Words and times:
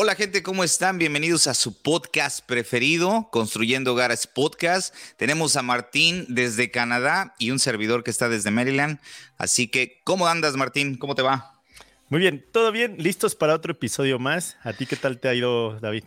Hola 0.00 0.14
gente, 0.14 0.44
¿cómo 0.44 0.62
están? 0.62 0.96
Bienvenidos 0.96 1.48
a 1.48 1.54
su 1.54 1.82
podcast 1.82 2.46
preferido, 2.46 3.30
Construyendo 3.32 3.94
Hogares 3.94 4.28
Podcast. 4.28 4.94
Tenemos 5.16 5.56
a 5.56 5.62
Martín 5.62 6.24
desde 6.28 6.70
Canadá 6.70 7.34
y 7.40 7.50
un 7.50 7.58
servidor 7.58 8.04
que 8.04 8.12
está 8.12 8.28
desde 8.28 8.52
Maryland. 8.52 9.00
Así 9.38 9.66
que, 9.66 10.00
¿cómo 10.04 10.28
andas 10.28 10.54
Martín? 10.54 10.98
¿Cómo 10.98 11.16
te 11.16 11.22
va? 11.22 11.60
Muy 12.10 12.20
bien, 12.20 12.46
todo 12.52 12.70
bien, 12.70 12.94
listos 12.98 13.34
para 13.34 13.56
otro 13.56 13.72
episodio 13.72 14.20
más. 14.20 14.56
¿A 14.62 14.72
ti 14.72 14.86
qué 14.86 14.94
tal 14.94 15.18
te 15.18 15.26
ha 15.26 15.34
ido, 15.34 15.80
David? 15.80 16.04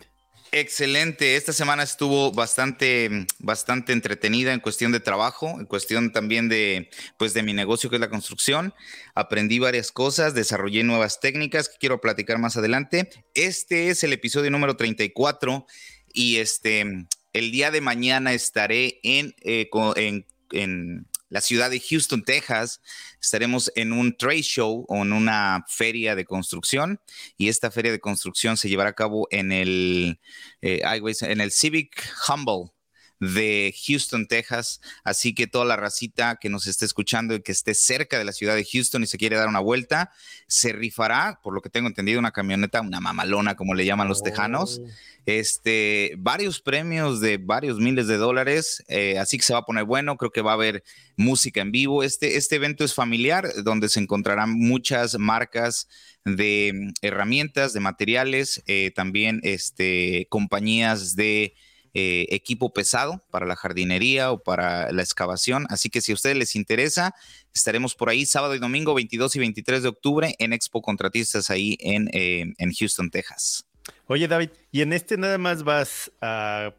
Excelente. 0.54 1.36
Esta 1.36 1.54
semana 1.54 1.82
estuvo 1.82 2.30
bastante, 2.30 3.26
bastante 3.38 3.94
entretenida 3.94 4.52
en 4.52 4.60
cuestión 4.60 4.92
de 4.92 5.00
trabajo, 5.00 5.56
en 5.58 5.64
cuestión 5.64 6.12
también 6.12 6.50
de, 6.50 6.90
pues, 7.16 7.32
de 7.32 7.42
mi 7.42 7.54
negocio 7.54 7.88
que 7.88 7.96
es 7.96 8.00
la 8.00 8.10
construcción. 8.10 8.74
Aprendí 9.14 9.58
varias 9.58 9.92
cosas, 9.92 10.34
desarrollé 10.34 10.84
nuevas 10.84 11.20
técnicas 11.20 11.70
que 11.70 11.78
quiero 11.78 12.02
platicar 12.02 12.36
más 12.36 12.58
adelante. 12.58 13.08
Este 13.34 13.88
es 13.88 14.04
el 14.04 14.12
episodio 14.12 14.50
número 14.50 14.76
34 14.76 15.66
y 16.12 16.36
este, 16.36 17.06
el 17.32 17.50
día 17.50 17.70
de 17.70 17.80
mañana 17.80 18.34
estaré 18.34 19.00
en, 19.02 19.34
eh, 19.40 19.70
en, 19.96 20.26
en 20.50 21.06
la 21.32 21.40
ciudad 21.40 21.70
de 21.70 21.80
Houston, 21.80 22.22
Texas. 22.22 22.82
Estaremos 23.20 23.72
en 23.74 23.94
un 23.94 24.14
trade 24.14 24.42
show 24.42 24.84
o 24.86 24.96
en 25.02 25.14
una 25.14 25.64
feria 25.66 26.14
de 26.14 26.26
construcción 26.26 27.00
y 27.38 27.48
esta 27.48 27.70
feria 27.70 27.90
de 27.90 28.00
construcción 28.00 28.58
se 28.58 28.68
llevará 28.68 28.90
a 28.90 28.94
cabo 28.94 29.28
en 29.30 29.50
el, 29.50 30.20
eh, 30.60 30.82
en 31.22 31.40
el 31.40 31.50
Civic 31.50 32.06
Humble 32.28 32.74
de 33.22 33.72
Houston, 33.86 34.26
Texas. 34.26 34.80
Así 35.04 35.32
que 35.32 35.46
toda 35.46 35.64
la 35.64 35.76
racita 35.76 36.38
que 36.40 36.48
nos 36.48 36.66
esté 36.66 36.84
escuchando 36.84 37.36
y 37.36 37.40
que 37.40 37.52
esté 37.52 37.72
cerca 37.72 38.18
de 38.18 38.24
la 38.24 38.32
ciudad 38.32 38.56
de 38.56 38.64
Houston 38.64 39.04
y 39.04 39.06
se 39.06 39.16
quiere 39.16 39.36
dar 39.36 39.48
una 39.48 39.60
vuelta, 39.60 40.10
se 40.48 40.72
rifará, 40.72 41.38
por 41.40 41.54
lo 41.54 41.60
que 41.60 41.70
tengo 41.70 41.86
entendido, 41.86 42.18
una 42.18 42.32
camioneta, 42.32 42.80
una 42.80 43.00
mamalona, 43.00 43.54
como 43.54 43.74
le 43.74 43.84
llaman 43.84 44.08
los 44.08 44.24
tejanos. 44.24 44.80
Oh. 44.82 44.88
Este, 45.24 46.14
varios 46.18 46.60
premios 46.60 47.20
de 47.20 47.36
varios 47.38 47.78
miles 47.78 48.08
de 48.08 48.16
dólares. 48.16 48.82
Eh, 48.88 49.18
así 49.18 49.36
que 49.36 49.44
se 49.44 49.52
va 49.52 49.60
a 49.60 49.66
poner 49.66 49.84
bueno. 49.84 50.16
Creo 50.16 50.32
que 50.32 50.42
va 50.42 50.50
a 50.50 50.54
haber 50.54 50.82
música 51.16 51.60
en 51.60 51.70
vivo. 51.70 52.02
Este, 52.02 52.36
este 52.36 52.56
evento 52.56 52.84
es 52.84 52.92
familiar, 52.92 53.48
donde 53.62 53.88
se 53.88 54.00
encontrarán 54.00 54.50
muchas 54.50 55.16
marcas 55.16 55.86
de 56.24 56.72
mm, 56.74 56.88
herramientas, 57.02 57.72
de 57.72 57.78
materiales, 57.78 58.64
eh, 58.66 58.90
también 58.90 59.38
este, 59.44 60.26
compañías 60.28 61.14
de 61.14 61.54
eh, 61.94 62.26
equipo 62.30 62.72
pesado 62.72 63.22
para 63.30 63.46
la 63.46 63.56
jardinería 63.56 64.32
o 64.32 64.42
para 64.42 64.90
la 64.92 65.02
excavación. 65.02 65.66
Así 65.68 65.90
que 65.90 66.00
si 66.00 66.12
a 66.12 66.14
ustedes 66.14 66.36
les 66.36 66.56
interesa, 66.56 67.14
estaremos 67.54 67.94
por 67.94 68.08
ahí 68.08 68.26
sábado 68.26 68.54
y 68.54 68.58
domingo 68.58 68.94
22 68.94 69.36
y 69.36 69.38
23 69.40 69.82
de 69.82 69.88
octubre 69.88 70.34
en 70.38 70.52
Expo 70.52 70.82
Contratistas 70.82 71.50
ahí 71.50 71.76
en, 71.80 72.08
eh, 72.12 72.54
en 72.56 72.72
Houston, 72.72 73.10
Texas. 73.10 73.66
Oye 74.06 74.28
David, 74.28 74.50
¿y 74.70 74.82
en 74.82 74.92
este 74.92 75.16
nada 75.16 75.38
más 75.38 75.64
vas 75.64 76.12
a 76.20 76.74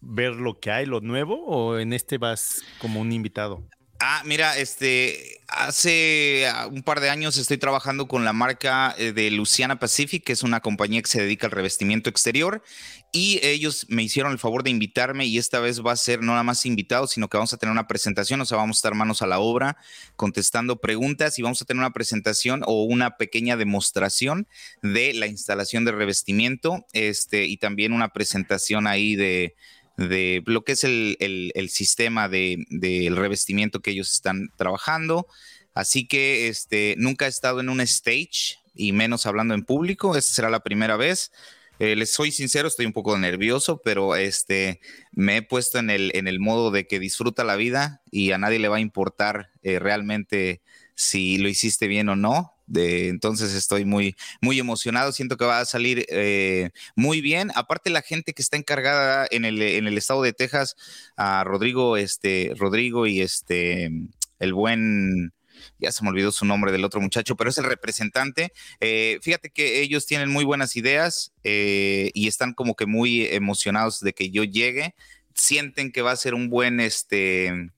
ver 0.00 0.34
lo 0.34 0.58
que 0.60 0.70
hay, 0.70 0.86
lo 0.86 1.00
nuevo, 1.00 1.44
o 1.46 1.78
en 1.78 1.92
este 1.92 2.18
vas 2.18 2.62
como 2.80 3.00
un 3.00 3.12
invitado? 3.12 3.62
Ah, 3.98 4.22
mira, 4.26 4.58
este, 4.58 5.40
hace 5.48 6.46
ah, 6.52 6.66
un 6.66 6.82
par 6.82 7.00
de 7.00 7.08
años 7.08 7.38
estoy 7.38 7.56
trabajando 7.56 8.06
con 8.06 8.24
la 8.24 8.34
marca 8.34 8.94
eh, 8.98 9.12
de 9.12 9.30
Luciana 9.30 9.78
Pacific, 9.78 10.22
que 10.22 10.32
es 10.32 10.42
una 10.42 10.60
compañía 10.60 11.00
que 11.00 11.08
se 11.08 11.22
dedica 11.22 11.46
al 11.46 11.52
revestimiento 11.52 12.10
exterior, 12.10 12.62
y 13.16 13.40
ellos 13.42 13.86
me 13.88 14.02
hicieron 14.02 14.32
el 14.32 14.38
favor 14.38 14.62
de 14.62 14.68
invitarme 14.68 15.24
y 15.24 15.38
esta 15.38 15.58
vez 15.58 15.80
va 15.80 15.92
a 15.92 15.96
ser 15.96 16.20
no 16.20 16.32
nada 16.32 16.42
más 16.42 16.66
invitado, 16.66 17.06
sino 17.06 17.30
que 17.30 17.38
vamos 17.38 17.54
a 17.54 17.56
tener 17.56 17.72
una 17.72 17.88
presentación, 17.88 18.42
o 18.42 18.44
sea, 18.44 18.58
vamos 18.58 18.76
a 18.76 18.80
estar 18.80 18.94
manos 18.94 19.22
a 19.22 19.26
la 19.26 19.38
obra 19.38 19.78
contestando 20.16 20.82
preguntas 20.82 21.38
y 21.38 21.42
vamos 21.42 21.62
a 21.62 21.64
tener 21.64 21.78
una 21.78 21.94
presentación 21.94 22.62
o 22.66 22.84
una 22.84 23.16
pequeña 23.16 23.56
demostración 23.56 24.46
de 24.82 25.14
la 25.14 25.28
instalación 25.28 25.86
de 25.86 25.92
revestimiento, 25.92 26.84
este, 26.92 27.46
y 27.46 27.56
también 27.56 27.94
una 27.94 28.12
presentación 28.12 28.86
ahí 28.86 29.16
de 29.16 29.54
de 29.96 30.42
lo 30.44 30.62
que 30.62 30.72
es 30.72 30.84
el, 30.84 31.16
sistema 31.70 32.28
del 32.28 32.66
de, 32.68 33.10
revestimiento 33.14 33.80
que 33.80 33.92
ellos 33.92 34.12
están 34.12 34.50
trabajando. 34.56 35.26
Así 35.72 36.06
que 36.06 36.48
este, 36.48 36.96
nunca 36.98 37.24
he 37.24 37.30
estado 37.30 37.60
en 37.60 37.70
un 37.70 37.80
stage 37.80 38.58
y 38.74 38.92
menos 38.92 39.24
hablando 39.24 39.54
en 39.54 39.64
público. 39.64 40.14
Esta 40.14 40.34
será 40.34 40.50
la 40.50 40.60
primera 40.60 40.98
vez. 40.98 41.32
Eh, 41.78 41.96
les 41.96 42.12
soy 42.12 42.32
sincero, 42.32 42.68
estoy 42.68 42.86
un 42.86 42.92
poco 42.92 43.18
nervioso, 43.18 43.80
pero 43.82 44.16
este, 44.16 44.80
me 45.12 45.38
he 45.38 45.42
puesto 45.42 45.78
en 45.78 45.90
el, 45.90 46.10
en 46.14 46.28
el 46.28 46.40
modo 46.40 46.70
de 46.70 46.86
que 46.86 46.98
disfruta 46.98 47.44
la 47.44 47.56
vida 47.56 48.02
y 48.10 48.32
a 48.32 48.38
nadie 48.38 48.58
le 48.58 48.68
va 48.68 48.76
a 48.76 48.80
importar 48.80 49.50
eh, 49.62 49.78
realmente 49.78 50.62
si 50.94 51.38
lo 51.38 51.48
hiciste 51.48 51.88
bien 51.88 52.08
o 52.08 52.16
no 52.16 52.56
entonces 52.74 53.54
estoy 53.54 53.84
muy, 53.84 54.16
muy 54.40 54.58
emocionado, 54.58 55.12
siento 55.12 55.36
que 55.36 55.44
va 55.44 55.60
a 55.60 55.64
salir 55.64 56.04
eh, 56.08 56.70
muy 56.94 57.20
bien. 57.20 57.50
Aparte 57.54 57.90
la 57.90 58.02
gente 58.02 58.32
que 58.32 58.42
está 58.42 58.56
encargada 58.56 59.26
en 59.30 59.44
el, 59.44 59.62
en 59.62 59.86
el 59.86 59.96
estado 59.98 60.22
de 60.22 60.32
Texas, 60.32 60.76
a 61.16 61.44
Rodrigo, 61.44 61.96
este, 61.96 62.52
Rodrigo 62.56 63.06
y 63.06 63.20
este, 63.20 63.90
el 64.38 64.54
buen 64.54 65.32
ya 65.78 65.92
se 65.92 66.02
me 66.02 66.10
olvidó 66.10 66.32
su 66.32 66.44
nombre 66.44 66.72
del 66.72 66.84
otro 66.84 67.00
muchacho, 67.00 67.36
pero 67.36 67.50
es 67.50 67.58
el 67.58 67.64
representante. 67.64 68.52
Eh, 68.80 69.18
fíjate 69.22 69.50
que 69.50 69.80
ellos 69.80 70.06
tienen 70.06 70.30
muy 70.30 70.44
buenas 70.44 70.76
ideas 70.76 71.32
eh, 71.44 72.10
y 72.14 72.28
están 72.28 72.54
como 72.54 72.74
que 72.74 72.86
muy 72.86 73.26
emocionados 73.26 74.00
de 74.00 74.12
que 74.12 74.30
yo 74.30 74.44
llegue. 74.44 74.94
Sienten 75.34 75.92
que 75.92 76.02
va 76.02 76.12
a 76.12 76.16
ser 76.16 76.34
un 76.34 76.48
buen, 76.48 76.80
este, 76.80 77.70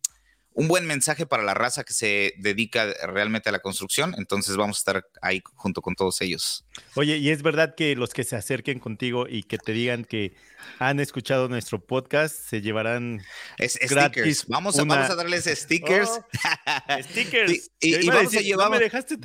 un 0.58 0.66
buen 0.66 0.86
mensaje 0.86 1.24
para 1.24 1.44
la 1.44 1.54
raza 1.54 1.84
que 1.84 1.92
se 1.92 2.34
dedica 2.38 2.92
realmente 3.06 3.48
a 3.48 3.52
la 3.52 3.60
construcción. 3.60 4.14
Entonces 4.18 4.56
vamos 4.56 4.78
a 4.78 4.80
estar 4.80 5.06
ahí 5.22 5.40
junto 5.54 5.82
con 5.82 5.94
todos 5.94 6.20
ellos. 6.20 6.64
Oye, 6.96 7.16
y 7.18 7.30
es 7.30 7.42
verdad 7.42 7.76
que 7.76 7.94
los 7.94 8.12
que 8.12 8.24
se 8.24 8.34
acerquen 8.34 8.80
contigo 8.80 9.26
y 9.28 9.44
que 9.44 9.58
te 9.58 9.72
digan 9.72 10.04
que 10.04 10.34
han 10.78 11.00
escuchado 11.00 11.48
nuestro 11.48 11.84
podcast 11.84 12.34
se 12.34 12.60
llevarán 12.60 13.22
es, 13.58 13.78
gratis. 13.88 14.46
Vamos, 14.46 14.78
a, 14.78 14.84
vamos 14.84 15.10
a 15.10 15.14
darles 15.14 15.44
stickers. 15.44 16.08
Oh, 16.08 17.02
stickers. 17.02 17.70
y, 17.80 18.06
vamos, 18.08 18.34
a, 18.34 18.40
llevar, 18.40 18.70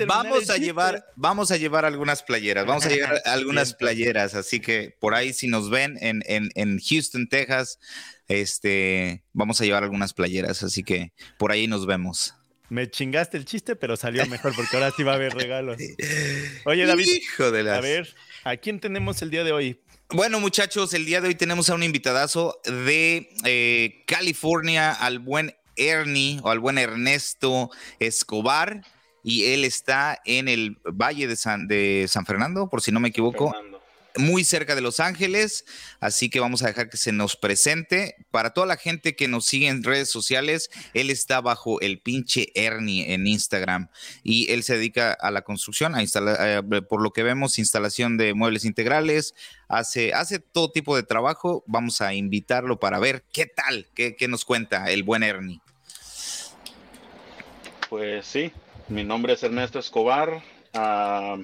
vamos 0.07 0.49
a 0.49 0.57
llevar, 0.57 1.05
vamos 1.16 1.51
a 1.51 1.57
llevar 1.57 1.85
algunas 1.85 2.23
playeras. 2.23 2.66
Vamos 2.66 2.85
a 2.85 2.89
llevar 2.89 3.22
algunas 3.25 3.73
playeras. 3.73 4.35
Así 4.35 4.59
que 4.59 4.95
por 4.99 5.16
ahí 5.16 5.33
si 5.33 5.47
nos 5.47 5.69
ven 5.69 5.97
en, 6.01 6.23
en, 6.25 6.49
en 6.55 6.79
Houston, 6.79 7.27
Texas 7.27 7.79
este, 8.27 9.23
vamos 9.33 9.59
a 9.61 9.66
llevar 9.66 9.83
algunas 9.83 10.13
playeras, 10.13 10.63
así 10.63 10.83
que 10.83 11.13
por 11.38 11.51
ahí 11.51 11.67
nos 11.67 11.85
vemos. 11.85 12.33
Me 12.69 12.89
chingaste 12.89 13.38
el 13.38 13.45
chiste, 13.45 13.75
pero 13.75 13.97
salió 13.97 14.25
mejor 14.25 14.55
porque 14.55 14.77
ahora 14.77 14.91
sí 14.95 15.03
va 15.03 15.11
a 15.11 15.16
haber 15.16 15.33
regalos. 15.33 15.77
Oye, 16.66 16.85
David, 16.85 17.07
Hijo 17.07 17.51
de 17.51 17.69
a 17.69 17.79
ver, 17.81 18.16
¿a 18.43 18.57
quién 18.57 18.79
tenemos 18.79 19.22
el 19.22 19.29
día 19.29 19.43
de 19.43 19.51
hoy? 19.51 19.79
Bueno, 20.13 20.40
muchachos, 20.40 20.94
el 20.94 21.07
día 21.07 21.22
de 21.22 21.29
hoy 21.29 21.35
tenemos 21.35 21.72
a 21.72 21.74
un 21.74 21.81
invitadazo 21.81 22.62
de 22.66 23.31
eh, 23.46 24.03
California, 24.06 24.91
al 24.91 25.18
buen 25.18 25.56
Ernie 25.75 26.40
o 26.44 26.51
al 26.51 26.59
buen 26.59 26.78
Ernesto 26.78 27.72
Escobar, 27.97 28.84
y 29.23 29.46
él 29.46 29.66
está 29.66 30.22
en 30.23 30.50
el 30.50 30.78
Valle 30.84 31.25
de 31.25 31.35
San, 31.35 31.68
de 31.68 32.06
San 32.07 32.28
Fernando, 32.28 32.69
por 32.69 32.84
si 32.84 32.91
no 32.91 33.00
me 33.00 33.09
equivoco 33.09 33.56
muy 34.18 34.44
cerca 34.44 34.75
de 34.75 34.81
Los 34.81 35.00
Ángeles, 35.00 35.66
así 36.00 36.29
que 36.29 36.40
vamos 36.40 36.63
a 36.63 36.68
dejar 36.68 36.90
que 36.90 36.97
se 36.97 37.12
nos 37.12 37.35
presente. 37.35 38.16
Para 38.31 38.51
toda 38.51 38.68
la 38.68 38.78
gente 38.78 39.16
que 39.16 39.28
nos 39.28 39.46
sigue 39.46 39.67
en 39.67 39.84
redes 39.84 40.09
sociales, 40.09 40.70
él 40.93 41.09
está 41.09 41.41
bajo 41.41 41.82
el 41.82 41.99
pinche 41.99 42.52
Ernie 42.55 43.14
en 43.14 43.28
Instagram 43.28 43.90
y 44.23 44.52
él 44.52 44.64
se 44.64 44.76
dedica 44.76 45.14
a 45.14 45.32
la 45.32 45.41
construcción, 45.41 45.96
a 45.96 46.03
eh, 46.03 46.61
por 46.87 47.02
lo 47.02 47.11
que 47.11 47.23
vemos, 47.23 47.58
instalación 47.58 48.17
de 48.17 48.34
muebles 48.34 48.66
integrales, 48.66 49.34
hace, 49.67 50.14
hace 50.14 50.40
todo 50.40 50.72
tipo 50.72 50.96
de 50.96 51.03
trabajo. 51.03 51.64
Vamos 51.67 52.02
a 52.02 52.14
invitarlo 52.14 52.79
para 52.79 52.99
ver 52.99 53.23
qué 53.34 53.46
tal, 53.46 53.87
qué, 53.96 54.16
nos 54.28 54.46
cuenta 54.46 54.90
el 54.91 55.03
buen 55.03 55.23
Ernie. 55.23 55.59
Pues 57.90 58.26
sí, 58.26 58.52
mi 58.87 59.03
nombre 59.03 59.34
es 59.34 59.43
Ernesto 59.43 59.79
Escobar. 59.79 60.41
Ah, 60.73 61.37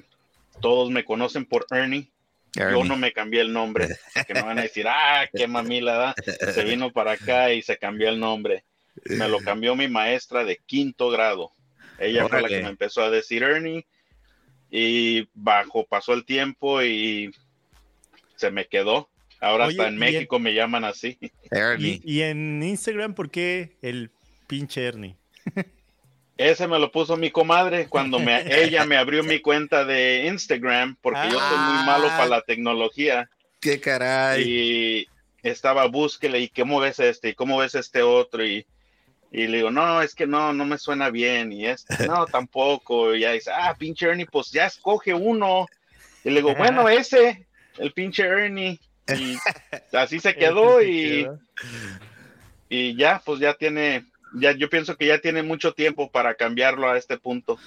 todos 0.62 0.90
me 0.90 1.06
conocen 1.06 1.46
por 1.46 1.66
Ernie. 1.72 2.10
Yo 2.56 2.84
no 2.84 2.98
me 2.98 3.12
cambié 3.12 3.42
el 3.42 3.54
nombre, 3.54 3.88
que 4.28 4.34
me 4.34 4.42
van 4.42 4.60
a 4.60 4.64
decir, 4.64 4.88
ah, 4.88 5.28
qué 5.34 5.48
mamila 5.48 5.94
da. 5.94 6.16
Se 6.54 6.64
vino 6.64 6.92
para 6.92 7.12
acá 7.12 7.54
y 7.54 7.62
se 7.62 7.78
cambió 7.78 8.10
el 8.10 8.20
nombre. 8.20 8.64
Me 9.06 9.30
lo 9.30 9.40
cambió 9.40 9.76
mi 9.76 9.88
maestra 9.88 10.44
de 10.44 10.58
quinto 10.66 11.10
grado. 11.10 11.52
Ella 12.00 12.28
fue 12.28 12.42
la 12.42 12.48
que 12.48 12.62
me 12.62 12.70
empezó 12.70 13.04
a 13.04 13.10
decir 13.10 13.44
Ernie. 13.44 13.86
Y 14.72 15.28
bajo 15.34 15.86
pasó 15.86 16.14
el 16.14 16.26
tiempo 16.26 16.82
y 16.82 17.32
se 18.36 18.52
me 18.52 18.68
quedó. 18.68 19.10
Ahora 19.42 19.66
hasta 19.66 19.88
en 19.88 19.98
México 19.98 20.40
me 20.40 20.54
llaman 20.54 20.84
así. 20.84 21.18
Ernie. 21.50 22.02
¿Y, 22.04 22.22
en 22.22 22.62
Instagram 22.62 23.14
por 23.14 23.32
qué 23.32 23.78
el 23.82 24.12
pinche 24.48 24.86
Ernie? 24.86 25.16
Ese 26.40 26.70
me 26.70 26.80
lo 26.80 26.90
puso 26.90 27.18
mi 27.18 27.32
comadre 27.32 27.90
cuando 27.90 28.18
me, 28.18 28.42
ella 28.64 28.86
me 28.86 28.96
abrió 28.96 29.26
mi 29.26 29.42
cuenta 29.42 29.84
de 29.84 30.26
Instagram 30.26 30.96
porque 31.02 31.28
yo 31.30 31.38
soy 31.38 31.58
muy 31.58 31.86
malo 31.86 32.08
para 32.08 32.28
la 32.28 32.42
tecnología. 32.42 33.30
Qué 33.60 33.82
caray. 33.82 34.44
Y 34.48 35.08
estaba 35.44 35.86
búsquele 35.88 36.40
y 36.40 36.48
cómo 36.48 36.80
ves 36.80 37.02
este 37.02 37.30
y 37.30 37.34
cómo 37.34 37.58
ves 37.58 37.76
este 37.76 38.04
otro 38.04 38.46
y, 38.46 38.66
y 39.34 39.48
le 39.48 39.58
digo, 39.58 39.70
no, 39.70 40.02
es 40.02 40.16
que 40.16 40.28
no, 40.28 40.54
no 40.54 40.64
me 40.64 40.78
suena 40.78 41.10
bien 41.10 41.52
y 41.52 41.66
este, 41.66 42.08
no, 42.08 42.26
tampoco. 42.26 43.14
Y 43.14 43.20
ya 43.20 43.34
dice, 43.34 43.52
ah, 43.54 43.76
pinche 43.78 44.08
Ernie, 44.08 44.26
pues 44.26 44.50
ya 44.50 44.68
escoge 44.68 45.14
uno. 45.14 45.68
Y 46.24 46.30
le 46.30 46.38
digo, 46.38 46.56
bueno, 46.56 46.88
ese, 46.88 47.48
el 47.80 47.92
pinche 47.92 48.24
Ernie. 48.24 48.80
Y 49.14 49.36
así 49.92 50.22
se 50.22 50.34
quedó 50.36 50.82
y, 50.82 51.28
y 52.70 52.96
ya, 52.96 53.22
pues 53.26 53.42
ya 53.42 53.56
tiene, 53.56 54.06
ya 54.34 54.52
yo 54.52 54.70
pienso 54.70 54.96
que 54.98 55.08
ya 55.08 55.20
tiene 55.20 55.44
mucho 55.44 55.74
tiempo 55.74 56.12
para 56.12 56.36
cambiarlo 56.36 56.90
a 56.90 56.98
este 56.98 57.18
punto. 57.18 57.58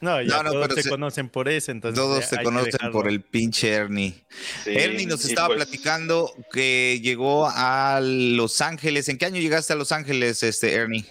No, 0.00 0.20
ya 0.20 0.42
todos 0.42 0.74
se, 0.74 0.88
conocen 0.88 1.28
por 1.28 1.48
eso, 1.48 1.70
entonces. 1.70 1.96
Todos 1.96 2.24
se 2.24 2.42
conocen 2.42 2.90
por 2.90 3.06
el 3.06 3.20
pinche 3.20 3.70
Ernie. 3.70 4.24
Ernie 4.66 5.06
nos 5.06 5.24
estaba 5.24 5.46
pues 5.46 5.58
platicando 5.58 6.32
que 6.52 6.98
llegó 7.00 7.48
a 7.48 8.00
Los 8.02 8.60
Ángeles. 8.60 9.08
¿En 9.08 9.16
qué 9.16 9.26
año 9.26 9.40
llegaste 9.40 9.74
a 9.74 9.76
Los 9.76 9.92
Ángeles, 9.92 10.42
este 10.42 10.74
Ernie? 10.74 11.06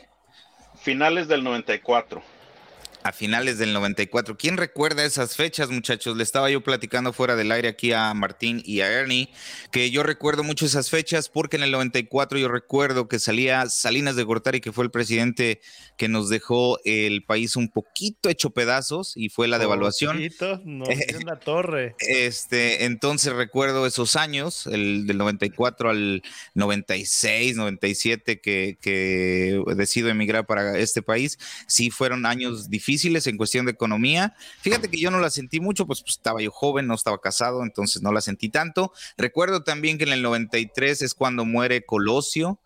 Finales 0.82 1.30
del 1.30 1.42
94 1.42 2.22
a 3.04 3.12
finales 3.12 3.58
del 3.58 3.74
94. 3.74 4.38
¿Quién 4.38 4.58
recuerda 4.58 5.04
esas 5.04 5.36
fechas, 5.36 5.70
muchachos? 5.70 6.16
Le 6.18 6.24
estaba 6.24 6.50
yo 6.50 6.62
platicando 6.62 7.14
fuera 7.14 7.36
del 7.36 7.52
aire 7.52 7.70
aquí 7.70 7.94
a 7.94 8.14
Martín 8.14 8.62
y 8.66 8.82
a 8.82 8.92
Ernie, 8.92 9.30
que 9.72 9.90
yo 9.92 10.04
recuerdo 10.04 10.44
mucho 10.44 10.66
esas 10.66 10.90
fechas 10.90 11.30
porque 11.30 11.58
en 11.58 11.64
el 11.64 11.72
94 11.72 12.38
yo 12.38 12.48
recuerdo 12.48 13.08
que 13.08 13.20
salía 13.20 13.68
Salinas 13.70 14.16
de 14.16 14.24
Gortari, 14.24 14.62
que 14.62 14.72
fue 14.72 14.84
el 14.84 14.92
presidente 14.92 15.62
que 15.98 16.08
nos 16.08 16.30
dejó 16.30 16.80
el 16.86 17.24
país 17.24 17.56
un 17.56 17.70
poquito 17.70 18.30
hecho 18.30 18.52
pedazos 18.52 19.14
y 19.16 19.30
fue 19.30 19.48
la 19.48 19.58
devaluación. 19.60 20.22
No, 20.64 20.86
la 21.26 21.40
torre. 21.40 21.96
Este, 22.00 22.86
entonces 22.86 23.34
recuerdo 23.34 23.86
esos 23.86 24.16
años, 24.16 24.68
el 24.68 25.08
del 25.08 25.18
94 25.18 25.90
al 25.90 26.24
96, 26.54 27.56
97 27.56 28.42
que, 28.42 28.78
que 28.80 29.62
decido 29.76 30.10
emigrar 30.10 30.46
para 30.46 30.78
este 30.78 31.02
país. 31.02 31.40
Sí 31.68 31.90
fueron 31.90 32.26
años 32.26 32.70
difíciles 32.70 32.91
difíciles 32.92 33.26
en 33.28 33.38
cuestión 33.38 33.66
de 33.66 33.72
economía. 33.72 34.36
Fíjate 34.62 34.90
que 34.90 35.00
yo 35.00 35.12
no 35.12 35.20
la 35.20 35.30
sentí 35.30 35.60
mucho, 35.60 35.88
pues, 35.88 36.02
pues, 36.02 36.16
estaba 36.16 36.42
yo 36.42 36.52
joven, 36.52 36.88
no 36.88 36.96
estaba 36.96 37.20
casado, 37.20 37.64
entonces 37.64 38.02
no 38.02 38.12
la 38.12 38.20
sentí 38.20 38.50
tanto. 38.50 38.92
Recuerdo 39.18 39.64
también 39.64 39.98
que 39.98 40.04
en 40.04 40.14
el 40.14 40.22
93 40.22 41.02
es 41.02 41.14
cuando 41.14 41.46
muere 41.46 41.86
Colosio. 41.86 42.60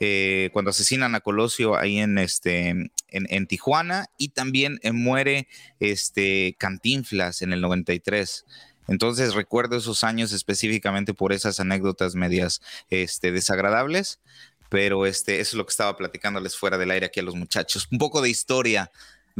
Eh, 0.00 0.50
cuando 0.52 0.70
asesinan 0.70 1.16
a 1.16 1.20
Colosio 1.20 1.76
ahí 1.76 1.98
en 1.98 2.18
este 2.18 2.92
en, 3.08 3.46
Tijuana 3.48 4.06
y 4.16 4.28
también 4.28 4.78
eh, 4.82 4.92
muere 4.92 5.48
este 5.80 6.54
Cantinflas 6.56 7.42
en 7.42 7.52
el 7.52 7.60
93. 7.60 8.44
Entonces 8.86 9.34
recuerdo 9.34 9.76
esos 9.76 10.04
años 10.04 10.32
específicamente 10.32 11.14
por 11.14 11.32
esas 11.32 11.58
anécdotas 11.58 12.14
medias 12.14 12.62
este, 12.90 13.32
desagradables, 13.32 14.20
pero 14.68 15.04
este, 15.04 15.40
eso 15.40 15.50
es 15.50 15.54
lo 15.54 15.66
que 15.66 15.70
estaba 15.70 15.96
platicándoles 15.96 16.56
fuera 16.56 16.78
del 16.78 16.92
aire 16.92 17.06
aquí 17.06 17.18
a 17.18 17.24
los 17.24 17.34
muchachos. 17.34 17.88
Un 17.90 17.98
poco 17.98 18.22
de 18.22 18.30
historia 18.30 18.92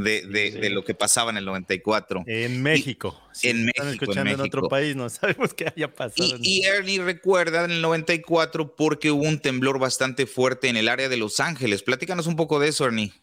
de, 0.03 0.69
lo 0.71 0.83
que 0.83 0.93
pasaba 0.93 1.31
en 1.31 1.37
el 1.37 1.45
94. 1.45 2.23
En 2.25 2.61
México. 2.61 3.19
en 3.43 3.65
México. 3.65 3.89
escuchando 3.89 4.31
en, 4.31 4.41
otro 4.41 4.67
país, 4.67 4.95
no 4.95 5.09
sabemos 5.09 5.53
qué 5.53 5.71
haya 5.75 5.93
pasado. 5.93 6.37
Y, 6.41 6.63
Ernie 6.65 6.99
recuerda 6.99 7.65
en 7.65 7.71
el 7.71 7.81
94 7.81 8.75
porque 8.75 9.11
hubo 9.11 9.23
un 9.23 9.39
temblor 9.39 9.79
bastante 9.79 10.25
fuerte 10.25 10.69
en 10.69 10.77
el 10.77 10.87
área 10.89 11.09
de 11.09 11.17
Los 11.17 11.39
Ángeles. 11.39 11.83
Platícanos 11.83 12.27
un 12.27 12.35
poco 12.35 12.59
de 12.59 12.69
eso, 12.69 12.85
Ernie. 12.85 13.13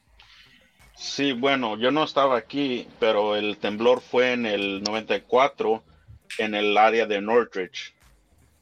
Sí, 0.97 1.33
bueno, 1.33 1.79
yo 1.79 1.91
no 1.91 2.05
estaba 2.05 2.39
aquí, 2.39 2.87
pero 2.99 3.37
el 3.37 3.59
temblor 3.59 4.01
fue 4.01 4.33
en 4.33 4.47
el 4.47 4.83
94 4.83 5.83
en 6.39 6.55
el 6.55 6.77
área 6.77 7.07
de 7.07 7.21
Northridge. 7.21 7.95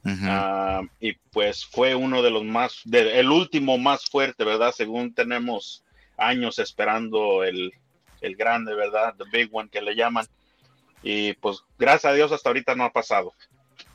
Ah, 0.07 0.81
y 0.99 1.13
pues 1.31 1.65
fue 1.65 1.95
uno 1.95 2.21
de 2.21 2.29
los 2.29 2.43
más, 2.43 2.83
el 2.91 3.31
último 3.31 3.79
más 3.79 4.05
fuerte, 4.05 4.43
¿verdad? 4.43 4.71
Según 4.71 5.15
tenemos 5.15 5.83
años 6.15 6.59
esperando 6.59 7.43
el, 7.43 7.73
el 8.21 8.35
grande, 8.35 8.73
¿verdad? 8.75 9.15
The 9.17 9.25
big 9.31 9.49
one 9.51 9.69
que 9.69 9.81
le 9.81 9.95
llaman. 9.95 10.25
Y 11.03 11.33
pues 11.33 11.59
gracias 11.77 12.11
a 12.11 12.15
Dios 12.15 12.31
hasta 12.31 12.49
ahorita 12.49 12.75
no 12.75 12.83
ha 12.83 12.91
pasado, 12.91 13.33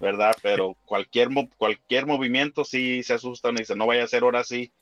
¿verdad? 0.00 0.36
Pero 0.42 0.76
cualquier, 0.84 1.28
cualquier 1.56 2.06
movimiento 2.06 2.64
sí 2.64 3.02
se 3.02 3.14
asustan 3.14 3.56
y 3.56 3.60
dicen, 3.60 3.78
no 3.78 3.86
vaya 3.86 4.04
a 4.04 4.08
ser 4.08 4.22
ahora 4.22 4.44
sí. 4.44 4.72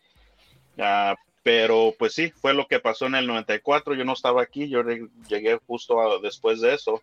Ah, 0.78 1.16
pero 1.42 1.94
pues 1.98 2.12
sí, 2.12 2.30
fue 2.30 2.52
lo 2.52 2.66
que 2.66 2.80
pasó 2.80 3.06
en 3.06 3.14
el 3.14 3.26
94. 3.26 3.94
Yo 3.94 4.04
no 4.04 4.12
estaba 4.12 4.42
aquí, 4.42 4.68
yo 4.68 4.82
llegué 5.28 5.58
justo 5.66 6.20
después 6.20 6.60
de 6.60 6.74
eso. 6.74 7.02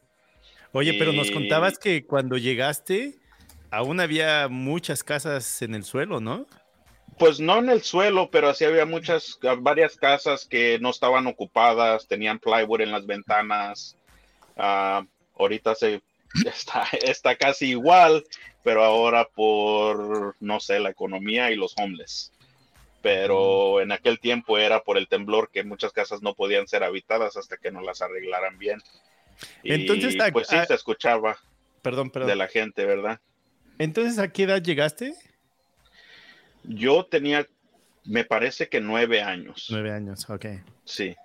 Oye, 0.71 0.93
pero 0.99 1.13
nos 1.13 1.31
contabas 1.31 1.79
que 1.79 2.05
cuando 2.05 2.37
llegaste, 2.37 3.17
aún 3.71 3.99
había 3.99 4.47
muchas 4.49 5.03
casas 5.03 5.61
en 5.61 5.73
el 5.73 5.83
suelo, 5.83 6.19
¿no? 6.19 6.45
Pues 7.17 7.39
no 7.39 7.59
en 7.59 7.69
el 7.69 7.81
suelo, 7.81 8.29
pero 8.29 8.53
sí 8.53 8.65
había 8.65 8.85
muchas, 8.85 9.39
varias 9.59 9.95
casas 9.95 10.45
que 10.45 10.79
no 10.79 10.89
estaban 10.89 11.27
ocupadas, 11.27 12.07
tenían 12.07 12.39
plywood 12.39 12.81
en 12.81 12.91
las 12.91 13.05
ventanas. 13.05 13.97
Ah, 14.57 15.05
ahorita 15.37 15.75
se 15.75 16.01
está, 16.45 16.87
está 16.91 17.35
casi 17.35 17.67
igual, 17.69 18.25
pero 18.63 18.83
ahora 18.83 19.27
por, 19.33 20.35
no 20.39 20.59
sé, 20.59 20.79
la 20.79 20.89
economía 20.89 21.51
y 21.51 21.55
los 21.55 21.73
homeless. 21.77 22.31
Pero 23.01 23.81
en 23.81 23.91
aquel 23.91 24.19
tiempo 24.19 24.57
era 24.57 24.81
por 24.81 24.97
el 24.97 25.07
temblor 25.07 25.51
que 25.51 25.63
muchas 25.63 25.93
casas 25.93 26.21
no 26.21 26.33
podían 26.33 26.67
ser 26.67 26.83
habitadas 26.83 27.37
hasta 27.37 27.57
que 27.57 27.71
no 27.71 27.81
las 27.81 28.01
arreglaran 28.01 28.57
bien. 28.57 28.81
Entonces, 29.63 30.15
pues 30.33 30.47
sí, 30.47 30.57
se 30.67 30.73
escuchaba 30.73 31.37
perdón, 31.81 32.09
perdón. 32.09 32.29
de 32.29 32.35
la 32.35 32.47
gente, 32.47 32.85
¿verdad? 32.85 33.19
Entonces, 33.77 34.17
¿a 34.17 34.31
qué 34.31 34.43
edad 34.43 34.61
llegaste? 34.61 35.13
Yo 36.67 37.05
tenía, 37.05 37.45
me 38.03 38.25
parece 38.25 38.69
que 38.69 38.81
nueve 38.81 39.21
años. 39.21 39.67
Nueve 39.69 39.91
años, 39.91 40.29
ok. 40.29 40.45
Sí. 40.83 41.15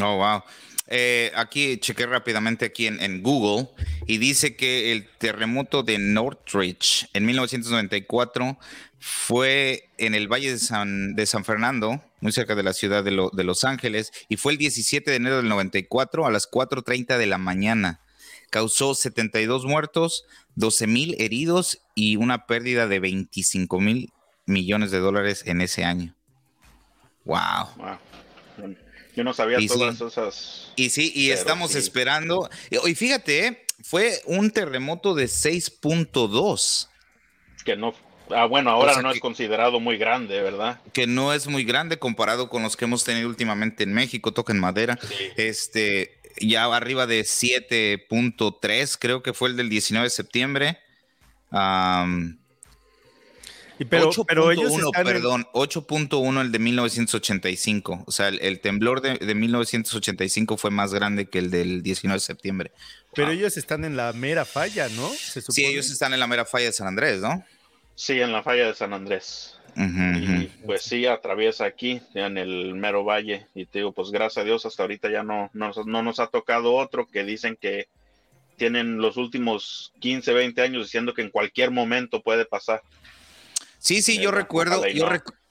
Oh, 0.00 0.16
wow. 0.16 0.42
Eh, 0.86 1.32
aquí 1.34 1.78
chequé 1.78 2.04
rápidamente 2.04 2.66
aquí 2.66 2.86
en, 2.86 3.22
Google 3.22 3.68
y 4.06 4.18
dice 4.18 4.54
que 4.54 4.92
el 4.92 5.08
terremoto 5.18 5.82
de 5.82 5.96
Northridge 5.98 7.08
en 7.14 7.24
1994 7.24 8.58
fue 8.98 9.88
en 9.96 10.14
el 10.14 10.28
Valle 10.28 10.50
de 10.52 10.58
San, 10.58 11.14
de 11.14 11.24
San 11.24 11.44
Fernando, 11.44 12.02
muy 12.20 12.32
cerca 12.32 12.54
de 12.54 12.62
la 12.62 12.74
ciudad 12.74 13.02
de, 13.02 13.28
de, 13.32 13.44
Los 13.44 13.64
Ángeles, 13.64 14.12
y 14.28 14.36
fue 14.36 14.52
el 14.52 14.58
17 14.58 15.10
de 15.10 15.16
enero 15.16 15.36
del 15.38 15.48
94 15.48 16.26
a 16.26 16.30
las 16.30 16.50
4.30 16.50 17.16
de 17.16 17.26
la 17.26 17.38
mañana. 17.38 18.00
Causó 18.54 18.94
72 18.94 19.64
muertos, 19.64 20.26
12 20.54 20.86
mil 20.86 21.16
heridos 21.18 21.80
y 21.96 22.14
una 22.14 22.46
pérdida 22.46 22.86
de 22.86 23.00
25 23.00 23.80
mil 23.80 24.12
millones 24.46 24.92
de 24.92 25.00
dólares 25.00 25.42
en 25.44 25.60
ese 25.60 25.82
año. 25.82 26.14
Wow. 27.24 27.98
Yo 29.16 29.24
no 29.24 29.34
sabía 29.34 29.58
todas 29.66 30.00
esas. 30.00 30.72
Y 30.76 30.90
sí, 30.90 31.10
y 31.16 31.32
estamos 31.32 31.74
esperando. 31.74 32.48
Y 32.70 32.94
fíjate, 32.94 33.44
¿eh? 33.44 33.66
fue 33.82 34.20
un 34.24 34.52
terremoto 34.52 35.16
de 35.16 35.24
6.2. 35.24 36.88
Que 37.64 37.74
no. 37.74 37.92
Ah, 38.30 38.46
bueno, 38.46 38.70
ahora 38.70 39.02
no 39.02 39.10
es 39.10 39.18
considerado 39.18 39.80
muy 39.80 39.98
grande, 39.98 40.40
¿verdad? 40.40 40.80
Que 40.92 41.08
no 41.08 41.32
es 41.32 41.48
muy 41.48 41.64
grande 41.64 41.98
comparado 41.98 42.48
con 42.48 42.62
los 42.62 42.76
que 42.76 42.84
hemos 42.84 43.02
tenido 43.02 43.28
últimamente 43.28 43.82
en 43.82 43.92
México, 43.92 44.32
toca 44.32 44.52
en 44.52 44.60
madera. 44.60 44.96
Este, 45.36 46.13
ya 46.40 46.64
arriba 46.64 47.06
de 47.06 47.22
7.3, 47.22 48.96
creo 48.98 49.22
que 49.22 49.32
fue 49.32 49.48
el 49.48 49.56
del 49.56 49.68
19 49.68 50.04
de 50.04 50.10
septiembre 50.10 50.78
pero, 53.88 54.10
pero 54.26 54.52
ellos 54.52 54.72
perdón, 54.92 55.46
8.1 55.52 56.40
el 56.40 56.52
de 56.52 56.58
1985. 56.58 58.04
O 58.06 58.12
sea, 58.12 58.28
el, 58.28 58.60
temblor 58.60 59.00
de, 59.00 59.34
1985 59.34 60.56
fue 60.56 60.70
más 60.70 60.94
grande 60.94 61.26
que 61.26 61.38
el 61.38 61.50
del 61.50 61.82
19 61.82 62.16
de 62.16 62.20
septiembre. 62.20 62.72
Pero 63.14 63.30
ellos 63.30 63.56
están 63.56 63.84
en 63.84 63.96
la 63.96 64.12
mera 64.12 64.44
falla, 64.44 64.88
¿no? 64.88 65.08
sí, 65.10 65.64
ellos 65.64 65.90
están 65.90 66.12
en 66.14 66.20
la 66.20 66.26
mera 66.26 66.44
falla 66.44 66.66
de 66.66 66.72
San 66.72 66.86
Andrés, 66.86 67.20
¿no? 67.20 67.44
Sí, 67.96 68.20
en 68.20 68.32
la 68.32 68.42
falla 68.42 68.66
de 68.66 68.74
San 68.74 68.92
Andrés. 68.92 69.56
Y 69.76 70.46
pues 70.66 70.82
sí, 70.82 71.06
atraviesa 71.06 71.64
aquí, 71.64 72.00
en 72.14 72.38
el 72.38 72.74
mero 72.74 73.04
valle. 73.04 73.46
Y 73.54 73.66
te 73.66 73.80
digo, 73.80 73.92
pues 73.92 74.10
gracias 74.10 74.42
a 74.42 74.44
Dios, 74.46 74.66
hasta 74.66 74.82
ahorita 74.82 75.10
ya 75.10 75.22
no, 75.22 75.50
no, 75.52 75.72
no 75.86 76.02
nos 76.02 76.20
ha 76.20 76.28
tocado 76.28 76.74
otro 76.74 77.06
que 77.06 77.24
dicen 77.24 77.56
que 77.60 77.88
tienen 78.56 78.98
los 78.98 79.16
últimos 79.16 79.92
15, 80.00 80.32
20 80.32 80.62
años 80.62 80.84
diciendo 80.84 81.14
que 81.14 81.22
en 81.22 81.30
cualquier 81.30 81.70
momento 81.70 82.22
puede 82.22 82.44
pasar. 82.44 82.82
Sí, 83.78 84.00
sí, 84.00 84.18
yo 84.18 84.30
recuerdo, 84.30 84.82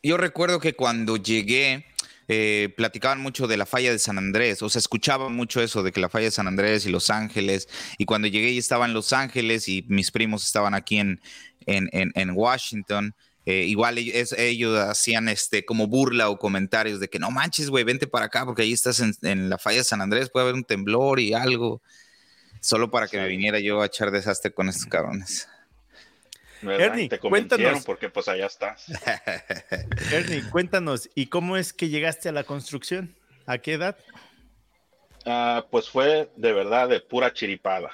yo, 0.01 0.17
recuerdo 0.17 0.59
que 0.59 0.73
cuando 0.73 1.17
llegué, 1.17 1.85
eh, 2.27 2.73
platicaban 2.75 3.21
mucho 3.21 3.45
de 3.45 3.57
la 3.57 3.67
falla 3.67 3.91
de 3.91 3.99
San 3.99 4.17
Andrés, 4.17 4.63
o 4.63 4.69
sea, 4.69 4.79
escuchaba 4.79 5.29
mucho 5.29 5.61
eso 5.61 5.83
de 5.83 5.91
que 5.91 5.99
la 5.99 6.09
falla 6.09 6.25
de 6.25 6.31
San 6.31 6.47
Andrés 6.47 6.85
y 6.87 6.89
Los 6.89 7.11
Ángeles, 7.11 7.69
y 7.99 8.05
cuando 8.05 8.27
llegué 8.27 8.49
y 8.49 8.57
estaba 8.57 8.85
en 8.85 8.93
Los 8.93 9.13
Ángeles 9.13 9.67
y 9.67 9.85
mis 9.87 10.09
primos 10.09 10.45
estaban 10.45 10.73
aquí 10.73 10.97
en, 10.97 11.21
en, 11.67 11.89
en, 11.91 12.31
Washington, 12.31 13.13
eh, 13.45 13.65
igual 13.65 13.97
ellos, 13.97 14.79
hacían 14.79 15.27
este 15.27 15.65
como 15.65 15.87
burla 15.87 16.29
o 16.29 16.39
comentarios 16.39 16.99
de 16.99 17.09
que 17.09 17.19
no 17.19 17.31
manches, 17.31 17.69
güey, 17.69 17.83
vente 17.83 18.07
para 18.07 18.25
acá 18.25 18.45
porque 18.45 18.61
ahí 18.61 18.73
estás 18.73 18.99
en, 18.99 19.13
en, 19.21 19.49
la 19.49 19.57
falla 19.57 19.79
de 19.79 19.83
San 19.83 20.01
Andrés, 20.01 20.29
puede 20.29 20.45
haber 20.45 20.55
un 20.55 20.63
temblor 20.63 21.19
y 21.19 21.33
algo, 21.33 21.81
solo 22.61 22.89
para 22.89 23.07
que 23.07 23.17
me 23.17 23.27
viniera 23.27 23.59
yo 23.59 23.81
a 23.81 23.87
echar 23.87 24.11
desastre 24.11 24.53
con 24.53 24.69
estos 24.69 24.85
cabrones. 24.85 25.47
Ernie, 26.71 27.09
cuéntanos. 27.19 27.83
Porque 27.85 28.09
pues 28.09 28.27
allá 28.27 28.45
estás. 28.45 28.85
Ernie, 30.11 30.43
cuéntanos, 30.49 31.09
¿y 31.15 31.27
cómo 31.27 31.57
es 31.57 31.73
que 31.73 31.89
llegaste 31.89 32.29
a 32.29 32.31
la 32.31 32.43
construcción? 32.43 33.15
¿A 33.45 33.57
qué 33.57 33.73
edad? 33.73 33.97
Ah, 35.25 35.65
pues 35.69 35.89
fue 35.89 36.29
de 36.35 36.53
verdad 36.53 36.89
de 36.89 36.99
pura 36.99 37.33
chiripada. 37.33 37.91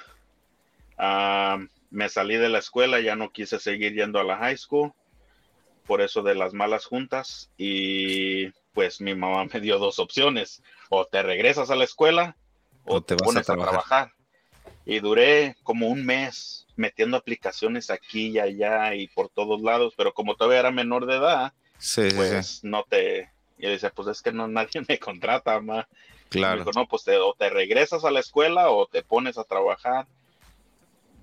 Ah, 0.96 1.58
me 1.90 2.08
salí 2.08 2.36
de 2.36 2.48
la 2.48 2.58
escuela, 2.58 3.00
ya 3.00 3.16
no 3.16 3.32
quise 3.32 3.58
seguir 3.58 3.94
yendo 3.94 4.20
a 4.20 4.24
la 4.24 4.36
high 4.36 4.56
school, 4.56 4.92
por 5.90 6.02
eso 6.02 6.22
de 6.22 6.36
las 6.36 6.54
malas 6.54 6.84
juntas, 6.84 7.50
y 7.56 8.48
pues 8.72 9.00
mi 9.00 9.16
mamá 9.16 9.44
me 9.52 9.58
dio 9.58 9.80
dos 9.80 9.98
opciones, 9.98 10.62
o 10.88 11.04
te 11.04 11.20
regresas 11.20 11.68
a 11.68 11.74
la 11.74 11.82
escuela 11.82 12.36
o, 12.84 13.00
te, 13.00 13.14
vas 13.14 13.22
pones 13.24 13.50
a 13.50 13.56
trabajar. 13.56 14.12
Y 14.86 15.00
duré 15.00 15.56
como 15.64 15.88
un 15.88 16.06
mes 16.06 16.68
metiendo 16.76 17.16
aplicaciones 17.16 17.90
aquí 17.90 18.28
y 18.28 18.38
allá 18.38 18.94
y 18.94 19.08
por 19.08 19.30
todos 19.30 19.62
lados, 19.62 19.94
pero 19.96 20.14
como 20.14 20.36
todavía 20.36 20.60
era 20.60 20.70
menor 20.70 21.06
de 21.06 21.16
edad, 21.16 21.52
pues 22.14 22.62
no 22.62 22.84
te... 22.88 23.28
Y 23.58 23.66
decía, 23.66 23.90
pues 23.90 24.06
es 24.06 24.22
que 24.22 24.30
no 24.30 24.46
nadie 24.48 24.84
me 24.88 25.00
contrata, 25.00 25.60
ma. 25.60 25.88
Claro. 26.28 26.66
no, 26.72 26.86
pues 26.86 27.02
te, 27.02 27.16
o 27.16 27.34
te 27.36 27.50
regresas 27.50 28.04
a 28.04 28.12
la 28.12 28.20
escuela 28.20 28.70
o 28.70 28.86
te 28.86 29.02
pones 29.02 29.38
a 29.38 29.44
trabajar. 29.44 30.06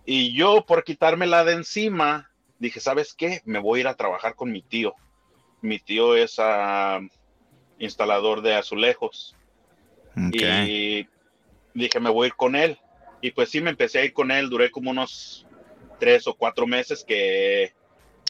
Y 0.05 0.35
yo, 0.35 0.65
por 0.65 0.83
quitármela 0.83 1.45
de 1.45 1.53
encima, 1.53 2.29
dije, 2.59 2.79
¿sabes 2.79 3.13
qué? 3.13 3.41
Me 3.45 3.59
voy 3.59 3.79
a 3.79 3.81
ir 3.81 3.87
a 3.87 3.95
trabajar 3.95 4.35
con 4.35 4.51
mi 4.51 4.61
tío. 4.61 4.95
Mi 5.61 5.79
tío 5.79 6.15
es 6.15 6.35
ah, 6.39 6.99
instalador 7.79 8.41
de 8.41 8.55
azulejos. 8.55 9.35
Y 10.15 11.07
dije, 11.73 11.99
me 11.99 12.09
voy 12.09 12.25
a 12.25 12.27
ir 12.27 12.35
con 12.35 12.55
él. 12.55 12.79
Y 13.21 13.31
pues 13.31 13.49
sí, 13.49 13.61
me 13.61 13.69
empecé 13.69 13.99
a 13.99 14.05
ir 14.05 14.13
con 14.13 14.31
él, 14.31 14.49
duré 14.49 14.71
como 14.71 14.91
unos 14.91 15.45
tres 15.99 16.27
o 16.27 16.35
cuatro 16.35 16.67
meses 16.67 17.03
que 17.03 17.73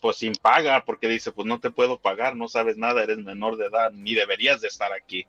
pues 0.01 0.17
sin 0.17 0.33
paga, 0.35 0.83
porque 0.85 1.07
dice, 1.07 1.31
pues 1.31 1.47
no 1.47 1.59
te 1.59 1.71
puedo 1.71 1.99
pagar, 1.99 2.35
no 2.35 2.47
sabes 2.47 2.77
nada, 2.77 3.03
eres 3.03 3.17
menor 3.17 3.57
de 3.57 3.65
edad, 3.65 3.91
ni 3.91 4.13
deberías 4.13 4.61
de 4.61 4.67
estar 4.67 4.93
aquí. 4.93 5.25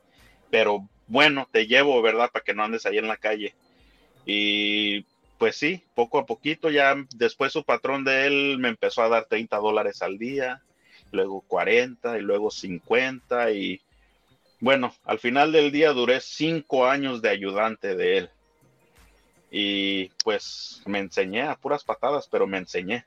Pero 0.51 0.89
bueno, 1.07 1.49
te 1.51 1.67
llevo, 1.67 2.03
¿verdad? 2.03 2.31
Para 2.31 2.45
que 2.45 2.55
no 2.55 2.65
andes 2.65 2.85
ahí 2.87 2.99
en 2.99 3.09
la 3.09 3.17
calle. 3.17 3.55
Y 4.27 5.07
pues 5.39 5.57
sí, 5.57 5.85
poco 5.95 6.19
a 6.19 6.27
poquito, 6.27 6.71
ya 6.71 6.97
después 7.15 7.53
su 7.53 7.65
patrón 7.65 8.05
de 8.05 8.27
él 8.27 8.59
me 8.59 8.69
empezó 8.69 9.03
a 9.03 9.09
dar 9.09 9.27
30 9.27 9.57
dólares 9.59 10.03
al 10.03 10.19
día, 10.19 10.63
luego 11.13 11.43
40 11.43 12.19
y 12.19 12.23
luego 12.23 12.51
50 12.51 13.53
y 13.53 13.81
bueno, 14.61 14.93
al 15.05 15.21
final 15.21 15.53
del 15.53 15.71
día 15.71 15.93
duré 15.93 16.21
cinco 16.21 16.87
años 16.87 17.23
de 17.23 17.29
ayudante 17.29 17.95
de 17.95 18.19
él 18.19 18.31
y 19.51 20.09
pues 20.25 20.83
me 20.85 20.99
enseñé 20.99 21.43
a 21.43 21.57
puras 21.57 21.85
patadas, 21.85 22.29
pero 22.31 22.47
me 22.47 22.59
enseñé. 22.59 23.05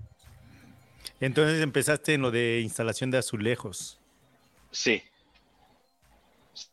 Entonces 1.19 1.61
empezaste 1.61 2.13
en 2.13 2.21
lo 2.21 2.31
de 2.31 2.61
instalación 2.61 3.11
de 3.11 3.17
azulejos. 3.17 3.99
Sí. 4.71 5.03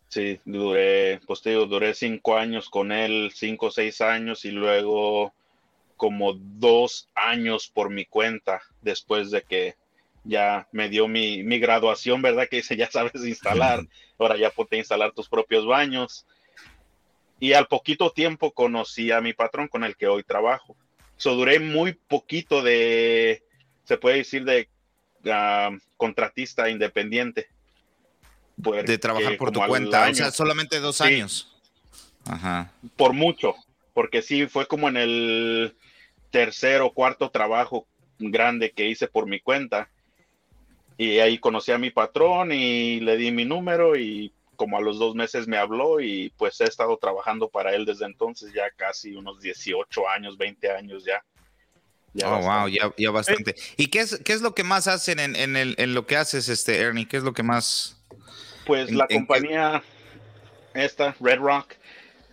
Sí, 0.09 0.41
duré, 0.47 1.21
pues 1.27 1.43
te 1.43 1.51
digo, 1.51 1.67
duré 1.67 1.93
cinco 1.93 2.37
años 2.39 2.71
con 2.71 2.93
él, 2.93 3.31
cinco 3.35 3.67
o 3.67 3.71
seis 3.71 4.01
años 4.01 4.47
y 4.47 4.51
luego 4.51 5.35
como 5.99 6.33
dos 6.33 7.11
años 7.15 7.69
por 7.69 7.91
mi 7.91 8.07
cuenta 8.07 8.63
después 8.81 9.31
de 9.31 9.43
que 9.43 9.75
ya 10.25 10.67
me 10.73 10.89
dio 10.89 11.09
mi, 11.09 11.43
mi 11.43 11.59
graduación, 11.59 12.23
¿verdad? 12.23 12.49
Que 12.49 12.57
dice, 12.57 12.77
ya 12.77 12.91
sabes 12.91 13.23
instalar, 13.27 13.87
ahora 14.19 14.39
ya 14.39 14.49
puedes 14.49 14.79
instalar 14.79 15.13
tus 15.13 15.29
propios 15.29 15.67
baños 15.67 16.25
y 17.41 17.53
al 17.53 17.67
poquito 17.67 18.11
tiempo 18.11 18.53
conocí 18.53 19.11
a 19.11 19.21
mi 19.21 19.33
patrón 19.33 19.69
con 19.69 19.85
el 19.85 19.97
que 19.97 20.09
hoy 20.09 20.23
trabajo. 20.23 20.77
So, 21.17 21.35
duré 21.35 21.61
muy 21.61 21.93
poquito 21.93 22.63
de, 22.63 23.43
se 23.85 23.97
puede 23.97 24.19
decir, 24.19 24.45
de 24.45 24.69
ah, 25.31 25.71
contratista 25.97 26.69
independiente. 26.69 27.49
De 28.57 28.99
trabajar 28.99 29.37
por 29.37 29.53
tu 29.53 29.61
cuenta, 29.67 30.09
o 30.09 30.15
sea, 30.15 30.33
solamente 30.33 30.81
dos 30.81 31.01
años. 31.01 31.57
Ajá. 32.25 32.73
Por 32.97 33.13
mucho, 33.13 33.55
porque 33.95 34.21
sí, 34.21 34.47
fue 34.47 34.67
como 34.67 34.89
en 34.89 34.97
el 34.97 35.77
tercer 36.31 36.81
o 36.81 36.93
cuarto 36.93 37.31
trabajo 37.31 37.87
grande 38.19 38.73
que 38.73 38.87
hice 38.87 39.09
por 39.09 39.27
mi 39.27 39.41
cuenta. 39.41 39.89
Y 40.97 41.19
ahí 41.21 41.39
conocí 41.39 41.71
a 41.71 41.79
mi 41.79 41.91
patrón 41.91 42.53
y 42.53 43.01
le 43.01 43.17
di 43.17 43.31
mi 43.31 43.45
número 43.45 43.97
y 43.97 44.33
como 44.57 44.77
a 44.77 44.81
los 44.81 44.99
dos 44.99 45.15
meses 45.15 45.47
me 45.47 45.57
habló 45.57 46.01
y 46.01 46.31
pues 46.37 46.61
he 46.61 46.65
estado 46.65 46.97
trabajando 46.97 47.49
para 47.49 47.73
él 47.75 47.85
desde 47.85 48.07
entonces, 48.07 48.53
ya 48.53 48.69
casi 48.75 49.15
unos 49.15 49.41
18 49.41 50.09
años, 50.09 50.37
20 50.37 50.73
años 50.73 51.05
ya. 51.05 51.23
oh, 52.27 52.41
wow, 52.41 52.67
ya, 52.67 52.93
ya 52.99 53.11
bastante. 53.13 53.55
¿Y 53.77 53.87
qué 53.87 54.01
es, 54.01 54.21
qué 54.25 54.33
es 54.33 54.43
lo 54.43 54.57
que 54.57 54.65
más 54.65 54.89
hacen 54.89 55.21
en, 55.21 55.37
en, 55.37 55.57
el, 55.57 55.77
en 55.79 55.95
lo 55.95 56.07
que 56.07 56.17
haces, 56.17 56.49
este 56.49 56.81
Ernie? 56.81 57.07
¿Qué 57.07 57.19
es 57.19 57.23
lo 57.23 57.33
que 57.33 57.45
más? 57.45 58.03
Pues 58.67 58.91
la 58.91 59.07
compañía 59.07 59.85
esta, 60.75 61.15
Red 61.21 61.39
Rock, 61.39 61.75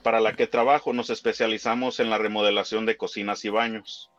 para 0.05 0.21
la 0.21 0.33
que 0.33 0.45
trabajo, 0.45 0.93
nos 0.93 1.09
especializamos 1.09 1.99
en 1.99 2.11
la 2.11 2.19
remodelación 2.19 2.85
de 2.85 2.95
cocinas 2.95 3.43
y 3.43 3.49
baños. 3.49 4.11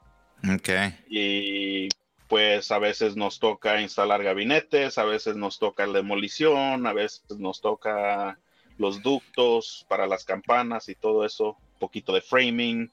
Ok. 0.53 0.69
Y 1.09 1.89
pues 2.27 2.73
a 2.73 2.81
veces 2.81 3.15
nos 3.15 3.39
toca 3.39 3.81
instalar 3.81 4.25
gabinetes, 4.25 4.99
a 4.99 5.05
veces 5.05 5.37
nos 5.37 5.61
toca 5.61 5.87
la 5.87 5.93
demolición, 5.93 6.89
a 6.89 6.93
veces 6.93 7.23
nos 7.39 7.61
toca 7.61 8.37
los 8.79 9.01
ductos 9.01 9.87
para 9.89 10.09
las 10.09 10.25
campanas 10.25 10.89
y 10.89 10.97
todo 10.97 11.25
eso, 11.25 11.51
un 11.51 11.79
poquito 11.79 12.13
de 12.13 12.21
framing, 12.21 12.91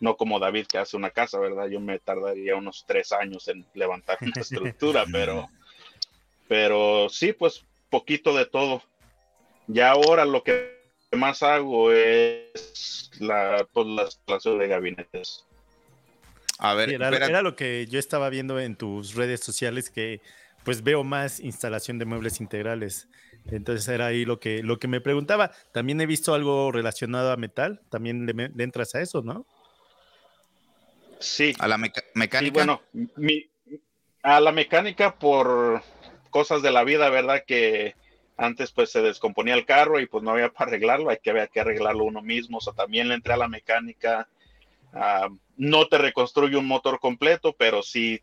no 0.00 0.18
como 0.18 0.38
David 0.38 0.66
que 0.66 0.76
hace 0.76 0.98
una 0.98 1.08
casa, 1.08 1.38
¿verdad? 1.38 1.68
Yo 1.68 1.80
me 1.80 1.98
tardaría 1.98 2.56
unos 2.56 2.84
tres 2.86 3.12
años 3.12 3.48
en 3.48 3.64
levantar 3.72 4.18
una 4.20 4.32
estructura, 4.42 5.06
pero, 5.10 5.48
pero 6.46 7.08
sí, 7.08 7.32
pues 7.32 7.64
poquito 7.88 8.36
de 8.36 8.44
todo. 8.44 8.82
Ya 9.66 9.92
ahora 9.92 10.26
lo 10.26 10.42
que 10.42 10.83
más 11.16 11.42
hago 11.42 11.92
es 11.92 13.10
la, 13.18 13.66
pues, 13.72 13.86
la 13.86 14.02
instalación 14.02 14.58
de 14.58 14.68
gabinetes. 14.68 15.44
A 16.58 16.74
ver, 16.74 16.90
era, 16.90 17.42
lo 17.42 17.56
que 17.56 17.86
yo 17.86 17.98
estaba 17.98 18.30
viendo 18.30 18.60
en 18.60 18.76
tus 18.76 19.14
redes 19.14 19.40
sociales 19.40 19.90
que 19.90 20.20
pues 20.64 20.82
veo 20.82 21.04
más 21.04 21.40
instalación 21.40 21.98
de 21.98 22.06
muebles 22.06 22.40
integrales. 22.40 23.08
Entonces 23.50 23.86
era 23.88 24.06
ahí 24.06 24.24
lo 24.24 24.40
que, 24.40 24.62
lo 24.62 24.78
que 24.78 24.88
me 24.88 25.00
preguntaba. 25.00 25.50
También 25.72 26.00
he 26.00 26.06
visto 26.06 26.32
algo 26.32 26.72
relacionado 26.72 27.32
a 27.32 27.36
metal. 27.36 27.82
También 27.90 28.24
le, 28.24 28.64
entras 28.64 28.94
a 28.94 29.02
eso, 29.02 29.20
¿no? 29.22 29.46
Sí. 31.20 31.52
A 31.58 31.68
la 31.68 31.76
mecánica. 31.76 32.54
bueno, 32.54 32.82
a 34.22 34.40
la 34.40 34.52
mecánica 34.52 35.16
por 35.16 35.82
cosas 36.30 36.62
de 36.62 36.70
la 36.70 36.84
vida, 36.84 37.10
¿verdad? 37.10 37.44
Que 37.46 37.94
antes 38.36 38.72
pues 38.72 38.90
se 38.90 39.02
descomponía 39.02 39.54
el 39.54 39.64
carro 39.64 40.00
y 40.00 40.06
pues 40.06 40.24
no 40.24 40.32
había 40.32 40.50
para 40.50 40.70
arreglarlo, 40.70 41.10
hay 41.10 41.18
que, 41.22 41.30
había 41.30 41.46
que 41.46 41.60
arreglarlo 41.60 42.04
uno 42.04 42.22
mismo. 42.22 42.58
O 42.58 42.60
sea, 42.60 42.72
también 42.72 43.08
le 43.08 43.14
entré 43.14 43.32
a 43.32 43.38
la 43.38 43.48
mecánica 43.48 44.28
Ah, 44.94 45.28
no 45.56 45.88
te 45.88 45.98
reconstruyo 45.98 46.60
un 46.60 46.68
motor 46.68 47.00
completo, 47.00 47.52
pero 47.52 47.82
sí 47.82 48.22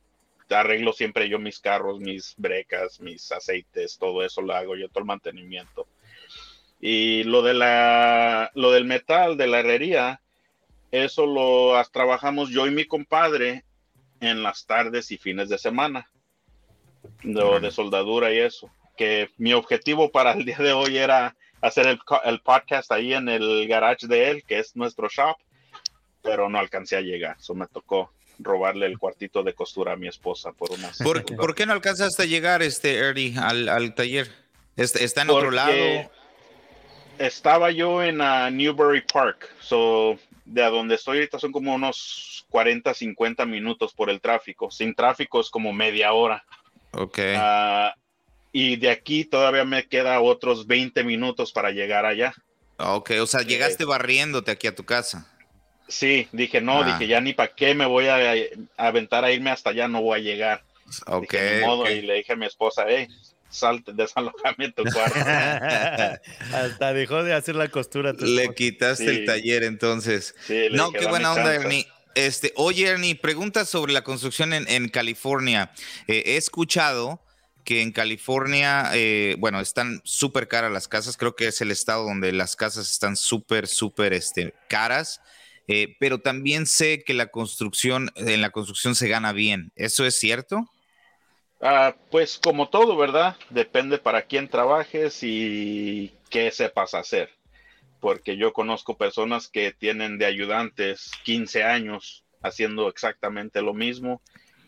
arreglo 0.50 0.92
siempre 0.92 1.30
yo 1.30 1.40
mis 1.40 1.60
carros, 1.60 2.00
mis 2.00 2.34
brecas, 2.38 3.00
mis 3.00 3.32
aceites, 3.32 3.98
todo 3.98 4.24
eso 4.24 4.42
lo 4.42 4.54
hago 4.54 4.76
yo, 4.76 4.90
todo 4.90 5.00
el 5.00 5.06
mantenimiento. 5.06 5.88
Y 6.82 7.24
lo 7.24 7.42
de 7.42 7.54
la, 7.54 8.52
lo 8.54 8.72
del 8.72 8.86
metal, 8.86 9.38
de 9.38 9.48
la 9.48 9.60
herrería, 9.60 10.22
eso 10.92 11.26
lo 11.26 11.82
trabajamos 11.92 12.50
yo 12.50 12.68
y 12.68 12.72
mi 12.72 12.86
compadre 12.86 13.64
en 14.20 14.44
las 14.44 14.66
tardes 14.66 15.12
y 15.12 15.18
fines 15.18 15.48
de 15.48 15.58
semana, 15.58 16.10
de, 17.24 17.60
de 17.62 17.72
soldadura 17.72 18.34
y 18.34 18.40
eso. 18.40 18.70
Que 18.98 19.30
mi 19.38 19.54
objetivo 19.54 20.12
para 20.12 20.34
el 20.34 20.46
día 20.46 20.58
de 20.58 20.74
hoy 20.74 20.98
era 20.98 21.36
hacer 21.62 21.88
el, 21.88 22.00
el 22.26 22.40
podcast 22.42 22.92
ahí 22.92 23.14
en 23.14 23.30
el 23.30 23.68
garage 23.68 24.08
de 24.08 24.32
él, 24.32 24.44
que 24.44 24.60
es 24.60 24.76
nuestro 24.76 25.08
shop 25.08 25.38
pero 26.22 26.50
no 26.50 26.60
alcancé 26.60 26.98
a 26.98 27.02
llegar. 27.02 27.38
Eso 27.40 27.54
me 27.54 27.68
tocó 27.68 28.12
robarle 28.40 28.86
el 28.86 28.98
cuartito 28.98 29.44
de 29.44 29.54
costura 29.54 29.94
a 29.94 29.96
mi 29.96 30.08
esposa 30.08 30.52
por 30.52 30.72
una. 30.72 30.92
¿Por, 31.04 31.24
¿por 31.36 31.56
qué 31.56 31.66
no 31.66 31.74
alcanzaste 31.74 32.24
a 32.24 32.26
llegar, 32.26 32.62
este 32.62 32.98
Ernie, 32.98 33.36
al, 33.38 33.94
taller? 33.94 34.32
¿Está, 34.76 35.22
en 35.22 35.30
otro 35.30 35.52
lado? 35.52 35.74
Estaba 37.20 37.70
yo 37.72 38.02
en 38.02 38.20
uh, 38.22 38.50
Newbury 38.50 39.02
Park, 39.02 39.54
so, 39.60 40.18
de 40.46 40.64
a 40.64 40.70
donde 40.70 40.96
estoy 40.96 41.18
ahorita 41.18 41.38
son 41.38 41.52
como 41.52 41.76
unos 41.76 42.46
40, 42.50 42.94
50 42.94 43.46
minutos 43.46 43.94
por 43.94 44.10
el 44.10 44.20
tráfico. 44.22 44.72
Sin 44.72 44.96
tráfico 44.96 45.40
es 45.40 45.50
como 45.50 45.72
media 45.72 46.14
hora. 46.14 46.44
Ok. 46.92 47.20
Ah, 47.36 47.94
y 48.52 48.76
de 48.76 48.90
aquí 48.90 49.26
todavía 49.26 49.66
me 49.66 49.88
queda 49.88 50.20
otros 50.22 50.68
20 50.68 51.04
minutos 51.04 51.52
para 51.52 51.72
llegar 51.72 52.06
allá. 52.06 52.34
Ok, 52.78 53.12
o 53.22 53.28
sea, 53.28 53.42
llegaste 53.42 53.86
barriéndote 53.86 54.52
aquí 54.52 54.68
a 54.68 54.76
tu 54.76 54.84
casa. 54.84 55.28
Sí, 55.88 56.28
dije, 56.32 56.62
no, 56.62 56.82
ah. 56.82 56.86
dije, 56.86 57.08
ya 57.08 57.22
ni 57.22 57.34
para 57.34 57.54
qué 57.54 57.76
me 57.76 57.86
voy 57.86 58.08
a, 58.08 58.34
aventar 58.78 59.26
a 59.26 59.32
irme 59.32 59.52
hasta 59.52 59.72
allá, 59.72 59.88
no 59.88 60.02
voy 60.02 60.20
a 60.20 60.24
llegar. 60.24 60.64
Ok. 61.08 61.34
Y 61.90 62.02
le 62.02 62.16
dije 62.16 62.34
a 62.34 62.36
mi 62.36 62.46
esposa, 62.46 62.86
hey, 62.88 63.08
salte, 63.50 63.92
desalojame 63.96 64.72
tu 64.72 64.84
cuarto. 64.84 65.20
hasta 66.54 66.94
dejó 66.94 67.24
de 67.24 67.34
hacer 67.34 67.56
la 67.56 67.68
costura. 67.68 68.14
Le 68.14 68.54
quitaste 68.54 69.06
el 69.06 69.26
taller 69.26 69.64
entonces. 69.64 70.34
Sí, 70.48 70.68
no, 70.72 70.92
qué 70.92 71.06
buena 71.08 71.34
onda, 71.34 71.54
Ernie. 71.54 71.88
Este, 72.16 72.52
oye, 72.56 72.88
Ernie, 72.88 73.16
pregunta 73.16 73.66
sobre 73.66 73.94
la 73.94 74.04
construcción 74.04 74.54
en, 74.54 74.90
California. 74.90 75.72
Eh, 76.08 76.24
he 76.26 76.38
escuchado 76.38 77.22
que 77.64 77.82
en 77.82 77.92
California, 77.92 78.92
eh, 78.94 79.36
bueno, 79.40 79.60
están 79.60 80.02
súper 80.04 80.48
caras 80.48 80.72
las 80.72 80.88
casas. 80.88 81.18
Creo 81.18 81.36
que 81.36 81.48
es 81.48 81.62
el 81.62 81.72
estado 81.72 82.04
donde 82.04 82.32
las 82.32 82.56
casas 82.56 82.90
están 82.90 83.16
súper, 83.16 83.68
súper 83.68 84.14
este, 84.14 84.54
caras. 84.68 85.22
Eh, 85.68 85.96
pero 86.00 86.20
también 86.20 86.66
sé 86.66 87.04
que 87.04 87.14
la 87.14 87.28
construcción, 87.28 88.12
en 88.16 88.42
la 88.42 88.50
construcción 88.50 88.96
se 88.96 89.08
gana 89.08 89.32
bien. 89.32 89.72
¿Eso 89.76 90.06
es 90.06 90.18
cierto? 90.18 90.70
Ah, 91.62 91.96
pues 92.10 92.40
como 92.40 92.70
todo, 92.70 92.98
¿verdad? 92.98 93.38
Depende 93.50 94.00
para 94.00 94.24
quién 94.24 94.50
trabajes 94.50 95.20
y 95.22 96.14
qué 96.30 96.52
sepas 96.52 96.94
hacer. 96.94 97.30
Porque 98.00 98.36
yo 98.36 98.52
conozco 98.52 98.98
personas 98.98 99.48
que 99.48 99.72
tienen 99.72 100.18
de 100.18 100.26
ayudantes 100.26 101.12
15 101.24 101.64
años 101.64 102.26
haciendo 102.42 102.90
exactamente 102.90 103.62
lo 103.62 103.76
mismo 103.76 104.22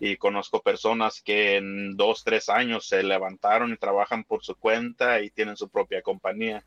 y 0.05 0.17
conozco 0.17 0.61
personas 0.61 1.21
que 1.21 1.55
en 1.55 1.95
dos, 1.95 2.25
tres 2.25 2.49
años 2.49 2.85
se 2.85 3.03
levantaron 3.03 3.71
y 3.71 3.77
trabajan 3.77 4.25
por 4.25 4.43
su 4.43 4.53
cuenta 4.53 5.21
y 5.21 5.29
tienen 5.29 5.55
su 5.55 5.69
propia 5.69 6.01
compañía. 6.01 6.65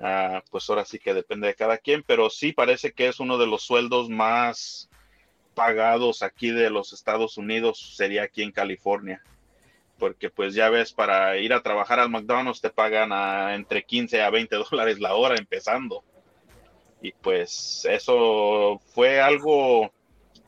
Ah, 0.00 0.42
pues 0.50 0.68
ahora 0.68 0.84
sí 0.84 0.98
que 0.98 1.14
depende 1.14 1.46
de 1.46 1.54
cada 1.54 1.78
quien, 1.78 2.02
pero 2.02 2.28
sí 2.28 2.52
parece 2.52 2.90
que 2.90 3.06
es 3.06 3.20
uno 3.20 3.38
de 3.38 3.46
los 3.46 3.62
sueldos 3.62 4.10
más 4.10 4.90
pagados 5.54 6.24
aquí 6.24 6.50
de 6.50 6.68
los 6.68 6.92
Estados 6.92 7.38
Unidos, 7.38 7.94
sería 7.96 8.24
aquí 8.24 8.42
en 8.42 8.50
California. 8.50 9.22
Porque 9.96 10.28
pues 10.28 10.52
ya 10.52 10.68
ves, 10.68 10.92
para 10.92 11.38
ir 11.38 11.52
a 11.52 11.62
trabajar 11.62 12.00
al 12.00 12.10
McDonald's 12.10 12.60
te 12.60 12.70
pagan 12.70 13.12
a 13.12 13.54
entre 13.54 13.84
15 13.84 14.22
a 14.22 14.30
20 14.30 14.56
dólares 14.56 14.98
la 14.98 15.14
hora 15.14 15.36
empezando. 15.36 16.02
Y 17.00 17.12
pues 17.12 17.86
eso 17.88 18.80
fue 18.92 19.20
algo 19.20 19.92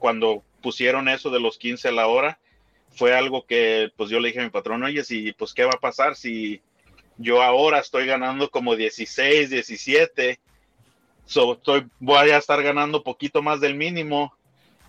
cuando 0.01 0.43
pusieron 0.63 1.09
eso 1.09 1.31
de 1.31 1.41
los 1.41 1.59
15 1.59 1.89
a 1.89 1.93
la 1.93 2.07
hora, 2.07 2.39
fue 2.91 3.15
algo 3.15 3.47
que 3.47 3.93
pues 3.97 4.11
yo 4.11 4.21
le 4.21 4.29
dije 4.29 4.41
a 4.41 4.45
mi 4.45 4.51
patrón, 4.51 4.83
oye, 4.83 5.05
si 5.05 5.33
pues 5.33 5.55
qué 5.55 5.65
va 5.65 5.73
a 5.75 5.81
pasar 5.81 6.17
si 6.17 6.61
yo 7.19 7.43
ahora 7.43 7.81
estoy 7.81 8.07
ganando 8.07 8.51
como 8.51 8.77
16, 8.77 9.51
17, 9.51 10.39
so, 11.27 11.55
estoy, 11.55 11.87
voy 11.99 12.31
a 12.31 12.39
estar 12.39 12.63
ganando 12.63 13.03
poquito 13.03 13.43
más 13.43 13.61
del 13.61 13.75
mínimo 13.75 14.33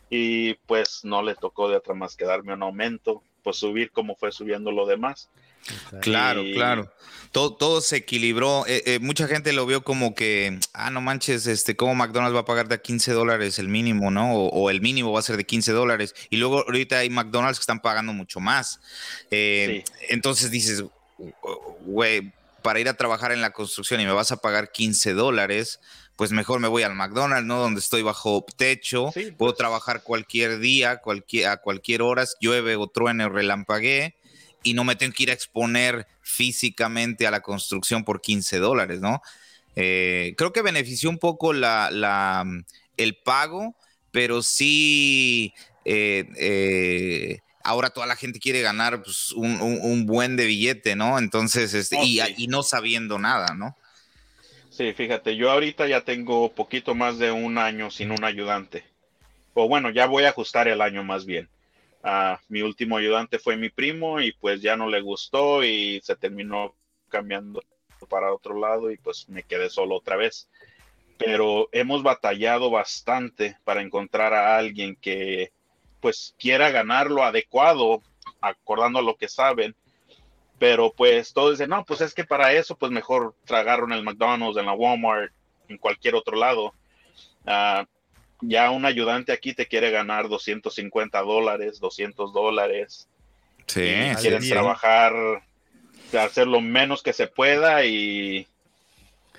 y 0.09 0.53
pues 0.65 1.01
no 1.03 1.21
le 1.21 1.35
tocó 1.35 1.69
de 1.69 1.77
otra 1.77 1.93
más 1.93 2.15
que 2.15 2.25
darme 2.25 2.53
un 2.53 2.63
aumento, 2.63 3.23
pues 3.43 3.57
subir 3.57 3.91
como 3.91 4.15
fue 4.15 4.31
subiendo 4.31 4.71
lo 4.71 4.85
demás. 4.85 5.29
Claro, 6.01 6.43
claro. 6.53 6.91
Todo, 7.31 7.53
todo, 7.53 7.81
se 7.81 7.97
equilibró. 7.97 8.65
Eh, 8.67 8.81
eh, 8.87 8.99
mucha 8.99 9.27
gente 9.27 9.53
lo 9.53 9.67
vio 9.67 9.83
como 9.83 10.15
que, 10.15 10.59
ah, 10.73 10.89
no 10.89 10.99
manches, 10.99 11.45
este, 11.45 11.75
¿cómo 11.75 11.93
McDonald's 11.93 12.35
va 12.35 12.41
a 12.41 12.45
pagar 12.45 12.67
de 12.67 12.81
15 12.81 13.11
dólares 13.11 13.59
el 13.59 13.67
mínimo, 13.67 14.09
no? 14.09 14.33
O, 14.33 14.69
el 14.71 14.81
mínimo 14.81 15.11
va 15.11 15.19
a 15.19 15.23
ser 15.23 15.37
de 15.37 15.45
15 15.45 15.71
dólares. 15.71 16.15
Y 16.31 16.37
luego 16.37 16.63
ahorita 16.65 16.97
hay 16.97 17.11
McDonald's 17.11 17.59
que 17.59 17.63
están 17.63 17.81
pagando 17.81 18.13
mucho 18.13 18.39
más. 18.39 18.79
Eh, 19.29 19.83
entonces 20.09 20.49
dices, 20.49 20.83
güey, 21.81 22.33
para 22.63 22.79
ir 22.79 22.89
a 22.89 22.95
trabajar 22.95 23.31
en 23.31 23.41
la 23.41 23.51
construcción 23.51 24.01
y 24.01 24.05
me 24.05 24.11
vas 24.11 24.31
a 24.31 24.37
pagar 24.37 24.71
15 24.71 25.13
dólares, 25.13 25.79
pues 26.15 26.31
mejor 26.31 26.59
me 26.59 26.67
voy 26.67 26.81
al 26.81 26.95
McDonald's, 26.95 27.45
¿no? 27.45 27.59
Donde 27.59 27.79
estoy 27.79 28.01
bajo 28.01 28.43
techo, 28.57 29.11
puedo 29.13 29.35
pues. 29.37 29.55
trabajar 29.55 30.01
cualquier 30.01 30.57
día, 30.57 30.97
cualquier, 30.97 31.49
a 31.49 31.57
cualquier 31.57 32.01
hora, 32.01 32.25
llueve 32.41 32.75
o 32.75 32.87
truene 32.87 33.25
o 33.25 33.29
relampaguee 33.29 34.15
y 34.63 34.73
no 34.73 34.83
me 34.83 34.95
tengo 34.95 35.13
que 35.13 35.23
ir 35.23 35.29
a 35.29 35.33
exponer 35.33 36.07
físicamente 36.21 37.27
a 37.27 37.31
la 37.31 37.41
construcción 37.41 38.03
por 38.03 38.21
15 38.21 38.59
dólares, 38.59 38.99
¿no? 38.99 39.21
Eh, 39.75 40.33
creo 40.37 40.51
que 40.51 40.61
benefició 40.61 41.09
un 41.09 41.17
poco 41.17 41.53
la, 41.53 42.43
el 42.97 43.15
pago, 43.17 43.75
pero 44.11 44.41
sí 44.41 45.53
eh, 45.85 46.25
eh, 46.37 47.39
ahora 47.63 47.89
toda 47.89 48.07
la 48.07 48.15
gente 48.15 48.39
quiere 48.39 48.61
ganar 48.61 49.01
pues, 49.03 49.31
un, 49.31 50.05
buen 50.05 50.35
de 50.35 50.45
billete, 50.45 50.95
¿no? 50.95 51.17
Entonces, 51.17 51.73
este, 51.73 51.97
oh, 51.97 52.03
y, 52.03 52.19
y, 52.37 52.47
no 52.47 52.63
sabiendo 52.63 53.19
nada, 53.19 53.53
¿no? 53.55 53.77
Sí, 54.69 54.93
fíjate, 54.93 55.35
yo 55.35 55.51
ahorita 55.51 55.87
ya 55.87 56.01
tengo 56.01 56.51
poquito 56.53 56.95
más 56.95 57.17
de 57.17 57.31
un 57.31 57.57
año 57.57 57.91
sin 57.91 58.11
un 58.11 58.23
ayudante. 58.23 58.83
O 59.53 59.67
bueno, 59.67 59.89
ya 59.89 60.05
voy 60.05 60.23
a 60.23 60.29
ajustar 60.29 60.67
el 60.67 60.81
año 60.81 61.03
más 61.03 61.25
bien 61.25 61.49
mi 62.47 62.61
último 62.61 62.97
ayudante 62.97 63.39
fue 63.39 63.57
mi 63.57 63.69
primo 63.69 64.21
y 64.21 64.31
pues 64.31 64.61
ya 64.61 64.75
no 64.75 64.87
le 64.87 65.01
gustó 65.01 65.63
y 65.63 65.99
se 66.03 66.15
terminó 66.15 66.75
cambiando 67.09 67.61
para 68.07 68.33
otro 68.33 68.57
lado 68.57 68.91
y 68.91 68.97
pues 68.97 69.27
me 69.27 69.43
quedé 69.43 69.69
solo 69.69 69.95
otra 69.95 70.15
vez. 70.15 70.49
Pero 71.17 71.67
hemos 71.73 72.01
batallado 72.01 72.69
bastante 72.69 73.57
para 73.65 73.81
encontrar 73.81 74.33
a 74.33 74.57
alguien 74.57 74.95
que 74.95 75.51
pues 75.99 76.33
quiera 76.39 76.71
ganar 76.71 77.11
lo 77.11 77.23
adecuado, 77.23 78.01
acordando 78.39 79.01
lo 79.01 79.15
que 79.15 79.27
saben. 79.27 79.75
Pero 80.57 80.93
pues 80.95 81.33
todos 81.33 81.51
dicen, 81.51 81.69
no, 81.69 81.83
pues 81.85 82.01
es 82.01 82.13
que 82.13 82.23
para 82.23 82.53
eso 82.53 82.77
pues 82.77 82.91
mejor 82.91 83.35
tragaron 83.45 83.91
el 83.91 84.03
McDonald's, 84.03 84.57
en 84.57 84.65
la 84.65 84.73
Walmart, 84.73 85.33
en 85.67 85.77
cualquier 85.77 86.15
otro 86.15 86.37
lado. 86.37 86.73
Uh, 87.45 87.85
ya 88.41 88.71
un 88.71 88.85
ayudante 88.85 89.31
aquí 89.31 89.53
te 89.53 89.67
quiere 89.67 89.91
ganar 89.91 90.29
250 90.29 91.21
dólares, 91.21 91.79
200 91.79 92.33
dólares. 92.33 93.07
Sí, 93.67 93.81
quieren 94.21 94.47
trabajar, 94.47 95.13
hacer 96.17 96.47
lo 96.47 96.61
menos 96.61 97.03
que 97.03 97.13
se 97.13 97.27
pueda 97.27 97.85
y, 97.85 98.47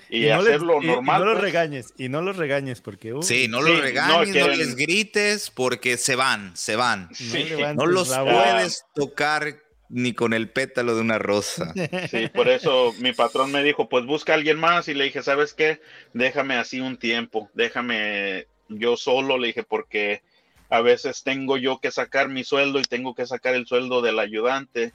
y, 0.09 0.29
hacerlo 0.29 0.81
normal. 0.81 1.17
Y, 1.17 1.19
no 1.19 1.25
los 1.25 1.33
pues. 1.33 1.43
regañes, 1.43 1.93
y 1.97 2.09
no 2.09 2.21
los 2.21 2.37
regañes 2.37 2.81
porque... 2.81 3.13
Uh, 3.13 3.23
sí, 3.23 3.47
no 3.47 3.61
los 3.61 3.79
regañes, 3.79 4.35
no, 4.35 4.47
les 4.47 4.75
grites 4.75 5.49
porque 5.49 5.97
se 5.97 6.15
van, 6.15 6.55
se 6.55 6.75
van. 6.75 7.09
No, 7.75 7.85
los 7.85 8.09
puedes 8.09 8.85
tocar 8.95 9.57
ni 9.89 10.13
con 10.13 10.31
el 10.33 10.49
pétalo 10.49 10.95
de 10.95 11.01
una 11.01 11.19
rosa. 11.19 11.73
Sí, 12.09 12.27
por 12.29 12.47
eso 12.47 12.93
mi 12.99 13.11
patrón 13.11 13.51
me 13.51 13.63
dijo, 13.63 13.89
pues 13.89 14.05
busca 14.05 14.31
a 14.31 14.35
alguien 14.35 14.57
más 14.57 14.87
y 14.87 14.93
le 14.93 15.05
dije, 15.05 15.21
¿sabes 15.21 15.53
qué? 15.53 15.81
Déjame 16.13 16.55
así 16.55 16.79
un 16.79 16.97
tiempo, 16.97 17.49
déjame 17.53 18.47
yo 18.77 18.97
solo, 18.97 19.37
le 19.37 19.47
dije, 19.47 19.63
porque 19.63 20.21
a 20.69 20.81
veces 20.81 21.23
tengo 21.23 21.57
yo 21.57 21.79
que 21.79 21.91
sacar 21.91 22.29
mi 22.29 22.43
sueldo 22.43 22.79
y 22.79 22.83
tengo 22.83 23.13
que 23.13 23.25
sacar 23.25 23.55
el 23.55 23.67
sueldo 23.67 24.01
del 24.01 24.19
ayudante. 24.19 24.93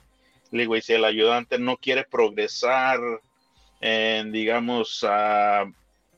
Le 0.51 0.61
digo, 0.61 0.75
y 0.75 0.81
si 0.81 0.93
el 0.93 1.05
ayudante 1.05 1.59
no 1.59 1.77
quiere 1.77 2.03
progresar 2.03 2.99
en, 3.81 4.31
digamos, 4.31 5.05
a 5.07 5.65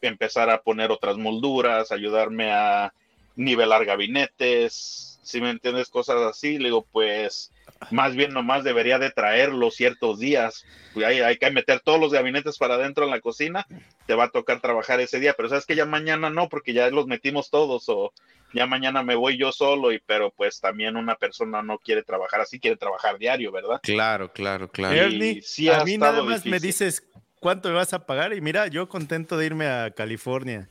empezar 0.02 0.50
a 0.50 0.62
poner 0.62 0.92
otras 0.92 1.18
molduras, 1.18 1.92
ayudarme 1.92 2.52
a 2.52 2.94
nivelar 3.36 3.86
gabinetes, 3.86 5.09
si 5.30 5.42
me 5.42 5.52
entiendes, 5.52 5.90
cosas 5.90 6.18
así, 6.22 6.58
le 6.58 6.66
digo, 6.66 6.88
pues 6.92 7.52
más 7.92 8.16
bien 8.16 8.34
nomás 8.34 8.64
debería 8.64 8.98
de 8.98 9.12
traerlo 9.12 9.70
ciertos 9.70 10.18
días. 10.18 10.66
Pues 10.94 11.06
hay, 11.06 11.20
hay, 11.20 11.38
que 11.38 11.52
meter 11.52 11.82
todos 11.82 12.00
los 12.00 12.12
gabinetes 12.12 12.58
para 12.58 12.76
adentro 12.76 13.06
en 13.06 13.12
la 13.12 13.22
cocina, 13.22 13.68
te 14.08 14.16
va 14.16 14.26
a 14.26 14.32
tocar 14.32 14.60
trabajar 14.60 15.00
ese 15.00 15.20
día, 15.20 15.36
pero 15.38 15.48
sabes 15.48 15.68
que 15.68 15.76
ya 15.76 15.86
mañana 15.86 16.32
no, 16.32 16.50
porque 16.50 16.74
ya 16.74 16.90
los 16.90 17.06
metimos 17.06 17.52
todos, 17.52 17.88
o 17.90 18.12
ya 18.54 18.66
mañana 18.66 19.04
me 19.04 19.14
voy 19.14 19.38
yo 19.38 19.52
solo, 19.52 19.92
y 19.92 20.00
pero 20.00 20.32
pues 20.32 20.60
también 20.60 20.96
una 20.96 21.14
persona 21.14 21.62
no 21.62 21.78
quiere 21.78 22.02
trabajar 22.02 22.42
así, 22.42 22.60
quiere 22.60 22.76
trabajar 22.76 23.20
diario, 23.20 23.52
¿verdad? 23.52 23.80
Claro, 23.84 24.34
claro, 24.34 24.68
claro. 24.72 24.96
Ernie, 24.96 25.44
a 25.72 25.84
mí 25.84 25.98
nada 26.00 26.24
más 26.24 26.44
me 26.44 26.60
dices 26.60 27.04
cuánto 27.40 27.70
me 27.70 27.76
vas 27.76 27.94
a 27.94 28.08
pagar, 28.08 28.34
y 28.34 28.42
mira, 28.42 28.66
yo 28.66 28.90
contento 28.90 29.38
de 29.38 29.46
irme 29.46 29.68
a 29.68 29.92
California. 29.92 30.70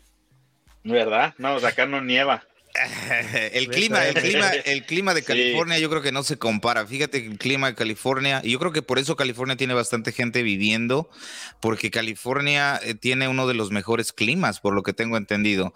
¿Verdad? 0.82 1.34
No, 1.38 1.56
acá 1.58 1.86
no 1.86 2.00
nieva. 2.00 2.42
El 3.52 3.68
clima, 3.68 4.06
el 4.06 4.14
clima, 4.14 4.50
el 4.50 4.86
clima 4.86 5.14
de 5.14 5.22
California 5.22 5.78
yo 5.78 5.90
creo 5.90 6.02
que 6.02 6.12
no 6.12 6.22
se 6.22 6.38
compara. 6.38 6.86
Fíjate 6.86 7.18
el 7.18 7.38
clima 7.38 7.68
de 7.68 7.74
California, 7.74 8.40
y 8.44 8.52
yo 8.52 8.58
creo 8.58 8.72
que 8.72 8.82
por 8.82 8.98
eso 8.98 9.16
California 9.16 9.56
tiene 9.56 9.74
bastante 9.74 10.12
gente 10.12 10.42
viviendo, 10.42 11.08
porque 11.60 11.90
California 11.90 12.80
eh, 12.82 12.94
tiene 12.94 13.28
uno 13.28 13.46
de 13.46 13.54
los 13.54 13.70
mejores 13.70 14.12
climas, 14.12 14.60
por 14.60 14.74
lo 14.74 14.82
que 14.82 14.92
tengo 14.92 15.16
entendido. 15.16 15.74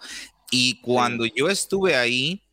Y 0.51 0.81
cuando 0.81 1.25
yo 1.25 1.49
estuve 1.49 1.95
ahí, 1.95 2.43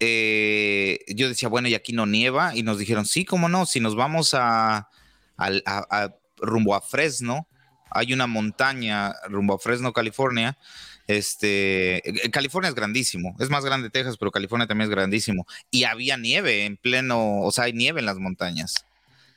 eh, 0.00 1.00
yo 1.08 1.28
decía, 1.28 1.48
bueno, 1.48 1.68
y 1.68 1.74
aquí 1.74 1.92
no 1.92 2.06
nieva, 2.06 2.54
y 2.54 2.62
nos 2.62 2.78
dijeron, 2.78 3.06
sí, 3.06 3.24
cómo 3.24 3.48
no, 3.48 3.66
si 3.66 3.80
nos 3.80 3.94
vamos 3.94 4.34
a, 4.34 4.88
a 5.36 6.14
rumbo 6.38 6.74
a 6.74 6.80
Fresno, 6.80 7.48
hay 7.90 8.12
una 8.12 8.26
montaña 8.26 9.14
rumbo 9.28 9.54
a 9.54 9.58
Fresno, 9.58 9.92
California, 9.92 10.58
este, 11.06 12.08
eh, 12.08 12.30
California 12.30 12.68
es 12.68 12.74
grandísimo, 12.74 13.36
es 13.38 13.50
más 13.50 13.64
grande 13.64 13.90
Texas, 13.90 14.16
pero 14.18 14.30
California 14.30 14.66
también 14.66 14.88
es 14.88 14.94
grandísimo. 14.94 15.46
Y 15.70 15.84
había 15.84 16.16
nieve 16.16 16.64
en 16.64 16.76
pleno, 16.76 17.40
o 17.40 17.52
sea, 17.52 17.64
hay 17.64 17.72
nieve 17.72 18.00
en 18.00 18.06
las 18.06 18.18
montañas. 18.18 18.84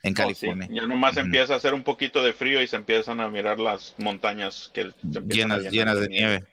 en 0.02 0.12
oh, 0.12 0.16
California. 0.16 0.68
Ya 0.70 0.86
nomás 0.86 1.16
empieza 1.16 1.54
a 1.54 1.56
hacer 1.56 1.74
un 1.74 1.82
poquito 1.82 2.22
de 2.22 2.32
frío 2.32 2.62
y 2.62 2.66
se 2.66 2.76
empiezan 2.76 3.20
a 3.20 3.28
mirar 3.28 3.58
las 3.58 3.94
montañas 3.98 4.70
que 4.72 4.92
llenas, 5.28 5.62
llenas 5.70 6.00
de 6.00 6.08
nieve. 6.08 6.44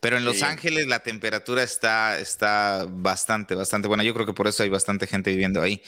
Pero 0.00 0.16
en 0.16 0.24
Los 0.24 0.42
Ángeles 0.42 0.86
la 0.86 1.00
temperatura 1.00 1.62
está, 1.62 2.18
está 2.18 2.86
bastante, 2.88 3.54
bastante 3.54 3.88
buena. 3.88 4.04
Yo 4.04 4.14
creo 4.14 4.26
que 4.26 4.32
por 4.32 4.46
eso 4.46 4.62
hay 4.62 4.68
bastante 4.68 5.06
gente 5.06 5.30
viviendo 5.30 5.60
ahí. 5.60 5.82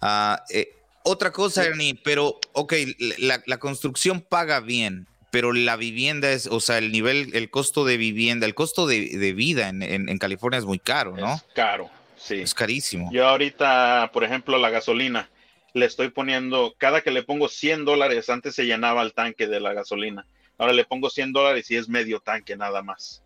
Ah, 0.00 0.42
eh, 0.50 0.78
otra 1.04 1.32
cosa, 1.32 1.64
Ernie, 1.64 1.98
pero, 2.04 2.38
ok, 2.52 2.74
la, 3.18 3.58
construcción 3.58 4.20
paga 4.20 4.60
bien, 4.60 5.06
pero 5.30 5.52
la 5.52 5.76
vivienda 5.76 6.30
es, 6.30 6.46
o 6.46 6.60
sea, 6.60 6.78
el 6.78 6.90
nivel, 6.90 7.30
el 7.34 7.50
costo 7.50 7.84
de 7.84 7.96
vivienda, 7.96 8.46
el 8.46 8.54
costo 8.54 8.86
de, 8.86 9.32
vida 9.34 9.68
en, 9.68 10.18
California 10.18 10.58
es 10.58 10.64
muy 10.64 10.78
caro, 10.78 11.16
¿no? 11.16 11.34
Es 11.34 11.44
caro, 11.54 11.90
sí. 12.16 12.36
Es 12.36 12.54
carísimo. 12.54 13.10
Yo 13.12 13.28
ahorita, 13.28 14.10
por 14.12 14.24
ejemplo, 14.24 14.58
la 14.58 14.70
gasolina, 14.70 15.28
le 15.74 15.86
estoy 15.86 16.08
poniendo, 16.10 16.74
cada 16.78 17.02
que 17.02 17.10
le 17.10 17.22
pongo 17.22 17.48
100 17.48 17.84
dólares, 17.84 18.30
antes 18.30 18.54
se 18.54 18.64
llenaba 18.64 19.02
el 19.02 19.12
tanque 19.12 19.46
de 19.46 19.60
la 19.60 19.74
gasolina. 19.74 20.26
Ahora 20.56 20.72
le 20.72 20.84
pongo 20.84 21.10
100 21.10 21.32
dólares 21.32 21.70
y 21.70 21.76
es 21.76 21.88
medio 21.88 22.20
tanque 22.20 22.56
nada 22.56 22.82
más. 22.82 23.22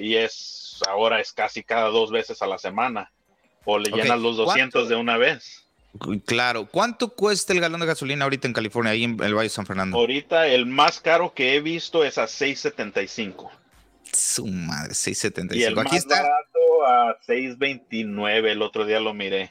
y 0.00 0.16
es, 0.16 0.80
ahora 0.88 1.20
es 1.20 1.32
casi 1.32 1.62
cada 1.62 1.88
dos 1.88 2.10
veces 2.10 2.42
a 2.42 2.46
la 2.46 2.58
semana. 2.58 3.12
O 3.64 3.78
le 3.78 3.90
llenas 3.90 4.18
los 4.18 4.36
200 4.36 4.88
de 4.88 4.96
una 4.96 5.16
vez. 5.16 5.61
Claro. 6.24 6.66
¿Cuánto 6.66 7.10
cuesta 7.10 7.52
el 7.52 7.60
galón 7.60 7.80
de 7.80 7.86
gasolina 7.86 8.24
ahorita 8.24 8.48
en 8.48 8.54
California, 8.54 8.92
ahí 8.92 9.04
en 9.04 9.22
el 9.22 9.34
Valle 9.34 9.44
de 9.44 9.48
San 9.50 9.66
Fernando? 9.66 9.96
Ahorita 9.96 10.46
el 10.46 10.66
más 10.66 11.00
caro 11.00 11.34
que 11.34 11.54
he 11.54 11.60
visto 11.60 12.04
es 12.04 12.18
a 12.18 12.24
6.75. 12.24 13.50
Su 14.12 14.46
madre, 14.46 14.94
6.75. 14.94 15.54
Y 15.54 15.64
el 15.64 15.78
Aquí 15.78 15.88
más 15.90 15.98
está. 15.98 16.22
barato 16.22 16.86
a 16.86 17.20
6.29. 17.26 18.50
El 18.50 18.62
otro 18.62 18.86
día 18.86 19.00
lo 19.00 19.14
miré. 19.14 19.50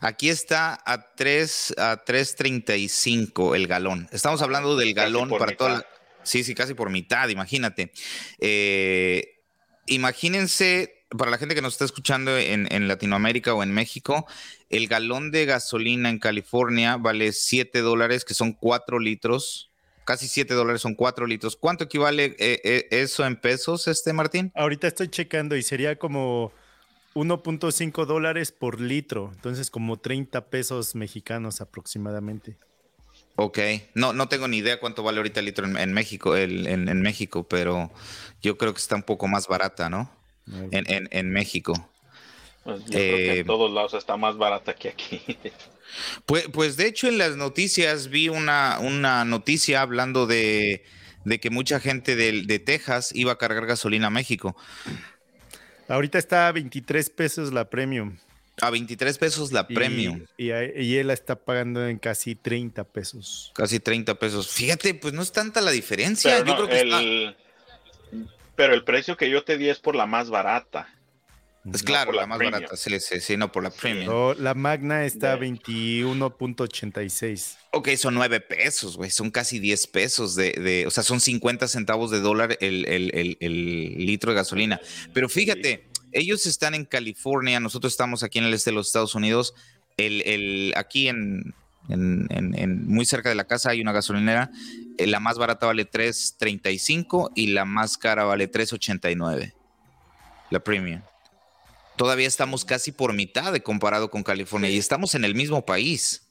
Aquí 0.00 0.28
está 0.28 0.80
a 0.84 1.14
3 1.14 1.74
a 1.78 2.04
3.35 2.04 3.54
el 3.54 3.66
galón. 3.66 4.08
Estamos 4.12 4.42
hablando 4.42 4.76
del 4.76 4.94
galón 4.94 5.28
para 5.30 5.56
toda 5.56 5.86
Sí, 6.22 6.44
sí, 6.44 6.54
casi 6.54 6.74
por 6.74 6.90
mitad, 6.90 7.28
imagínate. 7.28 7.92
Eh, 8.38 9.40
imagínense, 9.86 10.99
para 11.16 11.30
la 11.30 11.38
gente 11.38 11.54
que 11.54 11.62
nos 11.62 11.74
está 11.74 11.84
escuchando 11.84 12.36
en, 12.38 12.88
Latinoamérica 12.88 13.54
o 13.54 13.62
en 13.62 13.72
México, 13.72 14.26
el 14.68 14.86
galón 14.86 15.30
de 15.30 15.44
gasolina 15.44 16.08
en 16.08 16.18
California 16.18 16.96
vale 16.96 17.32
7 17.32 17.80
dólares, 17.80 18.24
que 18.24 18.34
son 18.34 18.52
4 18.52 18.98
litros. 18.98 19.70
Casi 20.04 20.28
7 20.28 20.54
dólares 20.54 20.80
son 20.80 20.94
4 20.94 21.26
litros. 21.26 21.56
¿Cuánto 21.56 21.84
equivale 21.84 22.36
eh, 22.38 22.60
eh, 22.64 22.88
eso 22.90 23.24
en 23.26 23.36
pesos, 23.36 23.88
este 23.88 24.12
Martín? 24.12 24.52
Ahorita 24.54 24.86
estoy 24.86 25.08
checando 25.08 25.56
y 25.56 25.62
sería 25.62 25.96
como 25.96 26.52
1.5 27.14 28.06
dólares 28.06 28.52
por 28.52 28.80
litro, 28.80 29.30
entonces 29.34 29.70
como 29.70 29.98
30 29.98 30.46
pesos 30.48 30.94
mexicanos 30.94 31.60
aproximadamente. 31.60 32.56
Ok, 33.36 33.58
no, 33.94 34.12
no 34.12 34.28
tengo 34.28 34.48
ni 34.48 34.58
idea 34.58 34.78
cuánto 34.78 35.02
vale 35.02 35.18
ahorita 35.18 35.40
el 35.40 35.46
litro 35.46 35.66
en, 35.66 35.92
México, 35.92 36.36
en, 36.36 37.02
México, 37.02 37.48
pero 37.48 37.90
yo 38.42 38.58
creo 38.58 38.74
que 38.74 38.80
está 38.80 38.96
un 38.96 39.02
poco 39.02 39.28
más 39.28 39.48
barata, 39.48 39.88
¿no? 39.88 40.10
En, 40.70 41.30
México. 41.30 41.72
Pues 42.64 42.80
yo 42.80 42.86
creo 42.86 43.16
que 43.16 43.32
en 43.32 43.38
eh, 43.38 43.44
todos 43.44 43.70
lados 43.72 43.94
está 43.94 44.16
más 44.16 44.36
barata 44.36 44.74
que 44.74 44.88
aquí. 44.90 45.22
Pues, 46.24 46.46
pues 46.52 46.76
de 46.76 46.86
hecho 46.86 47.08
en 47.08 47.18
las 47.18 47.34
noticias 47.34 48.10
vi 48.10 48.28
una, 48.28 48.78
una 48.78 49.24
noticia 49.24 49.82
hablando 49.82 50.28
de, 50.28 50.84
que 51.40 51.50
mucha 51.50 51.80
gente 51.80 52.14
de, 52.14 52.42
de 52.42 52.58
Texas 52.60 53.10
iba 53.12 53.32
a 53.32 53.38
cargar 53.38 53.66
gasolina 53.66 54.06
a 54.06 54.10
México. 54.10 54.54
Ahorita 55.88 56.18
está 56.18 56.46
a 56.46 56.52
23 56.52 57.10
pesos 57.10 57.52
la 57.52 57.68
premium. 57.68 58.16
A 58.60 58.70
23 58.70 59.18
pesos 59.18 59.52
la 59.52 59.66
premium. 59.66 60.26
Y, 60.36 60.50
él 60.50 61.06
la 61.06 61.14
está 61.14 61.36
pagando 61.36 61.86
en 61.86 61.98
casi 61.98 62.34
30 62.34 62.84
pesos. 62.84 63.52
Casi 63.54 63.80
30 63.80 64.14
pesos. 64.16 64.48
Fíjate, 64.48 64.94
pues 64.94 65.14
no 65.14 65.22
es 65.22 65.32
tanta 65.32 65.60
la 65.60 65.70
diferencia. 65.70 66.36
Pero, 66.38 66.46
yo 66.46 66.56
creo 66.56 66.68
que 66.68 66.80
el, 66.80 67.36
pero 68.60 68.74
el 68.74 68.84
precio 68.84 69.16
que 69.16 69.30
yo 69.30 69.42
te 69.42 69.56
di 69.56 69.70
es 69.70 69.78
por 69.78 69.96
la 69.96 70.04
más 70.04 70.28
barata. 70.28 70.94
Pues 71.64 71.82
claro, 71.82 72.12
la, 72.12 72.26
más 72.26 72.38
barata, 72.38 72.76
sí, 72.76 72.90
sí, 73.00 73.38
no 73.38 73.50
por 73.50 73.62
la 73.62 73.70
premium. 73.70 74.34
la 74.36 74.52
Magna 74.52 75.06
está 75.06 75.32
a 75.32 75.38
21.86. 75.38 77.56
Ok, 77.70 77.88
son 77.96 78.16
9 78.16 78.40
pesos, 78.40 78.98
güey, 78.98 79.08
son 79.08 79.30
casi 79.30 79.60
10 79.60 79.86
pesos 79.86 80.34
de, 80.34 80.84
o 80.86 80.90
sea, 80.90 81.02
son 81.02 81.20
50 81.20 81.68
centavos 81.68 82.10
de 82.10 82.20
dólar 82.20 82.58
el, 82.60 83.96
litro 83.98 84.32
de 84.32 84.36
gasolina. 84.36 84.78
Pero 85.14 85.30
fíjate, 85.30 85.88
ellos 86.12 86.44
están 86.44 86.74
en 86.74 86.84
California, 86.84 87.60
nosotros 87.60 87.94
estamos 87.94 88.22
aquí 88.22 88.40
en 88.40 88.44
el 88.44 88.52
este 88.52 88.72
de 88.72 88.74
los 88.74 88.88
Estados 88.88 89.14
Unidos, 89.14 89.54
el, 89.96 90.74
aquí 90.76 91.08
en, 91.08 91.54
muy 91.88 93.06
cerca 93.06 93.30
de 93.30 93.36
la 93.36 93.46
casa 93.46 93.70
hay 93.70 93.80
una 93.80 93.92
gasolinera, 93.92 94.50
la 95.06 95.20
más 95.20 95.38
barata 95.38 95.66
vale 95.66 95.90
3.35 95.90 97.32
y 97.34 97.48
la 97.48 97.64
más 97.64 97.96
cara 97.96 98.24
vale 98.24 98.50
3.89, 98.50 99.54
la 100.50 100.60
premium. 100.60 101.02
Todavía 101.96 102.28
estamos 102.28 102.64
casi 102.64 102.92
por 102.92 103.12
mitad 103.12 103.52
de 103.52 103.62
comparado 103.62 104.10
con 104.10 104.22
California 104.22 104.70
y 104.70 104.78
estamos 104.78 105.14
en 105.14 105.24
el 105.24 105.34
mismo 105.34 105.66
país. 105.66 106.30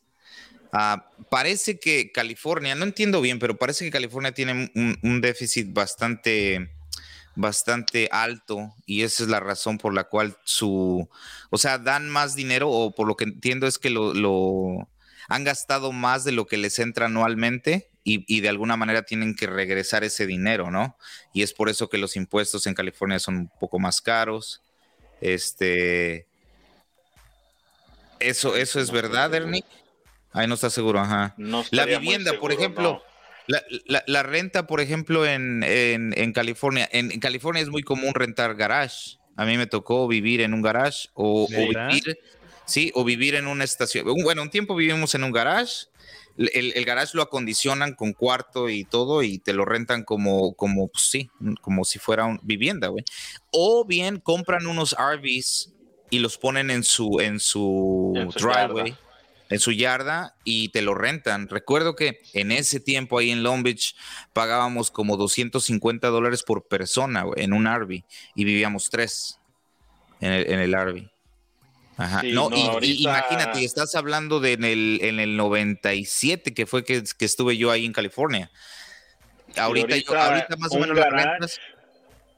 Ah, 0.72 1.10
parece 1.30 1.80
que 1.80 2.12
California, 2.12 2.76
no 2.76 2.86
entiendo 2.86 3.22
bien, 3.22 3.40
pero 3.40 3.58
parece 3.58 3.86
que 3.86 3.92
California 3.92 4.32
tiene 4.32 4.72
un, 4.76 5.22
déficit 5.22 5.74
bastante, 5.74 6.72
bastante 7.36 8.08
alto 8.12 8.74
y 8.86 9.02
esa 9.02 9.24
es 9.24 9.30
la 9.30 9.40
razón 9.40 9.80
por 9.80 9.94
la 9.94 10.04
cual 10.04 10.38
su, 10.44 11.10
o 11.50 11.58
sea, 11.58 11.80
dan 11.80 12.10
más 12.10 12.36
dinero 12.36 12.70
o 12.70 12.94
por 12.94 13.08
lo 13.08 13.16
que 13.16 13.24
entiendo 13.24 13.66
es 13.66 13.80
que 13.80 13.90
lo, 13.90 14.88
han 15.28 15.44
gastado 15.44 15.92
más 15.92 16.24
de 16.24 16.32
lo 16.32 16.46
que 16.46 16.58
les 16.58 16.78
entra 16.80 17.08
anualmente 17.08 17.89
y, 18.04 18.24
y, 18.34 18.42
de 18.42 18.50
alguna 18.50 18.78
manera 18.78 19.04
tienen 19.04 19.36
que 19.36 19.48
regresar 19.48 20.04
ese 20.04 20.26
dinero, 20.26 20.72
¿no? 20.72 20.98
Y 21.34 21.44
es 21.44 21.54
por 21.54 21.70
eso 21.70 21.90
que 21.90 21.98
los 21.98 22.16
impuestos 22.16 22.66
en 22.66 22.74
California 22.74 23.20
son 23.20 23.36
un 23.36 23.52
poco 23.60 23.80
más 23.80 24.02
caros. 24.02 24.62
Este. 25.22 26.28
Eso, 28.20 28.56
eso 28.56 28.80
es 28.80 28.92
verdad, 28.92 29.34
Ernie. 29.34 29.64
Ahí 30.32 30.48
no 30.48 30.56
está 30.56 30.70
seguro, 30.70 31.00
ajá. 31.00 31.36
la 31.72 31.86
vivienda, 31.86 32.34
por 32.40 32.52
ejemplo, 32.52 33.02
la, 33.48 34.24
renta, 34.24 34.68
por 34.68 34.80
ejemplo, 34.80 35.26
en, 35.26 36.32
California. 36.34 36.88
En, 36.92 37.20
California 37.20 37.62
es 37.62 37.70
muy 37.70 37.84
común 37.84 38.14
rentar 38.14 38.56
garage. 38.56 39.18
A 39.36 39.46
mí 39.46 39.58
me 39.58 39.68
tocó 39.68 40.08
vivir 40.08 40.42
en 40.42 40.54
un 40.54 40.62
garage 40.62 41.10
o, 41.14 41.48
vivir, 41.48 42.20
sí, 42.66 42.92
o 42.94 43.04
vivir 43.04 43.36
en 43.36 43.48
una 43.48 43.64
estación. 43.64 44.06
Bueno, 44.24 44.42
un 44.42 44.50
tiempo 44.50 44.76
vivimos 44.76 45.16
en 45.16 45.24
un 45.24 45.32
garage 45.32 45.88
el, 46.40 46.86
garage 46.86 47.16
lo 47.16 47.22
acondicionan 47.22 47.94
con 47.94 48.14
cuarto 48.14 48.70
y 48.70 48.86
todo 48.86 49.24
y 49.24 49.40
te 49.40 49.54
lo 49.54 49.66
rentan 49.66 50.04
como, 50.04 50.54
como 50.54 50.88
pues 50.88 51.04
sí, 51.04 51.30
como 51.62 51.84
si 51.84 52.00
fuera 52.00 52.26
una 52.26 52.40
vivienda, 52.44 52.88
güey. 52.88 53.04
O 53.52 53.86
bien 53.86 54.20
compran 54.20 54.66
unos 54.66 54.96
RVs 54.98 55.74
y 56.10 56.20
los 56.20 56.38
ponen 56.38 56.72
en 56.72 56.84
su, 56.84 57.20
en 57.20 57.40
su, 57.40 58.14
driveway, 58.36 58.96
en 59.50 59.60
su 59.60 59.74
yarda 59.74 60.36
y 60.46 60.70
te 60.70 60.82
lo 60.82 60.96
rentan. 60.96 61.50
Recuerdo 61.50 61.96
que 61.96 62.22
en 62.34 62.52
ese 62.52 62.80
tiempo 62.80 63.20
ahí 63.20 63.32
en 63.32 63.44
Long 63.44 63.62
Beach 63.62 63.96
pagábamos 64.32 64.92
como 64.92 65.18
250 65.18 66.08
dólares 66.08 66.44
por 66.44 66.68
persona 66.68 67.26
en 67.36 67.52
un 67.52 67.68
RV 67.68 68.04
y 68.36 68.44
vivíamos 68.46 68.90
tres 68.90 69.40
en 70.22 70.32
el, 70.32 70.50
en 70.50 70.60
el 70.60 70.74
RV. 70.74 71.19
Ajá. 72.00 72.22
no, 72.24 72.50
y, 72.82 73.04
imagínate, 73.04 73.66
estás 73.66 73.94
hablando 73.94 74.40
de 74.40 74.54
en 74.54 74.64
el, 74.64 75.00
en 75.02 75.20
el 75.20 75.36
97, 75.36 76.54
que 76.54 76.66
fue 76.66 76.86
que, 76.86 77.04
estuve 77.20 77.58
yo 77.58 77.72
ahí 77.72 77.86
en 77.86 77.92
California. 77.92 78.50
Ahorita, 79.58 79.98
más 80.58 80.72
o 80.72 80.80
menos 80.80 80.98
garage, 80.98 81.58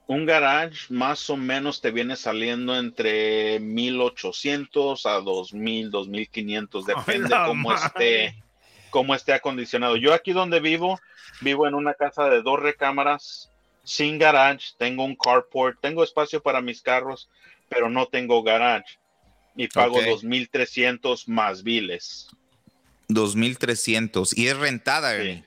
Un 0.07 0.25
garage 0.25 0.91
más 0.91 1.29
o 1.29 1.37
menos 1.37 1.79
te 1.79 1.91
viene 1.91 2.15
saliendo 2.15 2.75
entre 2.75 3.59
1800 3.59 5.05
a 5.05 5.19
2000, 5.19 5.91
2500, 5.91 6.85
depende 6.87 7.35
cómo 7.45 7.71
esté, 7.75 8.43
cómo 8.89 9.13
esté 9.13 9.33
acondicionado. 9.33 9.95
Yo 9.95 10.15
aquí 10.15 10.31
donde 10.33 10.59
vivo, 10.59 10.99
vivo 11.41 11.67
en 11.67 11.75
una 11.75 11.93
casa 11.93 12.29
de 12.29 12.41
dos 12.41 12.59
recámaras, 12.59 13.51
sin 13.83 14.17
garage, 14.17 14.69
tengo 14.79 15.03
un 15.03 15.15
carport, 15.15 15.79
tengo 15.79 16.03
espacio 16.03 16.41
para 16.41 16.61
mis 16.61 16.81
carros, 16.81 17.29
pero 17.69 17.91
no 17.91 18.07
tengo 18.07 18.41
garage 18.41 19.00
y 19.55 19.67
pago 19.67 20.01
2.300 20.01 21.27
más 21.27 21.63
biles. 21.63 22.27
2.300 23.09 24.33
y 24.35 24.47
es 24.47 24.57
rentada. 24.57 25.21
Sí. 25.21 25.43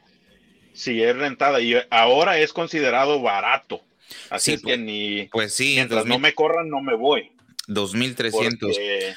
sí. 0.72 1.02
es 1.02 1.16
rentada 1.16 1.60
y 1.60 1.76
ahora 1.90 2.38
es 2.38 2.52
considerado 2.52 3.20
barato. 3.22 3.82
Así 4.30 4.56
que 4.56 4.62
pues, 4.62 4.78
ni. 4.78 5.28
Pues 5.32 5.54
sí, 5.54 5.74
mientras 5.74 6.06
no 6.06 6.18
me 6.18 6.34
corran, 6.34 6.68
no 6.68 6.80
me 6.80 6.94
voy. 6.94 7.32
2.300. 7.68 9.16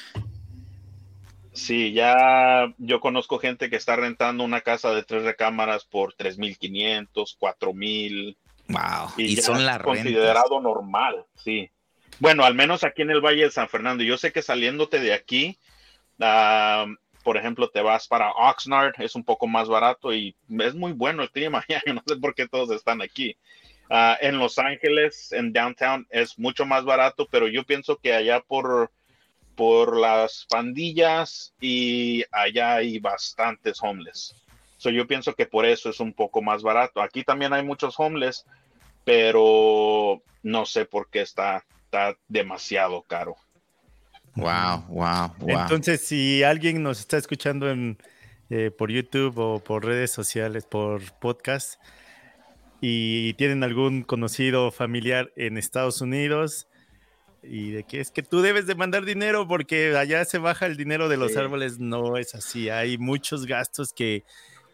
Sí, 1.57 1.91
ya 1.91 2.71
yo 2.77 2.99
conozco 2.99 3.39
gente 3.39 3.71
que 3.71 3.77
está 3.77 3.95
rentando 3.95 4.43
una 4.43 4.61
casa 4.61 4.91
de 4.91 5.01
tres 5.01 5.23
recámaras 5.23 5.85
por 5.85 6.13
3.500, 6.15 7.35
4.000. 7.39 8.37
Wow, 8.67 9.13
y, 9.17 9.37
son 9.37 9.65
las 9.65 9.81
considerado 9.81 10.61
normal, 10.61 11.25
sí. 11.35 11.71
Bueno, 12.19 12.43
al 12.43 12.55
menos 12.55 12.83
aquí 12.83 13.03
en 13.03 13.11
el 13.11 13.21
Valle 13.21 13.43
de 13.43 13.51
San 13.51 13.69
Fernando. 13.69 14.03
Yo 14.03 14.17
sé 14.17 14.31
que 14.31 14.41
saliéndote 14.41 14.99
de 14.99 15.13
aquí, 15.13 15.57
por 17.23 17.37
ejemplo, 17.37 17.69
te 17.69 17.81
vas 17.81 18.07
para 18.07 18.31
Oxnard, 18.31 18.93
es 18.99 19.15
un 19.15 19.23
poco 19.23 19.45
más 19.45 19.67
barato 19.67 20.13
y 20.13 20.35
es 20.59 20.73
muy 20.73 20.93
bueno 20.93 21.21
el 21.21 21.29
clima. 21.29 21.63
Yo 21.85 21.93
no 21.93 22.01
sé 22.07 22.15
por 22.15 22.33
qué 22.33 22.47
todos 22.47 22.71
están 22.71 23.01
aquí. 23.01 23.37
Ah, 23.89 24.17
en 24.19 24.39
Los 24.39 24.57
Ángeles, 24.57 25.31
en 25.31 25.53
downtown, 25.53 26.07
es 26.09 26.37
mucho 26.39 26.65
más 26.65 26.83
barato, 26.83 27.27
pero 27.31 27.47
yo 27.47 27.63
pienso 27.63 27.95
que 27.95 28.13
allá 28.13 28.41
por, 28.41 28.91
por 29.55 29.95
las 29.95 30.45
pandillas 30.49 31.53
y 31.61 32.25
allá 32.31 32.75
hay 32.75 32.99
bastantes 32.99 33.81
homeless. 33.81 34.35
So, 34.75 34.89
yo 34.89 35.07
pienso 35.07 35.33
que 35.33 35.45
por 35.45 35.65
eso 35.65 35.89
es 35.89 36.01
un 36.01 36.13
poco 36.13 36.41
más 36.41 36.63
barato. 36.63 37.01
Aquí 37.01 37.23
también 37.23 37.53
hay 37.53 37.63
muchos 37.63 37.97
homeless, 37.97 38.45
pero 39.05 40.21
no 40.43 40.65
sé 40.65 40.85
por 40.85 41.09
qué 41.09 41.21
está, 41.21 41.63
está 41.87 42.17
demasiado 42.27 43.01
caro. 43.03 43.37
Wow, 44.35 44.83
wow, 44.89 45.33
wow. 45.39 45.61
Entonces, 45.61 46.01
si 46.01 46.43
alguien 46.43 46.83
nos 46.83 46.99
está 46.99 47.17
escuchando 47.17 47.71
en, 47.71 47.97
eh, 48.49 48.71
por 48.77 48.91
YouTube 48.91 49.37
o 49.37 49.59
por 49.59 49.85
redes 49.85 50.11
sociales, 50.11 50.65
por 50.65 51.01
podcast, 51.13 51.81
y 52.81 53.33
tienen 53.33 53.63
algún 53.63 54.03
conocido 54.03 54.69
familiar 54.71 55.31
en 55.37 55.57
Estados 55.57 56.01
Unidos, 56.01 56.67
y 57.41 57.71
de 57.71 57.83
que 57.83 58.01
es 58.01 58.11
que 58.11 58.21
tú 58.21 58.41
debes 58.41 58.67
de 58.67 58.75
mandar 58.75 59.05
dinero 59.05 59.47
porque 59.47 59.95
allá 59.95 60.25
se 60.25 60.39
baja 60.39 60.65
el 60.65 60.75
dinero 60.75 61.07
de 61.07 61.15
los 61.15 61.37
árboles, 61.37 61.79
no 61.79 62.17
es 62.17 62.35
así. 62.35 62.69
Hay 62.69 62.97
muchos 62.97 63.45
gastos 63.45 63.93
que, 63.93 64.25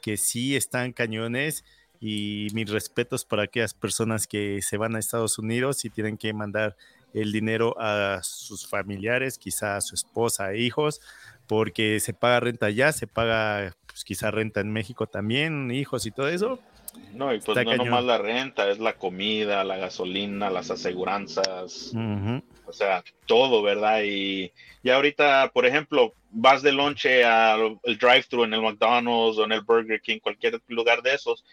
que 0.01 0.17
sí 0.17 0.55
están 0.55 0.91
cañones 0.91 1.63
y 2.05 2.47
mis 2.53 2.69
respetos 2.69 3.23
para 3.23 3.43
aquellas 3.43 3.73
personas 3.73 4.27
que 4.27 4.61
se 4.61 4.75
van 4.75 4.95
a 4.95 4.99
Estados 4.99 5.39
Unidos 5.39 5.85
y 5.85 5.89
tienen 5.89 6.17
que 6.17 6.33
mandar 6.33 6.75
el 7.13 7.31
dinero 7.31 7.75
a 7.79 8.21
sus 8.23 8.67
familiares, 8.67 9.37
quizá 9.37 9.77
a 9.77 9.81
su 9.81 9.95
esposa 9.95 10.53
e 10.53 10.61
hijos, 10.61 11.01
porque 11.47 11.99
se 11.99 12.13
paga 12.13 12.39
renta 12.39 12.67
allá, 12.67 12.91
se 12.91 13.07
paga 13.07 13.75
pues, 13.85 14.03
quizá 14.03 14.31
renta 14.31 14.61
en 14.61 14.71
México 14.71 15.07
también, 15.07 15.71
hijos 15.71 16.05
y 16.05 16.11
todo 16.11 16.27
eso. 16.27 16.59
No, 17.13 17.33
y 17.33 17.39
pues 17.39 17.63
no 17.63 17.71
es 17.71 17.77
nomás 17.77 18.03
la 18.03 18.17
renta, 18.17 18.69
es 18.69 18.79
la 18.79 18.93
comida, 18.93 19.63
la 19.63 19.77
gasolina, 19.77 20.49
las 20.49 20.69
aseguranzas, 20.69 21.91
o 22.65 22.73
sea, 22.73 23.03
todo, 23.25 23.61
¿verdad? 23.63 24.01
Y 24.03 24.51
ya 24.83 24.95
ahorita, 24.95 25.51
por 25.53 25.65
ejemplo, 25.65 26.13
vas 26.29 26.61
de 26.61 26.71
lonche 26.71 27.23
al 27.23 27.79
drive-thru 27.83 28.43
en 28.43 28.53
el 28.53 28.61
McDonald's 28.61 29.37
o 29.37 29.43
en 29.43 29.53
el 29.53 29.61
Burger 29.61 30.01
King, 30.01 30.19
cualquier 30.19 30.61
lugar 30.67 31.01
de 31.01 31.15
esos, 31.15 31.43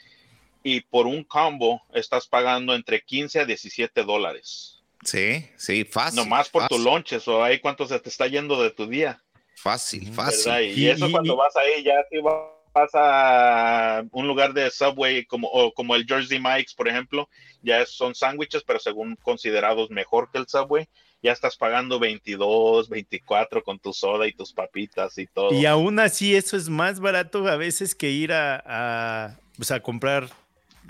y 0.62 0.82
por 0.82 1.06
un 1.06 1.24
combo 1.24 1.82
estás 1.92 2.26
pagando 2.26 2.74
entre 2.74 3.00
15 3.00 3.40
a 3.40 3.44
17 3.46 4.02
dólares. 4.04 4.79
Sí, 5.04 5.48
sí, 5.56 5.84
fácil. 5.84 6.16
Nomás 6.16 6.48
por 6.48 6.68
tu 6.68 6.78
lonche, 6.78 7.18
o 7.26 7.42
ahí 7.42 7.58
cuánto 7.58 7.86
se 7.86 7.98
te 8.00 8.08
está 8.08 8.26
yendo 8.26 8.62
de 8.62 8.70
tu 8.70 8.86
día. 8.86 9.22
Fácil, 9.56 10.12
fácil. 10.12 10.78
Y, 10.78 10.88
eso 10.88 11.10
cuando 11.10 11.36
vas 11.36 11.54
ahí, 11.56 11.82
ya 11.82 12.04
te 12.10 12.20
vas 12.20 12.90
a 12.94 14.04
un 14.12 14.26
lugar 14.26 14.52
de 14.52 14.70
Subway 14.70 15.24
como, 15.26 15.48
o 15.48 15.72
como 15.72 15.94
el 15.96 16.06
Jersey 16.06 16.38
Mike's, 16.38 16.74
por 16.74 16.88
ejemplo, 16.88 17.28
ya 17.62 17.84
son 17.86 18.14
sándwiches, 18.14 18.62
pero 18.62 18.78
según 18.78 19.16
considerados 19.16 19.90
mejor 19.90 20.30
que 20.30 20.38
el 20.38 20.48
Subway, 20.48 20.88
ya 21.22 21.32
estás 21.32 21.56
pagando 21.56 21.98
22, 21.98 22.88
24 22.88 23.62
con 23.62 23.78
tu 23.78 23.92
soda 23.92 24.26
y 24.26 24.32
tus 24.32 24.52
papitas 24.52 25.18
y 25.18 25.26
todo. 25.26 25.52
Y 25.52 25.66
aún 25.66 25.98
así 25.98 26.34
eso 26.34 26.56
es 26.56 26.68
más 26.68 27.00
barato 27.00 27.46
a 27.46 27.56
veces 27.56 27.94
que 27.94 28.10
ir 28.10 28.32
a, 28.32 28.62
a, 28.64 29.36
pues 29.56 29.70
a 29.70 29.80
comprar 29.80 30.30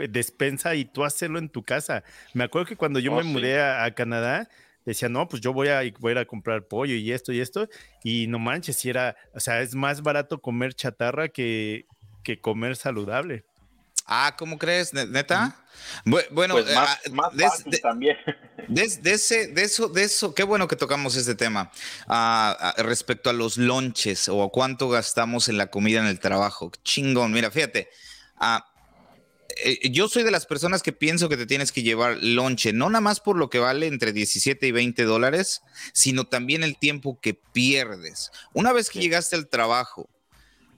despensa 0.09 0.75
y 0.75 0.85
tú 0.85 1.05
hacerlo 1.05 1.39
en 1.39 1.49
tu 1.49 1.63
casa. 1.63 2.05
Me 2.35 2.45
acuerdo 2.45 2.67
que 2.67 2.77
cuando 2.77 2.99
yo 2.99 3.13
oh, 3.13 3.17
me 3.17 3.25
mudé 3.25 3.61
a, 3.61 3.93
Canadá, 3.95 4.49
decía, 4.85 5.09
no, 5.09 5.29
pues 5.29 5.43
yo 5.43 5.53
voy 5.53 5.69
a, 5.69 5.83
voy 5.99 6.11
a 6.11 6.13
ir 6.13 6.19
a 6.19 6.25
comprar 6.25 6.67
pollo 6.67 6.95
y 6.95 7.13
esto 7.13 7.33
y 7.33 7.41
esto, 7.41 7.69
y 8.05 8.27
no 8.27 8.39
manches, 8.39 8.77
si 8.77 8.91
era, 8.91 9.17
o 9.35 9.41
sea, 9.41 9.61
es 9.61 9.75
más 9.75 10.03
barato 10.03 10.41
comer 10.41 10.75
chatarra 10.75 11.29
que, 11.29 11.87
que 12.23 12.41
comer 12.41 12.77
saludable. 12.77 13.45
Ah, 14.13 14.35
¿cómo 14.37 14.59
crees, 14.59 14.93
neta? 14.93 15.57
Bueno, 16.05 16.55
pues 16.55 16.67
más, 17.13 17.65
de, 17.65 17.79
también. 17.79 18.17
De, 18.67 18.83
ese, 18.83 19.47
de 19.47 19.63
eso, 19.63 19.89
de 19.89 20.03
eso, 20.03 20.35
qué 20.35 20.43
bueno 20.43 20.67
que 20.67 20.75
tocamos 20.75 21.15
este 21.17 21.37
tema. 21.37 21.71
Ah, 22.09 22.57
ah, 22.59 22.83
respecto 22.83 23.31
a 23.31 23.33
los 23.33 23.57
lonches 23.57 24.29
o 24.29 24.43
a 24.43 24.51
cuánto 24.51 24.89
gastamos 24.89 25.49
en 25.49 25.59
la 25.59 25.69
comida 25.69 26.01
en 26.01 26.07
el 26.07 26.19
trabajo. 26.19 26.73
Chingón, 26.83 27.33
mira, 27.33 27.53
fíjate. 27.53 27.89
Ah, 28.37 28.67
eh, 29.65 29.91
yo 29.91 30.09
soy 30.09 30.23
de 30.23 30.31
las 30.31 30.47
personas 30.47 30.83
que 30.83 30.93
pienso 30.93 31.29
que 31.29 31.37
te 31.37 31.47
tienes 31.47 31.73
que 31.73 31.83
llevar 31.83 32.19
lonche, 32.21 32.73
no 32.73 32.89
nada 32.89 33.01
más 33.01 33.21
por 33.21 33.37
lo 33.37 33.51
que 33.51 33.59
vale 33.59 33.87
entre 33.87 34.13
17 34.13 34.67
y 34.67 34.73
20 34.73 35.05
dólares, 35.05 35.63
sino 35.93 36.25
también 36.25 36.63
el 36.63 36.79
tiempo 36.79 37.21
que 37.21 37.35
pierdes. 37.35 38.31
Una 38.53 38.73
vez 38.73 38.91
que 38.91 39.01
llegaste 39.01 39.37
al 39.37 39.49
trabajo 39.49 40.09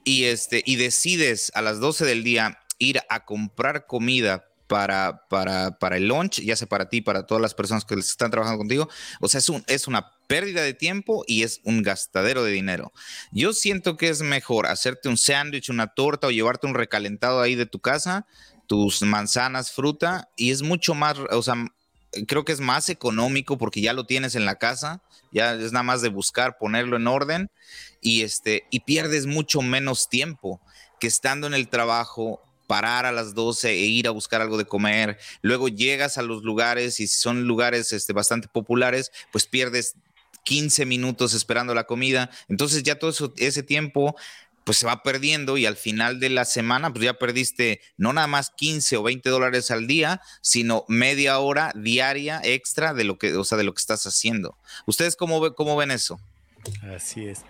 y, 0.05 0.25
este, 0.25 0.63
y 0.65 0.77
decides 0.77 1.51
a 1.55 1.63
las 1.63 1.81
12 1.81 2.05
del 2.05 2.25
día 2.25 2.59
ir 2.79 3.01
a 3.09 3.25
comprar 3.25 3.87
comida 3.87 4.49
para, 4.73 5.27
para, 5.29 5.79
para 5.79 5.99
el 5.99 6.09
lunch, 6.09 6.41
ya 6.41 6.57
sea 6.57 6.67
para 6.67 6.89
ti, 6.89 7.03
para 7.03 7.27
todas 7.27 7.43
las 7.43 7.53
personas 7.53 7.85
que 7.85 7.95
están 7.95 8.31
trabajando 8.31 8.59
contigo, 8.59 8.89
o 9.21 9.29
sea, 9.29 9.39
es, 9.39 9.51
un, 9.51 9.63
es 9.67 9.87
una 9.87 10.13
pérdida 10.29 10.63
de 10.63 10.73
tiempo 10.73 11.25
y 11.27 11.43
es 11.43 11.61
un 11.65 11.83
gastadero 11.83 12.43
de 12.43 12.53
dinero. 12.53 12.91
Yo 13.33 13.53
siento 13.53 13.99
que 13.99 14.09
es 14.09 14.23
mejor 14.23 14.67
hacerte 14.67 15.11
un 15.11 15.19
sándwich, 15.19 15.69
una 15.69 15.89
torta 15.89 16.29
o 16.29 16.31
llevarte 16.31 16.67
un 16.67 16.73
recalentado 16.73 17.43
ahí 17.43 17.55
de 17.55 17.67
tu 17.67 17.81
casa 17.81 18.27
tus 18.67 19.03
manzanas, 19.03 19.73
fruta, 19.73 20.29
y 20.37 20.51
es 20.51 20.63
mucho 20.63 20.95
más, 20.95 21.19
o 21.31 21.43
sea, 21.43 21.55
creo 22.27 22.45
que 22.45 22.53
es 22.53 22.61
más 22.61 22.89
económico 22.89 23.59
porque 23.59 23.81
ya 23.81 23.93
lo 23.93 24.07
tienes 24.07 24.35
en 24.35 24.45
la 24.45 24.57
casa, 24.57 25.03
ya 25.33 25.55
es 25.55 25.73
nada 25.73 25.83
más 25.83 26.03
de 26.03 26.09
buscar, 26.09 26.59
ponerlo 26.59 26.97
en 26.97 27.07
orden, 27.07 27.51
y 28.01 28.23
este, 28.23 28.65
y 28.71 28.81
pierdes 28.81 29.27
mucho 29.27 29.63
menos 29.63 30.09
tiempo 30.09 30.61
que 31.01 31.07
estando 31.07 31.47
en 31.47 31.55
el 31.55 31.69
trabajo, 31.69 32.41
parar 32.67 33.07
a 33.07 33.13
las 33.13 33.35
12 33.35 33.71
e 33.71 33.77
ir 33.85 34.09
a 34.09 34.13
buscar 34.13 34.41
algo 34.41 34.57
de 34.57 34.65
comer, 34.65 35.19
luego 35.43 35.69
llegas 35.69 36.17
a 36.17 36.23
los 36.23 36.43
lugares 36.43 37.01
y 37.01 37.07
si 37.07 37.19
son 37.19 37.45
lugares 37.45 37.93
este, 37.93 38.13
bastante 38.13 38.49
populares, 38.49 39.13
pues 39.31 39.47
pierdes 39.47 39.95
15 40.45 40.87
minutos 40.87 41.35
esperando 41.35 41.75
la 41.75 41.85
comida, 41.85 42.31
entonces 42.49 42.83
ya 42.83 42.99
todo 42.99 43.13
ese 43.37 43.63
tiempo 43.63 44.17
pues 44.65 44.79
se 44.79 44.87
va 44.87 45.03
perdiendo 45.03 45.57
y 45.57 45.67
al 45.67 45.77
final 45.77 46.21
de 46.21 46.31
la 46.31 46.45
semana, 46.45 46.93
pues 46.93 47.05
ya 47.05 47.15
perdiste 47.15 47.81
no 47.97 48.13
nada 48.13 48.27
más 48.27 48.51
15 48.51 48.97
o 48.97 49.03
20 49.03 49.29
dólares 49.31 49.71
al 49.71 49.87
día, 49.87 50.21
sino 50.41 50.85
media 50.89 51.39
hora 51.39 51.73
diaria 51.75 52.41
extra 52.45 52.95
de 52.95 53.05
lo 53.05 53.19
que, 53.19 53.35
o 53.37 53.45
sea, 53.45 53.59
de 53.59 53.65
lo 53.65 53.75
que 53.75 53.81
estás 53.81 54.07
haciendo. 54.07 54.57
¿Ustedes 54.87 55.17
cómo, 55.17 55.55
cómo 55.55 55.77
ven 55.77 55.91
eso? 55.91 56.21
Así 56.95 57.27
es. 57.27 57.41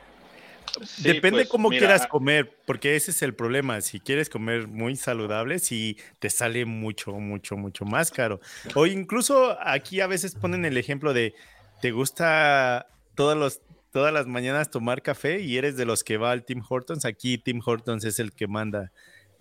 Depende 0.98 1.40
pues, 1.40 1.48
cómo 1.48 1.68
quieras 1.68 2.06
comer, 2.06 2.56
porque 2.66 2.96
ese 2.96 3.10
es 3.10 3.22
el 3.22 3.34
problema. 3.34 3.80
Si 3.82 4.00
quieres 4.00 4.30
comer 4.30 4.68
muy 4.68 4.96
saludable, 4.96 5.58
sí 5.58 5.98
te 6.18 6.30
sale 6.30 6.64
mucho, 6.64 7.12
mucho, 7.12 7.56
mucho 7.56 7.84
más 7.84 8.10
caro. 8.10 8.40
O 8.74 8.86
incluso 8.86 9.58
aquí 9.60 10.00
a 10.00 10.06
veces 10.06 10.34
ponen 10.34 10.64
el 10.64 10.78
ejemplo 10.78 11.12
de, 11.12 11.34
¿te 11.82 11.90
gusta 11.90 12.86
todos 13.14 13.36
los 13.36 13.60
todas 13.92 14.12
las 14.12 14.26
mañanas 14.26 14.70
tomar 14.70 15.02
café 15.02 15.40
y 15.40 15.58
eres 15.58 15.76
de 15.76 15.84
los 15.84 16.02
que 16.02 16.16
va 16.16 16.32
al 16.32 16.44
Tim 16.44 16.62
Hortons, 16.68 17.04
aquí 17.04 17.38
Tim 17.38 17.60
Hortons 17.64 18.04
es 18.04 18.18
el 18.18 18.32
que 18.32 18.48
manda 18.48 18.90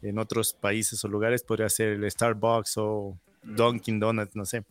en 0.01 0.19
otros 0.19 0.53
países 0.53 1.03
o 1.03 1.07
lugares, 1.07 1.43
podría 1.43 1.69
ser 1.69 1.89
el 1.89 2.11
Starbucks 2.11 2.77
o 2.77 3.17
Dunkin' 3.43 3.99
Donuts, 3.99 4.35
no 4.35 4.45
sé. 4.45 4.63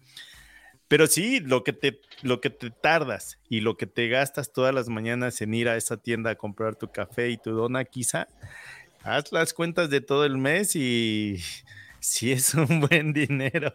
Pero 0.86 1.06
sí, 1.06 1.40
lo 1.40 1.62
que, 1.62 1.72
te, 1.72 2.00
lo 2.22 2.40
que 2.40 2.50
te 2.50 2.70
tardas 2.70 3.38
y 3.48 3.60
lo 3.60 3.76
que 3.76 3.86
te 3.86 4.08
gastas 4.08 4.52
todas 4.52 4.74
las 4.74 4.88
mañanas 4.88 5.40
en 5.40 5.54
ir 5.54 5.68
a 5.68 5.76
esa 5.76 5.96
tienda 5.96 6.30
a 6.30 6.34
comprar 6.34 6.74
tu 6.76 6.90
café 6.90 7.30
y 7.30 7.36
tu 7.36 7.52
dona, 7.52 7.84
quizá, 7.84 8.26
haz 9.02 9.32
las 9.32 9.54
cuentas 9.54 9.88
de 9.88 10.00
todo 10.00 10.24
el 10.24 10.36
mes 10.36 10.74
y 10.76 11.38
sí 12.00 12.32
es 12.32 12.54
un 12.54 12.80
buen 12.80 13.12
dinero. 13.12 13.74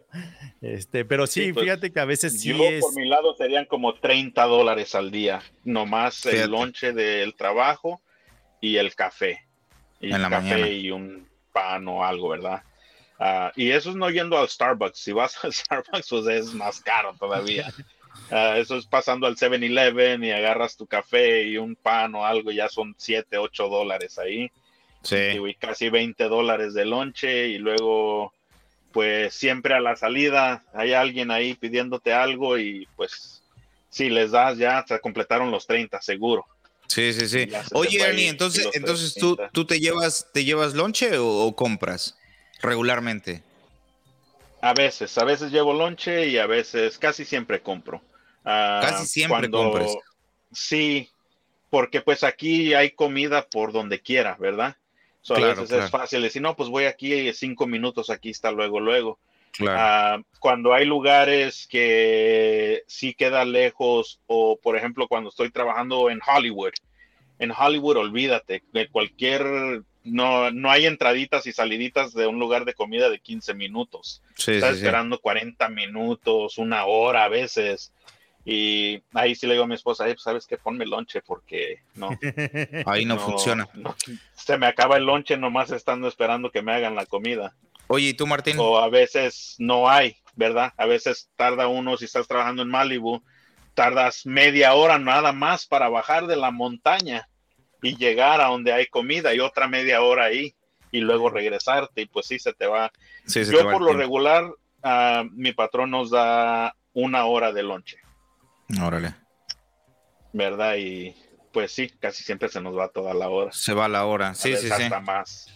Este, 0.61 1.05
pero 1.05 1.27
sí, 1.27 1.53
pues, 1.53 1.63
fíjate 1.63 1.91
que 1.91 1.99
a 1.99 2.05
veces 2.05 2.41
sí 2.41 2.49
yo 2.49 2.57
por 2.79 2.95
mi 2.95 3.07
lado 3.07 3.35
serían 3.35 3.65
como 3.65 3.95
30 3.95 4.43
dólares 4.45 4.95
al 4.95 5.11
día, 5.11 5.41
nomás 5.63 6.25
el 6.25 6.51
lonche 6.51 6.93
del 6.93 7.35
trabajo 7.35 8.01
y 8.59 8.77
el 8.77 8.93
café. 8.95 9.47
Y 10.01 10.11
en 10.11 10.21
la 10.21 10.29
café 10.29 10.73
y 10.73 10.91
un 10.91 11.27
pan 11.53 11.87
o 11.87 12.03
algo, 12.03 12.29
¿verdad? 12.29 12.63
Ah, 13.19 13.51
y 13.55 13.71
eso 13.71 13.91
es 13.91 13.95
no 13.95 14.09
yendo 14.09 14.37
al 14.37 14.49
Starbucks. 14.49 14.99
Si 14.99 15.11
vas 15.13 15.37
al 15.43 15.53
Starbucks, 15.53 16.09
pues 16.09 16.27
es 16.27 16.53
más 16.53 16.81
caro 16.81 17.15
todavía. 17.17 17.71
Ah, 18.31 18.57
eso 18.57 18.77
es 18.77 18.85
pasando 18.85 19.27
al 19.27 19.35
7-Eleven 19.35 20.23
y 20.23 20.31
agarras 20.31 20.77
tu 20.77 20.87
café 20.87 21.43
y 21.43 21.57
un 21.57 21.75
pan 21.75 22.15
o 22.15 22.25
algo, 22.25 22.49
ya 22.49 22.69
son 22.69 22.95
7, 22.97 23.37
8 23.37 23.67
dólares 23.67 24.17
ahí. 24.17 24.49
Sí. 25.05 25.15
Y 25.15 25.53
casi 25.55 25.89
20 25.89 26.23
dólares 26.25 26.73
de 26.73 26.85
lonche 26.85 27.47
y 27.47 27.57
luego 27.59 28.33
pues 28.91 29.33
siempre 29.33 29.75
a 29.75 29.79
la 29.79 29.95
salida 29.95 30.63
hay 30.73 30.93
alguien 30.93 31.29
ahí 31.29 31.53
pidiéndote 31.53 32.13
algo 32.13 32.57
y 32.57 32.87
pues 32.95 33.43
si 33.89 34.09
les 34.09 34.31
das 34.31 34.57
ya 34.57 34.83
se 34.87 34.99
completaron 34.99 35.51
los 35.51 35.67
30 35.67 36.01
seguro. 36.01 36.45
Sí, 36.87 37.13
sí, 37.13 37.27
sí. 37.27 37.49
Oye, 37.73 38.01
Ernie, 38.01 38.29
entonces, 38.29 38.67
entonces 38.73 39.13
tú, 39.13 39.37
tú 39.51 39.65
te 39.65 39.79
llevas, 39.79 40.27
te 40.33 40.45
llevas 40.45 40.73
lonche 40.73 41.17
o, 41.17 41.55
compras 41.55 42.17
regularmente? 42.61 43.43
A 44.61 44.73
veces, 44.73 45.17
a 45.17 45.25
veces 45.25 45.51
llevo 45.51 45.73
lonche 45.73 46.27
y 46.27 46.37
a 46.37 46.47
veces 46.47 46.97
casi 46.97 47.25
siempre 47.25 47.61
compro. 47.61 48.01
Ah, 48.43 48.81
casi 48.81 49.07
siempre 49.07 49.49
compras. 49.49 49.91
Sí, 50.51 51.09
porque 51.69 52.01
pues 52.01 52.23
aquí 52.23 52.73
hay 52.73 52.91
comida 52.91 53.45
por 53.47 53.73
donde 53.73 54.01
quiera, 54.01 54.37
¿verdad? 54.39 54.77
So, 55.25 55.35
a 55.35 55.39
veces 55.39 55.71
es 55.71 55.89
fácil 55.89 56.21
decir, 56.21 56.39
no, 56.39 56.55
pues 56.55 56.69
voy 56.69 56.85
aquí 56.85 57.33
cinco 57.33 57.65
minutos, 57.65 58.11
aquí 58.11 58.29
está 58.29 58.51
luego, 58.51 58.79
luego. 58.79 59.17
Ah, 59.67 60.19
cuando 60.39 60.71
hay 60.71 60.85
lugares 60.85 61.65
que 61.67 62.83
sí 62.85 63.15
queda 63.15 63.43
lejos, 63.43 64.19
o 64.27 64.59
por 64.61 64.77
ejemplo, 64.77 65.07
cuando 65.07 65.31
estoy 65.31 65.49
trabajando 65.49 66.11
en 66.11 66.19
Hollywood, 66.23 66.73
en 67.39 67.51
Hollywood, 67.57 67.97
olvídate, 67.97 68.61
de 68.71 68.87
cualquier, 68.87 69.81
no, 70.03 70.51
no 70.51 70.69
hay 70.69 70.85
entraditas 70.85 71.47
y 71.47 71.53
saliditas 71.53 72.13
de 72.13 72.27
un 72.27 72.37
lugar 72.37 72.63
de 72.63 72.75
comida 72.75 73.09
de 73.09 73.17
15 73.17 73.55
minutos. 73.55 74.21
Estás 74.37 74.75
esperando 74.75 75.17
40 75.17 75.69
minutos, 75.69 76.59
una 76.59 76.85
hora 76.85 77.23
a 77.23 77.29
veces. 77.29 77.91
Y 78.47 79.01
ahí 79.13 79.33
sí 79.33 79.47
le 79.47 79.53
digo 79.53 79.63
a 79.63 79.67
mi 79.67 79.73
esposa, 79.73 80.05
pues, 80.05 80.21
sabes 80.21 80.45
que 80.45 80.57
ponme 80.57 80.85
lonche 80.85 81.21
porque 81.23 81.81
no. 81.95 82.09
Ahí 82.85 83.03
no, 83.03 83.17
funciona. 83.17 83.67
se 84.35 84.57
me 84.59 84.67
acaba 84.67 84.97
el 84.97 85.03
lonche 85.03 85.35
nomás 85.35 85.71
estando 85.71 86.07
esperando 86.07 86.51
que 86.51 86.61
me 86.61 86.71
hagan 86.71 86.95
la 86.95 87.07
comida. 87.07 87.55
Oye, 87.87 88.09
¿y 88.09 88.13
tú, 88.13 88.27
Martín? 88.27 88.57
O 88.59 88.77
a 88.77 88.87
veces 88.89 89.55
no 89.57 89.89
hay, 89.89 90.17
¿verdad? 90.35 90.73
A 90.77 90.85
veces 90.85 91.31
tarda 91.35 91.67
uno, 91.67 91.97
si 91.97 92.05
estás 92.05 92.27
trabajando 92.27 92.61
en 92.61 92.69
Malibu, 92.69 93.23
tardas 93.73 94.27
media 94.27 94.75
hora 94.75 94.99
nada 94.99 95.31
más 95.31 95.65
para 95.65 95.89
bajar 95.89 96.27
de 96.27 96.35
la 96.35 96.51
montaña 96.51 97.27
y 97.81 97.97
llegar 97.97 98.41
a 98.41 98.47
donde 98.47 98.73
hay 98.73 98.85
comida 98.85 99.33
y 99.33 99.39
otra 99.39 99.67
media 99.67 100.01
hora 100.01 100.25
ahí 100.25 100.55
y 100.91 100.99
luego 100.99 101.29
regresarte 101.29 102.01
y 102.01 102.05
pues 102.05 102.27
sí 102.27 102.37
se 102.37 102.53
te 102.53 102.67
va. 102.67 102.91
Yo 103.25 103.69
por 103.71 103.81
lo 103.81 103.93
regular, 103.93 104.45
uh, 104.45 105.23
mi 105.31 105.51
patrón 105.51 105.91
nos 105.91 106.11
da 106.11 106.75
una 106.93 107.25
hora 107.25 107.51
de 107.51 107.63
lonche. 107.63 108.04
Órale. 108.81 109.15
¿Verdad? 110.33 110.75
Y 110.77 111.15
pues 111.51 111.71
sí, 111.71 111.89
casi 111.99 112.23
siempre 112.23 112.49
se 112.49 112.59
nos 112.59 112.77
va 112.77 112.89
toda 112.89 113.13
la 113.13 113.29
hora. 113.29 113.51
Se 113.53 113.73
va 113.73 113.87
la 113.87 114.05
hora, 114.05 114.35
sí, 114.35 114.55
sí, 114.57 114.69
hasta 114.69 114.99
más. 114.99 115.47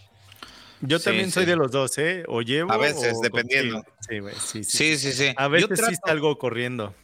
Yo 0.80 0.98
también 0.98 1.30
soy 1.30 1.44
de 1.44 1.56
los 1.56 1.70
dos, 1.70 1.98
¿eh? 1.98 2.24
O 2.26 2.40
llevo. 2.40 2.72
A 2.72 2.78
veces, 2.78 3.20
dependiendo. 3.20 3.84
Sí, 4.08 4.64
sí, 4.64 4.96
sí, 4.96 5.12
sí, 5.12 5.34
A 5.36 5.48
veces 5.48 5.78
sí 5.78 5.92
está 5.92 6.12
algo 6.12 6.38
corriendo. 6.38 6.94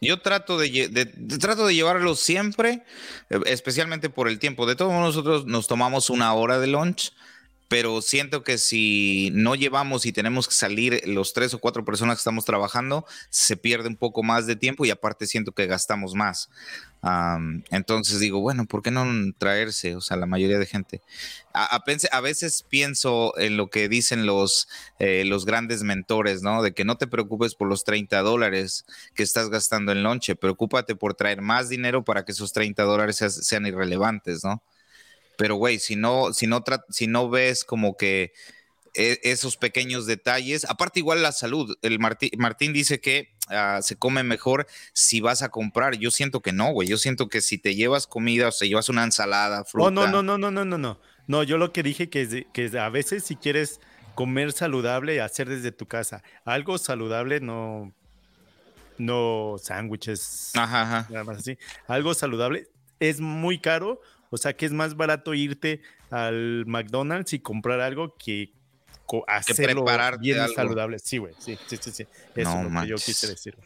Yo 0.00 0.20
trato 0.20 0.58
de, 0.58 1.06
trato 1.40 1.66
de 1.66 1.74
llevarlo 1.74 2.14
siempre, 2.14 2.84
eh, 3.30 3.40
especialmente 3.46 4.10
por 4.10 4.28
el 4.28 4.38
tiempo. 4.38 4.66
De 4.66 4.76
todos 4.76 4.92
nosotros 4.92 5.46
nos 5.46 5.66
tomamos 5.66 6.10
una 6.10 6.32
hora 6.34 6.58
de 6.58 6.66
lunch, 6.66 7.12
pero 7.68 8.02
siento 8.02 8.44
que 8.44 8.58
si 8.58 9.30
no 9.32 9.54
llevamos 9.54 10.06
y 10.06 10.12
tenemos 10.12 10.48
que 10.48 10.54
salir 10.54 11.00
los 11.06 11.32
tres 11.32 11.54
o 11.54 11.58
cuatro 11.58 11.84
personas 11.84 12.16
que 12.16 12.20
estamos 12.20 12.44
trabajando, 12.44 13.06
se 13.30 13.56
pierde 13.56 13.88
un 13.88 13.96
poco 13.96 14.22
más 14.22 14.46
de 14.46 14.56
tiempo 14.56 14.84
y 14.84 14.90
aparte 14.90 15.26
siento 15.26 15.52
que 15.52 15.66
gastamos 15.66 16.14
más. 16.14 16.50
entonces 17.70 18.18
digo, 18.20 18.40
bueno, 18.40 18.66
¿por 18.66 18.82
qué 18.82 18.90
no 18.90 19.06
traerse? 19.38 19.96
O 19.96 20.00
sea, 20.00 20.16
la 20.16 20.26
mayoría 20.26 20.58
de 20.58 20.66
gente. 20.66 21.02
A, 21.52 22.20
veces 22.20 22.64
pienso 22.68 23.36
en 23.38 23.56
lo 23.56 23.68
que 23.68 23.88
dicen 23.88 24.26
los, 24.26 24.68
eh, 24.98 25.24
los 25.24 25.44
grandes 25.44 25.82
mentores, 25.82 26.42
¿no? 26.42 26.62
De 26.62 26.72
que 26.72 26.84
no 26.84 26.96
te 26.96 27.06
preocupes 27.06 27.54
por 27.54 27.68
los 27.68 27.84
30 27.84 28.20
dólares 28.22 28.84
que 29.14 29.22
estás 29.22 29.50
gastando 29.50 29.92
en 29.92 30.02
lonche, 30.02 30.36
preocúpate 30.36 30.96
por 30.96 31.14
traer 31.14 31.42
más 31.42 31.68
dinero 31.68 32.04
para 32.04 32.24
que 32.24 32.32
esos 32.32 32.52
30 32.52 32.82
dólares 32.82 33.16
sean 33.16 33.66
irrelevantes, 33.66 34.44
¿no? 34.44 34.62
Pero, 35.36 35.56
güey, 35.56 35.78
si 35.78 35.96
no, 35.96 36.32
si 36.32 36.46
no, 36.46 36.62
si 36.90 37.06
no 37.06 37.28
ves 37.28 37.64
como 37.64 37.96
que 37.96 38.32
e, 38.94 39.20
esos 39.24 39.56
pequeños 39.56 40.06
detalles, 40.06 40.64
aparte 40.64 41.00
igual 41.00 41.22
la 41.22 41.32
salud, 41.32 41.76
el 41.82 41.98
Martín, 41.98 42.72
dice 42.72 43.00
que 43.00 43.34
ah, 43.48 43.80
se 43.82 43.96
come 43.96 44.22
mejor 44.22 44.66
si 44.92 45.20
vas 45.20 45.42
a 45.42 45.48
comprar. 45.48 45.96
Yo 45.96 46.10
siento 46.10 46.40
que 46.40 46.52
no, 46.52 46.72
güey. 46.72 46.88
Yo 46.88 46.96
siento 46.96 47.28
que 47.28 47.40
si 47.40 47.58
te 47.58 47.74
llevas 47.74 48.06
comida 48.06 48.48
o 48.48 48.52
se 48.52 48.68
llevas 48.68 48.88
una 48.88 49.04
ensalada, 49.04 49.64
fruta. 49.64 49.88
Oh, 49.88 49.90
no, 49.90 50.06
no, 50.06 50.22
no, 50.22 50.38
no, 50.38 50.50
no, 50.50 50.64
no, 50.64 50.78
no. 50.78 51.00
No, 51.26 51.42
yo 51.42 51.58
lo 51.58 51.72
que 51.72 51.82
dije 51.82 52.10
que, 52.10 52.46
que 52.52 52.78
a 52.78 52.88
veces 52.90 53.24
si 53.24 53.36
quieres 53.36 53.80
comer 54.14 54.52
saludable, 54.52 55.20
hacer 55.20 55.48
desde 55.48 55.72
tu 55.72 55.86
casa. 55.86 56.22
Algo 56.44 56.78
saludable, 56.78 57.40
no, 57.40 57.92
no 58.98 59.56
sándwiches, 59.60 60.52
nada 60.54 61.24
más 61.24 61.38
así. 61.38 61.58
Algo 61.86 62.14
saludable 62.14 62.68
es 63.00 63.20
muy 63.20 63.58
caro 63.58 64.00
o 64.30 64.36
sea 64.36 64.54
que 64.54 64.66
es 64.66 64.72
más 64.72 64.96
barato 64.96 65.34
irte 65.34 65.80
al 66.10 66.64
McDonald's 66.66 67.32
y 67.32 67.40
comprar 67.40 67.80
algo 67.80 68.14
que 68.16 68.52
hacerlo 69.26 69.84
bien 70.20 70.48
saludable. 70.54 70.98
Sí, 70.98 71.18
güey, 71.18 71.34
sí, 71.38 71.58
sí, 71.66 71.76
sí, 71.80 71.90
sí. 71.90 72.06
Eso 72.34 72.60
es 72.60 72.72
lo 72.72 72.80
que 72.80 72.88
yo 72.88 72.96
quise 72.96 73.26
decir. 73.28 73.56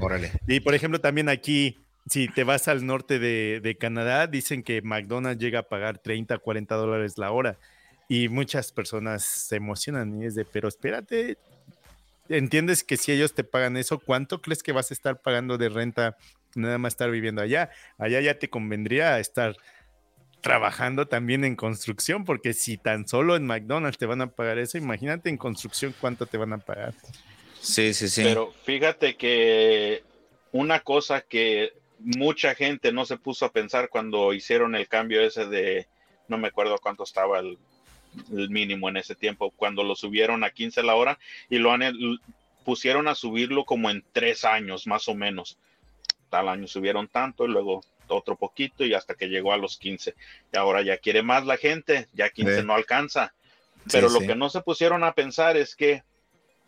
Órale. 0.00 0.32
Y 0.46 0.60
por 0.60 0.74
ejemplo, 0.74 1.00
también 1.00 1.28
aquí, 1.28 1.78
si 2.08 2.28
te 2.28 2.44
vas 2.44 2.68
al 2.68 2.86
norte 2.86 3.18
de, 3.18 3.76
Canadá, 3.78 4.26
dicen 4.26 4.62
que 4.62 4.82
McDonald's 4.82 5.42
llega 5.42 5.60
a 5.60 5.62
pagar 5.64 5.98
30, 5.98 6.38
40 6.38 6.74
dólares 6.74 7.18
la 7.18 7.30
hora. 7.30 7.58
Y 8.08 8.28
muchas 8.28 8.70
personas 8.70 9.24
se 9.24 9.56
emocionan 9.56 10.22
y 10.22 10.26
es 10.26 10.36
de, 10.36 10.44
pero 10.44 10.68
espérate, 10.68 11.38
entiendes 12.28 12.84
que 12.84 12.96
si 12.96 13.10
ellos 13.10 13.34
te 13.34 13.42
pagan 13.42 13.76
eso, 13.76 13.98
¿cuánto 13.98 14.40
crees 14.40 14.62
que 14.62 14.70
vas 14.70 14.92
a 14.92 14.94
estar 14.94 15.20
pagando 15.20 15.58
de 15.58 15.68
renta 15.68 16.16
nada 16.54 16.78
más 16.78 16.92
estar 16.92 17.10
viviendo 17.10 17.42
allá? 17.42 17.70
Allá 17.98 18.20
ya 18.20 18.38
te 18.38 18.48
convendría 18.48 19.18
estar 19.18 19.56
trabajando 20.40 21.06
también 21.06 21.44
en 21.44 21.56
construcción, 21.56 22.24
porque 22.24 22.52
si 22.52 22.76
tan 22.76 23.08
solo 23.08 23.36
en 23.36 23.46
McDonald's 23.46 23.98
te 23.98 24.06
van 24.06 24.22
a 24.22 24.28
pagar 24.28 24.58
eso, 24.58 24.78
imagínate 24.78 25.28
en 25.28 25.36
construcción 25.36 25.94
cuánto 26.00 26.26
te 26.26 26.38
van 26.38 26.52
a 26.52 26.58
pagar. 26.58 26.94
Sí, 27.60 27.92
sí, 27.94 28.08
sí. 28.08 28.22
Pero 28.22 28.52
fíjate 28.64 29.16
que 29.16 30.04
una 30.52 30.80
cosa 30.80 31.20
que 31.20 31.72
mucha 31.98 32.54
gente 32.54 32.92
no 32.92 33.04
se 33.04 33.16
puso 33.16 33.44
a 33.44 33.52
pensar 33.52 33.88
cuando 33.88 34.32
hicieron 34.32 34.74
el 34.74 34.88
cambio 34.88 35.20
ese 35.20 35.46
de, 35.46 35.88
no 36.28 36.38
me 36.38 36.48
acuerdo 36.48 36.78
cuánto 36.78 37.04
estaba 37.04 37.40
el, 37.40 37.58
mínimo 38.30 38.88
en 38.88 38.96
ese 38.96 39.14
tiempo, 39.14 39.50
cuando 39.50 39.84
lo 39.84 39.94
subieron 39.94 40.42
a 40.42 40.50
15 40.50 40.82
la 40.82 40.94
hora 40.94 41.18
y 41.50 41.58
lo 41.58 41.72
han, 41.72 41.82
pusieron 42.64 43.08
a 43.08 43.14
subirlo 43.14 43.64
como 43.64 43.90
en 43.90 44.04
tres 44.12 44.44
años 44.44 44.86
más 44.86 45.08
o 45.08 45.14
menos. 45.14 45.58
Tal 46.30 46.48
año 46.48 46.66
subieron 46.66 47.08
tanto 47.08 47.44
y 47.44 47.48
luego 47.48 47.82
otro 48.08 48.36
poquito 48.36 48.84
y 48.84 48.94
hasta 48.94 49.14
que 49.14 49.28
llegó 49.28 49.52
a 49.52 49.56
los 49.56 49.78
15. 49.78 50.14
Y 50.52 50.56
ahora 50.56 50.82
ya 50.82 50.98
quiere 50.98 51.22
más 51.22 51.44
la 51.44 51.56
gente, 51.56 52.08
ya 52.12 52.30
15 52.30 52.62
no 52.62 52.74
alcanza. 52.74 53.34
Pero 53.90 54.08
lo 54.08 54.20
que 54.20 54.34
no 54.34 54.50
se 54.50 54.60
pusieron 54.60 55.04
a 55.04 55.12
pensar 55.12 55.56
es 55.56 55.76
que 55.76 56.02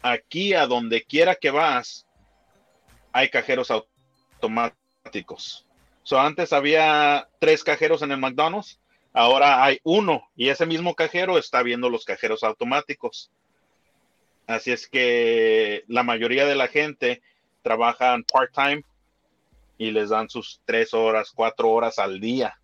aquí 0.02 0.54
a 0.54 0.66
donde 0.66 1.02
quiera 1.02 1.34
que 1.34 1.50
vas, 1.50 2.06
hay 3.12 3.28
cajeros 3.28 3.70
automáticos. 3.70 5.66
So, 6.04 6.18
antes 6.18 6.52
había 6.52 7.28
tres 7.38 7.64
cajeros 7.64 8.02
en 8.02 8.12
el 8.12 8.18
McDonald's, 8.18 8.80
ahora 9.12 9.64
hay 9.64 9.80
uno 9.82 10.28
y 10.36 10.48
ese 10.48 10.64
mismo 10.64 10.94
cajero 10.94 11.36
está 11.36 11.62
viendo 11.62 11.90
los 11.90 12.04
cajeros 12.04 12.42
automáticos. 12.42 13.30
Así 14.46 14.72
es 14.72 14.88
que 14.88 15.84
la 15.88 16.02
mayoría 16.02 16.46
de 16.46 16.54
la 16.54 16.68
gente 16.68 17.20
trabajan 17.62 18.24
part-time 18.24 18.82
y 19.78 19.92
les 19.92 20.10
dan 20.10 20.28
sus 20.28 20.60
tres 20.64 20.92
horas, 20.92 21.32
cuatro 21.34 21.70
horas 21.70 21.98
al 21.98 22.20
día, 22.20 22.60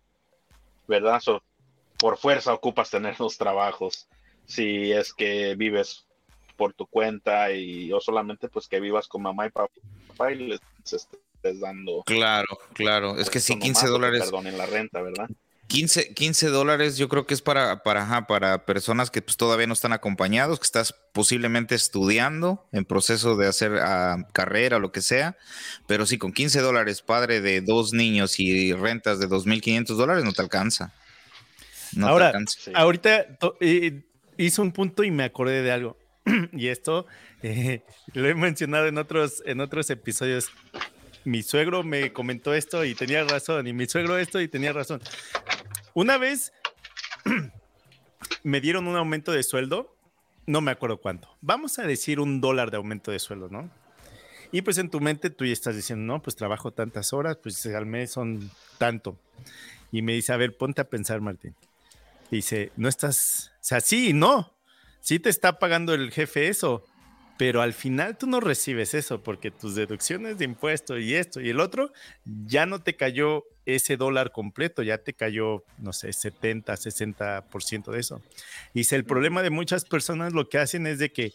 ¿verdad? 0.87 1.21
por 1.97 2.17
fuerza 2.17 2.53
ocupas 2.53 2.89
tener 2.89 3.19
los 3.19 3.37
trabajos 3.37 4.07
si 4.45 4.91
es 4.91 5.13
que 5.13 5.55
vives 5.55 6.05
por 6.57 6.73
tu 6.73 6.85
cuenta 6.85 7.51
y 7.51 7.91
o 7.91 7.99
solamente 7.99 8.49
pues 8.49 8.67
que 8.67 8.79
vivas 8.79 9.07
con 9.07 9.21
mamá 9.21 9.47
y 9.47 9.49
papá 9.49 10.31
y 10.31 10.47
les 10.47 10.59
estés 10.83 11.09
dando. 11.59 12.03
Claro, 12.05 12.57
claro. 12.73 13.17
Es 13.17 13.29
que 13.29 13.39
sí, 13.39 13.57
15 13.57 13.87
dólares. 13.87 14.23
Perdón, 14.23 14.47
en 14.47 14.57
la 14.57 14.65
renta, 14.65 15.01
¿verdad? 15.01 15.29
15, 15.67 16.13
15 16.13 16.47
dólares 16.49 16.97
yo 16.97 17.09
creo 17.09 17.25
que 17.25 17.33
es 17.33 17.41
para, 17.41 17.81
para, 17.81 18.27
para 18.27 18.65
personas 18.65 19.09
que 19.09 19.21
pues, 19.21 19.35
todavía 19.35 19.67
no 19.67 19.73
están 19.73 19.93
acompañados, 19.93 20.59
que 20.59 20.65
estás 20.65 20.93
posiblemente 21.11 21.75
estudiando 21.75 22.67
en 22.71 22.85
proceso 22.85 23.35
de 23.35 23.47
hacer 23.47 23.73
uh, 23.73 24.23
carrera 24.31 24.77
o 24.77 24.79
lo 24.79 24.91
que 24.91 25.01
sea, 25.01 25.37
pero 25.87 26.05
sí, 26.05 26.17
con 26.17 26.33
15 26.33 26.61
dólares, 26.61 27.01
padre 27.01 27.41
de 27.41 27.61
dos 27.61 27.93
niños 27.93 28.39
y 28.39 28.73
rentas 28.73 29.19
de 29.19 29.27
2.500 29.27 29.95
dólares, 29.95 30.23
no 30.23 30.33
te 30.33 30.41
alcanza. 30.41 30.93
No 31.93 32.07
Ahora, 32.07 32.31
te 32.31 32.37
alcanza. 32.37 32.71
ahorita 32.75 33.25
eh, 33.59 34.03
hizo 34.37 34.61
un 34.61 34.71
punto 34.71 35.03
y 35.03 35.11
me 35.11 35.23
acordé 35.23 35.63
de 35.63 35.71
algo. 35.71 35.97
y 36.53 36.67
esto 36.67 37.05
eh, 37.41 37.83
lo 38.13 38.27
he 38.27 38.35
mencionado 38.35 38.87
en 38.87 38.97
otros, 38.97 39.41
en 39.45 39.61
otros 39.61 39.89
episodios 39.89 40.49
mi 41.25 41.43
suegro 41.43 41.83
me 41.83 42.13
comentó 42.13 42.53
esto 42.53 42.85
y 42.85 42.95
tenía 42.95 43.23
razón, 43.23 43.67
y 43.67 43.73
mi 43.73 43.87
suegro 43.87 44.17
esto 44.17 44.39
y 44.39 44.47
tenía 44.47 44.71
razón. 44.71 45.01
Una 45.93 46.17
vez 46.17 46.53
me 48.43 48.61
dieron 48.61 48.87
un 48.87 48.95
aumento 48.95 49.31
de 49.31 49.43
sueldo, 49.43 49.97
no 50.45 50.61
me 50.61 50.71
acuerdo 50.71 50.97
cuánto. 51.01 51.35
Vamos 51.41 51.79
a 51.79 51.83
decir 51.83 52.19
un 52.19 52.41
dólar 52.41 52.71
de 52.71 52.77
aumento 52.77 53.11
de 53.11 53.19
sueldo, 53.19 53.49
¿no? 53.49 53.69
Y 54.51 54.61
pues 54.61 54.77
en 54.77 54.89
tu 54.89 55.01
mente 55.01 55.29
tú 55.31 55.45
ya 55.45 55.53
estás 55.53 55.75
diciendo, 55.75 56.05
no, 56.05 56.21
pues 56.21 56.35
trabajo 56.35 56.71
tantas 56.71 57.11
horas, 57.13 57.37
pues 57.41 57.65
al 57.65 57.85
mes 57.85 58.11
son 58.11 58.51
tanto. 58.77 59.19
Y 59.91 60.01
me 60.01 60.13
dice, 60.13 60.31
a 60.33 60.37
ver, 60.37 60.55
ponte 60.55 60.81
a 60.81 60.89
pensar, 60.89 61.21
Martín. 61.21 61.55
Dice, 62.29 62.71
no 62.75 62.87
estás, 62.87 63.51
o 63.55 63.63
sea, 63.63 63.81
sí 63.81 64.13
no. 64.13 64.55
Sí 65.01 65.19
te 65.19 65.29
está 65.29 65.59
pagando 65.59 65.93
el 65.93 66.11
jefe 66.11 66.47
eso, 66.47 66.83
pero 67.37 67.61
al 67.61 67.73
final 67.73 68.17
tú 68.17 68.27
no 68.27 68.39
recibes 68.39 68.93
eso 68.93 69.21
porque 69.21 69.51
tus 69.51 69.75
deducciones 69.75 70.37
de 70.37 70.45
impuestos 70.45 70.99
y 71.01 71.15
esto 71.15 71.41
y 71.41 71.49
el 71.49 71.59
otro, 71.59 71.91
ya 72.45 72.65
no 72.65 72.81
te 72.81 72.95
cayó 72.95 73.43
ese 73.65 73.97
dólar 73.97 74.31
completo, 74.31 74.83
ya 74.83 74.99
te 74.99 75.13
cayó, 75.13 75.63
no 75.79 75.91
sé, 75.91 76.13
70, 76.13 76.73
60% 76.73 77.91
de 77.91 77.99
eso. 77.99 78.21
Y 78.73 78.85
si 78.85 78.95
el 78.95 79.05
problema 79.05 79.41
de 79.41 79.49
muchas 79.49 79.85
personas 79.85 80.33
lo 80.33 80.47
que 80.47 80.59
hacen 80.59 80.87
es 80.87 80.99
de 80.99 81.11
que 81.11 81.33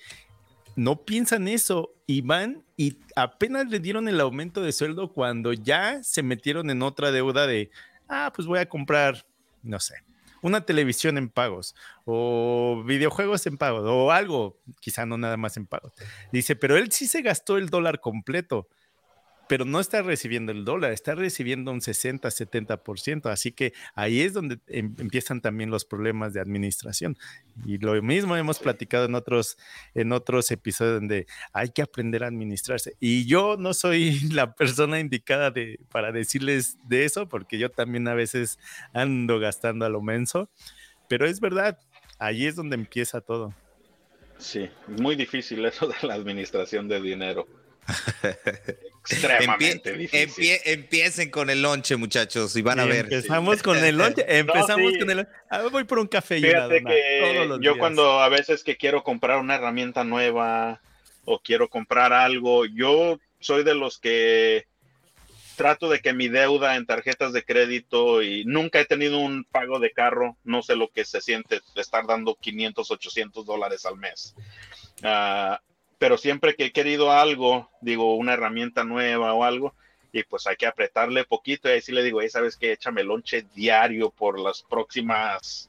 no 0.76 1.04
piensan 1.04 1.48
eso 1.48 1.92
y 2.06 2.22
van 2.22 2.64
y 2.76 2.96
apenas 3.16 3.68
le 3.68 3.80
dieron 3.80 4.08
el 4.08 4.20
aumento 4.20 4.62
de 4.62 4.72
sueldo 4.72 5.12
cuando 5.12 5.52
ya 5.52 6.02
se 6.02 6.22
metieron 6.22 6.70
en 6.70 6.82
otra 6.82 7.10
deuda 7.10 7.46
de, 7.46 7.70
ah, 8.08 8.32
pues 8.34 8.46
voy 8.46 8.60
a 8.60 8.68
comprar, 8.68 9.26
no 9.62 9.80
sé, 9.80 9.96
una 10.42 10.62
televisión 10.62 11.18
en 11.18 11.28
pagos 11.28 11.74
o 12.04 12.82
videojuegos 12.86 13.46
en 13.46 13.56
pagos 13.56 13.84
o 13.86 14.10
algo, 14.10 14.58
quizá 14.80 15.06
no 15.06 15.18
nada 15.18 15.36
más 15.36 15.56
en 15.56 15.66
pagos. 15.66 15.92
Dice, 16.32 16.56
pero 16.56 16.76
él 16.76 16.90
sí 16.92 17.06
se 17.06 17.22
gastó 17.22 17.58
el 17.58 17.68
dólar 17.68 18.00
completo 18.00 18.68
pero 19.50 19.64
no 19.64 19.80
está 19.80 20.00
recibiendo 20.02 20.52
el 20.52 20.64
dólar, 20.64 20.92
está 20.92 21.16
recibiendo 21.16 21.72
un 21.72 21.80
60, 21.80 22.28
70%. 22.28 23.32
Así 23.32 23.50
que 23.50 23.72
ahí 23.96 24.20
es 24.20 24.32
donde 24.32 24.60
em, 24.68 24.94
empiezan 24.96 25.40
también 25.40 25.72
los 25.72 25.84
problemas 25.84 26.32
de 26.32 26.40
administración. 26.40 27.18
Y 27.66 27.78
lo 27.78 28.00
mismo 28.00 28.36
hemos 28.36 28.60
platicado 28.60 29.06
en 29.06 29.16
otros, 29.16 29.58
en 29.92 30.12
otros 30.12 30.52
episodios 30.52 31.00
donde 31.00 31.26
hay 31.52 31.70
que 31.70 31.82
aprender 31.82 32.22
a 32.22 32.28
administrarse. 32.28 32.94
Y 33.00 33.26
yo 33.26 33.56
no 33.58 33.74
soy 33.74 34.20
la 34.30 34.54
persona 34.54 35.00
indicada 35.00 35.50
de, 35.50 35.80
para 35.90 36.12
decirles 36.12 36.78
de 36.84 37.04
eso, 37.04 37.28
porque 37.28 37.58
yo 37.58 37.72
también 37.72 38.06
a 38.06 38.14
veces 38.14 38.56
ando 38.92 39.40
gastando 39.40 39.84
a 39.84 39.88
lo 39.88 40.00
menso, 40.00 40.48
pero 41.08 41.26
es 41.26 41.40
verdad, 41.40 41.76
ahí 42.20 42.46
es 42.46 42.54
donde 42.54 42.76
empieza 42.76 43.20
todo. 43.20 43.52
Sí, 44.38 44.70
muy 44.86 45.16
difícil 45.16 45.64
eso 45.64 45.88
de 45.88 46.06
la 46.06 46.14
administración 46.14 46.86
de 46.86 47.00
dinero. 47.00 47.48
Extremadamente 49.10 49.92
difícil. 49.92 50.58
empiecen 50.64 51.30
con 51.30 51.50
el 51.50 51.62
lonche, 51.62 51.96
muchachos, 51.96 52.54
y 52.56 52.62
van 52.62 52.80
a 52.80 52.84
ver. 52.84 53.06
Empezamos 53.06 53.62
con 53.62 53.76
el 53.78 53.96
lonche. 53.98 54.24
Empezamos 54.28 54.92
con 54.98 55.10
el 55.10 55.28
ah, 55.50 55.62
voy 55.70 55.84
por 55.84 55.98
un 55.98 56.06
café. 56.06 56.40
Fíjate 56.40 56.82
que 56.84 57.58
yo 57.60 57.78
cuando 57.78 58.20
a 58.20 58.28
veces 58.28 58.62
que 58.62 58.76
quiero 58.76 59.02
comprar 59.02 59.38
una 59.38 59.56
herramienta 59.56 60.04
nueva 60.04 60.80
o 61.24 61.40
quiero 61.40 61.68
comprar 61.68 62.12
algo, 62.12 62.64
yo 62.66 63.18
soy 63.40 63.64
de 63.64 63.74
los 63.74 63.98
que 63.98 64.66
trato 65.56 65.90
de 65.90 66.00
que 66.00 66.14
mi 66.14 66.28
deuda 66.28 66.76
en 66.76 66.86
tarjetas 66.86 67.34
de 67.34 67.44
crédito 67.44 68.22
y 68.22 68.44
nunca 68.46 68.80
he 68.80 68.86
tenido 68.86 69.18
un 69.18 69.44
pago 69.44 69.78
de 69.78 69.92
carro, 69.92 70.38
no 70.42 70.62
sé 70.62 70.74
lo 70.74 70.88
que 70.88 71.04
se 71.04 71.20
siente 71.20 71.60
estar 71.74 72.06
dando 72.06 72.34
500, 72.34 72.90
800 72.90 73.44
dólares 73.44 73.84
al 73.84 73.98
mes. 73.98 74.34
Uh, 75.02 75.56
pero 76.00 76.16
siempre 76.16 76.54
que 76.54 76.64
he 76.64 76.72
querido 76.72 77.12
algo, 77.12 77.70
digo, 77.82 78.16
una 78.16 78.32
herramienta 78.32 78.84
nueva 78.84 79.34
o 79.34 79.44
algo, 79.44 79.74
y 80.12 80.22
pues 80.22 80.46
hay 80.46 80.56
que 80.56 80.66
apretarle 80.66 81.24
poquito 81.24 81.68
y 81.68 81.72
ahí 81.72 81.82
sí 81.82 81.92
le 81.92 82.02
digo, 82.02 82.26
sabes 82.30 82.56
que 82.56 82.72
échame 82.72 83.04
lonche 83.04 83.44
diario 83.54 84.08
por 84.08 84.40
las 84.40 84.62
próximas 84.62 85.68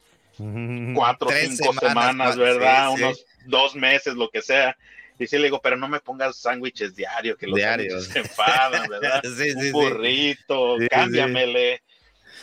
cuatro 0.96 1.28
o 1.28 1.32
cinco 1.32 1.74
semanas, 1.74 2.38
¿verdad? 2.38 2.92
Unos 2.92 3.26
dos 3.46 3.76
meses, 3.76 4.16
lo 4.16 4.30
que 4.30 4.42
sea. 4.42 4.78
Y 5.20 5.28
sí 5.28 5.36
le 5.38 5.44
digo, 5.44 5.60
pero 5.62 5.76
no 5.76 5.90
me 5.90 6.00
pongas 6.00 6.38
sándwiches 6.38 6.96
diarios, 6.96 7.38
que 7.38 7.48
los 7.48 7.58
diarios 7.58 8.06
se 8.06 8.20
enfadan, 8.20 8.88
¿verdad? 8.88 9.22
Un 9.58 9.72
burrito, 9.74 10.78
cámbiamele. 10.90 11.84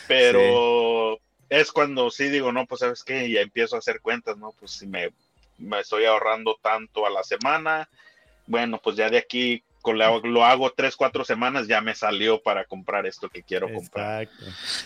Pero 0.06 1.18
es 1.48 1.72
cuando 1.72 2.10
sí 2.10 2.28
digo, 2.28 2.52
no, 2.52 2.66
pues 2.66 2.80
sabes 2.80 3.02
qué, 3.02 3.28
y 3.28 3.38
empiezo 3.38 3.76
a 3.76 3.78
hacer 3.78 4.02
cuentas, 4.02 4.36
¿no? 4.36 4.52
Pues 4.60 4.72
si 4.72 4.86
me 4.86 5.10
me 5.58 5.80
estoy 5.80 6.04
ahorrando 6.04 6.58
tanto 6.62 7.06
a 7.06 7.10
la 7.10 7.22
semana. 7.22 7.88
Bueno, 8.46 8.80
pues 8.82 8.96
ya 8.96 9.10
de 9.10 9.18
aquí 9.18 9.62
lo 10.24 10.44
hago 10.44 10.72
tres, 10.72 10.96
cuatro 10.96 11.24
semanas, 11.24 11.66
ya 11.66 11.80
me 11.80 11.94
salió 11.94 12.42
para 12.42 12.64
comprar 12.64 13.06
esto 13.06 13.28
que 13.28 13.42
quiero 13.42 13.72
comprar. 13.72 14.28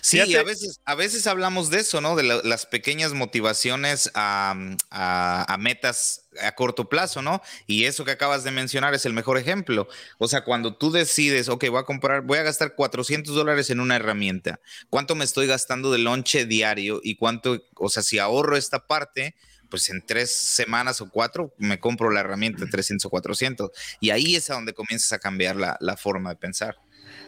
Sí, 0.01 0.21
a 0.21 0.43
veces, 0.43 0.81
a 0.85 0.95
veces 0.95 1.27
hablamos 1.27 1.71
de 1.71 1.81
eso, 1.81 2.01
¿no? 2.01 2.17
De 2.17 2.23
las 2.23 2.67
pequeñas 2.67 3.13
motivaciones 3.13 4.11
a, 4.15 4.55
a, 4.91 5.57
metas 5.59 6.29
a 6.43 6.53
corto 6.55 6.89
plazo, 6.89 7.23
¿no? 7.23 7.43
Y 7.67 7.85
eso 7.85 8.05
que 8.05 8.11
acabas 8.11 8.45
de 8.45 8.51
mencionar 8.51 8.95
es 8.95 9.07
el 9.07 9.13
mejor 9.13 9.39
ejemplo. 9.39 9.89
O 10.19 10.29
sea, 10.29 10.45
cuando 10.45 10.77
tú 10.77 10.91
decides, 10.91 11.49
ok, 11.49 11.69
voy 11.69 11.81
a 11.81 11.85
comprar, 11.85 12.23
voy 12.23 12.39
a 12.39 12.43
gastar 12.43 12.75
400 12.75 13.35
dólares 13.35 13.71
en 13.71 13.81
una 13.81 13.97
herramienta, 13.97 14.61
¿cuánto 14.89 15.15
me 15.15 15.25
estoy 15.25 15.47
gastando 15.47 15.93
de 15.93 15.99
lonche 15.99 16.47
diario 16.47 17.01
y 17.03 17.17
cuánto, 17.17 17.63
o 17.77 17.89
sea, 17.89 18.03
si 18.03 18.19
ahorro 18.19 18.57
esta 18.57 18.87
parte, 18.87 19.35
pues 19.73 19.89
en 19.89 20.05
tres 20.05 20.31
semanas 20.31 21.01
o 21.01 21.09
cuatro 21.09 21.55
me 21.57 21.81
compro 21.81 22.11
la 22.11 22.21
herramienta 22.21 22.67
300 22.71 23.07
o 23.07 23.09
400. 23.09 23.71
Y 24.01 24.11
ahí 24.11 24.37
es 24.37 24.51
a 24.51 24.55
donde 24.55 24.75
comienzas 24.75 25.13
a 25.15 25.19
cambiar 25.19 25.57
la, 25.57 25.79
la 25.81 25.97
forma 25.97 26.29
de 26.29 26.37
pensar. 26.37 26.77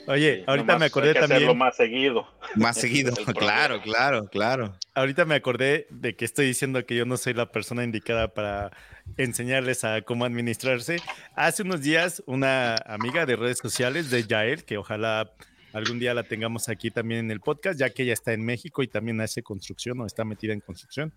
Oye, 0.07 0.45
ahorita 0.47 0.78
me 0.78 0.84
acordé 0.84 1.14
también. 1.14 1.36
Hacerlo 1.36 1.55
más 1.55 1.74
seguido. 1.74 2.28
Más 2.57 2.76
seguido, 2.80 3.14
claro, 3.34 3.80
claro, 3.80 4.26
claro. 4.26 4.78
Ahorita 4.92 5.24
me 5.24 5.36
acordé 5.36 5.86
de 5.88 6.14
que 6.16 6.26
estoy 6.26 6.45
diciendo 6.45 6.84
que 6.84 6.97
yo 6.97 7.07
no 7.07 7.16
soy 7.16 7.32
la 7.32 7.51
persona 7.51 7.82
indicada 7.82 8.34
para 8.34 8.72
enseñarles 9.16 9.84
a 9.84 10.03
cómo 10.03 10.26
administrarse. 10.26 10.99
Hace 11.34 11.62
unos 11.62 11.80
días, 11.80 12.22
una 12.26 12.76
amiga 12.84 13.24
de 13.24 13.36
redes 13.36 13.57
sociales 13.57 14.11
de 14.11 14.24
Yael, 14.24 14.66
que 14.66 14.76
ojalá 14.76 15.32
algún 15.72 15.99
día 15.99 16.12
la 16.12 16.24
tengamos 16.24 16.68
aquí 16.68 16.90
también 16.90 17.20
en 17.20 17.30
el 17.30 17.40
podcast, 17.40 17.80
ya 17.80 17.88
que 17.88 18.03
ella 18.03 18.12
está 18.12 18.34
en 18.34 18.45
México 18.45 18.82
y 18.82 18.88
también 18.88 19.20
hace 19.22 19.42
construcción 19.42 20.01
o 20.01 20.07
está 20.07 20.24
metida 20.24 20.53
en 20.53 20.61
construcción. 20.61 21.14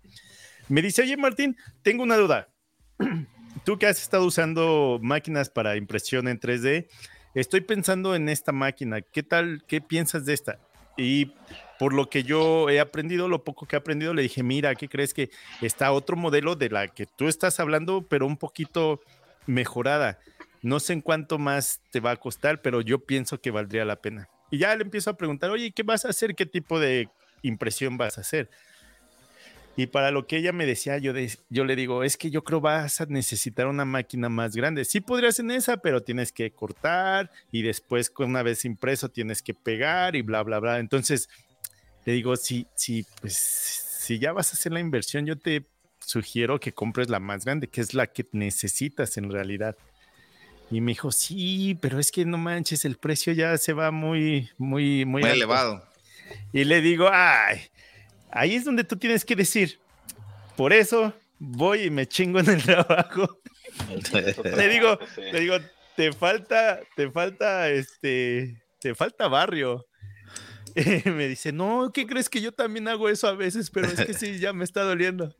Me 0.68 0.82
dice, 0.82 1.02
oye 1.02 1.16
Martín, 1.16 1.56
tengo 1.82 2.02
una 2.02 2.16
duda. 2.16 2.48
Tú 3.64 3.78
que 3.78 3.86
has 3.86 4.00
estado 4.00 4.24
usando 4.24 4.98
máquinas 5.02 5.50
para 5.50 5.76
impresión 5.76 6.28
en 6.28 6.38
3D, 6.38 6.88
estoy 7.34 7.62
pensando 7.62 8.14
en 8.14 8.28
esta 8.28 8.52
máquina. 8.52 9.00
¿Qué 9.00 9.22
tal? 9.22 9.64
¿Qué 9.66 9.80
piensas 9.80 10.26
de 10.26 10.34
esta? 10.34 10.58
Y 10.96 11.32
por 11.78 11.94
lo 11.94 12.10
que 12.10 12.22
yo 12.22 12.68
he 12.68 12.80
aprendido, 12.80 13.28
lo 13.28 13.44
poco 13.44 13.66
que 13.66 13.76
he 13.76 13.78
aprendido, 13.78 14.12
le 14.12 14.22
dije, 14.22 14.42
mira, 14.42 14.74
¿qué 14.74 14.88
crees 14.88 15.14
que 15.14 15.30
está 15.62 15.92
otro 15.92 16.16
modelo 16.16 16.54
de 16.54 16.68
la 16.68 16.88
que 16.88 17.06
tú 17.06 17.28
estás 17.28 17.60
hablando, 17.60 18.02
pero 18.02 18.26
un 18.26 18.36
poquito 18.36 19.00
mejorada? 19.46 20.18
No 20.60 20.80
sé 20.80 20.92
en 20.92 21.00
cuánto 21.00 21.38
más 21.38 21.80
te 21.90 22.00
va 22.00 22.10
a 22.10 22.16
costar, 22.16 22.60
pero 22.62 22.80
yo 22.80 22.98
pienso 22.98 23.40
que 23.40 23.50
valdría 23.50 23.84
la 23.84 24.00
pena. 24.02 24.28
Y 24.50 24.58
ya 24.58 24.74
le 24.74 24.82
empiezo 24.82 25.10
a 25.10 25.16
preguntar, 25.16 25.50
oye, 25.50 25.72
¿qué 25.72 25.82
vas 25.82 26.04
a 26.04 26.08
hacer? 26.08 26.34
¿Qué 26.34 26.46
tipo 26.46 26.80
de 26.80 27.08
impresión 27.42 27.96
vas 27.96 28.18
a 28.18 28.22
hacer? 28.22 28.50
Y 29.78 29.86
para 29.86 30.10
lo 30.10 30.26
que 30.26 30.38
ella 30.38 30.50
me 30.50 30.66
decía, 30.66 30.98
yo, 30.98 31.12
yo 31.50 31.64
le 31.64 31.76
digo, 31.76 32.02
es 32.02 32.16
que 32.16 32.32
yo 32.32 32.42
creo 32.42 32.60
vas 32.60 33.00
a 33.00 33.06
necesitar 33.06 33.68
una 33.68 33.84
máquina 33.84 34.28
más 34.28 34.56
grande. 34.56 34.84
Sí 34.84 35.00
podrías 35.00 35.38
en 35.38 35.52
esa, 35.52 35.76
pero 35.76 36.02
tienes 36.02 36.32
que 36.32 36.50
cortar 36.50 37.30
y 37.52 37.62
después 37.62 38.12
una 38.18 38.42
vez 38.42 38.64
impreso 38.64 39.08
tienes 39.08 39.40
que 39.40 39.54
pegar 39.54 40.16
y 40.16 40.22
bla, 40.22 40.42
bla, 40.42 40.58
bla. 40.58 40.80
Entonces, 40.80 41.28
le 42.04 42.14
digo, 42.14 42.34
sí, 42.34 42.66
sí, 42.74 43.06
pues 43.20 43.36
si 43.36 44.18
ya 44.18 44.32
vas 44.32 44.50
a 44.50 44.54
hacer 44.54 44.72
la 44.72 44.80
inversión, 44.80 45.26
yo 45.26 45.38
te 45.38 45.64
sugiero 46.00 46.58
que 46.58 46.72
compres 46.72 47.08
la 47.08 47.20
más 47.20 47.44
grande, 47.44 47.68
que 47.68 47.80
es 47.80 47.94
la 47.94 48.08
que 48.08 48.26
necesitas 48.32 49.16
en 49.16 49.30
realidad. 49.30 49.76
Y 50.72 50.80
me 50.80 50.90
dijo, 50.90 51.12
sí, 51.12 51.78
pero 51.80 52.00
es 52.00 52.10
que 52.10 52.24
no 52.24 52.36
manches, 52.36 52.84
el 52.84 52.96
precio 52.96 53.32
ya 53.32 53.56
se 53.56 53.74
va 53.74 53.92
muy, 53.92 54.50
muy, 54.58 55.04
muy, 55.04 55.22
muy 55.22 55.30
elevado. 55.30 55.86
Y 56.52 56.64
le 56.64 56.80
digo, 56.80 57.08
ay, 57.12 57.60
Ahí 58.30 58.54
es 58.54 58.64
donde 58.64 58.84
tú 58.84 58.96
tienes 58.96 59.24
que 59.24 59.36
decir, 59.36 59.78
por 60.56 60.72
eso 60.72 61.14
voy 61.38 61.84
y 61.84 61.90
me 61.90 62.06
chingo 62.06 62.40
en 62.40 62.50
el 62.50 62.62
trabajo. 62.64 63.40
le 64.56 64.68
digo, 64.68 64.98
le 65.16 65.40
digo, 65.40 65.56
te 65.96 66.12
falta, 66.12 66.80
te 66.96 67.10
falta, 67.10 67.68
este, 67.70 68.62
te 68.80 68.94
falta 68.94 69.28
barrio. 69.28 69.86
me 71.04 71.28
dice, 71.28 71.52
no, 71.52 71.90
¿qué 71.92 72.06
crees 72.06 72.28
que 72.28 72.40
yo 72.40 72.52
también 72.52 72.88
hago 72.88 73.08
eso 73.08 73.26
a 73.26 73.34
veces? 73.34 73.70
Pero 73.70 73.88
es 73.88 74.04
que 74.04 74.14
sí, 74.14 74.38
ya 74.38 74.52
me 74.52 74.64
está 74.64 74.82
doliendo. 74.82 75.34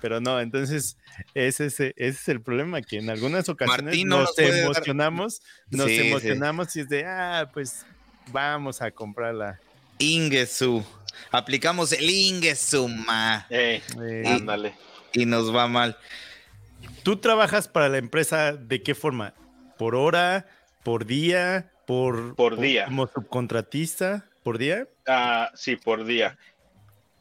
Pero 0.00 0.20
no, 0.20 0.40
entonces 0.40 0.96
ese, 1.34 1.66
ese, 1.66 1.94
es 1.96 2.28
el 2.28 2.42
problema, 2.42 2.82
que 2.82 2.98
en 2.98 3.10
algunas 3.10 3.48
ocasiones 3.48 4.04
nos, 4.04 4.38
emocionamos, 4.38 5.40
nos 5.70 5.90
emocionamos 5.90 6.76
y 6.76 6.80
es 6.80 6.88
de, 6.88 7.04
ah, 7.06 7.50
pues 7.52 7.84
vamos 8.32 8.82
a 8.82 8.90
comprarla. 8.90 9.60
Ingesu. 9.98 10.84
Aplicamos 11.30 11.92
el 11.92 12.08
Ingesuma. 12.08 13.46
Eh, 13.50 13.82
ándale. 14.26 14.74
Y, 15.12 15.26
nos 15.26 15.54
va 15.54 15.68
mal. 15.68 15.96
¿Tú 17.02 17.18
trabajas 17.18 17.68
para 17.68 17.88
la 17.88 17.98
empresa 17.98 18.52
de 18.52 18.82
qué 18.82 18.94
forma? 18.94 19.34
¿Por 19.78 19.94
hora? 19.94 20.46
¿Por 20.82 21.06
día? 21.06 21.70
¿Por, 21.86 22.34
por 22.34 22.58
día? 22.58 22.86
¿Como 22.86 23.06
subcontratista? 23.06 24.26
¿Por 24.42 24.58
día? 24.58 24.88
Ah, 25.06 25.50
sí, 25.54 25.76
por 25.76 26.04
día. 26.04 26.36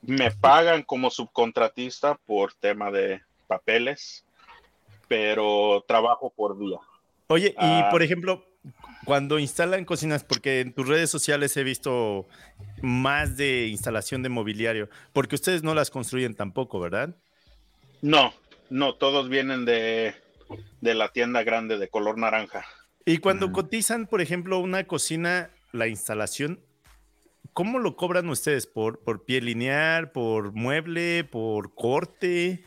Me 0.01 0.31
pagan 0.31 0.83
como 0.83 1.09
subcontratista 1.09 2.15
por 2.25 2.53
tema 2.53 2.91
de 2.91 3.21
papeles, 3.47 4.25
pero 5.07 5.83
trabajo 5.87 6.31
por 6.35 6.57
día. 6.57 6.77
Oye, 7.27 7.49
y 7.49 7.55
ah. 7.57 7.87
por 7.89 8.03
ejemplo, 8.03 8.45
cuando 9.05 9.39
instalan 9.39 9.85
cocinas, 9.85 10.23
porque 10.23 10.61
en 10.61 10.73
tus 10.73 10.87
redes 10.87 11.09
sociales 11.09 11.55
he 11.57 11.63
visto 11.63 12.27
más 12.83 13.37
de 13.37 13.67
instalación 13.67 14.21
de 14.23 14.29
mobiliario, 14.29 14.89
porque 15.13 15.35
ustedes 15.35 15.63
no 15.63 15.73
las 15.73 15.89
construyen 15.89 16.35
tampoco, 16.35 16.81
¿verdad? 16.81 17.15
No, 18.01 18.33
no, 18.69 18.95
todos 18.95 19.29
vienen 19.29 19.63
de, 19.63 20.13
de 20.81 20.93
la 20.93 21.13
tienda 21.13 21.43
grande 21.43 21.77
de 21.77 21.87
color 21.87 22.17
naranja. 22.17 22.65
Y 23.05 23.19
cuando 23.19 23.53
cotizan, 23.53 24.05
por 24.05 24.19
ejemplo, 24.19 24.59
una 24.59 24.85
cocina, 24.85 25.49
la 25.71 25.87
instalación, 25.87 26.59
¿cómo 27.53 27.79
lo 27.79 27.95
cobran 27.95 28.27
ustedes? 28.27 28.67
¿Por, 28.67 28.99
por 28.99 29.23
pie 29.23 29.39
lineal, 29.39 30.11
por 30.11 30.51
mueble, 30.51 31.23
por 31.23 31.73
corte? 31.73 32.65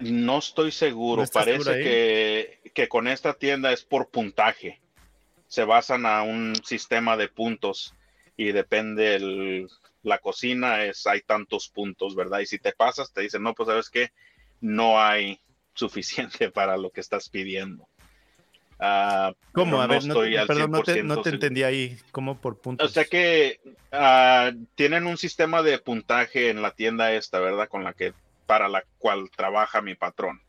No 0.00 0.38
estoy 0.38 0.72
seguro. 0.72 1.24
Parece 1.32 1.78
que, 1.80 2.70
que, 2.74 2.88
con 2.88 3.06
esta 3.06 3.34
tienda 3.34 3.72
es 3.72 3.84
por 3.84 4.10
puntaje. 4.10 4.80
Se 5.46 5.62
basan 5.64 6.06
a 6.06 6.22
un 6.22 6.54
sistema 6.64 7.16
de 7.16 7.28
puntos 7.28 7.94
y 8.38 8.52
depende 8.52 9.16
el, 9.16 9.68
la 10.04 10.18
cocina, 10.18 10.84
es 10.84 11.06
hay 11.08 11.22
tantos 11.22 11.68
puntos, 11.68 12.14
¿verdad? 12.14 12.38
Y 12.38 12.46
si 12.46 12.58
te 12.58 12.72
pasas, 12.72 13.12
te 13.12 13.22
dicen, 13.22 13.42
no, 13.42 13.52
pues 13.52 13.68
sabes 13.68 13.90
que 13.90 14.12
no 14.60 15.00
hay 15.02 15.40
suficiente 15.74 16.50
para 16.52 16.76
lo 16.76 16.90
que 16.90 17.00
estás 17.00 17.28
pidiendo. 17.28 17.88
Uh, 18.80 19.34
¿Cómo? 19.50 19.82
A 19.82 19.88
ver, 19.88 20.04
no, 20.04 20.14
perdón, 20.14 20.70
no 20.70 20.82
te, 20.84 21.02
no 21.02 21.20
te 21.20 21.30
entendí 21.30 21.64
ahí. 21.64 21.98
¿Cómo 22.12 22.40
por 22.40 22.60
puntos? 22.60 22.88
O 22.88 22.94
sea 22.94 23.04
que 23.06 23.58
uh, 23.92 24.56
tienen 24.76 25.08
un 25.08 25.18
sistema 25.18 25.62
de 25.62 25.80
puntaje 25.80 26.50
en 26.50 26.62
la 26.62 26.70
tienda 26.70 27.12
esta, 27.12 27.40
¿verdad? 27.40 27.68
Con 27.68 27.82
la 27.82 27.92
que 27.92 28.14
para 28.46 28.68
la 28.68 28.84
cual 28.98 29.30
trabaja 29.36 29.82
mi 29.82 29.94
patrón. 29.94 30.40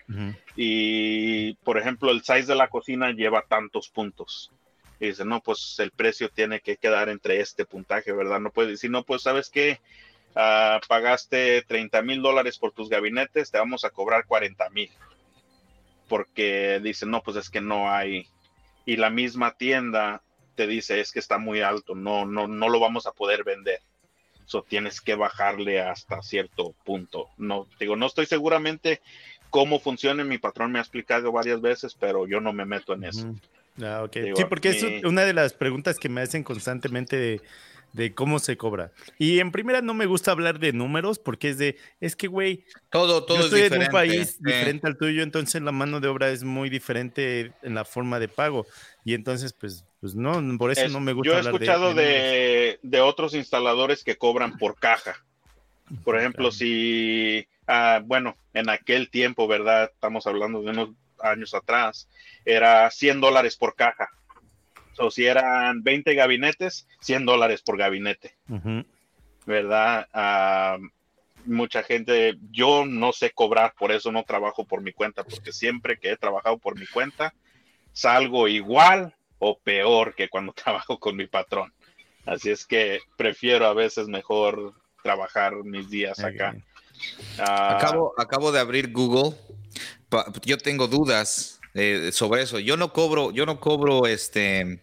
Y, 0.56 1.56
por 1.56 1.78
ejemplo, 1.78 2.12
el 2.12 2.22
size 2.22 2.46
de 2.46 2.56
la 2.56 2.70
cocina 2.70 3.12
lleva 3.12 3.44
tantos 3.48 3.90
puntos. 3.90 4.52
Y 5.00 5.08
dice, 5.08 5.26
no, 5.26 5.42
pues 5.42 5.76
el 5.80 5.92
precio 5.92 6.30
tiene 6.30 6.60
que 6.60 6.78
quedar 6.78 7.10
entre 7.10 7.40
este 7.40 7.66
puntaje, 7.66 8.12
¿verdad? 8.12 8.40
No 8.40 8.52
puede 8.52 8.72
decir, 8.72 8.92
no, 8.92 9.04
pues 9.04 9.22
sabes 9.22 9.50
que 9.50 9.80
uh, 10.36 10.80
pagaste 10.88 11.64
30 11.64 12.02
mil 12.02 12.22
dólares 12.22 12.58
por 12.58 12.72
tus 12.72 12.90
gabinetes, 12.90 13.52
te 13.52 13.58
vamos 13.58 13.86
a 13.86 13.90
cobrar 13.90 14.26
40 14.26 14.70
mil 14.72 14.92
porque 16.10 16.82
dicen, 16.84 17.12
no, 17.12 17.22
pues 17.22 17.38
es 17.38 17.50
que 17.50 17.62
no 17.62 17.90
hay, 17.90 18.28
y 18.86 18.98
la 18.98 19.10
misma 19.10 19.56
tienda 19.56 20.22
te 20.56 20.68
dice, 20.68 21.00
es 21.00 21.14
que 21.14 21.20
está 21.20 21.38
muy 21.38 21.62
alto, 21.62 21.96
no, 21.96 22.26
no, 22.26 22.48
no 22.48 22.68
lo 22.68 22.80
vamos 22.82 23.06
a 23.06 23.14
poder 23.14 23.46
vender. 23.46 23.80
Eso 24.46 24.66
tienes 24.68 25.00
que 25.00 25.14
bajarle 25.14 25.80
hasta 25.80 26.24
cierto 26.24 26.74
punto. 26.84 27.30
No, 27.38 27.68
digo, 27.80 27.96
no 27.96 28.08
estoy 28.08 28.26
seguramente 28.26 29.00
cómo 29.52 29.80
funciona, 29.80 30.24
mi 30.24 30.40
patrón 30.40 30.72
me 30.72 30.80
ha 30.80 30.82
explicado 30.82 31.32
varias 31.32 31.62
veces, 31.62 31.96
pero 31.98 32.28
yo 32.28 32.42
no 32.42 32.52
me 32.52 32.66
meto 32.66 32.94
en 32.94 33.04
eso. 33.04 33.34
Ah, 33.82 34.06
sí, 34.12 34.46
porque 34.50 34.70
es 34.70 35.04
una 35.04 35.24
de 35.24 35.34
las 35.34 35.54
preguntas 35.54 35.98
que 35.98 36.10
me 36.10 36.22
hacen 36.22 36.44
constantemente 36.44 37.18
de 37.18 37.42
de 37.94 38.14
cómo 38.14 38.40
se 38.40 38.58
cobra. 38.58 38.92
Y 39.18 39.40
en 39.40 39.52
primera 39.52 39.82
no 39.82 39.94
me 39.94 40.06
gusta 40.06 40.32
hablar 40.32 40.60
de 40.60 40.74
números 40.74 41.20
porque 41.20 41.50
es 41.50 41.58
de, 41.58 41.78
es 42.00 42.16
que, 42.16 42.28
güey, 42.28 42.64
todo, 42.92 43.24
todo 43.26 43.38
yo 43.38 43.44
estoy 43.46 43.62
en 43.62 43.82
un 43.82 43.88
país 43.88 44.42
diferente 44.42 44.88
al 44.88 44.98
tuyo, 44.98 45.24
entonces 45.24 45.62
la 45.62 45.72
mano 45.72 46.00
de 46.00 46.08
obra 46.08 46.30
es 46.30 46.44
muy 46.44 46.70
diferente 46.70 47.52
en 47.62 47.76
la 47.76 47.86
forma 47.86 48.20
de 48.20 48.28
pago. 48.28 48.66
Y 49.04 49.14
entonces, 49.14 49.54
pues, 49.54 49.86
pues 50.02 50.16
no, 50.16 50.42
por 50.58 50.72
eso 50.72 50.88
no 50.90 51.00
me 51.00 51.14
gusta. 51.14 51.32
Yo 51.32 51.38
he 51.38 51.42
escuchado 51.42 51.94
de, 51.94 52.80
de, 52.82 53.02
otros 53.02 53.34
instaladores 53.34 54.04
que 54.04 54.18
cobran 54.18 54.58
por 54.58 54.78
caja. 54.78 55.24
Por 56.04 56.18
ejemplo, 56.18 56.52
si, 56.52 57.48
ah, 57.68 58.02
bueno, 58.06 58.36
en 58.54 58.70
aquel 58.70 59.10
tiempo, 59.10 59.48
¿verdad? 59.48 59.90
Estamos 59.92 60.28
hablando 60.28 60.62
de 60.62 60.70
unos 60.70 60.90
años 61.22 61.54
atrás, 61.54 62.08
era 62.46 62.90
100 62.90 63.22
dólares 63.22 63.56
por 63.56 63.76
caja 63.76 64.10
o 65.00 65.10
si 65.10 65.26
eran 65.26 65.82
20 65.84 66.14
gabinetes, 66.14 66.88
100 67.02 67.26
dólares 67.26 67.62
por 67.62 67.78
gabinete. 67.78 68.36
¿Verdad? 69.46 70.08
Ah, 70.14 70.78
mucha 71.46 71.84
gente, 71.84 72.38
yo 72.52 72.86
no 72.86 73.14
sé 73.14 73.32
cobrar, 73.32 73.74
por 73.78 73.92
eso 73.92 74.12
no 74.12 74.24
trabajo 74.24 74.66
por 74.66 74.82
mi 74.82 74.92
cuenta, 74.92 75.24
porque 75.24 75.52
siempre 75.52 75.98
que 75.98 76.12
he 76.12 76.18
trabajado 76.18 76.58
por 76.58 76.78
mi 76.78 76.86
cuenta, 76.86 77.34
salgo 77.94 78.48
igual 78.48 79.16
o 79.40 79.58
peor 79.58 80.16
que 80.16 80.30
cuando 80.30 80.54
trabajo 80.64 81.00
con 81.00 81.16
mi 81.16 81.28
patrón. 81.28 81.74
Así 82.26 82.52
es 82.52 82.66
que 82.66 83.00
prefiero 83.18 83.66
a 83.66 83.74
veces 83.74 84.08
mejor 84.08 84.74
trabajar 85.02 85.56
mis 85.64 85.90
días 85.90 86.20
acá. 86.20 86.56
Ah, 87.40 87.78
acabo, 87.78 88.14
acabo 88.18 88.52
de 88.52 88.60
abrir 88.60 88.92
Google. 88.92 89.36
Yo 90.46 90.58
tengo 90.58 90.88
dudas 90.88 91.60
eh, 91.74 92.12
sobre 92.14 92.42
eso. 92.42 92.60
Yo 92.60 92.78
no 92.78 92.94
cobro, 92.94 93.32
yo 93.32 93.46
no 93.46 93.60
cobro 93.60 94.08
este 94.08 94.82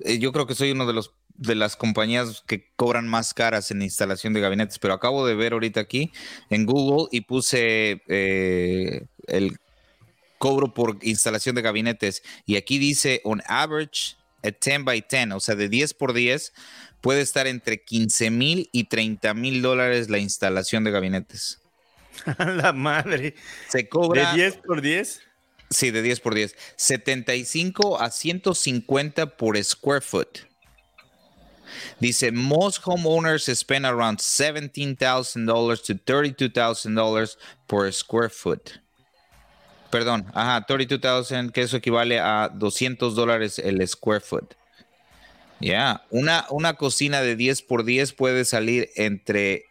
eh, 0.00 0.18
yo 0.18 0.32
creo 0.32 0.46
que 0.46 0.54
soy 0.54 0.72
uno 0.72 0.86
de 0.86 0.92
los 0.92 1.12
de 1.36 1.56
las 1.56 1.74
compañías 1.74 2.44
que 2.46 2.70
cobran 2.76 3.08
más 3.08 3.34
caras 3.34 3.70
en 3.72 3.82
instalación 3.82 4.34
de 4.34 4.40
gabinetes, 4.40 4.78
pero 4.78 4.94
acabo 4.94 5.26
de 5.26 5.34
ver 5.34 5.52
ahorita 5.52 5.80
aquí 5.80 6.12
en 6.48 6.64
Google 6.64 7.08
y 7.10 7.22
puse 7.22 8.02
eh, 8.06 9.06
el 9.26 9.56
cobro 10.38 10.72
por 10.72 10.98
instalación 11.02 11.56
de 11.56 11.62
gabinetes 11.62 12.22
y 12.46 12.56
aquí 12.56 12.78
dice 12.78 13.20
on 13.24 13.42
average 13.46 14.16
a 14.44 14.50
10 14.50 14.84
by 14.84 15.04
10, 15.10 15.32
o 15.32 15.40
sea, 15.40 15.56
de 15.56 15.68
10 15.68 15.94
por 15.94 16.12
10 16.12 16.52
puede 17.00 17.22
estar 17.22 17.46
entre 17.48 17.82
15 17.82 18.30
mil 18.30 18.68
y 18.70 18.84
30 18.84 19.34
mil 19.34 19.60
dólares 19.60 20.10
la 20.10 20.18
instalación 20.18 20.84
de 20.84 20.92
gabinetes. 20.92 21.63
la 22.38 22.72
madre. 22.72 23.34
Se 23.68 23.88
cobra. 23.88 24.32
¿De 24.32 24.42
10 24.42 24.56
por 24.66 24.80
10? 24.80 25.22
Sí, 25.70 25.90
de 25.90 26.02
10 26.02 26.20
por 26.20 26.34
10. 26.34 26.54
75 26.76 28.00
a 28.00 28.10
150 28.10 29.36
por 29.36 29.62
square 29.62 30.00
foot. 30.00 30.40
Dice, 32.00 32.30
most 32.32 32.82
homeowners 32.84 33.46
spend 33.56 33.86
around 33.86 34.18
$17,000 34.18 35.82
to 35.82 35.94
$32,000 35.94 37.36
por 37.66 37.92
square 37.92 38.30
foot. 38.30 38.80
Perdón, 39.90 40.26
ajá, 40.34 40.66
32,000, 40.66 41.52
que 41.52 41.62
eso 41.62 41.76
equivale 41.76 42.18
a 42.18 42.50
200 42.52 43.14
dólares 43.14 43.58
el 43.58 43.86
square 43.86 44.20
foot. 44.20 44.54
Ya, 45.60 46.04
una, 46.10 46.46
una 46.50 46.74
cocina 46.74 47.22
de 47.22 47.36
10 47.36 47.62
por 47.62 47.84
10 47.84 48.12
puede 48.12 48.44
salir 48.44 48.90
entre, 48.96 49.66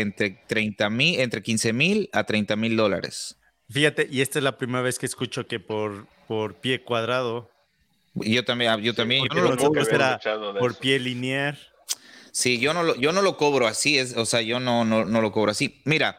entre 0.00 0.42
30 0.46 0.90
mil, 0.90 1.20
entre 1.20 1.42
15 1.42 1.72
mil 1.72 2.10
a 2.12 2.24
30 2.24 2.56
mil 2.56 2.76
dólares. 2.76 3.36
Fíjate, 3.68 4.08
y 4.10 4.20
esta 4.20 4.38
es 4.38 4.44
la 4.44 4.58
primera 4.58 4.82
vez 4.82 4.98
que 4.98 5.06
escucho 5.06 5.46
que 5.46 5.58
por, 5.58 6.06
por 6.28 6.54
pie 6.54 6.82
cuadrado. 6.82 7.50
Yo 8.14 8.44
también, 8.44 8.80
yo 8.80 8.94
también. 8.94 9.24
yo 9.28 9.42
no 9.42 9.50
lo 9.50 9.56
cobro 9.56 9.84
por 10.58 10.78
pie 10.78 10.98
lineal. 10.98 11.58
Sí, 12.32 12.58
yo 12.58 12.74
no 12.74 12.82
lo, 12.82 12.94
yo 12.96 13.12
no 13.12 13.22
lo 13.22 13.38
cobro 13.38 13.66
así, 13.66 13.98
es, 13.98 14.14
o 14.14 14.26
sea, 14.26 14.42
yo 14.42 14.60
no, 14.60 14.84
no, 14.84 15.04
lo 15.04 15.32
cobro 15.32 15.52
así. 15.52 15.80
Mira, 15.84 16.18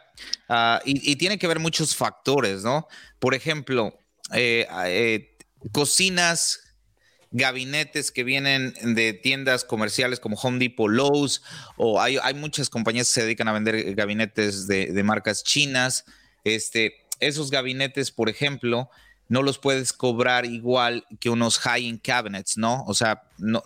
ah, 0.49 0.81
y, 0.83 1.15
tiene 1.17 1.37
que 1.37 1.47
ver 1.47 1.59
muchos 1.59 1.95
factores, 1.95 2.63
¿no? 2.63 2.87
Por 3.19 3.35
ejemplo, 3.35 3.93
eh, 4.33 4.67
eh, 4.85 5.37
cocinas, 5.71 6.66
gabinetes 7.31 8.11
que 8.11 8.23
vienen 8.23 8.73
de 8.95 9.13
tiendas 9.13 9.63
comerciales 9.63 10.19
como 10.19 10.37
Home 10.37 10.59
Depot, 10.59 10.89
Lowe's, 10.89 11.41
o 11.75 12.01
hay, 12.01 12.17
hay 12.21 12.33
muchas 12.33 12.69
compañías 12.69 13.07
que 13.07 13.13
se 13.13 13.23
dedican 13.23 13.47
a 13.47 13.53
vender 13.53 13.95
gabinetes 13.95 14.67
de, 14.67 14.87
de 14.87 15.03
marcas 15.03 15.43
chinas. 15.43 16.05
Este, 16.43 17.05
esos 17.19 17.51
gabinetes, 17.51 18.11
por 18.11 18.29
ejemplo, 18.29 18.89
no 19.29 19.41
los 19.43 19.57
puedes 19.57 19.91
cobrar 19.91 20.45
igual 20.45 21.05
que 21.19 21.29
unos 21.29 21.59
high-end 21.59 22.01
cabinets, 22.01 22.57
¿no? 22.57 22.83
O 22.85 22.93
sea, 22.93 23.23
no, 23.37 23.61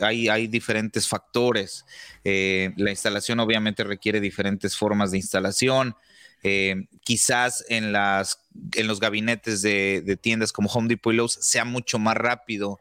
hay, 0.00 0.28
hay, 0.28 0.46
diferentes 0.46 1.08
factores. 1.08 1.86
Eh, 2.24 2.72
la 2.76 2.90
instalación 2.90 3.40
obviamente 3.40 3.82
requiere 3.84 4.20
diferentes 4.20 4.76
formas 4.76 5.10
de 5.10 5.18
instalación. 5.18 5.96
Eh, 6.42 6.86
quizás 7.02 7.64
en, 7.68 7.92
las, 7.92 8.40
en 8.74 8.86
los 8.86 9.00
gabinetes 9.00 9.62
de, 9.62 10.02
de, 10.04 10.16
tiendas 10.16 10.52
como 10.52 10.70
Home 10.70 10.88
Depot 10.88 11.12
y 11.12 11.16
Lowe's 11.16 11.38
sea 11.40 11.64
mucho 11.64 11.98
más 11.98 12.16
rápido 12.16 12.78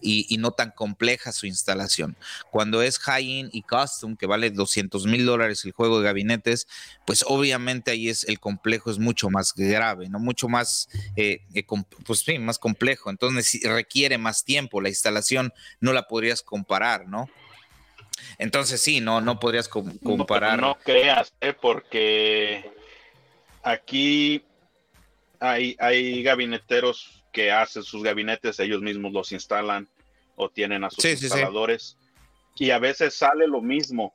y, 0.00 0.36
no 0.38 0.50
tan 0.50 0.70
compleja 0.70 1.32
su 1.32 1.46
instalación. 1.46 2.16
Cuando 2.50 2.82
es 2.82 2.98
high-end 2.98 3.50
y 3.52 3.62
custom, 3.62 4.16
que 4.16 4.26
vale 4.26 4.50
200 4.50 5.06
mil 5.06 5.24
dólares 5.24 5.64
el 5.64 5.72
juego 5.72 6.00
de 6.00 6.06
gabinetes, 6.06 6.68
pues 7.06 7.24
obviamente 7.26 7.90
ahí 7.90 8.08
es 8.08 8.24
el 8.24 8.38
complejo 8.38 8.90
es 8.90 8.98
mucho 8.98 9.30
más 9.30 9.54
grave, 9.54 10.08
¿no? 10.08 10.18
Mucho 10.18 10.48
más, 10.48 10.88
eh, 11.16 11.40
eh, 11.54 11.64
pues 12.04 12.20
sí, 12.20 12.38
más 12.38 12.58
complejo. 12.58 13.10
Entonces 13.10 13.60
requiere 13.62 14.18
más 14.18 14.44
tiempo. 14.44 14.80
La 14.80 14.88
instalación 14.88 15.52
no 15.80 15.92
la 15.92 16.06
podrías 16.06 16.42
comparar, 16.42 17.08
¿no? 17.08 17.28
Entonces 18.38 18.80
sí, 18.80 19.00
no, 19.00 19.20
no 19.20 19.38
podrías 19.38 19.68
comparar. 19.68 20.60
No, 20.60 20.76
creas, 20.82 21.32
¿eh? 21.40 21.52
porque 21.52 22.70
aquí 23.62 24.44
hay, 25.40 25.76
hay 25.78 26.22
gabineteros 26.22 27.24
que 27.36 27.52
hacen 27.52 27.82
sus 27.82 28.02
gabinetes, 28.02 28.58
ellos 28.60 28.80
mismos 28.80 29.12
los 29.12 29.30
instalan 29.30 29.86
o 30.36 30.48
tienen 30.48 30.84
a 30.84 30.90
sus 30.90 31.04
instaladores. 31.04 31.98
Y 32.58 32.70
a 32.70 32.78
veces 32.78 33.14
sale 33.14 33.46
lo 33.46 33.60
mismo, 33.60 34.14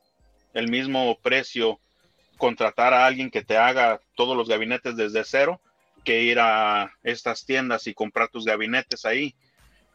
el 0.54 0.68
mismo 0.68 1.16
precio, 1.22 1.78
contratar 2.36 2.92
a 2.92 3.06
alguien 3.06 3.30
que 3.30 3.44
te 3.44 3.56
haga 3.56 4.00
todos 4.16 4.36
los 4.36 4.48
gabinetes 4.48 4.96
desde 4.96 5.22
cero, 5.22 5.60
que 6.02 6.24
ir 6.24 6.40
a 6.40 6.92
estas 7.04 7.46
tiendas 7.46 7.86
y 7.86 7.94
comprar 7.94 8.26
tus 8.26 8.44
gabinetes 8.44 9.04
ahí. 9.04 9.36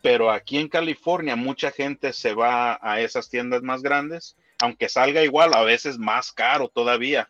Pero 0.02 0.32
aquí 0.32 0.58
en 0.58 0.70
California 0.70 1.36
mucha 1.36 1.70
gente 1.72 2.14
se 2.14 2.34
va 2.34 2.80
a 2.82 3.02
esas 3.02 3.30
tiendas 3.30 3.62
más 3.62 3.82
grandes, 3.82 4.38
aunque 4.60 4.88
salga 4.88 5.22
igual, 5.22 5.54
a 5.54 5.64
veces 5.64 5.98
más 5.98 6.32
caro 6.32 6.70
todavía 6.70 7.30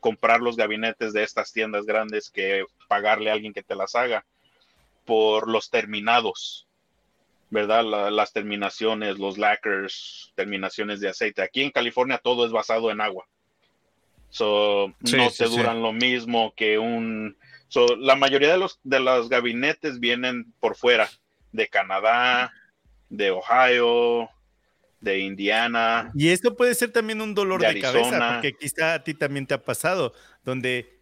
comprar 0.00 0.40
los 0.40 0.56
gabinetes 0.56 1.12
de 1.12 1.22
estas 1.22 1.52
tiendas 1.52 1.86
grandes 1.86 2.28
que 2.28 2.64
pagarle 2.88 3.30
a 3.30 3.34
alguien 3.34 3.52
que 3.52 3.62
te 3.62 3.76
las 3.76 3.94
haga 3.94 4.24
por 5.08 5.48
los 5.48 5.70
terminados, 5.70 6.68
¿verdad? 7.48 7.82
las 8.12 8.34
terminaciones, 8.34 9.18
los 9.18 9.38
lacquers, 9.38 10.34
terminaciones 10.34 11.00
de 11.00 11.08
aceite. 11.08 11.40
Aquí 11.40 11.62
en 11.62 11.70
California 11.70 12.20
todo 12.22 12.44
es 12.44 12.52
basado 12.52 12.90
en 12.90 13.00
agua. 13.00 13.26
So, 14.28 14.92
no 15.00 15.30
te 15.30 15.46
duran 15.46 15.80
lo 15.80 15.94
mismo 15.94 16.52
que 16.54 16.78
un... 16.78 17.38
So, 17.68 17.96
la 17.96 18.16
mayoría 18.16 18.52
de 18.52 18.58
los, 18.58 18.80
de 18.84 19.00
los 19.00 19.30
gabinetes 19.30 19.98
vienen 19.98 20.52
por 20.60 20.76
fuera, 20.76 21.08
de 21.52 21.68
Canadá, 21.68 22.52
de 23.08 23.30
Ohio, 23.30 24.28
de 25.00 25.20
Indiana. 25.20 26.12
Y 26.14 26.28
esto 26.28 26.54
puede 26.54 26.74
ser 26.74 26.92
también 26.92 27.22
un 27.22 27.34
dolor 27.34 27.62
de, 27.62 27.80
cabeza, 27.80 28.34
porque 28.34 28.52
quizá 28.52 28.92
a 28.92 29.04
ti 29.04 29.14
también 29.14 29.46
te 29.46 29.54
ha 29.54 29.64
pasado, 29.64 30.12
donde 30.44 31.00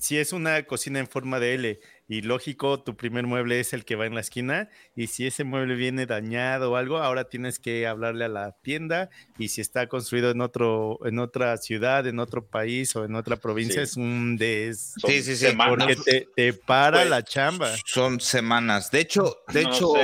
si 0.00 0.16
es 0.16 0.32
una 0.32 0.62
cocina 0.62 1.00
en 1.00 1.06
forma 1.06 1.38
de 1.38 1.52
L 1.52 1.80
y 2.12 2.20
lógico, 2.20 2.78
tu 2.78 2.94
primer 2.94 3.26
mueble 3.26 3.58
es 3.58 3.72
el 3.72 3.86
que 3.86 3.96
va 3.96 4.04
en 4.04 4.14
la 4.14 4.20
esquina 4.20 4.68
y 4.94 5.06
si 5.06 5.26
ese 5.26 5.44
mueble 5.44 5.76
viene 5.76 6.04
dañado 6.04 6.72
o 6.72 6.76
algo, 6.76 6.98
ahora 6.98 7.30
tienes 7.30 7.58
que 7.58 7.86
hablarle 7.86 8.26
a 8.26 8.28
la 8.28 8.52
tienda 8.60 9.08
y 9.38 9.48
si 9.48 9.62
está 9.62 9.86
construido 9.86 10.30
en 10.30 10.42
otro 10.42 10.98
en 11.06 11.18
otra 11.18 11.56
ciudad, 11.56 12.06
en 12.06 12.18
otro 12.18 12.46
país 12.46 12.94
o 12.96 13.06
en 13.06 13.14
otra 13.14 13.36
provincia 13.36 13.80
es 13.80 13.96
un 13.96 14.36
des 14.36 14.92
Sí, 15.06 15.22
sí, 15.22 15.36
sí, 15.36 15.46
porque 15.56 15.96
te, 16.36 16.52
para 16.52 16.98
pues, 16.98 17.08
la 17.08 17.24
chamba. 17.24 17.74
Son 17.86 18.20
semanas. 18.20 18.90
De 18.90 19.00
hecho, 19.00 19.38
de 19.50 19.62
hecho 19.62 19.94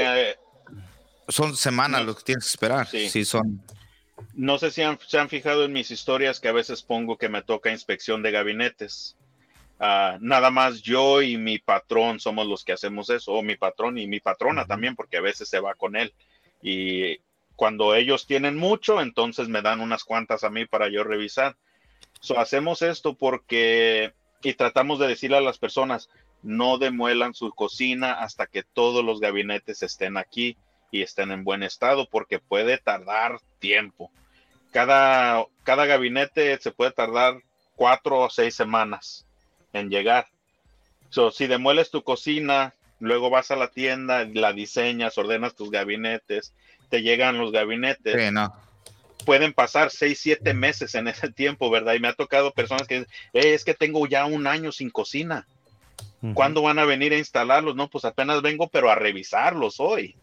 son 1.28 1.54
semanas 1.56 2.06
lo 2.06 2.16
que 2.16 2.22
tienes 2.22 2.44
que 2.44 2.50
esperar. 2.50 2.86
Sí, 2.86 3.22
son 3.26 3.62
no 4.32 4.56
sé 4.56 4.70
si 4.70 4.82
se 5.06 5.18
han 5.18 5.28
fijado 5.28 5.66
en 5.66 5.74
mis 5.74 5.90
historias 5.90 6.40
que 6.40 6.48
a 6.48 6.52
veces 6.52 6.82
pongo 6.82 7.18
que 7.18 7.28
me 7.28 7.42
toca 7.42 7.70
inspección 7.70 8.22
de 8.22 8.30
gabinetes. 8.30 9.14
Ah, 9.80 10.18
nada 10.20 10.50
más 10.50 10.82
yo 10.82 11.22
y 11.22 11.36
mi 11.36 11.58
patrón 11.58 12.18
somos 12.18 12.48
los 12.48 12.64
que 12.64 12.72
hacemos 12.72 13.10
eso, 13.10 13.32
o 13.32 13.42
mi 13.42 13.54
patrón 13.54 13.96
y 13.96 14.08
mi 14.08 14.18
patrona 14.18 14.66
también, 14.66 14.96
porque 14.96 15.18
a 15.18 15.22
veces 15.22 15.48
se 15.48 15.60
va 15.60 15.74
con 15.74 15.94
él. 15.94 16.12
Y 16.62 17.18
cuando 17.54 17.94
ellos 17.94 18.26
tienen 18.26 18.56
mucho, 18.56 19.00
entonces 19.00 19.48
me 19.48 19.62
dan 19.62 19.80
unas 19.80 20.02
cuantas 20.02 20.42
a 20.42 20.50
mí 20.50 20.66
para 20.66 20.88
yo 20.88 21.04
revisar. 21.04 21.56
So, 22.20 22.38
hacemos 22.40 22.82
esto 22.82 23.14
porque, 23.14 24.12
y 24.42 24.54
tratamos 24.54 24.98
de 24.98 25.06
decirle 25.06 25.36
a 25.36 25.42
las 25.42 25.58
personas, 25.58 26.08
no 26.42 26.78
demuelan 26.78 27.34
su 27.34 27.50
cocina 27.50 28.14
hasta 28.14 28.46
que 28.46 28.64
todos 28.64 29.04
los 29.04 29.20
gabinetes 29.20 29.82
estén 29.82 30.16
aquí 30.16 30.56
y 30.90 31.02
estén 31.02 31.30
en 31.30 31.44
buen 31.44 31.62
estado, 31.62 32.08
porque 32.10 32.40
puede 32.40 32.78
tardar 32.78 33.40
tiempo. 33.60 34.10
Cada, 34.72 35.46
cada 35.62 35.86
gabinete 35.86 36.58
se 36.58 36.72
puede 36.72 36.90
tardar 36.90 37.42
cuatro 37.76 38.20
o 38.20 38.30
seis 38.30 38.56
semanas 38.56 39.27
en 39.78 39.90
llegar. 39.90 40.26
So, 41.10 41.30
si 41.30 41.46
demueles 41.46 41.90
tu 41.90 42.02
cocina, 42.02 42.74
luego 43.00 43.30
vas 43.30 43.50
a 43.50 43.56
la 43.56 43.68
tienda, 43.68 44.26
la 44.32 44.52
diseñas, 44.52 45.16
ordenas 45.18 45.54
tus 45.54 45.70
gabinetes, 45.70 46.54
te 46.88 47.02
llegan 47.02 47.38
los 47.38 47.52
gabinetes. 47.52 48.32
Pueden 49.24 49.52
pasar 49.52 49.90
seis, 49.90 50.20
siete 50.20 50.54
meses 50.54 50.94
en 50.94 51.08
ese 51.08 51.30
tiempo, 51.30 51.70
¿verdad? 51.70 51.94
Y 51.94 52.00
me 52.00 52.08
ha 52.08 52.14
tocado 52.14 52.52
personas 52.52 52.86
que 52.86 53.00
dicen, 53.00 53.12
eh, 53.34 53.54
es 53.54 53.64
que 53.64 53.74
tengo 53.74 54.06
ya 54.06 54.24
un 54.24 54.46
año 54.46 54.72
sin 54.72 54.90
cocina. 54.90 55.46
¿Cuándo 56.34 56.62
van 56.62 56.80
a 56.80 56.84
venir 56.84 57.12
a 57.12 57.18
instalarlos? 57.18 57.76
No, 57.76 57.88
pues 57.88 58.04
apenas 58.04 58.42
vengo, 58.42 58.68
pero 58.68 58.90
a 58.90 58.96
revisarlos 58.96 59.78
hoy. 59.78 60.16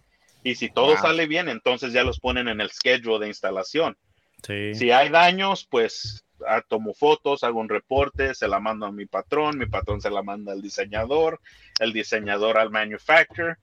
Y 0.43 0.56
si 0.56 0.70
todo 0.70 0.97
sale 0.97 1.26
bien, 1.26 1.47
entonces 1.47 1.93
ya 1.93 2.03
los 2.03 2.20
ponen 2.20 2.49
en 2.49 2.60
el 2.60 2.70
schedule 2.70 3.20
de 3.20 3.28
instalación. 3.30 3.97
Si 4.45 4.91
hay 4.91 5.10
daños, 5.10 5.66
pues 5.70 6.24
tomo 6.67 6.93
fotos, 6.93 7.43
hago 7.43 7.59
un 7.59 7.69
reporte, 7.69 8.33
se 8.36 8.47
la 8.47 8.59
mando 8.59 8.86
a 8.86 8.91
mi 8.91 9.05
patrón, 9.05 9.57
mi 9.57 9.65
patrón 9.65 10.01
se 10.01 10.09
la 10.09 10.23
manda 10.23 10.51
al 10.53 10.61
diseñador, 10.61 11.39
el 11.79 11.93
diseñador 11.93 12.57
al 12.57 12.71
manufacturer 12.71 13.57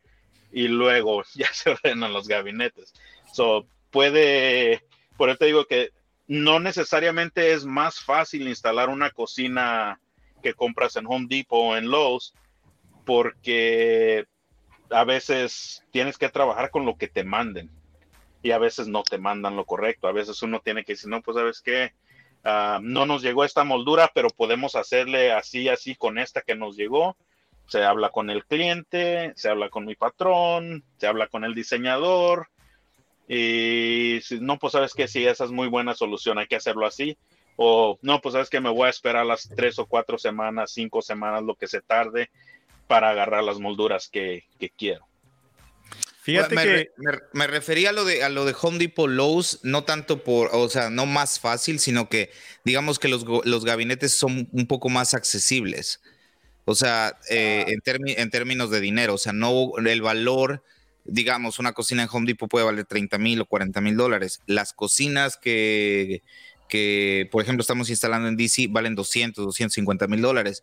y 0.52 0.68
luego 0.68 1.24
ya 1.34 1.52
se 1.52 1.70
ordenan 1.70 2.12
los 2.12 2.28
gabinetes. 2.28 2.94
So, 3.32 3.66
puede, 3.90 4.82
por 5.16 5.28
eso 5.28 5.38
te 5.38 5.46
digo 5.46 5.66
que 5.66 5.90
no 6.26 6.60
necesariamente 6.60 7.52
es 7.52 7.64
más 7.64 8.00
fácil 8.00 8.48
instalar 8.48 8.88
una 8.88 9.10
cocina 9.10 10.00
que 10.42 10.54
compras 10.54 10.96
en 10.96 11.06
Home 11.06 11.26
Depot 11.28 11.58
o 11.58 11.76
en 11.76 11.90
Lowe's, 11.90 12.34
porque 13.04 14.26
a 14.90 15.04
veces 15.04 15.84
tienes 15.90 16.18
que 16.18 16.28
trabajar 16.28 16.70
con 16.70 16.84
lo 16.84 16.96
que 16.96 17.08
te 17.08 17.24
manden 17.24 17.70
y 18.42 18.50
a 18.50 18.58
veces 18.58 18.88
no 18.88 19.02
te 19.02 19.18
mandan 19.18 19.56
lo 19.56 19.64
correcto. 19.64 20.08
A 20.08 20.12
veces 20.12 20.42
uno 20.42 20.60
tiene 20.60 20.84
que 20.84 20.94
decir, 20.94 21.08
no, 21.08 21.22
pues 21.22 21.36
sabes 21.36 21.60
qué, 21.60 21.92
Ah, 22.44 22.80
no 22.82 23.06
nos 23.06 23.22
llegó 23.22 23.44
esta 23.44 23.64
moldura, 23.64 24.10
pero 24.14 24.28
podemos 24.28 24.74
hacerle 24.74 25.32
así, 25.32 25.68
así 25.68 25.94
con 25.94 26.18
esta 26.18 26.42
que 26.42 26.56
nos 26.56 26.76
llegó. 26.76 27.16
Se 27.66 27.84
habla 27.84 28.10
con 28.10 28.30
el 28.30 28.44
cliente, 28.44 29.32
se 29.36 29.48
habla 29.48 29.70
con 29.70 29.84
mi 29.84 29.94
patrón, 29.94 30.84
se 30.98 31.06
habla 31.06 31.28
con 31.28 31.44
el 31.44 31.54
diseñador. 31.54 32.48
Y 33.28 34.20
no, 34.40 34.58
pues 34.58 34.72
sabes 34.72 34.94
que 34.94 35.08
sí, 35.08 35.26
esa 35.26 35.44
es 35.44 35.52
muy 35.52 35.68
buena 35.68 35.94
solución, 35.94 36.38
hay 36.38 36.48
que 36.48 36.56
hacerlo 36.56 36.86
así. 36.86 37.16
O 37.56 37.98
no, 38.02 38.20
pues 38.20 38.32
sabes 38.32 38.50
que 38.50 38.60
me 38.60 38.70
voy 38.70 38.88
a 38.88 38.90
esperar 38.90 39.24
las 39.24 39.48
tres 39.48 39.78
o 39.78 39.86
cuatro 39.86 40.18
semanas, 40.18 40.72
cinco 40.72 41.00
semanas, 41.02 41.42
lo 41.42 41.54
que 41.54 41.68
se 41.68 41.80
tarde 41.80 42.30
para 42.88 43.10
agarrar 43.10 43.44
las 43.44 43.60
molduras 43.60 44.08
que 44.08 44.44
quiero. 44.76 45.06
Fíjate 46.22 46.54
que 46.54 46.90
me, 47.32 47.48
refería 47.48 47.90
a 47.90 47.92
lo 47.92 48.04
de 48.04 48.22
a 48.22 48.28
lo 48.28 48.44
de 48.44 48.54
Home 48.62 48.78
Depot 48.78 49.10
Lowe's, 49.10 49.58
no 49.64 49.82
tanto 49.82 50.22
por, 50.22 50.50
o 50.52 50.68
sea, 50.68 50.88
no 50.88 51.04
más 51.04 51.40
fácil, 51.40 51.80
sino 51.80 52.08
que 52.08 52.30
digamos 52.64 53.00
que 53.00 53.08
los, 53.08 53.26
los 53.44 53.64
gabinetes 53.64 54.12
son 54.12 54.48
un 54.52 54.68
poco 54.68 54.88
más 54.88 55.14
accesibles. 55.14 56.00
O 56.64 56.76
sea, 56.76 57.18
eh, 57.28 57.64
en, 57.66 57.82
en 58.06 58.30
términos 58.30 58.70
de 58.70 58.80
dinero, 58.80 59.14
o 59.14 59.18
sea, 59.18 59.32
no 59.32 59.72
el 59.84 60.00
valor, 60.00 60.62
digamos, 61.04 61.58
una 61.58 61.72
cocina 61.72 62.04
en 62.04 62.08
Home 62.12 62.28
Depot 62.28 62.48
puede 62.48 62.66
valer 62.66 62.84
30 62.84 63.18
mil 63.18 63.40
o 63.40 63.46
40 63.46 63.80
mil 63.80 63.96
dólares. 63.96 64.42
Las 64.46 64.72
cocinas 64.72 65.36
que, 65.36 66.22
que, 66.68 67.28
por 67.32 67.42
ejemplo, 67.42 67.62
estamos 67.62 67.90
instalando 67.90 68.28
en 68.28 68.36
DC 68.36 68.68
valen 68.70 68.94
200, 68.94 69.44
250 69.44 70.06
mil 70.06 70.20
dólares. 70.22 70.62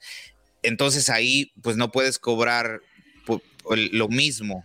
Entonces 0.63 1.09
ahí, 1.09 1.51
pues 1.61 1.75
no 1.75 1.91
puedes 1.91 2.17
cobrar 2.17 2.79
lo 3.91 4.07
mismo 4.07 4.63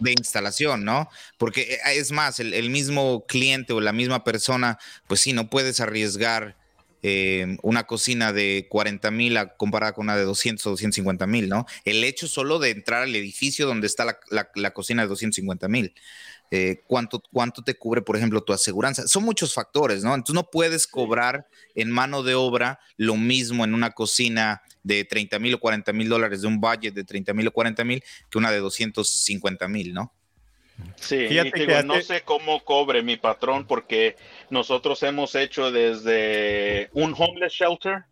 de 0.00 0.12
instalación, 0.12 0.84
¿no? 0.84 1.08
Porque 1.38 1.74
eh, 1.74 1.78
es 1.96 2.12
más, 2.12 2.40
el, 2.40 2.70
mismo 2.70 3.24
cliente 3.26 3.72
o 3.72 3.80
la 3.80 3.92
misma 3.92 4.24
persona, 4.24 4.78
pues 5.06 5.20
sí, 5.20 5.32
no 5.32 5.48
puedes 5.48 5.80
arriesgar 5.80 6.56
eh, 7.02 7.58
una 7.62 7.84
cocina 7.84 8.32
de 8.32 8.66
40 8.70 9.10
mil 9.10 9.38
comparada 9.56 9.92
con 9.92 10.06
una 10.06 10.16
de 10.16 10.24
200 10.24 10.66
o 10.66 10.70
250 10.70 11.26
mil, 11.26 11.48
¿no? 11.48 11.66
El 11.84 12.02
hecho 12.02 12.26
solo 12.26 12.58
de 12.58 12.70
entrar 12.70 13.02
al 13.02 13.14
edificio 13.14 13.66
donde 13.66 13.86
está 13.86 14.18
la, 14.30 14.70
cocina 14.72 15.02
de 15.02 15.08
250 15.08 15.68
mil. 15.68 15.94
Eh, 16.56 16.84
¿cuánto, 16.86 17.20
¿Cuánto 17.32 17.64
te 17.64 17.74
cubre, 17.74 18.00
por 18.00 18.16
ejemplo, 18.16 18.40
tu 18.40 18.52
aseguranza? 18.52 19.08
Son 19.08 19.24
muchos 19.24 19.52
factores, 19.52 20.04
¿no? 20.04 20.14
Entonces 20.14 20.36
no 20.36 20.48
puedes 20.52 20.86
cobrar 20.86 21.48
en 21.74 21.90
mano 21.90 22.22
de 22.22 22.36
obra 22.36 22.78
lo 22.96 23.16
mismo 23.16 23.64
en 23.64 23.74
una 23.74 23.90
cocina 23.90 24.62
de 24.84 25.04
30 25.04 25.40
mil 25.40 25.54
o 25.54 25.58
40 25.58 25.92
mil 25.92 26.08
dólares, 26.08 26.42
de 26.42 26.46
un 26.46 26.60
budget 26.60 26.94
de 26.94 27.02
30 27.02 27.34
mil 27.34 27.48
o 27.48 27.50
40 27.50 27.82
mil, 27.82 28.04
que 28.30 28.38
una 28.38 28.52
de 28.52 28.58
250 28.58 29.66
mil, 29.66 29.94
¿no? 29.94 30.12
Sí, 30.94 31.26
no 31.84 32.00
sé 32.00 32.22
cómo 32.22 32.62
cobre 32.62 33.02
mi 33.02 33.16
patrón 33.16 33.66
porque 33.66 34.14
nosotros 34.48 35.02
hemos 35.02 35.34
hecho 35.34 35.72
desde 35.72 36.88
un 36.92 37.16
homeless 37.18 37.52
shelter 37.52 38.04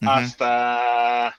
hasta, 0.00 1.36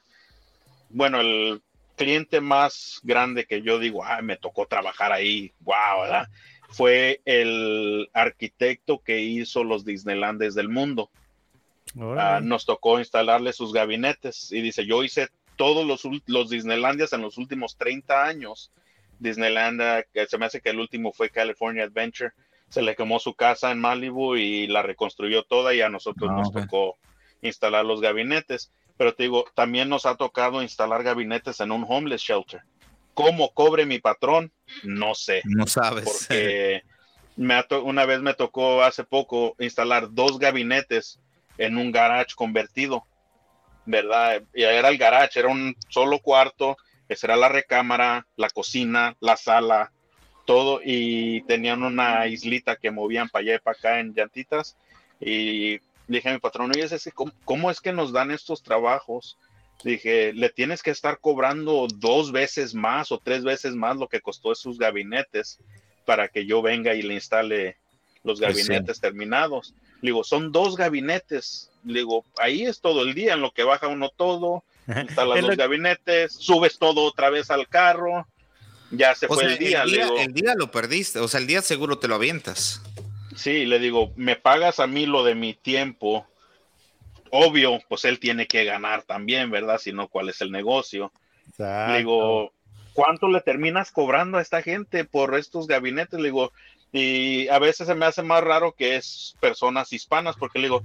bueno, 0.89 1.21
el 1.21 1.61
cliente 1.95 2.41
más 2.41 2.99
grande 3.03 3.45
que 3.45 3.61
yo 3.61 3.79
digo, 3.79 4.03
ah, 4.03 4.21
me 4.21 4.37
tocó 4.37 4.67
trabajar 4.67 5.11
ahí, 5.11 5.53
wow, 5.61 6.01
¿verdad? 6.01 6.27
Fue 6.69 7.21
el 7.25 8.09
arquitecto 8.13 9.01
que 9.01 9.21
hizo 9.21 9.63
los 9.63 9.85
Disneylandes 9.85 10.55
del 10.55 10.69
mundo. 10.69 11.09
Ah, 11.97 12.41
nos 12.43 12.65
tocó 12.65 12.99
instalarle 12.99 13.53
sus 13.53 13.71
gabinetes 13.71 14.51
y 14.51 14.61
dice, 14.61 14.85
yo 14.85 15.03
hice 15.03 15.29
todos 15.55 15.85
los, 15.85 16.03
los 16.25 16.49
Disneylandias 16.49 17.13
en 17.13 17.21
los 17.21 17.37
últimos 17.37 17.77
30 17.77 18.25
años. 18.25 18.71
Disneyland, 19.19 19.81
que 20.13 20.25
se 20.25 20.37
me 20.37 20.45
hace 20.45 20.59
que 20.59 20.71
el 20.71 20.79
último 20.79 21.13
fue 21.13 21.29
California 21.29 21.85
Adventure, 21.85 22.31
se 22.69 22.81
le 22.81 22.95
quemó 22.95 23.19
su 23.19 23.33
casa 23.33 23.71
en 23.71 23.79
Malibu 23.79 24.35
y 24.35 24.67
la 24.67 24.81
reconstruyó 24.81 25.43
toda 25.43 25.73
y 25.73 25.81
a 25.81 25.89
nosotros 25.89 26.29
ah, 26.31 26.35
nos 26.35 26.51
tocó 26.51 26.97
instalar 27.41 27.85
los 27.85 28.01
gabinetes. 28.01 28.71
Pero 28.97 29.13
te 29.13 29.23
digo, 29.23 29.45
también 29.53 29.89
nos 29.89 30.05
ha 30.05 30.15
tocado 30.15 30.61
instalar 30.61 31.03
gabinetes 31.03 31.59
en 31.59 31.71
un 31.71 31.85
homeless 31.87 32.21
shelter. 32.21 32.61
¿Cómo 33.13 33.53
cobre 33.53 33.85
mi 33.85 33.99
patrón? 33.99 34.51
No 34.83 35.15
sé. 35.15 35.41
No 35.45 35.67
sabes. 35.67 36.05
Porque 36.05 36.83
me 37.35 37.61
una 37.83 38.05
vez 38.05 38.21
me 38.21 38.33
tocó 38.33 38.83
hace 38.83 39.03
poco 39.03 39.55
instalar 39.59 40.07
dos 40.11 40.39
gabinetes 40.39 41.19
en 41.57 41.77
un 41.77 41.91
garage 41.91 42.35
convertido, 42.35 43.05
¿verdad? 43.85 44.43
Y 44.53 44.63
era 44.63 44.89
el 44.89 44.97
garage, 44.97 45.39
era 45.39 45.49
un 45.49 45.75
solo 45.89 46.19
cuarto, 46.19 46.77
esa 47.07 47.27
era 47.27 47.35
la 47.35 47.49
recámara, 47.49 48.27
la 48.35 48.49
cocina, 48.49 49.15
la 49.19 49.37
sala, 49.37 49.91
todo, 50.45 50.81
y 50.83 51.41
tenían 51.43 51.83
una 51.83 52.27
islita 52.27 52.75
que 52.75 52.91
movían 52.91 53.29
para 53.29 53.43
allá 53.43 53.55
y 53.55 53.59
para 53.59 53.77
acá 53.77 53.99
en 53.99 54.13
llantitas. 54.13 54.77
Y 55.19 55.79
dije 56.08 56.30
a 56.30 56.34
mi 56.34 56.39
patrón, 56.39 56.72
oye, 56.72 56.88
¿cómo, 57.14 57.32
¿cómo 57.43 57.72
es 57.72 57.82
que 57.82 57.93
nos 57.93 58.12
dan 58.12 58.32
estos 58.32 58.64
trabajos 58.64 59.38
Dije, 59.84 60.34
le 60.34 60.49
tienes 60.49 60.82
que 60.82 60.91
estar 60.91 61.20
cobrando 61.20 61.88
dos 61.93 62.32
veces 62.32 62.74
más 62.74 63.12
o 63.12 63.20
tres 63.20 63.43
veces 63.43 63.76
más 63.76 63.97
lo 63.97 64.08
que 64.08 64.22
costó 64.22 64.51
esos 64.51 64.80
gabinetes 64.80 65.60
para 66.06 66.28
que 66.28 66.45
yo 66.45 66.62
venga 66.62 66.95
y 66.95 67.01
le 67.01 67.16
instale 67.16 67.78
los 68.24 68.39
pues 68.39 68.68
gabinetes 68.68 68.99
terminados. 68.99 69.76
Le 70.01 70.10
digo, 70.10 70.24
son 70.24 70.51
dos 70.51 70.76
gabinetes. 70.76 71.70
Le 71.84 71.99
digo, 71.99 72.26
ahí 72.39 72.66
es 72.66 72.80
todo 72.80 73.03
el 73.03 73.14
día, 73.14 73.34
en 73.34 73.41
lo 73.41 73.51
que 73.51 73.64
baja 73.64 73.88
uno 73.88 74.10
todo, 74.10 74.64
instalas 74.88 75.43
los 75.43 75.56
gabinetes, 75.56 76.34
subes 76.34 76.80
todo 76.80 77.03
otra 77.03 77.30
vez 77.30 77.51
al 77.51 77.68
carro, 77.68 78.28
ya 78.89 79.14
se 79.14 79.28
fue 79.28 79.43
el 79.45 79.58
día. 79.60 79.84
El 79.84 80.34
día, 80.34 80.56
lo 80.56 80.72
perdiste, 80.72 81.20
o 81.20 81.28
sea, 81.28 81.39
el 81.39 81.47
día 81.47 81.62
seguro 81.62 81.99
te 81.99 82.08
lo 82.08 82.16
avientas. 82.16 82.82
Sí, 83.36 83.65
le 83.65 83.79
digo, 83.79 84.11
me 84.15 84.36
pagas 84.36 84.79
a 84.79 84.88
mí 84.88 85.05
lo 85.05 85.23
de 85.23 85.36
mi 85.36 85.53
tiempo. 85.53 86.25
Obvio, 87.31 87.79
pues 87.89 88.05
él 88.05 88.19
tiene 88.19 88.47
que 88.47 88.63
ganar 88.63 89.03
también, 89.03 89.51
¿verdad? 89.51 89.77
Si 89.77 89.91
no, 89.91 90.07
¿cuál 90.07 90.29
es 90.29 90.41
el 90.41 90.51
negocio? 90.51 91.11
Le 91.57 91.97
digo, 91.97 92.53
¿cuánto 92.93 93.27
le 93.27 93.41
terminas 93.41 93.91
cobrando 93.91 94.38
a 94.38 94.41
esta 94.41 94.61
gente 94.61 95.05
por 95.05 95.36
estos 95.36 95.67
gabinetes? 95.67 96.19
Le 96.19 96.29
digo, 96.29 96.51
y 96.91 97.47
a 97.49 97.59
veces 97.59 97.88
se 97.88 97.95
me 97.95 98.05
hace 98.05 98.23
más 98.23 98.43
raro 98.43 98.73
que 98.73 98.95
es 98.95 99.36
personas 99.41 99.91
hispanas, 99.91 100.36
porque 100.38 100.59
le 100.59 100.67
digo, 100.67 100.83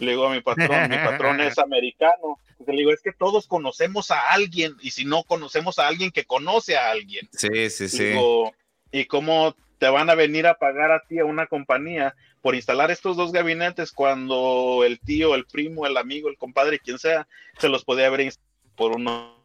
le 0.00 0.10
digo 0.10 0.26
a 0.26 0.32
mi 0.32 0.40
patrón, 0.40 0.90
mi 0.90 0.96
patrón 0.96 1.40
es 1.40 1.58
americano. 1.58 2.38
Le 2.66 2.76
digo, 2.76 2.92
es 2.92 3.00
que 3.00 3.12
todos 3.12 3.46
conocemos 3.46 4.10
a 4.10 4.32
alguien, 4.32 4.76
y 4.80 4.90
si 4.90 5.04
no 5.04 5.22
conocemos 5.22 5.78
a 5.78 5.86
alguien 5.86 6.10
que 6.10 6.24
conoce 6.24 6.76
a 6.76 6.90
alguien. 6.90 7.28
Sí, 7.32 7.70
sí, 7.70 7.88
sí. 7.88 8.04
Digo, 8.06 8.52
¿y 8.90 9.04
cómo 9.04 9.54
te 9.82 9.88
van 9.88 10.08
a 10.10 10.14
venir 10.14 10.46
a 10.46 10.54
pagar 10.54 10.92
a 10.92 11.00
ti, 11.00 11.18
a 11.18 11.24
una 11.24 11.48
compañía, 11.48 12.14
por 12.40 12.54
instalar 12.54 12.92
estos 12.92 13.16
dos 13.16 13.32
gabinetes 13.32 13.90
cuando 13.90 14.84
el 14.86 15.00
tío, 15.00 15.34
el 15.34 15.44
primo, 15.44 15.88
el 15.88 15.96
amigo, 15.96 16.28
el 16.28 16.36
compadre, 16.36 16.78
quien 16.78 17.00
sea, 17.00 17.26
se 17.58 17.68
los 17.68 17.84
podía 17.84 18.06
haber 18.06 18.20
instalado 18.20 18.52
por 18.76 18.92
uno 18.92 19.44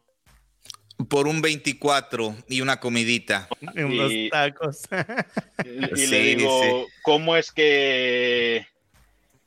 por 1.08 1.26
un 1.26 1.42
24 1.42 2.36
y 2.48 2.60
una 2.60 2.78
comidita. 2.78 3.48
Unos 3.74 4.12
tacos. 4.30 4.82
y, 5.96 6.06
le 6.06 6.36
digo, 6.36 6.86
¿cómo 7.02 7.36
es 7.36 7.50
que, 7.50 8.64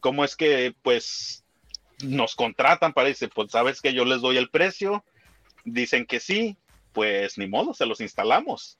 cómo 0.02 0.26
es 0.26 0.36
que, 0.36 0.76
pues, 0.82 1.46
nos 2.04 2.36
contratan? 2.36 2.92
Parece, 2.92 3.30
pues, 3.30 3.50
sabes 3.50 3.80
que 3.80 3.94
yo 3.94 4.04
les 4.04 4.20
doy 4.20 4.36
el 4.36 4.50
precio, 4.50 5.06
dicen 5.64 6.06
que 6.06 6.20
sí, 6.20 6.58
pues, 6.92 7.38
ni 7.38 7.48
modo, 7.48 7.74
se 7.74 7.86
los 7.86 8.02
instalamos. 8.02 8.78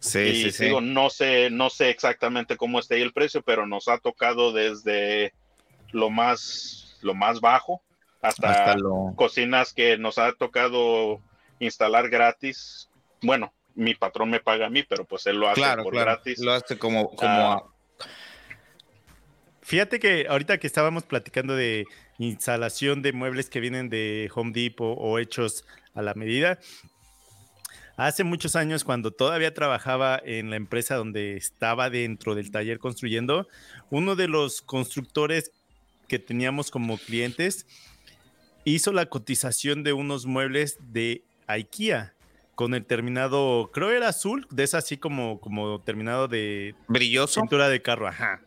Sí, 0.00 0.50
sí, 0.50 0.64
Digo, 0.64 0.80
no 0.80 1.10
sé, 1.10 1.50
no 1.50 1.68
sé 1.68 1.90
exactamente 1.90 2.56
cómo 2.56 2.80
está 2.80 2.94
ahí 2.94 3.02
el 3.02 3.12
precio, 3.12 3.42
pero 3.42 3.66
nos 3.66 3.86
ha 3.86 3.98
tocado 3.98 4.52
desde 4.52 5.34
lo 5.92 6.08
más, 6.08 6.98
lo 7.02 7.14
más 7.14 7.40
bajo 7.40 7.82
hasta, 8.22 8.76
cocinas 9.16 9.72
que 9.72 9.98
nos 9.98 10.18
ha 10.18 10.32
tocado 10.32 11.20
instalar 11.58 12.08
gratis. 12.08 12.88
Bueno, 13.22 13.52
mi 13.74 13.94
patrón 13.94 14.30
me 14.30 14.40
paga 14.40 14.66
a 14.66 14.70
mí, 14.70 14.82
pero 14.82 15.04
pues 15.04 15.26
él 15.26 15.36
lo 15.36 15.48
hace 15.48 15.62
por 15.82 15.94
gratis. 15.94 16.38
Lo 16.38 16.52
hace 16.52 16.78
como, 16.78 17.10
como 17.10 17.30
ah. 17.30 17.64
Fíjate 19.62 20.00
que 20.00 20.26
ahorita 20.28 20.58
que 20.58 20.66
estábamos 20.66 21.04
platicando 21.04 21.54
de 21.54 21.84
instalación 22.18 23.02
de 23.02 23.12
muebles 23.12 23.48
que 23.48 23.60
vienen 23.60 23.88
de 23.88 24.30
Home 24.34 24.52
Depot 24.52 24.96
o 24.98 25.18
hechos 25.18 25.64
a 25.94 26.02
la 26.02 26.14
medida, 26.14 26.58
hace 27.96 28.24
muchos 28.24 28.56
años 28.56 28.84
cuando 28.84 29.10
todavía 29.10 29.54
trabajaba 29.54 30.20
en 30.24 30.50
la 30.50 30.56
empresa 30.56 30.96
donde 30.96 31.36
estaba 31.36 31.90
dentro 31.90 32.34
del 32.34 32.50
taller 32.50 32.78
construyendo, 32.78 33.48
uno 33.90 34.16
de 34.16 34.28
los 34.28 34.62
constructores 34.62 35.52
que 36.08 36.18
teníamos 36.18 36.70
como 36.70 36.98
clientes 36.98 37.66
hizo 38.64 38.92
la 38.92 39.06
cotización 39.06 39.82
de 39.82 39.92
unos 39.92 40.26
muebles 40.26 40.78
de 40.92 41.22
IKEA 41.46 42.14
con 42.54 42.74
el 42.74 42.84
terminado, 42.84 43.70
creo 43.72 43.90
era 43.90 44.08
azul, 44.08 44.46
de 44.50 44.64
esa 44.64 44.78
así 44.78 44.98
como, 44.98 45.40
como 45.40 45.80
terminado 45.80 46.28
de 46.28 46.74
brilloso. 46.88 47.40
Pintura 47.40 47.70
de 47.70 47.80
carro, 47.80 48.06
ajá. 48.06 48.42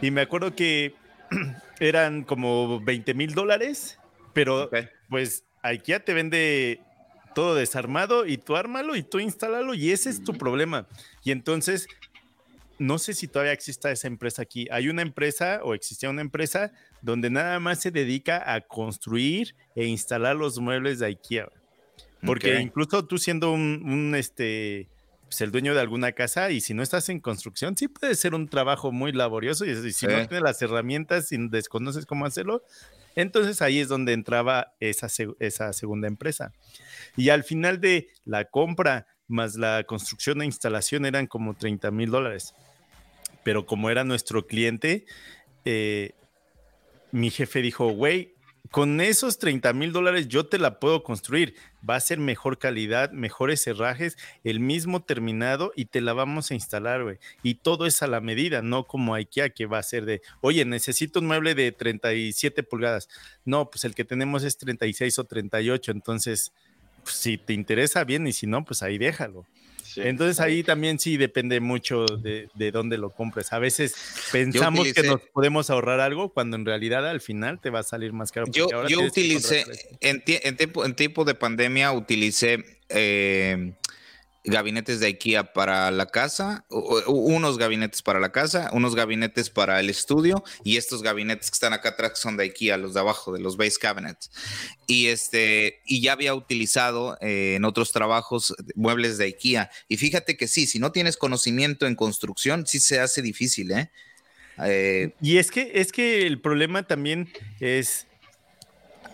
Y 0.00 0.10
me 0.10 0.22
acuerdo 0.22 0.54
que 0.54 0.94
eran 1.80 2.24
como 2.24 2.80
20 2.80 3.12
mil 3.12 3.34
dólares, 3.34 3.98
pero 4.32 4.70
pues 5.10 5.44
IKEA 5.62 6.02
te 6.02 6.14
vende 6.14 6.80
todo 7.34 7.54
desarmado 7.54 8.26
y 8.26 8.38
tú 8.38 8.56
ármalo 8.56 8.96
y 8.96 9.02
tú 9.02 9.20
instálalo 9.20 9.74
y 9.74 9.90
ese 9.90 10.10
es 10.10 10.22
tu 10.22 10.34
problema. 10.34 10.86
Y 11.24 11.30
entonces, 11.30 11.86
no 12.78 12.98
sé 12.98 13.14
si 13.14 13.28
todavía 13.28 13.52
exista 13.52 13.90
esa 13.90 14.08
empresa 14.08 14.42
aquí. 14.42 14.66
Hay 14.70 14.88
una 14.88 15.02
empresa 15.02 15.60
o 15.62 15.74
existía 15.74 16.10
una 16.10 16.20
empresa 16.20 16.72
donde 17.00 17.30
nada 17.30 17.60
más 17.60 17.80
se 17.80 17.90
dedica 17.90 18.42
a 18.52 18.60
construir 18.60 19.54
e 19.76 19.86
instalar 19.86 20.36
los 20.36 20.58
muebles 20.58 20.98
de 20.98 21.06
IKEA. 21.06 21.48
Porque 22.24 22.60
incluso 22.60 23.04
tú 23.04 23.18
siendo 23.18 23.52
un, 23.52 24.14
este, 24.14 24.88
pues 25.24 25.40
el 25.40 25.50
dueño 25.50 25.74
de 25.74 25.80
alguna 25.80 26.12
casa 26.12 26.50
y 26.50 26.60
si 26.60 26.72
no 26.72 26.82
estás 26.82 27.08
en 27.08 27.18
construcción, 27.18 27.76
sí 27.76 27.88
puede 27.88 28.14
ser 28.14 28.34
un 28.34 28.48
trabajo 28.48 28.92
muy 28.92 29.12
laborioso 29.12 29.64
y, 29.64 29.92
si 29.92 30.06
no 30.06 30.14
tienes 30.28 30.42
las 30.42 30.62
herramientas 30.62 31.32
y 31.32 31.48
desconoces 31.48 32.06
cómo 32.06 32.24
hacerlo, 32.24 32.62
entonces 33.14 33.62
ahí 33.62 33.80
es 33.80 33.88
donde 33.88 34.12
entraba 34.12 34.74
esa, 34.80 35.08
esa 35.38 35.72
segunda 35.72 36.08
empresa. 36.08 36.52
Y 37.16 37.28
al 37.28 37.44
final 37.44 37.80
de 37.80 38.08
la 38.24 38.46
compra 38.46 39.06
más 39.28 39.56
la 39.56 39.84
construcción 39.84 40.42
e 40.42 40.44
instalación 40.44 41.06
eran 41.06 41.26
como 41.26 41.54
30 41.54 41.90
mil 41.90 42.10
dólares. 42.10 42.54
Pero 43.42 43.66
como 43.66 43.90
era 43.90 44.04
nuestro 44.04 44.46
cliente, 44.46 45.06
eh, 45.64 46.12
mi 47.10 47.30
jefe 47.30 47.62
dijo, 47.62 47.88
güey, 47.88 48.34
con 48.70 49.00
esos 49.00 49.38
30 49.38 49.72
mil 49.72 49.92
dólares 49.92 50.28
yo 50.28 50.46
te 50.46 50.58
la 50.58 50.78
puedo 50.78 51.02
construir. 51.02 51.54
Va 51.88 51.96
a 51.96 52.00
ser 52.00 52.18
mejor 52.18 52.58
calidad, 52.58 53.10
mejores 53.10 53.66
herrajes, 53.66 54.16
el 54.44 54.60
mismo 54.60 55.02
terminado 55.02 55.72
y 55.76 55.86
te 55.86 56.00
la 56.00 56.12
vamos 56.12 56.50
a 56.50 56.54
instalar, 56.54 57.02
güey. 57.02 57.18
Y 57.42 57.56
todo 57.56 57.86
es 57.86 58.02
a 58.02 58.06
la 58.06 58.20
medida, 58.20 58.62
no 58.62 58.84
como 58.84 59.14
IKEA 59.14 59.50
que 59.50 59.66
va 59.66 59.78
a 59.78 59.82
ser 59.82 60.04
de, 60.04 60.22
oye, 60.40 60.64
necesito 60.64 61.18
un 61.20 61.26
mueble 61.26 61.54
de 61.54 61.72
37 61.72 62.62
pulgadas. 62.62 63.08
No, 63.44 63.68
pues 63.68 63.84
el 63.84 63.94
que 63.94 64.04
tenemos 64.04 64.44
es 64.44 64.56
36 64.56 65.18
o 65.18 65.24
38. 65.24 65.92
Entonces, 65.92 66.52
pues, 67.02 67.16
si 67.16 67.38
te 67.38 67.52
interesa 67.52 68.04
bien 68.04 68.26
y 68.26 68.32
si 68.32 68.46
no, 68.46 68.64
pues 68.64 68.82
ahí 68.82 68.96
déjalo. 68.96 69.46
Entonces 69.96 70.40
ahí 70.40 70.62
también 70.62 70.98
sí 70.98 71.16
depende 71.16 71.60
mucho 71.60 72.06
de, 72.06 72.48
dónde 72.72 72.98
lo 72.98 73.10
compres. 73.10 73.52
A 73.52 73.58
veces 73.58 73.94
pensamos 74.30 74.92
que 74.92 75.02
nos 75.02 75.20
podemos 75.20 75.70
ahorrar 75.70 76.00
algo 76.00 76.30
cuando 76.30 76.56
en 76.56 76.64
realidad 76.64 77.08
al 77.08 77.20
final 77.20 77.60
te 77.60 77.70
va 77.70 77.80
a 77.80 77.82
salir 77.82 78.12
más 78.12 78.32
caro. 78.32 78.46
Yo, 78.50 78.68
yo 78.88 79.00
utilicé, 79.00 79.64
en, 80.00 80.22
en, 80.26 80.56
tiempo, 80.56 80.84
en 80.84 80.94
tiempo 80.94 81.24
de 81.24 81.34
pandemia 81.34 81.92
utilicé 81.92 82.64
eh, 82.88 83.72
gabinetes 84.44 84.98
de 85.00 85.06
IKEA 85.06 85.52
para 85.52 85.90
la 85.90 86.06
casa, 86.06 86.64
unos 86.68 87.58
gabinetes 87.58 88.02
para 88.02 88.18
la 88.18 88.32
casa, 88.32 88.70
unos 88.72 88.94
gabinetes 88.94 89.50
para 89.50 89.78
el 89.78 89.88
estudio 89.88 90.42
y 90.64 90.76
estos 90.76 91.02
gabinetes 91.02 91.50
que 91.50 91.54
están 91.54 91.72
acá 91.72 91.90
atrás 91.90 92.18
son 92.18 92.36
de 92.36 92.44
IKEA, 92.44 92.76
los 92.76 92.94
de 92.94 93.00
abajo, 93.00 93.32
de 93.32 93.40
los 93.40 93.56
base 93.56 93.78
cabinets. 93.80 94.30
Y 94.86 95.06
este, 95.08 95.80
y 95.86 96.02
ya 96.02 96.12
había 96.12 96.34
utilizado 96.34 97.16
eh, 97.20 97.54
en 97.56 97.64
otros 97.64 97.92
trabajos 97.92 98.54
muebles 98.74 99.16
de 99.18 99.26
IKEA. 99.26 99.70
Y 99.88 99.96
fíjate 99.96 100.36
que 100.36 100.48
sí, 100.48 100.66
si 100.66 100.78
no 100.78 100.90
tienes 100.90 101.16
conocimiento 101.16 101.86
en 101.86 101.94
construcción, 101.94 102.66
sí 102.66 102.80
se 102.80 102.98
hace 102.98 103.22
difícil, 103.22 103.70
¿eh? 103.70 103.90
eh 104.58 105.14
y 105.20 105.38
es 105.38 105.50
que, 105.50 105.70
es 105.74 105.92
que 105.92 106.26
el 106.26 106.40
problema 106.40 106.82
también 106.82 107.32
es, 107.60 108.08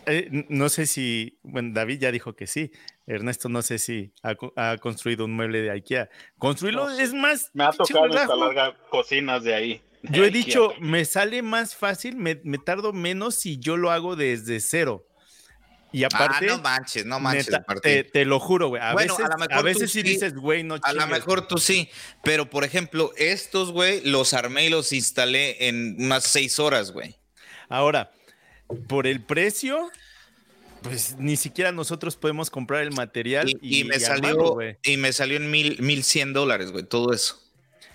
eh, 0.07 0.47
no 0.49 0.71
sé 0.71 0.87
si, 0.87 1.39
bueno, 1.43 1.75
David 1.75 2.01
ya 2.01 2.13
dijo 2.13 2.35
que 2.35 2.47
sí, 2.47 2.73
Ernesto, 3.09 3.49
no 3.49 3.63
sé 3.63 3.79
si 3.79 4.13
ha, 4.23 4.77
construido 4.77 5.25
un 5.25 5.35
mueble 5.35 5.63
de 5.63 5.71
IKEA. 5.71 6.11
Construirlo 6.37 6.91
es 6.91 7.15
más. 7.15 7.51
Me 7.55 7.65
ha 7.65 7.73
tocado 7.73 8.07
instalar 8.07 8.77
cocinas 8.91 9.43
de 9.43 9.55
ahí. 9.55 9.83
Yo 10.03 10.25
he 10.25 10.31
dicho, 10.31 10.75
me 10.79 11.05
sale 11.05 11.43
más 11.43 11.75
fácil, 11.75 12.17
me, 12.17 12.37
tardo 12.59 12.93
menos 12.93 13.35
si 13.35 13.59
yo 13.59 13.77
lo 13.77 13.91
hago 13.91 14.15
desde 14.15 14.61
cero. 14.61 15.07
Y 15.91 16.05
ah, 16.05 16.09
aparte. 16.13 16.51
Ah, 16.51 16.57
no 16.57 16.63
manches, 16.63 17.07
no 17.07 17.19
manches. 17.19 17.49
te, 18.13 18.25
lo 18.27 18.39
juro, 18.39 18.69
güey. 18.69 18.83
A 18.83 18.95
veces, 18.95 19.17
a, 19.51 19.63
veces 19.63 19.91
sí 19.91 20.03
dices, 20.03 20.35
güey, 20.35 20.63
no 20.63 20.77
A 20.83 20.93
lo 20.93 21.07
mejor 21.07 21.49
tú 21.49 21.57
sí. 21.57 21.89
Pero, 22.23 22.51
por 22.51 22.63
ejemplo, 22.63 23.13
estos, 23.17 23.73
güey, 23.73 24.03
los 24.03 24.35
armé 24.35 24.67
y 24.67 24.69
los 24.69 24.93
instalé 24.93 25.69
en 25.69 25.97
unas 25.99 26.25
seis 26.25 26.59
horas, 26.59 26.93
güey. 26.93 27.17
Ahora, 27.71 28.13
por 28.87 29.07
el 29.07 29.25
precio, 29.25 29.91
pues 30.83 31.17
ni 31.19 31.37
siquiera 31.37 31.73
nosotros 31.73 32.17
podemos 32.17 32.51
comprar 32.51 32.83
el 32.83 32.93
material 32.93 33.49
y, 33.61 33.85
me 33.85 33.99
salió 34.01 34.59
y 34.83 34.97
me 34.97 35.13
salió 35.13 35.37
en 35.37 35.51
mil, 35.51 35.81
mil 35.81 36.03
cien 36.05 36.33
dólares, 36.33 36.73
güey, 36.73 36.85
todo 36.85 37.13
eso. 37.13 37.43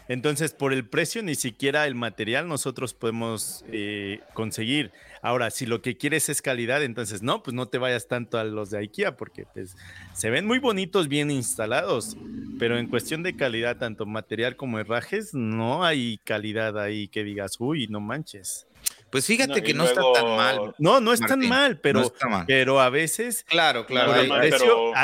Entonces, 0.09 0.53
por 0.53 0.73
el 0.73 0.85
precio, 0.85 1.23
ni 1.23 1.35
siquiera 1.35 1.87
el 1.87 1.95
material 1.95 2.47
nosotros 2.47 2.93
podemos 2.93 3.63
eh, 3.71 4.19
conseguir. 4.33 4.91
Ahora, 5.21 5.49
si 5.49 5.65
lo 5.65 5.81
que 5.81 5.95
quieres 5.95 6.27
es 6.27 6.41
calidad, 6.41 6.83
entonces 6.83 7.21
no, 7.21 7.41
pues 7.41 7.53
no 7.53 7.67
te 7.69 7.77
vayas 7.77 8.07
tanto 8.07 8.37
a 8.37 8.43
los 8.43 8.69
de 8.69 8.79
IKEA, 8.79 9.15
porque 9.15 9.45
pues, 9.53 9.77
se 10.13 10.29
ven 10.29 10.45
muy 10.45 10.59
bonitos, 10.59 11.07
bien 11.07 11.31
instalados, 11.31 12.17
pero 12.59 12.77
en 12.77 12.87
cuestión 12.87 13.23
de 13.23 13.37
calidad, 13.37 13.77
tanto 13.77 14.05
material 14.05 14.57
como 14.57 14.79
herrajes, 14.79 15.33
no 15.33 15.85
hay 15.85 16.17
calidad 16.25 16.77
ahí 16.77 17.07
que 17.07 17.23
digas, 17.23 17.55
uy, 17.59 17.87
no 17.87 18.01
manches. 18.01 18.67
Pues 19.13 19.27
fíjate 19.27 19.61
que 19.61 19.75
no 19.75 19.83
está 19.83 20.01
tan 20.11 20.25
mal. 20.25 20.75
No, 20.79 20.99
no 20.99 21.13
es 21.13 21.19
tan 21.19 21.47
mal, 21.47 21.77
pero, 21.77 22.11
pero 22.47 22.81
a 22.81 22.89
veces. 22.89 23.43
Claro, 23.47 23.85
claro. 23.85 24.11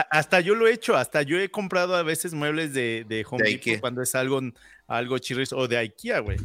hasta 0.10 0.39
yo 0.39 0.55
lo 0.55 0.66
he 0.66 0.74
hecho, 0.74 0.95
hasta 0.95 1.22
yo 1.22 1.39
he 1.39 1.51
comprado 1.51 1.95
a 1.95 2.01
veces 2.01 2.34
muebles 2.34 2.74
de, 2.74 3.05
de 3.07 3.24
Home 3.30 3.43
Depot 3.43 3.80
cuando 3.80 4.01
es 4.01 4.16
algo, 4.16 4.41
algo 4.88 5.20
chirris 5.20 5.53
o 5.53 5.68
de 5.68 5.78
IKEA, 5.78 6.22
güey. 6.22 6.39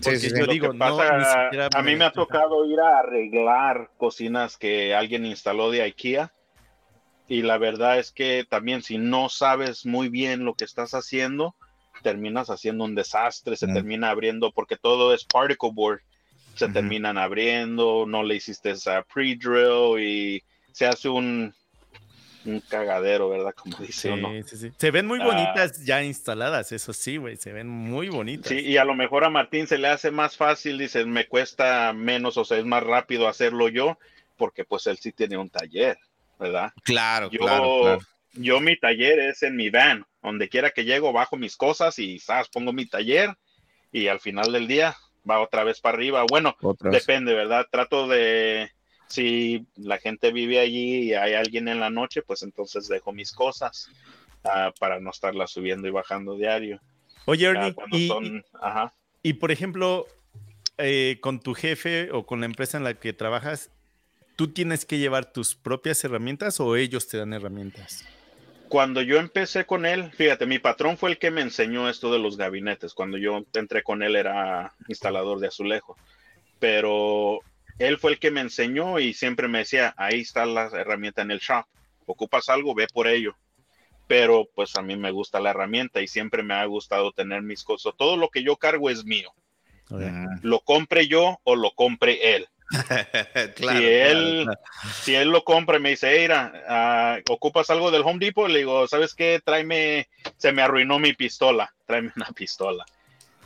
Porque 0.00 0.30
yo 0.30 0.46
digo, 0.46 0.72
no, 0.72 1.00
a 1.00 1.82
mí 1.82 1.96
me 1.96 2.04
ha 2.04 2.12
tocado 2.12 2.64
ir 2.64 2.78
a 2.78 3.00
arreglar 3.00 3.90
cocinas 3.96 4.56
que 4.56 4.94
alguien 4.94 5.26
instaló 5.26 5.72
de 5.72 5.82
IKEA. 5.82 6.32
Y 7.26 7.42
la 7.42 7.58
verdad 7.58 7.98
es 7.98 8.12
que 8.12 8.46
también 8.48 8.82
si 8.82 8.96
no 8.96 9.28
sabes 9.28 9.86
muy 9.86 10.08
bien 10.08 10.44
lo 10.44 10.54
que 10.54 10.66
estás 10.66 10.94
haciendo, 10.94 11.56
terminas 12.04 12.48
haciendo 12.48 12.84
un 12.84 12.94
desastre, 12.94 13.56
se 13.56 13.66
termina 13.66 14.10
abriendo 14.10 14.52
porque 14.52 14.76
todo 14.76 15.12
es 15.12 15.24
particle 15.24 15.70
board 15.72 16.00
se 16.60 16.68
terminan 16.68 17.16
abriendo, 17.16 18.04
no 18.06 18.22
le 18.22 18.36
hiciste 18.36 18.70
esa 18.70 19.02
pre-drill 19.02 19.98
y 19.98 20.42
se 20.72 20.86
hace 20.86 21.08
un, 21.08 21.54
un 22.44 22.60
cagadero, 22.60 23.30
¿verdad? 23.30 23.54
Como 23.54 23.76
dice 23.78 24.10
uno. 24.10 24.30
Sí, 24.44 24.56
sí. 24.58 24.72
Se 24.76 24.90
ven 24.90 25.06
muy 25.06 25.20
ah. 25.22 25.24
bonitas 25.24 25.82
ya 25.84 26.02
instaladas, 26.02 26.70
eso 26.72 26.92
sí, 26.92 27.16
güey, 27.16 27.36
se 27.36 27.52
ven 27.52 27.66
muy 27.66 28.10
bonitas. 28.10 28.48
Sí, 28.48 28.60
y 28.60 28.76
a 28.76 28.84
lo 28.84 28.94
mejor 28.94 29.24
a 29.24 29.30
Martín 29.30 29.66
se 29.66 29.78
le 29.78 29.88
hace 29.88 30.10
más 30.10 30.36
fácil, 30.36 30.76
dice, 30.76 31.06
me 31.06 31.26
cuesta 31.26 31.94
menos, 31.94 32.36
o 32.36 32.44
sea, 32.44 32.58
es 32.58 32.66
más 32.66 32.82
rápido 32.82 33.26
hacerlo 33.26 33.68
yo, 33.68 33.98
porque 34.36 34.64
pues 34.64 34.86
él 34.86 34.98
sí 34.98 35.12
tiene 35.12 35.38
un 35.38 35.48
taller, 35.48 35.98
¿verdad? 36.38 36.72
Claro, 36.84 37.30
yo, 37.30 37.40
claro, 37.40 37.98
Yo 38.34 38.60
mi 38.60 38.78
taller 38.78 39.18
es 39.18 39.42
en 39.42 39.56
mi 39.56 39.70
van, 39.70 40.04
donde 40.22 40.50
quiera 40.50 40.70
que 40.70 40.84
llego, 40.84 41.10
bajo 41.14 41.38
mis 41.38 41.56
cosas 41.56 41.98
y, 41.98 42.18
¿sabes? 42.18 42.48
Pongo 42.48 42.74
mi 42.74 42.84
taller 42.84 43.34
y 43.92 44.08
al 44.08 44.20
final 44.20 44.52
del 44.52 44.68
día 44.68 44.94
va 45.28 45.40
otra 45.40 45.64
vez 45.64 45.80
para 45.80 45.96
arriba. 45.96 46.24
Bueno, 46.28 46.56
depende, 46.80 47.34
¿verdad? 47.34 47.66
Trato 47.70 48.08
de, 48.08 48.70
si 49.10 49.66
la 49.76 49.98
gente 49.98 50.32
vive 50.32 50.60
allí 50.60 51.08
y 51.08 51.14
hay 51.14 51.34
alguien 51.34 51.68
en 51.68 51.80
la 51.80 51.90
noche, 51.90 52.22
pues 52.22 52.42
entonces 52.42 52.88
dejo 52.88 53.12
mis 53.12 53.32
cosas 53.32 53.88
uh, 54.44 54.72
para 54.78 55.00
no 55.00 55.10
estarla 55.10 55.46
subiendo 55.46 55.88
y 55.88 55.90
bajando 55.90 56.36
diario. 56.36 56.80
Oye, 57.26 57.46
Ernie, 57.46 57.74
y, 57.92 58.10
y, 59.22 59.32
por 59.34 59.50
ejemplo, 59.50 60.06
eh, 60.78 61.18
con 61.20 61.40
tu 61.40 61.54
jefe 61.54 62.10
o 62.12 62.24
con 62.24 62.40
la 62.40 62.46
empresa 62.46 62.78
en 62.78 62.84
la 62.84 62.94
que 62.94 63.12
trabajas, 63.12 63.70
¿tú 64.36 64.48
tienes 64.48 64.86
que 64.86 64.98
llevar 64.98 65.32
tus 65.32 65.54
propias 65.54 66.02
herramientas 66.04 66.60
o 66.60 66.76
ellos 66.76 67.08
te 67.08 67.18
dan 67.18 67.32
herramientas? 67.32 68.06
Cuando 68.70 69.02
yo 69.02 69.18
empecé 69.18 69.66
con 69.66 69.84
él, 69.84 70.12
fíjate, 70.12 70.46
mi 70.46 70.60
patrón 70.60 70.96
fue 70.96 71.10
el 71.10 71.18
que 71.18 71.32
me 71.32 71.40
enseñó 71.40 71.90
esto 71.90 72.12
de 72.12 72.20
los 72.20 72.36
gabinetes. 72.36 72.94
Cuando 72.94 73.18
yo 73.18 73.44
entré 73.52 73.82
con 73.82 74.02
él 74.04 74.14
era 74.14 74.72
instalador 74.86 75.40
de 75.40 75.48
azulejo. 75.48 75.96
Pero 76.60 77.40
él 77.80 77.98
fue 77.98 78.12
el 78.12 78.20
que 78.20 78.30
me 78.30 78.40
enseñó 78.40 79.00
y 79.00 79.12
siempre 79.12 79.48
me 79.48 79.58
decía, 79.58 79.92
ahí 79.96 80.20
está 80.20 80.46
la 80.46 80.66
herramienta 80.66 81.20
en 81.20 81.32
el 81.32 81.40
shop. 81.40 81.64
Ocupas 82.06 82.48
algo, 82.48 82.72
ve 82.74 82.86
por 82.86 83.08
ello. 83.08 83.36
Pero 84.06 84.48
pues 84.54 84.76
a 84.76 84.82
mí 84.82 84.96
me 84.96 85.10
gusta 85.10 85.40
la 85.40 85.50
herramienta 85.50 86.00
y 86.00 86.06
siempre 86.06 86.44
me 86.44 86.54
ha 86.54 86.64
gustado 86.66 87.10
tener 87.10 87.42
mis 87.42 87.64
cosas. 87.64 87.92
Todo 87.98 88.16
lo 88.16 88.28
que 88.28 88.44
yo 88.44 88.56
cargo 88.56 88.88
es 88.88 89.04
mío. 89.04 89.32
Lo 90.42 90.60
compre 90.60 91.08
yo 91.08 91.40
o 91.42 91.56
lo 91.56 91.72
compre 91.72 92.36
él. 92.36 92.46
si, 93.56 93.66
él, 93.66 94.46
si 95.02 95.14
él 95.14 95.28
lo 95.28 95.42
compra 95.44 95.78
y 95.78 95.80
me 95.80 95.90
dice, 95.90 96.20
Eira, 96.20 96.52
ah, 96.68 97.18
¿ocupas 97.28 97.70
algo 97.70 97.90
del 97.90 98.02
Home 98.02 98.18
Depot? 98.24 98.48
Le 98.48 98.60
digo, 98.60 98.86
¿sabes 98.86 99.14
qué? 99.14 99.40
Tráeme, 99.44 100.08
se 100.36 100.52
me 100.52 100.62
arruinó 100.62 100.98
mi 100.98 101.12
pistola, 101.12 101.74
tráeme 101.86 102.12
una 102.16 102.26
pistola. 102.26 102.84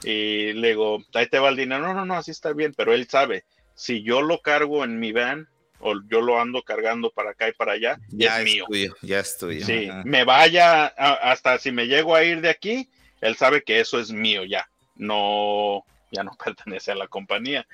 Y 0.03 0.53
le 0.53 0.68
digo, 0.68 1.03
ahí 1.14 1.27
te 1.29 1.39
va 1.39 1.49
el 1.49 1.57
dinero. 1.57 1.81
No, 1.81 1.95
no, 1.95 2.05
no, 2.05 2.16
así 2.16 2.31
está 2.31 2.53
bien, 2.53 2.75
pero 2.77 2.93
él 2.93 3.09
sabe, 3.09 3.45
si 3.75 4.03
yo 4.03 4.20
lo 4.20 4.41
cargo 4.41 4.85
en 4.85 4.99
mi 4.99 5.12
van 5.12 5.49
o 5.81 5.95
yo 6.09 6.20
lo 6.20 6.41
ando 6.41 6.62
cargando 6.62 7.11
para 7.11 7.31
acá 7.31 7.49
y 7.49 7.53
para 7.53 7.72
allá, 7.72 7.99
ya 8.09 8.41
es, 8.41 8.45
mío. 8.45 8.66
ya 9.03 9.20
estoy. 9.20 9.62
Sí, 9.62 9.91
me 10.05 10.25
vaya, 10.25 10.87
hasta 10.87 11.59
si 11.59 11.72
me 11.72 11.87
llego 11.87 12.14
a 12.14 12.25
ir 12.25 12.41
de 12.41 12.51
aquí, 12.51 12.89
él 13.20 13.37
sabe 13.37 13.62
que 13.62 13.81
eso 13.81 13.99
es 13.99 14.11
mío 14.11 14.45
ya, 14.45 14.68
no, 14.97 15.85
ya 16.11 16.22
no 16.22 16.33
pertenece 16.45 16.93
a 16.93 16.97
la 16.97 17.09
compañía. 17.09 17.66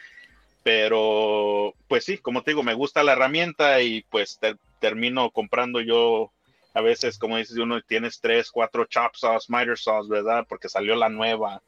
Pero, 0.62 1.74
pues 1.88 2.04
sí, 2.04 2.18
como 2.18 2.42
te 2.42 2.50
digo, 2.50 2.62
me 2.62 2.74
gusta 2.74 3.02
la 3.02 3.12
herramienta 3.12 3.80
y 3.80 4.02
pues 4.10 4.38
termino 4.78 5.30
comprando 5.30 5.80
yo 5.80 6.32
a 6.74 6.80
veces, 6.82 7.18
como 7.18 7.36
dices 7.36 7.56
uno, 7.56 7.80
tienes 7.82 8.20
tres, 8.20 8.50
cuatro 8.50 8.84
chop 8.84 9.16
saws, 9.16 9.48
miter 9.48 9.78
saws, 9.78 10.08
¿verdad? 10.08 10.46
Porque 10.48 10.68
salió 10.68 10.94
la 10.94 11.08
nueva. 11.08 11.62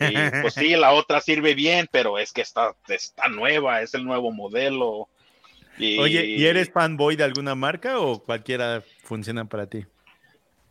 Y 0.00 0.40
pues 0.40 0.54
sí, 0.54 0.70
la 0.70 0.92
otra 0.92 1.20
sirve 1.20 1.54
bien, 1.54 1.88
pero 1.92 2.18
es 2.18 2.32
que 2.32 2.40
está, 2.40 2.74
está 2.88 3.28
nueva, 3.28 3.82
es 3.82 3.94
el 3.94 4.04
nuevo 4.04 4.32
modelo. 4.32 5.08
Y... 5.76 5.98
Oye, 5.98 6.24
¿y 6.24 6.46
eres 6.46 6.72
fanboy 6.72 7.16
de 7.16 7.24
alguna 7.24 7.54
marca 7.54 8.00
o 8.00 8.22
cualquiera 8.22 8.82
funciona 9.04 9.44
para 9.44 9.66
ti? 9.66 9.84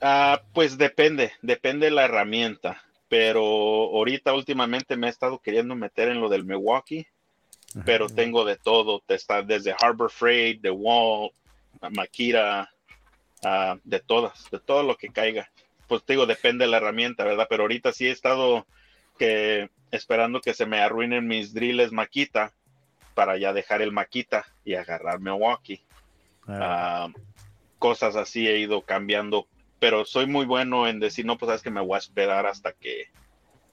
Ah, 0.01 0.41
pues 0.53 0.77
depende, 0.77 1.31
depende 1.41 1.85
de 1.85 1.91
la 1.91 2.05
herramienta. 2.05 2.83
Pero 3.07 3.41
ahorita 3.41 4.33
últimamente 4.33 4.97
me 4.97 5.07
he 5.07 5.09
estado 5.09 5.39
queriendo 5.39 5.75
meter 5.75 6.09
en 6.09 6.19
lo 6.19 6.27
del 6.27 6.43
Milwaukee 6.43 7.07
pero 7.85 8.07
tengo 8.07 8.45
de 8.45 8.55
todo, 8.55 9.03
está 9.07 9.41
desde 9.41 9.75
Harbor 9.79 10.09
Freight, 10.09 10.61
The 10.61 10.71
Wall, 10.71 11.31
Makita, 11.91 12.69
ah, 13.43 13.77
de 13.83 13.99
todas, 13.99 14.49
de 14.49 14.59
todo 14.59 14.83
lo 14.83 14.97
que 14.97 15.09
caiga. 15.09 15.49
Pues 15.87 16.05
digo, 16.05 16.25
depende 16.25 16.65
de 16.65 16.71
la 16.71 16.77
herramienta, 16.77 17.23
¿verdad? 17.23 17.47
Pero 17.49 17.63
ahorita 17.63 17.93
sí 17.93 18.07
he 18.07 18.11
estado 18.11 18.65
que 19.17 19.69
esperando 19.91 20.41
que 20.41 20.53
se 20.53 20.65
me 20.65 20.79
arruinen 20.79 21.27
mis 21.27 21.53
drills 21.53 21.91
Makita 21.91 22.53
para 23.13 23.37
ya 23.37 23.53
dejar 23.53 23.81
el 23.81 23.91
Makita 23.91 24.45
y 24.63 24.75
agarrar 24.75 25.19
Milwaukee. 25.19 25.83
Ah. 26.47 26.59
Ah, 26.61 27.09
cosas 27.79 28.15
así 28.15 28.47
he 28.47 28.59
ido 28.59 28.81
cambiando, 28.81 29.47
pero 29.79 30.05
soy 30.05 30.25
muy 30.25 30.45
bueno 30.45 30.87
en 30.87 30.99
decir, 30.99 31.25
no, 31.25 31.37
pues 31.37 31.47
sabes 31.47 31.61
que 31.61 31.69
me 31.69 31.81
voy 31.81 31.95
a 31.95 31.99
esperar 31.99 32.45
hasta 32.45 32.73
que 32.73 33.05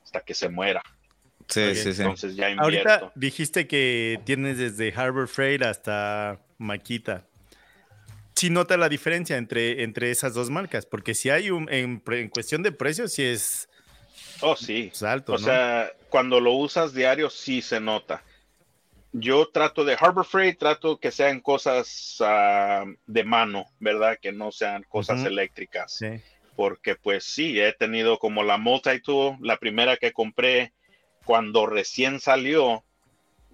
hasta 0.04 0.20
que 0.20 0.34
se 0.34 0.48
muera. 0.48 0.82
Sí, 1.48 1.74
sí, 1.74 1.92
sí. 1.92 2.02
Entonces 2.02 2.36
ya 2.36 2.50
invierto. 2.50 2.90
Ahorita 2.90 3.12
dijiste 3.14 3.66
que 3.66 4.20
tienes 4.24 4.58
desde 4.58 4.92
Harbor 4.94 5.28
Freight 5.28 5.62
hasta 5.62 6.40
Makita. 6.58 7.26
Sí 8.34 8.50
nota 8.50 8.76
la 8.76 8.88
diferencia 8.88 9.36
entre, 9.36 9.84
entre 9.84 10.10
esas 10.10 10.34
dos 10.34 10.50
marcas, 10.50 10.86
porque 10.86 11.14
si 11.14 11.30
hay 11.30 11.50
un, 11.50 11.68
en, 11.70 12.00
cuestión 12.28 12.62
de 12.62 12.72
precios, 12.72 13.12
sí 13.12 13.22
es... 13.22 13.68
Oh, 14.40 14.56
sí. 14.56 14.90
alto, 15.02 15.34
o 15.34 15.38
sea, 15.38 15.92
cuando 16.08 16.40
lo 16.40 16.52
usas 16.52 16.92
diario, 16.92 17.30
sí 17.30 17.62
se 17.62 17.80
nota. 17.80 18.24
Yo 19.12 19.46
trato 19.46 19.84
de 19.84 19.96
Harbor 19.98 20.26
Freight, 20.26 20.58
trato 20.58 20.98
que 20.98 21.12
sean 21.12 21.40
cosas 21.40 22.16
ah, 22.20 22.84
de 23.06 23.22
mano, 23.22 23.66
¿verdad? 23.78 24.18
Que 24.20 24.32
no 24.32 24.50
sean 24.50 24.82
cosas 24.88 25.24
eléctricas. 25.24 25.94
Sí. 25.94 26.20
Porque 26.56 26.96
pues 26.96 27.22
sí, 27.22 27.60
he 27.60 27.72
tenido 27.72 28.18
como 28.18 28.42
la 28.42 28.58
multi-tool, 28.58 29.36
la 29.40 29.58
primera 29.58 29.96
que 29.96 30.12
compré, 30.12 30.72
cuando 31.24 31.66
recién 31.66 32.20
salió 32.20 32.84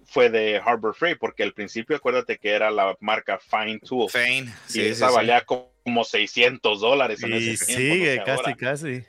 fue 0.05 0.29
de 0.29 0.61
Harbor 0.63 0.93
Freight, 0.93 1.17
porque 1.17 1.43
al 1.43 1.53
principio 1.53 1.95
acuérdate 1.95 2.37
que 2.37 2.49
era 2.49 2.69
la 2.69 2.95
marca 2.99 3.39
Fine 3.39 3.79
Tool. 3.79 4.09
Fine, 4.09 4.53
y 4.73 4.81
esa 4.81 5.09
valía 5.09 5.45
como 5.45 6.03
600 6.03 6.81
dólares 6.81 7.23
en 7.23 7.33
ese 7.33 7.57
Sí, 7.57 8.19
casi, 8.25 8.55
casi. 8.55 9.05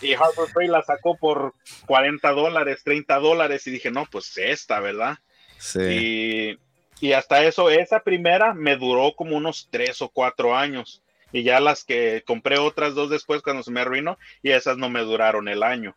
Y 0.00 0.14
Harbor 0.14 0.48
Freight 0.50 0.70
la 0.70 0.82
sacó 0.82 1.16
por 1.16 1.54
40 1.86 2.30
dólares, 2.30 2.82
30 2.84 3.18
dólares, 3.18 3.66
y 3.66 3.70
dije, 3.70 3.90
no, 3.90 4.06
pues 4.06 4.36
esta, 4.38 4.80
¿verdad? 4.80 5.18
Sí. 5.58 6.58
Y, 7.00 7.06
y 7.06 7.12
hasta 7.12 7.44
eso, 7.44 7.70
esa 7.70 8.00
primera 8.00 8.54
me 8.54 8.76
duró 8.76 9.14
como 9.14 9.36
unos 9.36 9.68
3 9.70 10.02
o 10.02 10.08
4 10.08 10.56
años. 10.56 11.02
Y 11.32 11.42
ya 11.42 11.60
las 11.60 11.84
que 11.84 12.22
compré 12.26 12.58
otras 12.58 12.94
dos 12.94 13.10
después 13.10 13.42
cuando 13.42 13.62
se 13.62 13.70
me 13.70 13.80
arruinó, 13.80 14.18
y 14.42 14.52
esas 14.52 14.78
no 14.78 14.88
me 14.88 15.00
duraron 15.00 15.48
el 15.48 15.62
año. 15.62 15.94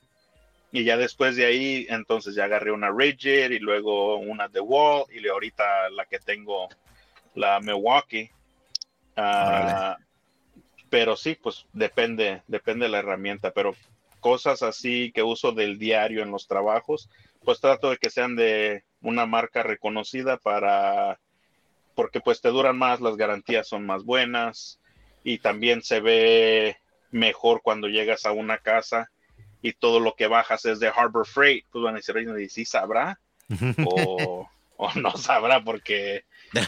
Y 0.71 0.83
ya 0.83 0.97
después 0.97 1.35
de 1.35 1.45
ahí, 1.45 1.87
entonces 1.89 2.35
ya 2.35 2.43
agarré 2.43 2.71
una 2.71 2.91
Rigid 2.91 3.51
y 3.51 3.59
luego 3.59 4.17
una 4.17 4.49
The 4.49 4.59
Wall 4.59 5.05
y 5.11 5.27
ahorita 5.27 5.89
la 5.89 6.05
que 6.05 6.19
tengo, 6.19 6.69
la 7.33 7.59
Milwaukee. 7.59 8.29
Ah, 9.15 9.97
pero 10.89 11.15
sí, 11.15 11.35
pues 11.35 11.65
depende, 11.73 12.43
depende 12.47 12.85
de 12.85 12.91
la 12.91 12.99
herramienta, 12.99 13.51
pero 13.51 13.75
cosas 14.19 14.61
así 14.63 15.11
que 15.11 15.23
uso 15.23 15.51
del 15.51 15.79
diario 15.79 16.21
en 16.21 16.31
los 16.31 16.47
trabajos, 16.47 17.09
pues 17.43 17.59
trato 17.59 17.89
de 17.89 17.97
que 17.97 18.09
sean 18.09 18.35
de 18.35 18.83
una 19.01 19.25
marca 19.25 19.63
reconocida 19.63 20.37
para, 20.37 21.19
porque 21.95 22.19
pues 22.19 22.41
te 22.41 22.49
duran 22.49 22.77
más, 22.77 23.01
las 23.01 23.17
garantías 23.17 23.67
son 23.67 23.85
más 23.85 24.03
buenas 24.03 24.79
y 25.23 25.39
también 25.39 25.81
se 25.81 25.99
ve 25.99 26.77
mejor 27.11 27.61
cuando 27.61 27.87
llegas 27.87 28.25
a 28.25 28.31
una 28.31 28.57
casa 28.57 29.09
y 29.61 29.73
todo 29.73 29.99
lo 29.99 30.15
que 30.15 30.27
bajas 30.27 30.65
es 30.65 30.79
de 30.79 30.87
Harbor 30.87 31.25
Freight, 31.25 31.65
pues 31.71 31.83
van 31.83 31.95
a 31.95 31.97
decir, 31.97 32.15
¿y 32.39 32.49
sí 32.49 32.65
sabrá? 32.65 33.19
o, 33.85 34.47
no 34.95 35.17
sabrá 35.17 35.63
porque, 35.63 36.25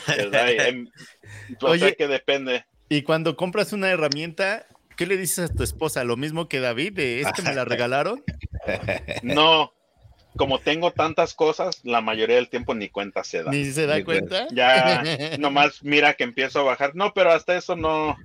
¿verdad? 0.08 0.48
Oye, 1.62 1.96
que 1.96 2.08
depende. 2.08 2.66
Y 2.90 3.04
cuando 3.04 3.36
compras 3.38 3.72
una 3.72 3.90
herramienta, 3.90 4.66
¿qué 4.98 5.06
le 5.06 5.16
dices 5.18 5.50
a 5.50 5.54
tu 5.54 5.64
esposa? 5.64 6.04
¿Lo 6.04 6.18
mismo 6.18 6.50
que 6.50 6.60
David? 6.60 6.94
¿De 6.94 7.22
este 7.22 7.42
me 7.42 7.54
la 7.54 7.66
regalaron? 7.66 8.24
No, 9.24 9.74
como 10.38 10.60
tengo 10.60 10.92
tantas 10.92 11.34
cosas, 11.34 11.82
la 11.84 12.02
mayoría 12.02 12.36
del 12.36 12.48
tiempo 12.48 12.76
ni 12.76 12.90
cuenta 12.90 13.24
se 13.24 13.44
da. 13.44 13.52
¿Ni 13.52 13.66
se 13.72 13.88
da 13.88 14.04
cuenta? 14.04 14.48
Ya, 14.52 15.04
nomás 15.40 15.84
mira 15.84 16.14
que 16.14 16.24
empiezo 16.24 16.60
a 16.60 16.64
bajar. 16.64 16.96
No, 16.96 17.14
pero 17.14 17.32
hasta 17.32 17.58
eso 17.58 17.76
no, 17.76 18.16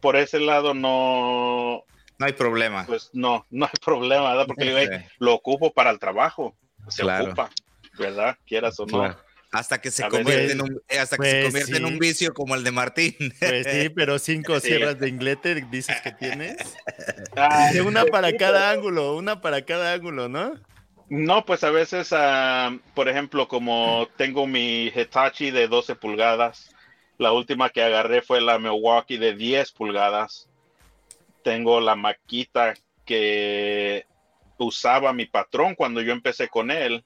por 0.00 0.16
ese 0.16 0.40
lado 0.40 0.74
no. 0.74 1.84
No 2.20 2.26
hay 2.26 2.34
problema. 2.34 2.84
Pues 2.86 3.08
no, 3.14 3.46
no 3.48 3.64
hay 3.64 3.72
problema, 3.82 4.28
¿verdad? 4.28 4.46
Porque 4.46 5.08
lo 5.18 5.32
ocupo 5.32 5.72
para 5.72 5.90
el 5.90 5.98
trabajo. 5.98 6.54
Se 6.88 7.02
ocupa, 7.02 7.48
¿verdad? 7.98 8.36
Quieras 8.46 8.78
o 8.78 8.84
no. 8.84 9.16
Hasta 9.50 9.80
que 9.80 9.90
se 9.90 10.06
convierte, 10.06 10.52
en 10.52 10.60
un, 10.60 10.82
hasta 11.00 11.16
que 11.16 11.30
se 11.30 11.42
convierte 11.44 11.76
en 11.78 11.86
un 11.86 11.98
vicio 11.98 12.34
como 12.34 12.54
el 12.54 12.62
de 12.62 12.72
Martín. 12.72 13.16
Pues 13.40 13.66
sí, 13.66 13.88
pero 13.96 14.18
cinco 14.18 14.60
sierras 14.60 15.00
de 15.00 15.08
inglete 15.08 15.66
dices 15.70 15.98
que 16.02 16.12
tienes. 16.12 16.58
Ah, 17.36 17.70
una 17.84 18.04
para 18.04 18.36
cada 18.36 18.70
ángulo, 18.70 19.16
una 19.16 19.40
para 19.40 19.64
cada 19.64 19.94
ángulo, 19.94 20.28
¿no? 20.28 20.60
No, 21.08 21.46
pues 21.46 21.64
a 21.64 21.70
veces, 21.70 22.10
por 22.94 23.08
ejemplo, 23.08 23.48
como 23.48 24.08
tengo 24.18 24.46
mi 24.46 24.92
Hitachi 24.94 25.50
de 25.50 25.68
12 25.68 25.94
pulgadas, 25.94 26.70
la 27.16 27.32
última 27.32 27.70
que 27.70 27.82
agarré 27.82 28.20
fue 28.20 28.42
la 28.42 28.58
Milwaukee 28.58 29.16
de 29.16 29.34
10 29.34 29.72
pulgadas. 29.72 30.49
Tengo 31.42 31.80
la 31.80 31.96
maquita 31.96 32.74
que 33.04 34.06
usaba 34.58 35.12
mi 35.12 35.26
patrón 35.26 35.74
cuando 35.74 36.00
yo 36.02 36.12
empecé 36.12 36.48
con 36.48 36.70
él 36.70 37.04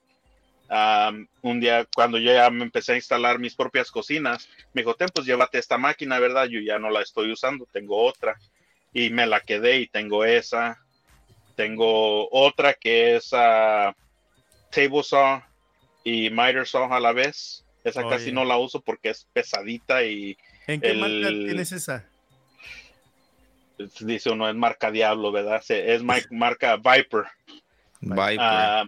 un 1.43 1.61
día 1.61 1.87
cuando 1.95 2.19
yo 2.19 2.33
ya 2.33 2.51
me 2.51 2.65
empecé 2.65 2.93
a 2.93 2.97
instalar 2.97 3.39
mis 3.39 3.55
propias 3.55 3.91
cocinas, 3.91 4.49
me 4.73 4.83
dijo, 4.83 4.95
ten, 4.95 5.09
pues 5.15 5.27
llévate 5.27 5.59
esta 5.59 5.79
máquina, 5.79 6.19
¿verdad? 6.19 6.47
Yo 6.47 6.61
ya 6.61 6.79
no 6.79 6.91
la 6.91 7.03
estoy 7.03 7.31
usando, 7.31 7.67
tengo 7.71 8.03
otra. 8.03 8.39
Y 8.93 9.11
me 9.11 9.27
la 9.27 9.41
quedé 9.41 9.79
y 9.81 9.87
tengo 9.89 10.25
esa. 10.25 10.79
Tengo 11.57 12.29
otra 12.31 12.75
que 12.75 13.17
es 13.17 13.33
uh, 13.33 13.93
table 14.71 15.03
saw 15.03 15.41
y 16.03 16.31
miter 16.31 16.67
saw 16.67 16.93
a 16.93 17.01
la 17.01 17.13
vez. 17.13 17.65
Esa 17.85 18.09
casi 18.09 18.33
no 18.33 18.45
la 18.45 18.57
uso 18.57 18.81
porque 18.81 19.11
es 19.11 19.27
pesadita 19.33 20.03
y... 20.05 20.39
¿En 20.67 20.81
qué 20.81 20.95
marca 20.95 21.29
tienes 21.29 21.71
esa? 21.73 22.09
Dice 24.01 24.31
uno, 24.31 24.49
es 24.49 24.55
marca 24.55 24.91
Diablo, 24.91 25.33
¿verdad? 25.33 25.63
Es 25.69 26.03
marca 26.31 26.77
Viper. 26.77 27.25
Viper. 28.01 28.39
Ah, 28.41 28.85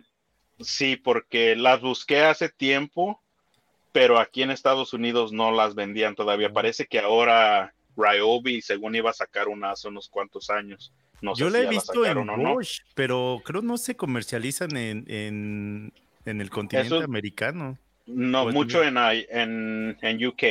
Sí, 0.60 0.96
porque 0.96 1.54
las 1.54 1.80
busqué 1.80 2.20
hace 2.20 2.48
tiempo, 2.48 3.20
pero 3.92 4.18
aquí 4.18 4.42
en 4.42 4.50
Estados 4.50 4.92
Unidos 4.94 5.32
no 5.32 5.52
las 5.52 5.74
vendían 5.74 6.14
todavía. 6.14 6.52
Parece 6.52 6.86
que 6.86 6.98
ahora 6.98 7.74
Ryobi, 7.96 8.62
según 8.62 8.94
iba 8.94 9.10
a 9.10 9.14
sacar 9.14 9.48
una 9.48 9.72
hace 9.72 9.88
unos 9.88 10.08
cuantos 10.08 10.48
años. 10.48 10.92
No 11.20 11.34
Yo 11.34 11.50
la 11.50 11.60
he 11.60 11.66
visto 11.66 12.04
en 12.04 12.26
Bosch, 12.26 12.80
pero 12.94 13.40
creo 13.44 13.62
no 13.62 13.78
se 13.78 13.96
comercializan 13.96 14.76
en, 14.76 15.04
en, 16.24 16.40
el 16.40 16.50
continente 16.50 17.04
americano. 17.04 17.78
No, 18.06 18.50
mucho 18.50 18.82
en, 18.82 18.96
en, 18.98 19.98
en 20.00 20.26
UK, 20.26 20.42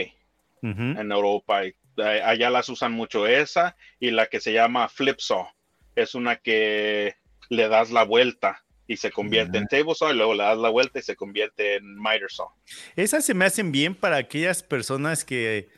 en 0.62 1.12
Europa. 1.12 1.62
Allá 1.98 2.50
las 2.50 2.70
usan 2.70 2.91
mucho 2.91 3.28
esa 3.28 3.76
y 4.00 4.12
la 4.12 4.28
que 4.28 4.39
se 4.39 4.54
llama 4.54 4.89
Flipsaw. 4.89 5.48
Es 5.96 6.16
una 6.16 6.36
que 6.38 7.16
le 7.50 7.68
das 7.68 7.91
la 7.91 8.04
vuelta 8.04 8.66
y 8.88 8.98
se 8.98 9.12
convierte 9.12 9.58
en 9.58 9.68
table 9.68 9.96
saw 9.96 10.12
y 10.12 10.16
luego 10.16 10.34
le 10.34 10.43
das 10.43 10.58
la 10.58 10.70
vuelta 10.70 11.00
y 11.00 11.02
se 11.02 11.16
convierte 11.16 11.76
en 11.76 11.96
miter 11.98 12.30
saw. 12.30 12.50
Esas 12.96 13.26
se 13.26 13.34
me 13.34 13.46
hacen 13.46 13.72
bien 13.72 13.96
para 13.96 14.18
aquellas 14.18 14.64
personas 14.64 15.26
que 15.26 15.70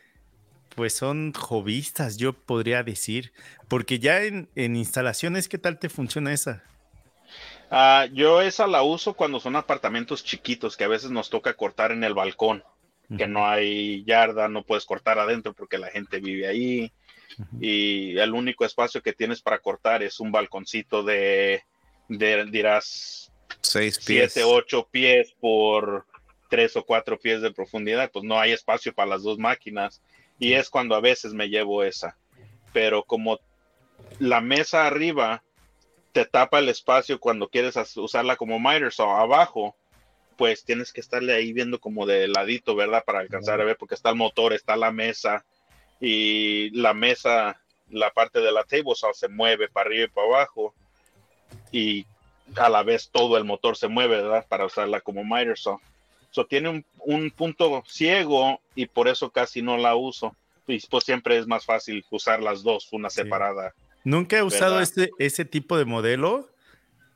pues 0.76 0.93
son 0.93 1.34
hobbyistas, 1.34 2.18
yo 2.18 2.34
podría 2.34 2.84
decir, 2.84 3.34
porque 3.68 3.97
ya 3.97 4.22
en, 4.22 4.47
instalaciones, 4.55 5.49
¿qué 5.49 5.57
tal 5.57 5.80
te 5.80 5.89
funciona 5.89 6.32
esa? 6.32 6.63
Ah, 7.72 8.05
yo 8.13 8.41
esa 8.41 8.68
la 8.68 8.84
uso 8.84 9.15
cuando 9.15 9.39
son 9.39 9.55
apartamentos 9.55 10.24
chiquitos 10.24 10.78
que 10.78 10.84
a 10.84 10.88
veces 10.88 11.09
nos 11.09 11.32
toca 11.32 11.55
cortar 11.55 11.91
en 11.91 12.03
el 12.03 12.13
balcón, 12.13 12.63
que 13.16 13.28
no 13.28 13.47
hay 13.47 14.03
yarda, 14.03 14.49
no 14.49 14.64
puedes 14.64 14.86
cortar 14.86 15.20
adentro 15.20 15.53
porque 15.53 15.78
la 15.78 15.88
gente 15.88 16.20
vive 16.20 16.47
ahí. 16.47 16.91
Y 17.62 18.18
el 18.18 18.34
único 18.34 18.66
espacio 18.66 19.01
que 19.01 19.14
tienes 19.14 19.41
para 19.41 19.60
cortar 19.60 20.03
es 20.03 20.20
un 20.20 20.32
balconcito 20.32 21.03
de 21.03 21.64
dirás 22.10 23.32
seis 23.62 23.99
pies, 24.05 24.34
siete, 24.34 24.43
ocho 24.43 24.88
pies 24.89 25.34
por 25.39 26.05
tres 26.49 26.76
o 26.76 26.86
cuatro 26.86 27.20
pies 27.20 27.41
de 27.41 27.51
profundidad, 27.51 28.10
pues 28.12 28.24
no 28.26 28.39
hay 28.39 28.51
espacio 28.51 28.93
para 28.93 29.10
las 29.10 29.24
dos 29.24 29.38
máquinas. 29.38 30.01
Y 30.39 30.53
es 30.53 30.70
cuando 30.70 30.95
a 30.95 31.01
veces 31.01 31.34
me 31.34 31.49
llevo 31.49 31.84
esa. 31.84 32.18
Pero 32.74 33.03
como 33.03 33.39
la 34.20 34.41
mesa 34.41 34.86
arriba 34.86 35.43
te 36.12 36.26
tapa 36.26 36.60
el 36.60 36.70
espacio 36.70 37.20
cuando 37.20 37.49
quieres 37.49 37.76
usarla 37.95 38.36
como 38.36 38.60
miter 38.60 38.91
saw 38.91 39.18
abajo, 39.18 39.76
pues 40.38 40.63
tienes 40.63 40.93
que 40.93 41.01
estarle 41.01 41.33
ahí 41.33 41.51
viendo 41.51 41.79
como 41.79 42.05
de 42.05 42.27
ladito, 42.27 42.75
¿verdad? 42.75 43.03
Para 43.03 43.19
alcanzar 43.19 43.59
a 43.59 43.65
ver, 43.65 43.75
porque 43.77 43.95
está 43.95 44.11
el 44.11 44.15
motor, 44.15 44.53
está 44.53 44.75
la 44.75 44.91
mesa 44.91 45.43
y 45.99 46.69
la 46.71 46.93
mesa, 46.93 47.59
la 47.89 48.11
parte 48.11 48.39
de 48.39 48.51
la 48.51 48.63
table 48.63 48.95
saw 48.95 49.13
se 49.13 49.27
mueve 49.27 49.67
para 49.67 49.89
arriba 49.89 50.05
y 50.05 50.07
para 50.09 50.27
abajo 50.27 50.73
y 51.71 52.05
a 52.55 52.69
la 52.69 52.83
vez 52.83 53.09
todo 53.11 53.38
el 53.38 53.43
motor 53.43 53.75
se 53.75 53.88
mueve, 53.88 54.21
¿verdad? 54.21 54.45
Para 54.47 54.65
usarla 54.65 55.01
como 55.01 55.23
miter 55.23 55.57
saw. 55.57 55.79
So, 56.31 56.45
tiene 56.45 56.85
un, 56.99 57.31
punto 57.31 57.83
ciego 57.88 58.61
y 58.75 58.85
por 58.85 59.07
eso 59.07 59.31
casi 59.31 59.61
no 59.61 59.77
la 59.77 59.95
uso. 59.95 60.35
Y 60.67 60.79
pues 60.88 61.05
siempre 61.05 61.38
es 61.38 61.47
más 61.47 61.65
fácil 61.65 62.05
usar 62.11 62.43
las 62.43 62.61
dos, 62.61 62.89
una 62.91 63.09
separada. 63.09 63.73
Nunca 64.03 64.38
he 64.38 64.43
usado 64.43 64.79
este, 64.81 65.09
ese 65.17 65.45
tipo 65.45 65.77
de 65.77 65.85
modelo, 65.85 66.49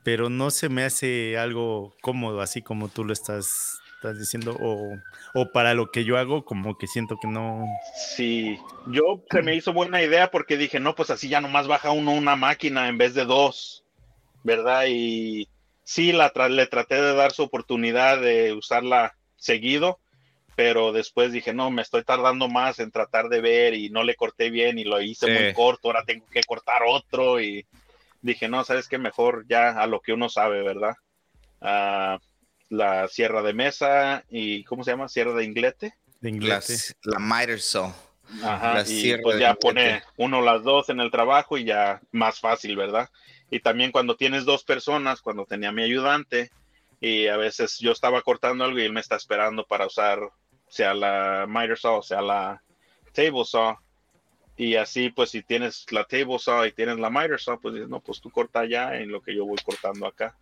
pero 0.03 0.29
no 0.29 0.51
se 0.51 0.69
me 0.69 0.83
hace 0.83 1.37
algo 1.37 1.95
cómodo, 2.01 2.41
así 2.41 2.61
como 2.61 2.89
tú 2.89 3.03
lo 3.03 3.13
estás, 3.13 3.79
estás 3.95 4.19
diciendo, 4.19 4.57
o, 4.59 4.97
o, 5.33 5.51
para 5.51 5.73
lo 5.73 5.91
que 5.91 6.03
yo 6.03 6.17
hago, 6.17 6.45
como 6.45 6.77
que 6.77 6.87
siento 6.87 7.17
que 7.21 7.27
no. 7.27 7.65
Sí, 8.15 8.57
yo 8.87 9.23
se 9.29 9.41
me 9.41 9.55
hizo 9.55 9.73
buena 9.73 10.01
idea 10.01 10.31
porque 10.31 10.57
dije, 10.57 10.79
no, 10.79 10.95
pues 10.95 11.09
así 11.09 11.29
ya 11.29 11.41
nomás 11.41 11.67
baja 11.67 11.91
uno 11.91 12.11
una 12.11 12.35
máquina 12.35 12.87
en 12.87 12.97
vez 12.97 13.13
de 13.13 13.25
dos. 13.25 13.81
¿verdad? 14.43 14.85
Y 14.87 15.47
sí, 15.83 16.11
la 16.11 16.31
le 16.49 16.67
traté 16.67 16.95
de 16.95 17.13
dar 17.13 17.31
su 17.31 17.43
oportunidad 17.43 18.19
de 18.21 18.53
usarla 18.53 19.15
seguido, 19.35 19.99
pero 20.55 20.91
después 20.91 21.31
dije, 21.31 21.53
no, 21.53 21.71
me 21.71 21.81
estoy 21.81 22.03
tardando 22.03 22.47
más 22.47 22.79
en 22.79 22.91
tratar 22.91 23.29
de 23.29 23.41
ver 23.41 23.73
y 23.73 23.89
no 23.89 24.03
le 24.03 24.15
corté 24.15 24.49
bien 24.49 24.77
y 24.79 24.83
lo 24.83 25.01
hice 25.01 25.31
muy 25.31 25.53
corto, 25.53 25.87
ahora 25.87 26.03
tengo 26.05 26.25
que 26.27 26.43
cortar 26.43 26.81
otro 26.85 27.41
y 27.41 27.65
dije, 28.21 28.47
no, 28.47 28.63
sabes 28.63 28.87
qué, 28.87 28.97
mejor 28.97 29.45
ya 29.47 29.71
a 29.71 29.87
lo 29.87 29.99
que 29.99 30.13
uno 30.13 30.29
sabe, 30.29 30.61
¿verdad? 30.63 30.95
La 32.69 33.07
sierra 33.09 33.41
de 33.41 33.53
mesa 33.53 34.23
y, 34.29 34.63
¿cómo 34.63 34.83
se 34.83 34.91
llama? 34.91 35.09
Sierra 35.09 35.33
de 35.33 35.43
inglete. 35.43 35.93
De 36.19 36.29
inglete. 36.29 36.75
la 37.03 37.19
miter 37.19 37.59
saw. 37.59 37.93
Ajá, 38.43 38.83
y 38.87 39.17
pues 39.17 39.39
ya 39.39 39.55
pone 39.55 40.03
uno 40.15 40.41
las 40.41 40.63
dos 40.63 40.89
en 40.89 41.01
el 41.01 41.11
trabajo 41.11 41.57
y 41.57 41.65
ya 41.65 41.99
más 42.11 42.39
fácil, 42.39 42.77
¿verdad? 42.77 43.09
Y 43.49 43.59
también 43.59 43.91
cuando 43.91 44.15
tienes 44.15 44.45
dos 44.45 44.63
personas, 44.63 45.21
cuando 45.21 45.45
tenía 45.45 45.73
mi 45.73 45.83
ayudante, 45.83 46.49
y 47.01 47.27
a 47.27 47.35
veces 47.35 47.77
yo 47.79 47.91
estaba 47.91 48.21
cortando 48.21 48.63
algo 48.63 48.79
y 48.79 48.83
él 48.83 48.93
me 48.93 49.01
está 49.01 49.17
esperando 49.17 49.65
para 49.65 49.87
usar, 49.87 50.19
sea 50.69 50.93
la 50.93 51.45
miter 51.49 51.77
saw, 51.77 51.97
o 51.97 52.03
sea 52.03 52.21
la 52.21 52.63
table 53.11 53.43
saw. 53.43 53.75
Y 54.57 54.75
así, 54.75 55.09
pues, 55.09 55.31
si 55.31 55.41
tienes 55.41 55.85
la 55.91 56.03
table 56.03 56.37
saw 56.39 56.65
y 56.65 56.71
tienes 56.71 56.99
la 56.99 57.09
miter 57.09 57.39
saw, 57.39 57.59
pues 57.59 57.87
no, 57.87 57.99
pues 57.99 58.21
tú 58.21 58.29
corta 58.29 58.65
ya 58.65 58.95
en 58.95 59.11
lo 59.11 59.21
que 59.21 59.35
yo 59.35 59.45
voy 59.45 59.57
cortando 59.63 60.05
acá. 60.05 60.35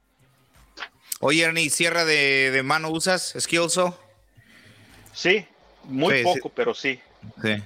Oye, 1.22 1.43
Ernie, 1.43 1.70
¿sierra 1.70 2.05
de, 2.05 2.62
mano 2.64 2.89
usas? 2.89 3.34
¿Skill 3.38 3.70
saw? 3.70 3.93
Sí, 5.14 5.45
muy 5.84 6.24
poco, 6.24 6.49
pero 6.49 6.74
sí. 6.74 6.99
Sí. 7.41 7.62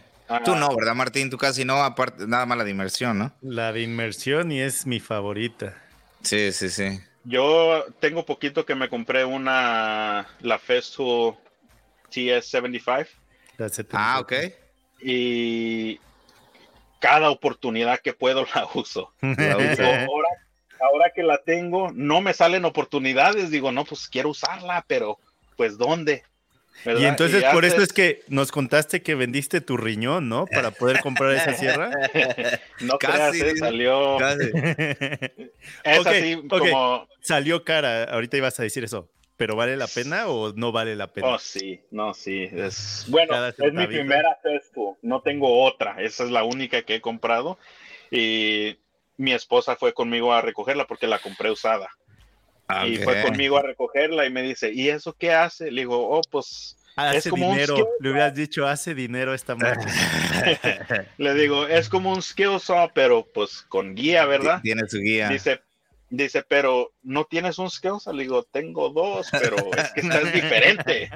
Tú 0.45 0.55
no, 0.55 0.75
¿verdad, 0.75 0.95
Martín? 0.95 1.29
Tú 1.29 1.37
casi 1.37 1.63
no, 1.65 1.83
aparte, 1.83 2.25
nada 2.27 2.45
más 2.45 2.57
la 2.57 2.63
de 2.63 2.71
inmersión, 2.71 3.19
¿no? 3.19 3.33
La 3.41 3.71
de 3.71 3.81
inmersión 3.81 4.51
y 4.51 4.61
es 4.61 4.85
mi 4.85 4.99
favorita. 4.99 5.81
Sí, 6.21 6.51
sí, 6.51 6.69
sí. 6.69 6.99
Yo 7.25 7.85
tengo 7.99 8.25
poquito 8.25 8.65
que 8.65 8.75
me 8.75 8.89
compré 8.89 9.25
una, 9.25 10.27
la 10.41 10.59
Festool 10.59 11.35
TS75. 12.11 13.07
Ah, 13.91 14.19
ok. 14.19 14.33
Y 15.01 15.99
cada 17.03 17.29
oportunidad 17.31 17.99
que 17.99 18.13
puedo 18.13 18.45
la 18.55 18.65
uso. 18.75 19.11
ahora, 19.21 20.29
ahora 20.79 21.11
que 21.13 21.21
la 21.21 21.37
tengo, 21.39 21.91
no 21.93 22.21
me 22.21 22.33
salen 22.33 22.63
oportunidades. 22.63 23.51
Digo, 23.51 23.73
no, 23.73 23.83
pues 23.83 24.07
quiero 24.07 24.29
usarla, 24.29 24.85
pero 24.87 25.19
pues 25.57 25.77
¿dónde? 25.77 26.23
Y 26.85 27.03
entonces 27.03 27.43
por 27.51 27.65
eso 27.65 27.81
es 27.81 27.91
que 27.91 28.23
nos 28.29 28.53
contaste 28.53 29.01
que 29.01 29.15
vendiste 29.15 29.59
tu 29.59 29.75
riñón, 29.75 30.29
¿no? 30.29 30.45
Para 30.45 30.71
poder 30.71 31.01
comprar 31.01 31.33
esa 31.33 31.53
sierra. 31.55 31.91
no 32.79 32.97
casi 32.97 33.39
creas, 33.39 33.55
¿eh? 33.55 33.57
salió. 33.57 34.17
Es 35.83 36.07
así 36.07 36.41
como. 36.47 37.07
Salió 37.19 37.65
cara. 37.65 38.05
Ahorita 38.05 38.37
ibas 38.37 38.57
a 38.61 38.63
decir 38.63 38.85
eso. 38.85 39.09
¿Pero 39.35 39.55
vale 39.55 39.75
la 39.77 39.87
pena 39.87 40.27
o 40.27 40.53
no 40.53 40.71
vale 40.71 40.95
la 40.95 41.07
pena? 41.07 41.27
Oh, 41.27 41.39
sí, 41.39 41.81
no, 41.91 42.13
sí. 42.13 42.49
Es... 42.51 43.05
Bueno, 43.07 43.45
es 43.47 43.73
mi 43.73 43.87
primera 43.87 44.37
Festo. 44.41 44.97
No 45.01 45.21
tengo 45.21 45.63
otra. 45.63 45.95
Esa 45.99 46.23
es 46.23 46.29
la 46.29 46.43
única 46.43 46.83
que 46.83 46.95
he 46.95 47.01
comprado. 47.01 47.57
Y 48.11 48.77
mi 49.17 49.33
esposa 49.33 49.75
fue 49.75 49.93
conmigo 49.93 50.33
a 50.33 50.41
recogerla 50.41 50.85
porque 50.85 51.07
la 51.07 51.19
compré 51.19 51.49
usada. 51.49 51.89
Y 52.87 52.97
fue 52.97 53.21
conmigo 53.21 53.57
a 53.57 53.61
recogerla 53.61 54.25
y 54.25 54.29
me 54.29 54.41
dice, 54.41 54.71
¿y 54.71 54.89
eso 54.89 55.13
qué 55.13 55.33
hace? 55.33 55.71
Le 55.71 55.81
digo, 55.81 56.09
oh, 56.09 56.21
pues... 56.29 56.77
Hace 56.95 57.17
es 57.17 57.27
como 57.27 57.51
dinero, 57.51 57.89
le 57.99 58.11
hubieras 58.11 58.35
dicho, 58.35 58.67
hace 58.67 58.93
dinero 58.93 59.33
esta 59.33 59.55
máquina. 59.55 59.91
le 61.17 61.33
digo, 61.33 61.65
es 61.65 61.89
como 61.89 62.11
un 62.11 62.21
skill 62.21 62.59
saw, 62.59 62.91
pero 62.93 63.25
pues 63.33 63.63
con 63.63 63.95
guía, 63.95 64.25
¿verdad? 64.27 64.61
Tiene 64.61 64.87
su 64.87 64.99
guía. 64.99 65.27
Dice, 65.27 65.61
dice, 66.17 66.43
pero 66.47 66.93
no 67.01 67.25
tienes 67.25 67.57
un 67.57 67.69
skill 67.69 67.99
saw. 67.99 68.13
Le 68.13 68.23
digo, 68.23 68.43
tengo 68.43 68.89
dos, 68.89 69.27
pero 69.31 69.57
es 69.75 69.91
que 69.93 70.01
esta 70.01 70.21
es 70.21 70.33
diferente. 70.33 71.09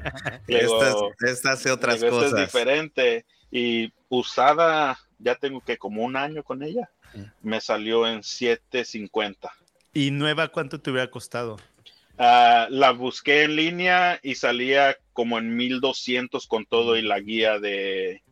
esta, 0.47 1.51
hace 1.51 1.71
otras 1.71 2.03
cosas. 2.03 2.25
Esta 2.25 2.41
es 2.41 2.47
diferente. 2.47 3.25
Y 3.51 3.93
usada, 4.09 4.99
ya 5.19 5.35
tengo 5.35 5.61
que 5.61 5.77
como 5.77 6.03
un 6.03 6.15
año 6.15 6.43
con 6.43 6.63
ella, 6.63 6.89
mm. 7.13 7.23
me 7.43 7.61
salió 7.61 8.07
en 8.07 8.23
750. 8.23 9.51
¿Y 9.93 10.11
nueva 10.11 10.47
cuánto 10.49 10.79
te 10.79 10.91
hubiera 10.91 11.09
costado? 11.09 11.57
Ah, 12.17 12.67
la 12.69 12.91
busqué 12.91 13.43
en 13.43 13.55
línea 13.55 14.19
y 14.23 14.35
salía 14.35 14.97
como 15.13 15.37
en 15.37 15.55
1200 15.55 16.47
con 16.47 16.65
todo 16.65 16.97
y 16.97 17.03
la 17.03 17.19
guía 17.19 17.59
de 17.59 18.23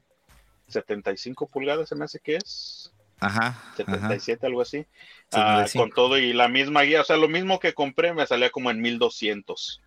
75 0.67 1.47
pulgadas, 1.47 1.89
se 1.89 1.95
me 1.95 2.05
hace 2.05 2.19
que 2.19 2.37
es. 2.37 2.91
Ajá. 3.19 3.61
77, 3.77 4.45
algo 4.45 4.61
así. 4.61 4.85
Ah, 5.31 5.65
con 5.73 5.89
todo 5.91 6.17
y 6.17 6.33
la 6.33 6.47
misma 6.47 6.81
guía, 6.81 7.01
o 7.01 7.03
sea, 7.03 7.17
lo 7.17 7.27
mismo 7.27 7.59
que 7.59 7.73
compré 7.73 8.13
me 8.13 8.27
salía 8.27 8.49
como 8.49 8.71
en 8.71 8.81
1200. 8.81 9.81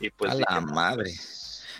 Y 0.00 0.10
pues. 0.10 0.32
A 0.32 0.34
la 0.34 0.60
madre. 0.60 1.12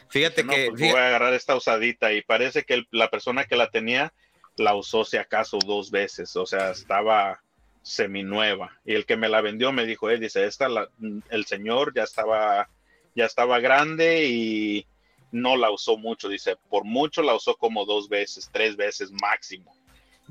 Fíjate 0.09 0.47
que. 0.47 0.69
Pues, 0.71 0.81
voy 0.81 1.01
a 1.01 1.09
agarrar 1.09 1.35
esta 1.35 1.57
usadita 1.57 2.13
y 2.13 2.23
parece 2.23 2.65
que 2.65 2.85
la 2.91 3.11
persona 3.11 3.45
que 3.45 3.57
la 3.57 3.71
tenía 3.71 4.13
la 4.57 4.75
usó 4.75 5.05
si 5.05 5.17
acaso 5.17 5.59
dos 5.65 5.91
veces, 5.91 6.37
o 6.37 6.47
sea, 6.47 6.71
estaba 6.71 7.43
seminueva. 7.83 8.79
Y 8.85 8.95
el 8.95 9.07
que 9.07 9.17
me 9.17 9.29
la 9.29 9.41
vendió 9.41 9.73
me 9.73 9.87
dijo, 9.87 10.11
eh, 10.11 10.19
dice, 10.19 10.47
esta 10.47 10.69
la, 10.69 10.89
el 11.31 11.47
señor 11.47 11.93
ya 11.95 12.05
estaba, 12.05 12.69
ya 13.15 13.25
estaba 13.25 13.59
grande 13.61 14.25
y 14.27 14.87
no 15.33 15.57
la 15.57 15.71
usó 15.71 15.97
mucho. 15.97 16.29
Dice, 16.29 16.57
por 16.71 16.85
mucho 16.85 17.23
la 17.23 17.35
usó 17.35 17.57
como 17.57 17.85
dos 17.85 18.09
veces, 18.09 18.49
tres 18.53 18.77
veces 18.77 19.11
máximo. 19.11 19.75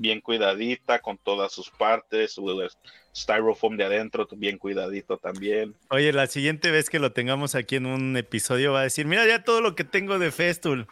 Bien 0.01 0.19
cuidadita 0.19 0.99
con 0.99 1.19
todas 1.19 1.51
sus 1.51 1.69
partes, 1.69 2.31
su 2.31 2.67
styrofoam 3.15 3.77
de 3.77 3.83
adentro, 3.83 4.27
bien 4.31 4.57
cuidadito 4.57 5.17
también. 5.17 5.75
Oye, 5.89 6.11
la 6.11 6.25
siguiente 6.25 6.71
vez 6.71 6.89
que 6.89 6.97
lo 6.97 7.11
tengamos 7.11 7.53
aquí 7.53 7.75
en 7.75 7.85
un 7.85 8.17
episodio 8.17 8.73
va 8.73 8.79
a 8.79 8.83
decir, 8.83 9.05
mira 9.05 9.27
ya 9.27 9.43
todo 9.43 9.61
lo 9.61 9.75
que 9.75 9.83
tengo 9.83 10.17
de 10.17 10.31
Festool. 10.31 10.87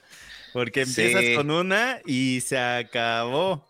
Porque 0.54 0.82
empiezas 0.82 1.24
con 1.36 1.50
una 1.50 2.02
y 2.06 2.42
se 2.42 2.60
acabó. 2.60 3.68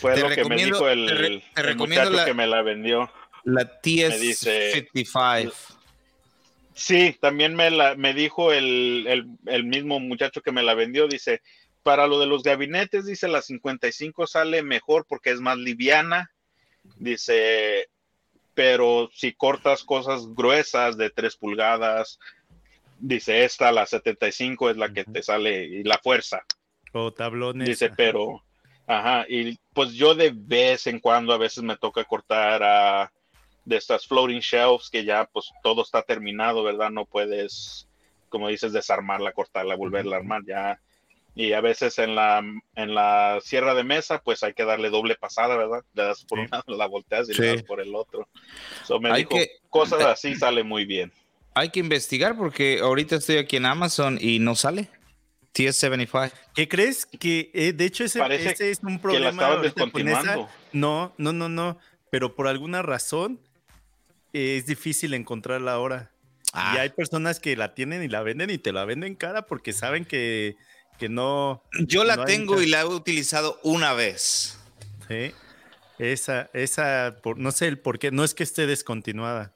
Fue 0.00 0.16
lo 0.16 0.28
que 0.28 0.44
me 0.44 0.56
dijo 0.56 0.88
el, 0.88 1.42
muchacho 1.76 2.24
que 2.24 2.34
me 2.34 2.46
la 2.46 2.62
vendió. 2.62 3.10
La 3.42 3.80
TS55. 3.82 5.52
Sí, 6.74 7.16
también 7.20 7.54
me, 7.54 7.70
la, 7.70 7.94
me 7.96 8.14
dijo 8.14 8.52
el, 8.52 9.26
mismo 9.64 10.00
muchacho 10.00 10.40
que 10.40 10.52
me 10.52 10.62
la 10.62 10.74
vendió, 10.74 11.06
dice, 11.06 11.42
para 11.82 12.06
lo 12.06 12.18
de 12.18 12.26
los 12.26 12.42
gabinetes, 12.42 13.06
dice, 13.06 13.28
la 13.28 13.42
55 13.42 14.26
sale 14.26 14.62
mejor 14.62 15.06
porque 15.08 15.30
es 15.30 15.40
más 15.40 15.58
liviana, 15.58 16.30
dice, 16.96 17.88
pero 18.54 19.10
si 19.12 19.32
cortas 19.32 19.84
cosas 19.84 20.26
gruesas 20.34 20.96
de 20.96 21.10
3 21.10 21.36
pulgadas, 21.36 22.18
dice, 22.98 23.44
esta, 23.44 23.72
la 23.72 23.86
75 23.86 24.70
es 24.70 24.76
la 24.76 24.92
que 24.92 25.04
te 25.04 25.22
sale 25.22 25.64
y 25.64 25.82
la 25.82 25.98
fuerza. 25.98 26.44
O 26.92 27.12
tablones. 27.12 27.68
Dice, 27.68 27.90
pero 27.96 28.42
Ajá, 28.86 29.24
y 29.28 29.58
pues 29.72 29.92
yo 29.92 30.14
de 30.14 30.32
vez 30.34 30.86
en 30.86 30.98
cuando 30.98 31.32
a 31.32 31.38
veces 31.38 31.62
me 31.62 31.76
toca 31.76 32.04
cortar 32.04 32.62
a 32.62 33.12
de 33.64 33.76
estas 33.76 34.06
floating 34.06 34.40
shelves 34.40 34.90
que 34.90 35.04
ya 35.04 35.24
pues 35.24 35.50
todo 35.62 35.82
está 35.82 36.02
terminado, 36.02 36.64
¿verdad? 36.64 36.90
No 36.90 37.06
puedes, 37.06 37.88
como 38.28 38.48
dices, 38.48 38.72
desarmarla, 38.72 39.32
cortarla, 39.32 39.76
volverla 39.76 40.16
a 40.16 40.18
armar 40.18 40.42
ya. 40.44 40.80
Y 41.34 41.52
a 41.54 41.60
veces 41.62 41.98
en 41.98 42.14
la, 42.14 42.42
en 42.74 42.94
la 42.94 43.38
sierra 43.42 43.74
de 43.74 43.84
mesa, 43.84 44.20
pues 44.22 44.42
hay 44.42 44.52
que 44.52 44.64
darle 44.64 44.90
doble 44.90 45.14
pasada, 45.14 45.56
¿verdad? 45.56 45.82
Le 45.94 46.02
das 46.02 46.24
por 46.24 46.38
un 46.38 46.48
lado, 46.50 46.64
la 46.66 46.86
volteas 46.86 47.28
y 47.30 47.34
le 47.34 47.46
das 47.54 47.62
por 47.62 47.80
el 47.80 47.94
otro. 47.94 48.28
So 48.84 49.00
me 49.00 49.16
dijo, 49.16 49.36
cosas 49.70 50.02
así 50.02 50.34
sale 50.34 50.62
muy 50.62 50.84
bien. 50.84 51.10
Hay 51.54 51.70
que 51.70 51.80
investigar 51.80 52.36
porque 52.36 52.80
ahorita 52.80 53.16
estoy 53.16 53.38
aquí 53.38 53.56
en 53.56 53.66
Amazon 53.66 54.18
y 54.20 54.38
no 54.38 54.54
sale. 54.54 54.88
TS75. 55.54 56.32
¿Qué 56.54 56.68
crees? 56.68 57.06
Que 57.06 57.50
eh, 57.54 57.72
de 57.72 57.84
hecho 57.84 58.04
ese, 58.04 58.20
es 58.70 58.80
un 58.82 58.98
problema. 58.98 59.60
no, 60.72 61.14
no, 61.18 61.32
no, 61.32 61.48
no. 61.48 61.78
Pero 62.10 62.34
por 62.34 62.48
alguna 62.48 62.82
razón 62.82 63.40
es 64.32 64.66
difícil 64.66 65.14
encontrarla 65.14 65.72
ahora. 65.72 66.10
Y 66.54 66.58
ah. 66.58 66.80
hay 66.80 66.90
personas 66.90 67.40
que 67.40 67.56
la 67.56 67.74
tienen 67.74 68.02
y 68.02 68.08
la 68.08 68.22
venden 68.22 68.50
y 68.50 68.58
te 68.58 68.72
la 68.72 68.84
venden 68.84 69.14
cara 69.14 69.46
porque 69.46 69.72
saben 69.72 70.04
que, 70.04 70.56
que 71.02 71.08
no. 71.08 71.64
Yo 71.80 72.04
la 72.04 72.24
tengo 72.24 72.62
y 72.62 72.66
la 72.66 72.82
he 72.82 72.84
utilizado 72.84 73.58
una 73.64 73.92
vez. 73.92 74.56
Sí. 75.08 75.32
Esa, 75.98 76.48
esa, 76.52 77.16
no 77.36 77.50
sé 77.50 77.66
el 77.66 77.80
por 77.80 77.98
qué, 77.98 78.12
no 78.12 78.22
es 78.22 78.34
que 78.34 78.44
esté 78.44 78.68
descontinuada. 78.68 79.52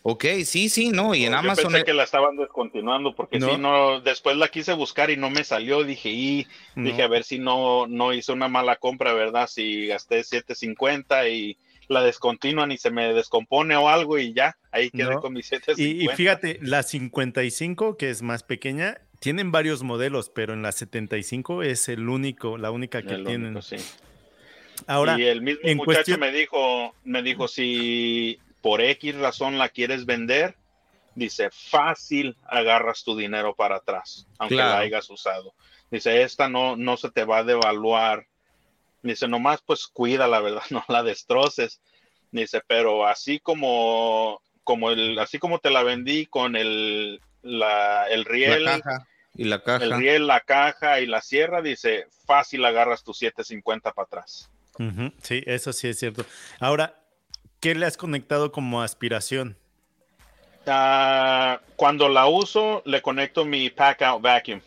Ok, 0.00 0.24
sí, 0.46 0.70
sí, 0.70 0.88
no, 0.88 1.14
y 1.14 1.26
en 1.26 1.34
Amazon. 1.34 1.64
Yo 1.64 1.70
pensé 1.70 1.84
que 1.84 1.92
la 1.92 2.04
estaban 2.04 2.36
descontinuando 2.36 3.14
porque 3.14 3.38
si 3.38 3.58
no, 3.58 4.00
después 4.00 4.38
la 4.38 4.48
quise 4.48 4.72
buscar 4.72 5.10
y 5.10 5.18
no 5.18 5.28
me 5.28 5.44
salió, 5.44 5.84
dije, 5.84 6.08
y 6.08 6.46
dije 6.74 7.02
a 7.02 7.08
ver 7.08 7.22
si 7.24 7.38
no, 7.38 7.86
no 7.86 8.14
hice 8.14 8.32
una 8.32 8.48
mala 8.48 8.76
compra, 8.76 9.12
¿verdad? 9.12 9.46
Si 9.46 9.88
gasté 9.88 10.20
7.50 10.20 11.30
y 11.30 11.58
la 11.88 12.02
descontinúan 12.02 12.72
y 12.72 12.78
se 12.78 12.90
me 12.90 13.12
descompone 13.12 13.76
o 13.76 13.90
algo 13.90 14.16
y 14.18 14.32
ya, 14.32 14.56
ahí 14.70 14.90
quedé 14.90 15.16
con 15.16 15.34
mi 15.34 15.40
7.50. 15.40 15.74
Y, 15.76 16.04
y, 16.06 16.08
fíjate, 16.08 16.58
la 16.62 16.82
55, 16.82 17.98
que 17.98 18.08
es 18.08 18.22
más 18.22 18.42
pequeña, 18.42 19.02
tienen 19.18 19.50
varios 19.50 19.82
modelos, 19.82 20.30
pero 20.30 20.54
en 20.54 20.62
la 20.62 20.72
75 20.72 21.62
es 21.62 21.88
el 21.88 22.08
único, 22.08 22.58
la 22.58 22.70
única 22.70 23.02
que 23.02 23.16
tienen. 23.18 23.60
sí. 23.62 23.76
Ahora, 24.86 25.18
y 25.18 25.24
el 25.24 25.42
mismo 25.42 25.84
muchacho 25.84 26.16
me 26.18 26.30
dijo, 26.30 26.94
me 27.02 27.22
dijo 27.22 27.48
si 27.48 28.38
por 28.60 28.80
X 28.80 29.16
razón 29.16 29.58
la 29.58 29.70
quieres 29.70 30.06
vender, 30.06 30.56
dice, 31.16 31.50
fácil 31.50 32.36
agarras 32.46 33.02
tu 33.02 33.16
dinero 33.16 33.54
para 33.54 33.76
atrás, 33.76 34.28
aunque 34.38 34.54
la 34.54 34.78
hayas 34.78 35.10
usado. 35.10 35.52
Dice, 35.90 36.22
esta 36.22 36.48
no, 36.48 36.76
no 36.76 36.96
se 36.96 37.10
te 37.10 37.24
va 37.24 37.38
a 37.38 37.44
devaluar. 37.44 38.26
Dice, 39.02 39.26
nomás 39.26 39.62
pues 39.62 39.86
cuida 39.88 40.28
la 40.28 40.40
verdad, 40.40 40.62
no 40.70 40.84
la 40.88 41.02
destroces. 41.02 41.80
Dice, 42.30 42.60
pero 42.66 43.06
así 43.06 43.40
como, 43.40 44.40
como 44.62 44.90
el, 44.90 45.18
así 45.18 45.38
como 45.38 45.58
te 45.58 45.70
la 45.70 45.82
vendí 45.82 46.26
con 46.26 46.54
el, 46.54 47.20
la, 47.42 48.06
el 48.08 48.24
riel. 48.24 48.68
y 49.34 49.44
la 49.44 49.62
caja. 49.62 49.84
El 49.84 49.96
riel, 49.96 50.26
la 50.26 50.40
caja 50.40 51.00
y 51.00 51.06
la 51.06 51.20
sierra, 51.20 51.62
dice, 51.62 52.06
fácil 52.26 52.64
agarras 52.64 53.04
tu 53.04 53.14
750 53.14 53.92
para 53.92 54.06
atrás. 54.06 54.50
Sí, 55.22 55.42
eso 55.46 55.72
sí 55.72 55.88
es 55.88 55.98
cierto. 55.98 56.24
Ahora, 56.60 56.98
¿Qué 57.60 57.74
le 57.74 57.86
has 57.86 57.96
conectado 57.96 58.52
como 58.52 58.82
aspiración? 58.82 59.56
Ah, 60.66 61.60
cuando 61.76 62.08
la 62.08 62.26
uso, 62.26 62.82
le 62.84 63.02
conecto 63.02 63.44
mi 63.44 63.70
Pack 63.70 64.02
Out 64.02 64.22
Vacuum. 64.22 64.60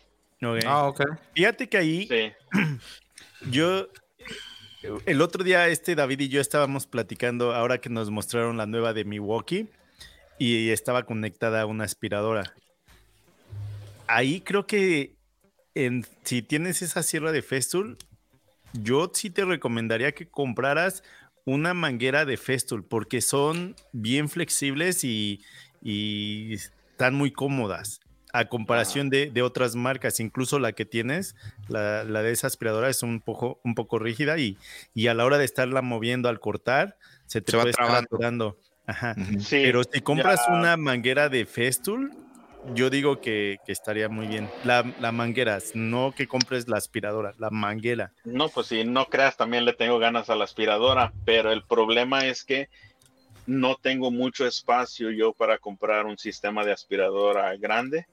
Ah, 0.66 0.88
ok. 0.88 1.02
Fíjate 1.34 1.68
que 1.68 1.78
ahí 1.78 2.08
yo, 3.50 3.88
el 5.06 5.22
otro 5.22 5.44
día 5.44 5.68
este 5.68 5.94
David 5.94 6.20
y 6.20 6.28
yo 6.28 6.40
estábamos 6.40 6.86
platicando 6.86 7.54
ahora 7.54 7.78
que 7.78 7.88
nos 7.88 8.10
mostraron 8.10 8.56
la 8.56 8.66
nueva 8.66 8.92
de 8.92 9.04
Milwaukee 9.04 9.70
y 10.42 10.70
estaba 10.70 11.04
conectada 11.04 11.62
a 11.62 11.66
una 11.66 11.84
aspiradora. 11.84 12.52
Ahí 14.08 14.40
creo 14.40 14.66
que 14.66 15.14
en, 15.76 16.04
si 16.24 16.42
tienes 16.42 16.82
esa 16.82 17.04
sierra 17.04 17.30
de 17.30 17.42
Festool, 17.42 17.96
yo 18.72 19.12
sí 19.14 19.30
te 19.30 19.44
recomendaría 19.44 20.10
que 20.10 20.28
compraras 20.28 21.04
una 21.44 21.74
manguera 21.74 22.24
de 22.24 22.36
Festool 22.36 22.84
porque 22.84 23.20
son 23.20 23.76
bien 23.92 24.28
flexibles 24.28 25.04
y, 25.04 25.40
están 25.84 27.14
muy 27.14 27.30
cómodas 27.30 28.00
a 28.32 28.48
comparación 28.48 29.10
de, 29.10 29.42
otras 29.42 29.76
marcas, 29.76 30.18
incluso 30.18 30.58
la 30.58 30.72
que 30.72 30.84
tienes, 30.84 31.36
la, 31.68 32.04
de 32.04 32.32
esa 32.32 32.48
aspiradora 32.48 32.88
es 32.88 33.04
un 33.04 33.20
poco, 33.20 33.60
un 33.62 33.76
poco 33.76 34.00
rígida 34.00 34.36
y, 34.38 34.58
y, 34.92 35.06
a 35.06 35.14
la 35.14 35.24
hora 35.24 35.38
de 35.38 35.44
estarla 35.44 35.82
moviendo 35.82 36.28
al 36.28 36.40
cortar, 36.40 36.98
se 37.26 37.40
te 37.42 37.56
va 37.56 37.62
estar 37.62 38.06
Ajá. 38.86 39.14
Pero 39.50 39.82
si 39.84 40.00
compras 40.00 40.40
una 40.48 40.76
manguera 40.76 41.28
de 41.28 41.46
Festool, 41.46 42.12
yo 42.74 42.90
digo 42.90 43.20
que, 43.20 43.58
estaría 43.66 44.08
muy 44.08 44.26
bien. 44.26 44.48
La, 44.64 44.84
la, 45.00 45.12
manguera, 45.12 45.58
no 45.74 46.12
que 46.16 46.26
compres 46.26 46.68
la 46.68 46.78
aspiradora, 46.78 47.34
la 47.38 47.50
manguera. 47.50 48.12
No, 48.24 48.48
pues 48.48 48.68
si 48.68 48.84
no 48.84 49.06
creas, 49.06 49.36
también 49.36 49.64
le 49.64 49.72
tengo 49.72 49.98
ganas 49.98 50.30
a 50.30 50.36
la 50.36 50.44
aspiradora, 50.44 51.12
pero 51.24 51.52
el 51.52 51.62
problema 51.62 52.26
es 52.26 52.44
que 52.44 52.68
no 53.46 53.76
tengo 53.76 54.10
mucho 54.10 54.46
espacio 54.46 55.10
yo 55.10 55.32
para 55.32 55.58
comprar 55.58 56.06
un 56.06 56.18
sistema 56.18 56.64
de 56.64 56.72
aspiradora 56.72 57.56
grande. 57.56 58.06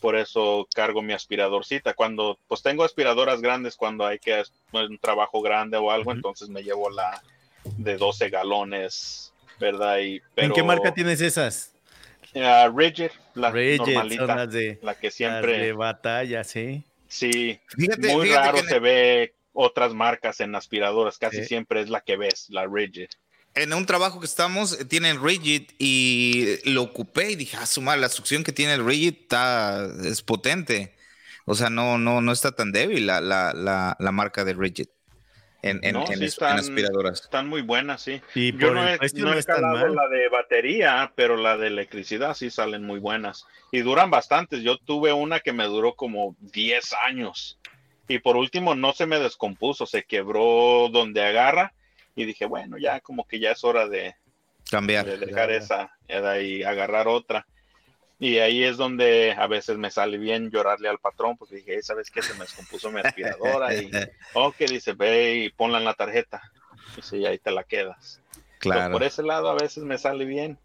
Por 0.00 0.16
eso 0.16 0.66
cargo 0.74 1.02
mi 1.02 1.12
aspiradorcita. 1.12 1.94
Cuando, 1.94 2.38
pues 2.48 2.62
tengo 2.62 2.84
aspiradoras 2.84 3.40
grandes 3.40 3.76
cuando 3.76 4.06
hay 4.06 4.18
que 4.18 4.42
un 4.72 4.98
trabajo 4.98 5.40
grande 5.40 5.76
o 5.76 5.90
algo, 5.90 6.12
entonces 6.12 6.48
me 6.48 6.62
llevo 6.62 6.90
la 6.90 7.22
de 7.78 7.96
12 7.96 8.28
galones 8.28 9.33
¿verdad? 9.58 9.98
Y, 9.98 10.22
¿En 10.36 10.52
qué 10.52 10.62
marca 10.62 10.92
tienes 10.92 11.20
esas? 11.20 11.72
Uh, 12.34 12.76
Rigid, 12.76 13.10
la 13.34 13.50
normalita, 13.50 14.48
la 14.82 14.94
que 14.98 15.10
siempre... 15.10 15.58
de 15.58 15.72
batalla, 15.72 16.42
sí. 16.42 16.84
Sí, 17.06 17.60
muy 17.76 18.30
raro 18.30 18.58
se 18.64 18.80
ve 18.80 19.34
otras 19.52 19.94
marcas 19.94 20.40
en 20.40 20.54
aspiradoras, 20.56 21.18
casi 21.18 21.44
siempre 21.44 21.80
es 21.80 21.88
la 21.88 22.00
que 22.00 22.16
ves, 22.16 22.46
la 22.50 22.66
Rigid. 22.66 23.08
En 23.54 23.72
un 23.72 23.86
trabajo 23.86 24.18
que 24.18 24.26
estamos, 24.26 24.80
eh, 24.80 24.84
tienen 24.84 25.22
Rigid 25.22 25.70
y 25.78 26.58
lo 26.64 26.82
ocupé 26.82 27.30
y 27.30 27.36
dije, 27.36 27.56
ah, 27.56 27.66
suma, 27.66 27.96
la 27.96 28.08
succión 28.08 28.42
que 28.42 28.50
tiene 28.50 28.74
el 28.74 28.84
Rigid 28.84 29.14
está, 29.22 29.88
es 30.02 30.22
potente. 30.22 30.96
O 31.44 31.54
sea, 31.54 31.70
no, 31.70 31.98
no, 31.98 32.20
no 32.20 32.32
está 32.32 32.50
tan 32.50 32.72
débil 32.72 33.06
la, 33.06 33.20
la, 33.20 33.96
la 33.96 34.12
marca 34.12 34.44
de 34.44 34.54
Rigid 34.54 34.88
en, 35.64 35.80
en, 35.82 35.96
aspiradoras. 35.96 37.22
Están 37.22 37.48
muy 37.48 37.62
buenas, 37.62 38.02
sí. 38.02 38.20
Yo 38.34 38.74
no 38.74 38.86
he, 38.86 38.98
no 38.98 39.88
la 39.88 40.08
de 40.08 40.28
batería, 40.28 41.10
pero 41.14 41.36
la 41.36 41.56
de 41.56 41.68
electricidad 41.68 42.34
sí 42.34 42.50
salen 42.50 42.84
muy 42.84 43.00
buenas. 43.00 43.46
Y 43.72 43.80
duran 43.80 44.10
bastantes. 44.10 44.62
Yo 44.62 44.76
tuve 44.76 45.12
una 45.14 45.40
que 45.40 45.54
me 45.54 45.64
duró 45.64 45.94
como 45.94 46.36
10 46.40 46.92
años. 47.08 47.58
Y 48.08 48.18
por 48.18 48.36
último 48.36 48.74
no 48.74 48.92
se 48.92 49.06
me 49.06 49.18
descompuso, 49.18 49.86
se 49.86 50.04
quebró 50.04 50.90
donde 50.92 51.24
agarra. 51.24 51.72
Y 52.14 52.26
dije, 52.26 52.44
bueno, 52.44 52.76
ya 52.76 53.00
como 53.00 53.26
que 53.26 53.40
ya 53.40 53.52
es 53.52 53.64
hora 53.64 53.88
de 53.88 54.14
cambiar. 54.70 55.06
De 55.06 55.16
dejar 55.16 55.50
esa 55.50 55.96
y 56.42 56.62
agarrar 56.62 57.08
otra. 57.08 57.46
Y 58.18 58.38
ahí 58.38 58.62
es 58.62 58.76
donde 58.76 59.34
a 59.36 59.46
veces 59.46 59.76
me 59.76 59.90
sale 59.90 60.18
bien 60.18 60.50
llorarle 60.50 60.88
al 60.88 60.98
patrón, 60.98 61.36
porque 61.36 61.56
dije, 61.56 61.82
¿sabes 61.82 62.10
qué? 62.10 62.22
Se 62.22 62.34
me 62.34 62.40
descompuso 62.40 62.90
mi 62.90 63.00
aspiradora. 63.00 63.74
y, 63.74 63.90
ok, 64.34 64.56
dice, 64.68 64.92
ve 64.92 65.36
y 65.36 65.50
ponla 65.50 65.78
en 65.78 65.84
la 65.84 65.94
tarjeta. 65.94 66.40
Y 66.96 67.02
sí, 67.02 67.26
ahí 67.26 67.38
te 67.38 67.50
la 67.50 67.64
quedas. 67.64 68.20
Claro. 68.58 68.92
por 68.92 69.02
ese 69.02 69.22
lado 69.22 69.50
a 69.50 69.54
veces 69.54 69.84
me 69.84 69.98
sale 69.98 70.24
bien. 70.24 70.58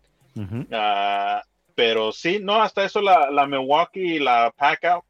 Ah, 0.72 1.44
pero 1.76 2.14
sí, 2.14 2.40
no, 2.42 2.62
hasta 2.62 2.86
eso 2.86 3.02
la, 3.02 3.30
la 3.30 3.46
Milwaukee 3.46 4.16
y 4.16 4.20
la 4.20 4.54
Packout, 4.56 5.04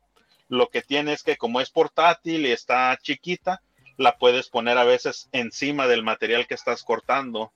lo 0.48 0.70
que 0.70 0.82
tiene 0.82 1.14
es 1.14 1.22
que 1.22 1.38
como 1.38 1.62
es 1.62 1.70
portátil 1.70 2.48
y 2.48 2.52
está 2.52 2.98
chiquita, 3.02 3.62
la 3.98 4.18
puedes 4.18 4.50
poner 4.50 4.78
a 4.78 4.86
veces 4.86 5.30
encima 5.32 5.86
del 5.86 6.04
material 6.04 6.48
que 6.48 6.56
estás 6.56 6.84
cortando 6.84 7.52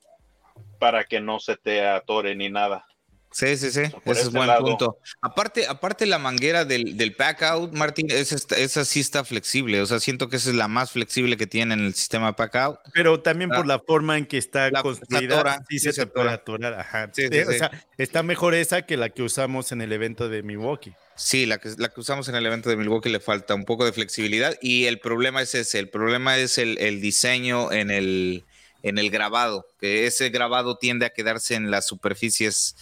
para 0.77 1.05
que 1.05 1.19
no 1.19 1.39
se 1.39 1.55
te 1.55 1.88
atore 1.88 2.35
ni 2.35 2.49
nada. 2.49 2.85
Sí, 3.34 3.57
sí, 3.57 3.72
sí, 3.72 3.81
ese 4.05 4.22
es 4.22 4.31
buen 4.31 4.47
punto. 4.60 4.99
Aparte, 5.19 5.65
aparte 5.65 6.05
la 6.05 6.19
manguera 6.19 6.65
del, 6.65 6.97
del 6.97 7.15
pack 7.15 7.41
out, 7.41 7.73
Martín, 7.73 8.05
esa, 8.11 8.35
esa, 8.55 8.85
sí 8.85 8.99
está 8.99 9.26
flexible, 9.26 9.81
o 9.81 9.88
sea, 9.88 9.99
siento 9.99 10.30
que 10.30 10.35
esa 10.35 10.51
es 10.51 10.55
la 10.55 10.68
más 10.68 10.91
flexible 10.91 11.35
que 11.35 11.47
tiene 11.47 11.73
en 11.73 11.80
el 11.80 11.95
sistema 11.95 12.35
pack 12.35 12.55
out. 12.57 12.80
Pero 12.93 13.22
también 13.22 13.49
por 13.49 13.65
la 13.65 13.80
forma 13.80 14.19
en 14.19 14.27
que 14.27 14.38
está 14.38 14.69
construida, 14.84 15.65
sí, 15.68 15.80
se, 15.80 16.05
puede 16.05 16.30
atorar, 16.30 16.76
ajá. 16.76 17.10
o 17.11 17.51
sea, 17.51 17.72
está 17.97 18.22
mejor 18.22 18.53
esa 18.53 18.84
que 18.84 18.97
la 18.97 19.10
que 19.10 19.23
usamos 19.23 19.72
en 19.72 19.81
el 19.81 19.91
evento 19.91 20.30
de 20.30 20.43
Milwaukee. 20.43 20.93
Sí, 21.15 21.47
la 21.47 21.57
que, 21.57 21.69
la 21.77 21.89
que 21.89 21.99
usamos 21.99 22.27
en 22.30 22.35
el 22.35 22.45
evento 22.45 22.69
de 22.69 22.76
Milwaukee 22.76 23.10
le 23.10 23.19
falta 23.19 23.55
un 23.55 23.65
poco 23.65 23.84
de 23.84 23.93
flexibilidad 23.93 24.57
y 24.61 24.85
el 24.85 24.99
problema 24.99 25.41
es 25.41 25.55
ese, 25.55 25.80
el 25.80 25.89
problema 25.89 26.38
es 26.38 26.60
el, 26.60 26.77
el 26.77 27.01
diseño 27.01 27.72
en 27.72 27.89
el, 27.89 28.45
en 28.84 28.97
el 28.97 29.10
grabado, 29.10 29.65
que 29.80 30.05
ese 30.05 30.30
grabado 30.30 30.77
tiende 30.77 31.05
a 31.05 31.10
quedarse 31.10 31.55
en 31.55 31.72
las 31.72 31.88
superficies 31.88 32.76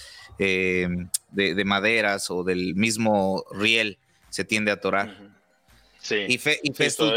eh, 0.43 0.87
de, 1.29 1.65
maderas 1.65 2.31
o 2.31 2.43
del 2.43 2.73
mismo 2.73 3.45
riel 3.51 3.99
se 4.29 4.43
tiende 4.43 4.71
a 4.71 4.75
atorar. 4.75 5.15
Sí. 5.99 6.25
Y, 6.27 6.39
Fe, 6.39 6.59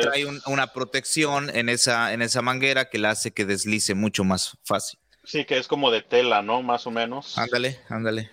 trae 0.02 0.26
una 0.46 0.66
protección 0.74 1.48
en 1.48 1.70
esa, 1.70 2.12
en 2.12 2.20
esa 2.20 2.42
manguera 2.42 2.90
que 2.90 2.98
la 2.98 3.10
hace 3.10 3.30
que 3.30 3.46
deslice 3.46 3.94
mucho 3.94 4.24
más 4.24 4.58
fácil. 4.62 4.98
Sí, 5.24 5.46
que 5.46 5.56
es 5.56 5.66
como 5.66 5.90
de 5.90 6.02
tela, 6.02 6.42
¿no? 6.42 6.62
Más 6.62 6.86
o 6.86 6.90
menos. 6.90 7.38
Ándale, 7.38 7.80
ándale. 7.88 8.30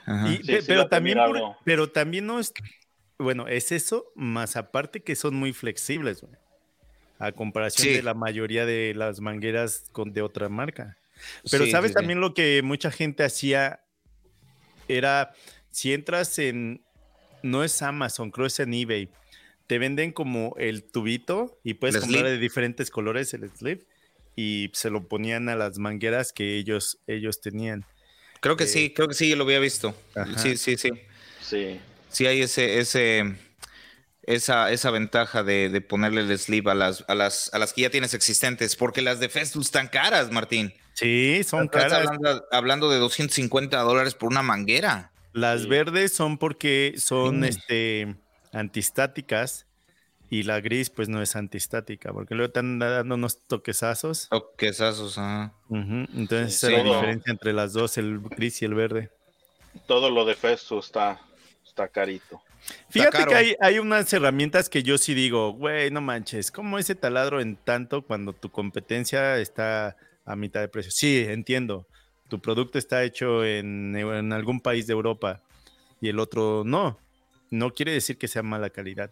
pero, 0.67 0.89
también 0.89 1.17
pero 1.63 1.89
también 1.89 2.25
no 2.25 2.41
es, 2.41 2.51
bueno, 3.17 3.47
es 3.47 3.71
eso, 3.71 4.11
más 4.13 4.57
aparte 4.57 5.01
que 5.01 5.15
son 5.15 5.35
muy 5.35 5.53
flexibles, 5.53 6.25
a 7.17 7.31
comparación 7.31 7.93
de 7.93 8.03
la 8.03 8.13
mayoría 8.13 8.65
de 8.65 8.93
las 8.93 9.21
mangueras 9.21 9.85
con, 9.93 10.11
de 10.11 10.21
otra 10.21 10.49
marca. 10.49 10.97
Pero 11.49 11.65
sabes 11.67 11.93
también 11.93 12.19
lo 12.19 12.33
que 12.33 12.61
mucha 12.61 12.91
gente 12.91 13.23
hacía 13.23 13.79
era, 14.97 15.33
si 15.69 15.93
entras 15.93 16.37
en, 16.39 16.81
no 17.43 17.63
es 17.63 17.81
Amazon, 17.81 18.31
creo 18.31 18.47
es 18.47 18.59
en 18.59 18.73
eBay, 18.73 19.09
te 19.67 19.79
venden 19.79 20.11
como 20.11 20.55
el 20.57 20.83
tubito 20.83 21.59
y 21.63 21.75
puedes 21.75 22.01
comprar 22.01 22.25
de 22.25 22.37
diferentes 22.37 22.91
colores 22.91 23.33
el 23.33 23.49
slip 23.49 23.83
y 24.35 24.69
se 24.73 24.89
lo 24.89 25.07
ponían 25.07 25.49
a 25.49 25.55
las 25.55 25.77
mangueras 25.77 26.33
que 26.33 26.57
ellos, 26.57 26.99
ellos 27.07 27.41
tenían. 27.41 27.85
Creo 28.41 28.57
que 28.57 28.67
sí, 28.67 28.85
eh, 28.85 28.93
creo 28.93 29.07
que 29.07 29.13
sí, 29.13 29.29
yo 29.29 29.35
lo 29.35 29.43
había 29.43 29.59
visto. 29.59 29.95
Sí, 30.37 30.57
sí, 30.57 30.77
sí. 30.77 30.89
Sí. 31.41 31.79
Sí 32.09 32.25
hay 32.25 32.41
ese, 32.41 32.79
ese, 32.79 33.35
esa, 34.23 34.71
esa 34.71 34.91
ventaja 34.91 35.43
de, 35.43 35.81
ponerle 35.81 36.21
el 36.21 36.37
slip 36.37 36.67
a 36.67 36.75
las, 36.75 37.05
a, 37.07 37.15
las, 37.15 37.53
a 37.53 37.59
las 37.59 37.73
que 37.73 37.81
ya 37.81 37.89
tienes 37.89 38.13
existentes, 38.13 38.75
porque 38.75 39.01
las 39.01 39.19
de 39.19 39.29
Festool 39.29 39.61
están 39.61 39.87
caras, 39.87 40.31
Martín. 40.31 40.73
Sí, 40.93 41.43
son 41.43 41.67
caras. 41.67 42.07
Hablando, 42.51 42.89
de 42.89 42.97
250 42.99 43.79
dólares 43.81 44.15
por 44.15 44.29
una 44.29 44.41
manguera. 44.41 45.11
Las 45.33 45.67
verdes 45.67 46.13
son 46.13 46.37
porque 46.37 46.95
son 46.97 47.45
este, 47.45 48.15
antistáticas 48.51 49.65
y 50.31 50.43
la 50.43 50.61
gris 50.61 50.89
pues 50.89 51.09
no 51.09 51.21
es 51.21 51.35
antistática, 51.35 52.13
porque 52.13 52.35
luego 52.35 52.47
están 52.47 52.79
dando 52.79 53.15
unos 53.15 53.45
toquesazos. 53.47 54.29
Toquesazos, 54.29 55.17
ajá. 55.17 55.53
Entonces 55.69 56.55
esa 56.55 56.67
es 56.71 56.73
la 56.73 56.83
diferencia 56.83 57.31
entre 57.31 57.51
las 57.51 57.73
dos, 57.73 57.97
el 57.97 58.19
gris 58.21 58.61
y 58.61 58.65
el 58.65 58.73
verde. 58.73 59.11
Todo 59.87 60.09
lo 60.09 60.23
de 60.23 60.35
Festo 60.35 60.79
está, 60.79 61.21
está 61.65 61.89
carito. 61.89 62.41
Fíjate 62.89 63.25
que 63.25 63.35
hay, 63.35 63.55
hay, 63.59 63.79
unas 63.79 64.11
herramientas 64.13 64.69
que 64.69 64.83
yo 64.83 64.97
sí 64.97 65.13
digo, 65.13 65.51
güey, 65.51 65.91
no 65.91 65.99
manches, 65.99 66.51
¿cómo 66.51 66.77
ese 66.77 66.95
taladro 66.95 67.41
en 67.41 67.57
tanto 67.57 68.03
cuando 68.03 68.31
tu 68.33 68.51
competencia 68.51 69.37
está 69.37 69.97
a 70.31 70.35
mitad 70.35 70.61
de 70.61 70.69
precio. 70.69 70.91
Sí, 70.91 71.25
entiendo. 71.27 71.87
Tu 72.29 72.39
producto 72.41 72.77
está 72.77 73.03
hecho 73.03 73.43
en, 73.43 73.95
algún 74.31 74.61
país 74.61 74.87
de 74.87 74.93
Europa 74.93 75.41
y 75.99 76.07
el 76.07 76.19
otro 76.19 76.63
no. 76.65 76.97
No 77.49 77.73
quiere 77.73 77.91
decir 77.91 78.17
que 78.17 78.29
sea 78.29 78.43
mala 78.43 78.69
calidad. 78.69 79.11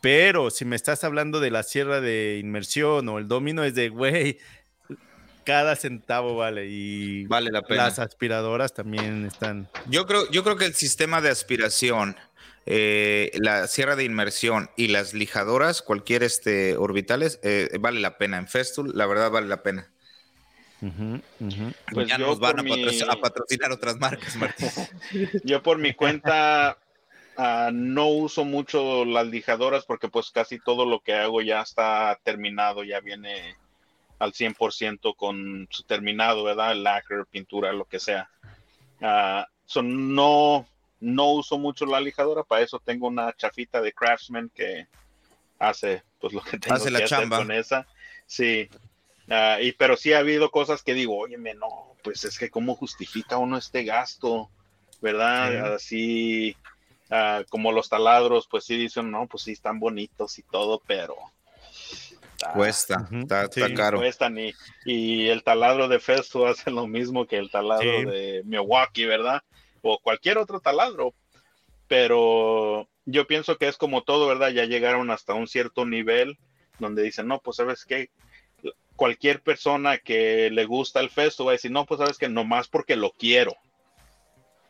Pero 0.00 0.50
si 0.50 0.64
me 0.64 0.74
estás 0.76 1.04
hablando 1.04 1.38
de 1.40 1.50
la 1.50 1.62
sierra 1.62 2.00
de 2.00 2.38
inmersión 2.40 3.08
o 3.08 3.18
el 3.18 3.28
domino, 3.28 3.62
es 3.62 3.74
de, 3.74 3.88
güey, 3.88 4.38
cada 5.44 5.76
centavo 5.76 6.36
vale 6.36 6.66
y 6.66 7.26
vale 7.26 7.50
la 7.52 7.62
pena. 7.62 7.84
Las 7.84 8.00
aspiradoras 8.00 8.74
también 8.74 9.26
están. 9.26 9.68
Yo 9.88 10.06
creo, 10.06 10.28
yo 10.30 10.42
creo 10.42 10.56
que 10.56 10.66
el 10.66 10.74
sistema 10.74 11.20
de 11.20 11.30
aspiración, 11.30 12.16
eh, 12.66 13.30
la 13.34 13.68
sierra 13.68 13.94
de 13.94 14.04
inmersión 14.04 14.70
y 14.76 14.88
las 14.88 15.14
lijadoras, 15.14 15.82
cualquier 15.82 16.24
este 16.24 16.76
orbitales, 16.76 17.38
eh, 17.44 17.70
vale 17.80 18.00
la 18.00 18.18
pena. 18.18 18.38
En 18.38 18.48
Festool, 18.48 18.92
la 18.94 19.06
verdad 19.06 19.30
vale 19.30 19.46
la 19.46 19.62
pena. 19.62 19.90
Pues 21.92 22.08
ya 22.08 22.18
nos 22.18 22.38
van 22.38 22.60
a, 22.60 23.16
patrocinar 23.20 23.72
otras 23.72 23.98
marcas, 23.98 24.36
Martín. 24.36 24.68
yo 25.44 25.62
por 25.62 25.78
mi 25.78 25.92
cuenta 25.92 26.78
ah, 27.36 27.70
no 27.72 28.06
uso 28.08 28.44
mucho 28.44 29.04
las 29.04 29.26
lijadoras 29.26 29.84
porque 29.84 30.08
pues 30.08 30.30
casi 30.30 30.58
todo 30.60 30.86
lo 30.86 31.00
que 31.00 31.14
hago 31.14 31.42
ya 31.42 31.62
está 31.62 32.18
terminado, 32.22 32.84
ya 32.84 33.00
viene 33.00 33.56
al 34.18 34.32
100% 34.32 35.16
con 35.16 35.66
su 35.70 35.82
terminado, 35.84 36.44
¿verdad? 36.44 36.74
Lacquer, 36.76 37.26
pintura, 37.26 37.72
lo 37.72 37.84
que 37.84 38.00
sea. 38.00 38.28
Uh, 39.00 39.82
no, 39.82 40.66
no 41.00 41.30
uso 41.32 41.58
mucho 41.58 41.86
la 41.86 42.00
lijadora, 42.00 42.42
para 42.42 42.62
eso 42.62 42.80
tengo 42.80 43.06
una 43.06 43.32
chafita 43.34 43.80
de 43.80 43.92
Craftsman 43.92 44.50
que 44.54 44.86
hace 45.58 46.02
pues 46.20 46.32
lo 46.32 46.40
que 46.40 46.58
tengo 46.58 46.76
hace 46.76 46.90
la 46.90 47.04
chamba. 47.04 47.38
con 47.38 47.52
esa. 47.52 47.86
Sí, 48.26 48.68
Ah, 49.30 49.58
y, 49.60 49.72
pero 49.72 49.96
sí 49.96 50.12
ha 50.12 50.18
habido 50.18 50.50
cosas 50.50 50.82
que 50.82 50.94
digo, 50.94 51.16
oye, 51.16 51.36
no, 51.36 51.94
pues 52.02 52.24
es 52.24 52.38
que 52.38 52.50
cómo 52.50 52.74
justifica 52.74 53.36
uno 53.36 53.58
este 53.58 53.84
gasto, 53.84 54.50
¿verdad? 55.02 55.74
Así 55.74 56.56
ah, 57.10 57.42
como 57.50 57.72
los 57.72 57.88
taladros, 57.88 58.48
pues 58.50 58.64
sí 58.64 58.76
dicen, 58.76 59.10
no, 59.10 59.26
pues 59.26 59.42
sí 59.42 59.52
están 59.52 59.78
bonitos 59.78 60.38
y 60.38 60.42
todo, 60.42 60.82
pero... 60.86 61.14
cuesta, 62.54 63.06
está, 63.12 63.74
caro. 63.74 63.98
Cuestan 63.98 64.38
y, 64.38 64.54
y, 64.86 65.28
el 65.28 65.42
taladro 65.42 65.88
de 65.88 66.00
Festo 66.00 66.46
hace 66.46 66.70
lo 66.70 66.86
mismo 66.86 67.26
que 67.26 67.36
el 67.36 67.50
taladro 67.50 68.10
de 68.10 68.42
Milwaukee, 68.46 69.04
¿verdad? 69.04 69.42
O 69.82 69.98
cualquier 69.98 70.38
otro 70.38 70.60
taladro. 70.60 71.12
Pero 71.86 72.88
yo 73.06 73.26
pienso 73.26 73.56
que 73.56 73.68
es 73.68 73.76
como 73.76 74.02
todo, 74.02 74.26
¿verdad? 74.26 74.50
Ya 74.50 74.64
llegaron 74.64 75.10
hasta 75.10 75.34
un 75.34 75.48
cierto 75.48 75.86
nivel 75.86 76.38
donde 76.78 77.02
dicen, 77.02 77.26
no, 77.26 77.40
pues 77.40 77.56
sabes 77.56 77.84
qué, 77.84 78.10
cualquier 78.98 79.40
persona 79.40 79.96
que 79.98 80.50
le 80.50 80.64
gusta 80.64 80.98
el 80.98 81.08
festo 81.08 81.44
va 81.44 81.52
a 81.52 81.54
decir, 81.54 81.70
no, 81.70 81.86
pues 81.86 82.00
sabes 82.00 82.18
que 82.18 82.28
nomás 82.28 82.66
porque 82.66 82.96
lo 82.96 83.12
quiero. 83.12 83.54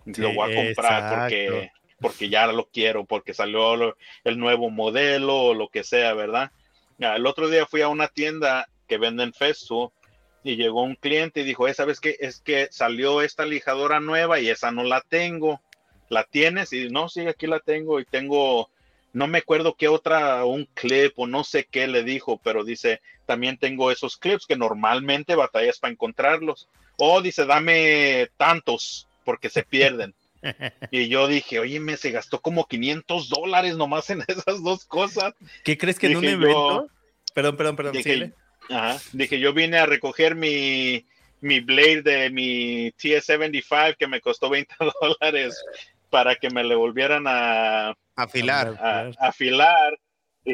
lo 0.04 0.34
voy 0.34 0.52
a 0.52 0.54
comprar 0.54 1.20
porque, 1.20 1.70
porque 1.98 2.28
ya 2.28 2.46
lo 2.46 2.66
quiero, 2.66 3.06
porque 3.06 3.32
salió 3.32 3.96
el 4.24 4.38
nuevo 4.38 4.68
modelo 4.68 5.34
o 5.34 5.54
lo 5.54 5.68
que 5.68 5.82
sea, 5.82 6.12
¿verdad? 6.12 6.52
El 6.98 7.26
otro 7.26 7.48
día 7.48 7.64
fui 7.64 7.80
a 7.80 7.88
una 7.88 8.08
tienda 8.08 8.68
que 8.86 8.98
venden 8.98 9.32
festo 9.32 9.94
y 10.44 10.56
llegó 10.56 10.82
un 10.82 10.94
cliente 10.94 11.40
y 11.40 11.44
dijo, 11.44 11.72
¿sabes 11.72 11.98
qué? 11.98 12.16
Es 12.20 12.40
que 12.40 12.68
salió 12.70 13.22
esta 13.22 13.46
lijadora 13.46 13.98
nueva 13.98 14.40
y 14.40 14.50
esa 14.50 14.70
no 14.70 14.84
la 14.84 15.00
tengo. 15.00 15.62
¿La 16.10 16.24
tienes? 16.24 16.74
Y 16.74 16.90
no, 16.90 17.08
sí, 17.08 17.26
aquí 17.26 17.46
la 17.46 17.60
tengo 17.60 17.98
y 17.98 18.04
tengo, 18.04 18.68
no 19.14 19.26
me 19.26 19.38
acuerdo 19.38 19.74
qué 19.74 19.88
otra, 19.88 20.44
un 20.44 20.66
clip 20.74 21.18
o 21.18 21.26
no 21.26 21.44
sé 21.44 21.64
qué 21.64 21.86
le 21.86 22.02
dijo, 22.02 22.38
pero 22.44 22.62
dice, 22.62 23.00
también 23.28 23.58
tengo 23.58 23.92
esos 23.92 24.16
clips 24.16 24.46
que 24.46 24.56
normalmente 24.56 25.34
batallas 25.34 25.78
para 25.78 25.92
encontrarlos. 25.92 26.66
O 26.96 27.20
dice, 27.20 27.44
dame 27.44 28.30
tantos 28.38 29.06
porque 29.24 29.50
se 29.50 29.62
pierden. 29.62 30.14
Y 30.90 31.08
yo 31.08 31.26
dije, 31.26 31.58
oye, 31.58 31.78
me 31.78 31.96
se 31.96 32.10
gastó 32.10 32.40
como 32.40 32.66
500 32.66 33.28
dólares 33.28 33.76
nomás 33.76 34.08
en 34.08 34.24
esas 34.26 34.62
dos 34.62 34.86
cosas. 34.86 35.34
¿Qué 35.62 35.76
crees 35.76 35.98
que 35.98 36.06
en 36.06 36.16
un 36.16 36.24
evento? 36.24 36.88
perdón, 37.34 37.56
perdón, 37.56 37.76
perdón. 37.76 37.92
Dije, 37.92 38.32
dije, 39.12 39.38
yo 39.38 39.52
vine 39.52 39.78
a 39.78 39.86
recoger 39.86 40.34
mi, 40.34 41.04
mi 41.40 41.60
blade 41.60 42.02
de 42.02 42.30
mi 42.30 42.90
TS75 42.92 43.96
que 43.98 44.06
me 44.06 44.20
costó 44.20 44.48
20 44.48 44.74
dólares 45.00 45.62
para 46.08 46.36
que 46.36 46.48
me 46.48 46.64
le 46.64 46.76
volvieran 46.76 47.24
a 47.26 47.94
afilar. 48.16 48.74
A, 48.80 49.10
afilar. 49.20 49.98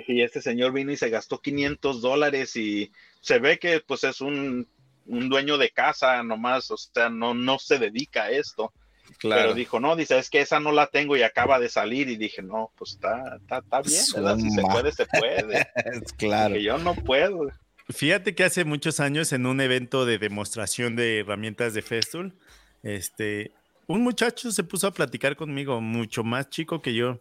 Y 0.06 0.22
este 0.22 0.42
señor 0.42 0.72
vino 0.72 0.92
y 0.92 0.96
se 0.96 1.10
gastó 1.10 1.40
500 1.40 2.02
dólares 2.02 2.56
y 2.56 2.90
se 3.20 3.38
ve 3.38 3.58
que 3.58 3.80
pues 3.80 4.04
es 4.04 4.20
un, 4.20 4.66
un 5.06 5.28
dueño 5.28 5.58
de 5.58 5.70
casa 5.70 6.22
nomás, 6.22 6.70
o 6.70 6.76
sea, 6.76 7.10
no, 7.10 7.34
no 7.34 7.58
se 7.58 7.78
dedica 7.78 8.24
a 8.24 8.30
esto. 8.30 8.72
Pero 9.20 9.54
dijo, 9.54 9.80
no, 9.80 9.96
dice, 9.96 10.18
es 10.18 10.28
que 10.28 10.40
esa 10.40 10.60
no 10.60 10.72
la 10.72 10.86
tengo 10.86 11.16
y 11.16 11.22
acaba 11.22 11.58
de 11.58 11.68
salir. 11.68 12.08
Y 12.08 12.16
dije, 12.16 12.42
no, 12.42 12.72
pues 12.76 12.92
está, 12.92 13.36
está, 13.40 13.58
está 13.58 13.82
bien, 13.82 14.02
¿verdad? 14.14 14.36
Si 14.36 14.50
se 14.50 14.62
puede, 14.62 14.92
se 14.92 15.06
puede. 15.06 15.66
claro. 16.18 16.56
yo 16.56 16.78
no 16.78 16.94
puedo. 16.94 17.48
Fíjate 17.90 18.34
que 18.34 18.44
hace 18.44 18.64
muchos 18.64 19.00
años 19.00 19.32
en 19.32 19.46
un 19.46 19.60
evento 19.60 20.06
de 20.06 20.18
demostración 20.18 20.96
de 20.96 21.20
herramientas 21.20 21.74
de 21.74 21.82
Festool, 21.82 22.34
este, 22.82 23.52
un 23.86 24.02
muchacho 24.02 24.50
se 24.52 24.64
puso 24.64 24.86
a 24.86 24.92
platicar 24.92 25.36
conmigo, 25.36 25.80
mucho 25.80 26.24
más 26.24 26.50
chico 26.50 26.82
que 26.82 26.94
yo. 26.94 27.20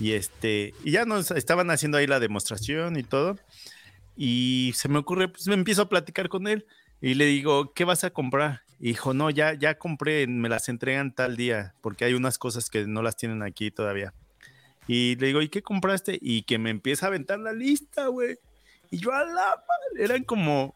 Y 0.00 0.12
este, 0.12 0.74
y 0.84 0.92
ya 0.92 1.04
nos 1.04 1.30
estaban 1.30 1.70
haciendo 1.70 1.98
ahí 1.98 2.06
la 2.06 2.20
demostración 2.20 2.96
y 2.96 3.02
todo. 3.02 3.36
Y 4.16 4.72
se 4.74 4.88
me 4.88 4.98
ocurre, 4.98 5.28
pues 5.28 5.46
me 5.48 5.54
empiezo 5.54 5.82
a 5.82 5.88
platicar 5.88 6.28
con 6.28 6.46
él 6.46 6.66
y 7.00 7.14
le 7.14 7.26
digo, 7.26 7.72
¿qué 7.74 7.84
vas 7.84 8.04
a 8.04 8.10
comprar? 8.10 8.62
Hijo, 8.80 9.14
no, 9.14 9.30
ya, 9.30 9.54
ya 9.54 9.78
compré, 9.78 10.26
me 10.26 10.48
las 10.48 10.68
entregan 10.68 11.14
tal 11.14 11.36
día, 11.36 11.74
porque 11.80 12.04
hay 12.04 12.14
unas 12.14 12.38
cosas 12.38 12.70
que 12.70 12.86
no 12.86 13.02
las 13.02 13.16
tienen 13.16 13.42
aquí 13.42 13.70
todavía. 13.70 14.12
Y 14.86 15.16
le 15.16 15.28
digo, 15.28 15.42
¿y 15.42 15.48
qué 15.48 15.62
compraste? 15.62 16.18
Y 16.20 16.42
que 16.42 16.58
me 16.58 16.70
empieza 16.70 17.06
a 17.06 17.08
aventar 17.08 17.38
la 17.38 17.52
lista, 17.52 18.08
güey. 18.08 18.38
Y 18.90 18.98
yo 18.98 19.12
a 19.12 19.24
la 19.24 19.32
madre, 19.32 20.04
eran 20.04 20.24
como 20.24 20.74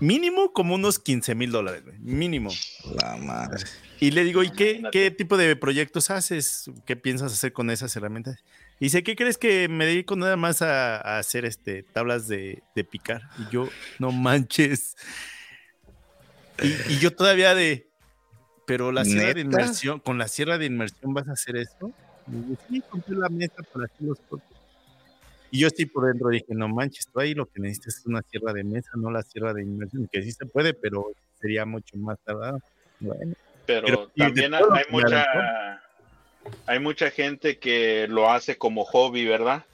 mínimo 0.00 0.52
como 0.52 0.74
unos 0.74 0.98
15 0.98 1.34
mil 1.34 1.50
dólares, 1.50 1.84
güey. 1.84 1.98
Mínimo. 1.98 2.50
La 2.94 3.16
madre. 3.16 3.64
Y 4.00 4.10
le 4.10 4.24
digo, 4.24 4.42
¿y 4.42 4.50
qué, 4.50 4.82
qué 4.90 5.10
tipo 5.10 5.36
de 5.36 5.56
proyectos 5.56 6.10
haces? 6.10 6.70
¿Qué 6.84 6.96
piensas 6.96 7.32
hacer 7.32 7.52
con 7.52 7.70
esas 7.70 7.94
herramientas? 7.96 8.42
Y 8.80 8.86
dice, 8.86 9.02
¿qué 9.02 9.14
crees 9.14 9.38
que 9.38 9.68
me 9.68 9.86
dedico 9.86 10.16
nada 10.16 10.36
más 10.36 10.62
a, 10.62 11.18
hacer 11.18 11.44
este 11.44 11.82
tablas 11.82 12.26
de, 12.26 12.62
de, 12.74 12.84
picar? 12.84 13.22
Y 13.38 13.52
yo, 13.52 13.68
no 13.98 14.10
manches. 14.10 14.96
Y, 16.62 16.98
yo 16.98 17.14
todavía 17.14 17.54
de, 17.54 17.88
pero 18.66 18.92
la 18.92 19.04
sierra 19.04 19.34
de 19.34 19.40
inmersión, 19.40 20.00
con 20.00 20.18
la 20.18 20.28
sierra 20.28 20.58
de 20.58 20.66
inmersión 20.66 21.14
vas 21.14 21.28
a 21.28 21.32
hacer 21.32 21.56
eso. 21.56 21.92
Y 22.26 22.56
sí, 22.68 22.82
compré 22.88 23.16
la 23.16 23.28
mesa 23.28 23.62
para 23.72 23.84
hacer 23.84 24.08
los 24.08 24.18
Y 25.50 25.60
yo 25.60 25.68
estoy 25.68 25.86
por 25.86 26.06
dentro 26.06 26.30
dije, 26.30 26.54
no 26.54 26.68
manches, 26.68 27.06
tú 27.06 27.20
ahí 27.20 27.34
lo 27.34 27.46
que 27.46 27.60
necesitas 27.60 27.98
es 27.98 28.06
una 28.06 28.22
sierra 28.22 28.52
de 28.52 28.64
mesa, 28.64 28.90
no 28.96 29.10
la 29.10 29.22
sierra 29.22 29.52
de 29.52 29.62
inmersión, 29.62 30.08
que 30.10 30.22
sí 30.22 30.32
se 30.32 30.46
puede, 30.46 30.74
pero 30.74 31.12
sería 31.40 31.64
mucho 31.64 31.96
más 31.96 32.18
tardado. 32.24 32.60
Bueno, 33.00 33.34
pero, 33.66 34.08
también 34.16 34.54
hay 34.54 34.84
mucha, 34.90 35.82
hay 36.66 36.78
mucha 36.78 37.10
gente 37.10 37.58
que 37.58 38.06
lo 38.08 38.30
hace 38.30 38.56
como 38.56 38.84
hobby, 38.84 39.24
¿verdad? 39.24 39.64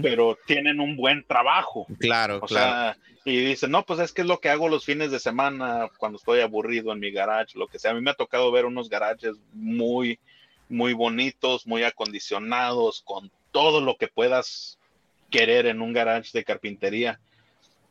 Pero 0.00 0.38
tienen 0.46 0.80
un 0.80 0.96
buen 0.96 1.24
trabajo. 1.24 1.86
Claro, 1.98 2.36
o 2.36 2.46
claro. 2.46 2.94
Sea, 2.94 2.96
y 3.24 3.44
dicen, 3.44 3.72
no, 3.72 3.84
pues 3.84 3.98
es 3.98 4.12
que 4.12 4.22
es 4.22 4.28
lo 4.28 4.38
que 4.38 4.50
hago 4.50 4.68
los 4.68 4.84
fines 4.84 5.10
de 5.10 5.18
semana 5.18 5.88
cuando 5.98 6.16
estoy 6.16 6.40
aburrido 6.40 6.92
en 6.92 7.00
mi 7.00 7.10
garage, 7.10 7.58
lo 7.58 7.66
que 7.66 7.80
sea. 7.80 7.90
A 7.90 7.94
mí 7.94 8.00
me 8.00 8.12
ha 8.12 8.14
tocado 8.14 8.52
ver 8.52 8.64
unos 8.64 8.88
garages 8.88 9.34
muy, 9.52 10.20
muy 10.68 10.92
bonitos, 10.92 11.66
muy 11.66 11.82
acondicionados, 11.82 13.02
con 13.04 13.32
todo 13.50 13.80
lo 13.80 13.96
que 13.96 14.06
puedas 14.06 14.78
querer 15.28 15.66
en 15.66 15.80
un 15.80 15.92
garage 15.92 16.30
de 16.32 16.44
carpintería. 16.44 17.18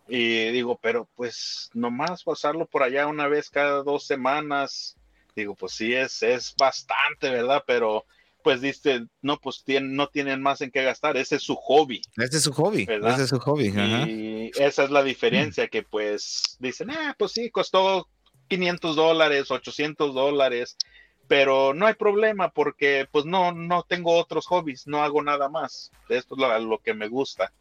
Y 0.08 0.52
digo, 0.52 0.78
pero 0.82 1.08
pues 1.16 1.70
nomás 1.74 2.24
pasarlo 2.24 2.66
por 2.68 2.84
allá 2.84 3.08
una 3.08 3.28
vez 3.28 3.50
cada 3.50 3.84
dos 3.84 4.06
semanas. 4.06 4.96
Digo, 5.36 5.56
pues 5.56 5.74
sí, 5.74 5.94
es, 5.94 6.24
es 6.24 6.54
bastante, 6.58 7.30
¿verdad? 7.30 7.64
Pero 7.66 8.06
pues 8.46 8.62
dice, 8.62 9.08
no, 9.24 9.40
pues 9.40 9.64
tienen, 9.66 9.96
no 9.96 10.08
tienen 10.08 10.40
más 10.40 10.62
en 10.62 10.70
qué 10.70 10.84
gastar, 10.84 11.18
ese 11.18 11.38
es 11.38 11.42
su 11.42 11.56
hobby. 11.56 12.04
Ese 12.16 12.38
es 12.38 12.44
su 12.44 12.54
hobby, 12.54 12.84
ese 12.88 13.24
es 13.24 13.30
su 13.30 13.40
hobby. 13.40 13.74
Y 14.08 14.52
esa 14.62 14.84
es 14.84 14.92
la 14.92 15.02
diferencia, 15.02 15.68
que 15.68 15.82
pues 15.82 16.56
dicen, 16.60 16.92
ah, 16.92 17.16
pues 17.18 17.32
sí, 17.32 17.50
costó 17.50 18.08
500 18.48 18.96
dólares, 18.96 19.50
800 19.50 20.14
dólares, 20.14 20.78
pero 21.28 21.74
no 21.74 21.88
hay 21.88 21.96
problema 21.96 22.50
porque 22.52 23.08
pues 23.12 23.26
no, 23.26 23.52
no 23.52 23.82
tengo 23.82 24.16
otros 24.16 24.46
hobbies, 24.46 24.86
no 24.86 25.02
hago 25.02 25.24
nada 25.24 25.50
más, 25.50 25.92
esto 26.10 26.36
es 26.36 26.64
lo, 26.64 26.78
que 26.80 26.94
me 26.94 27.08
gusta. 27.08 27.52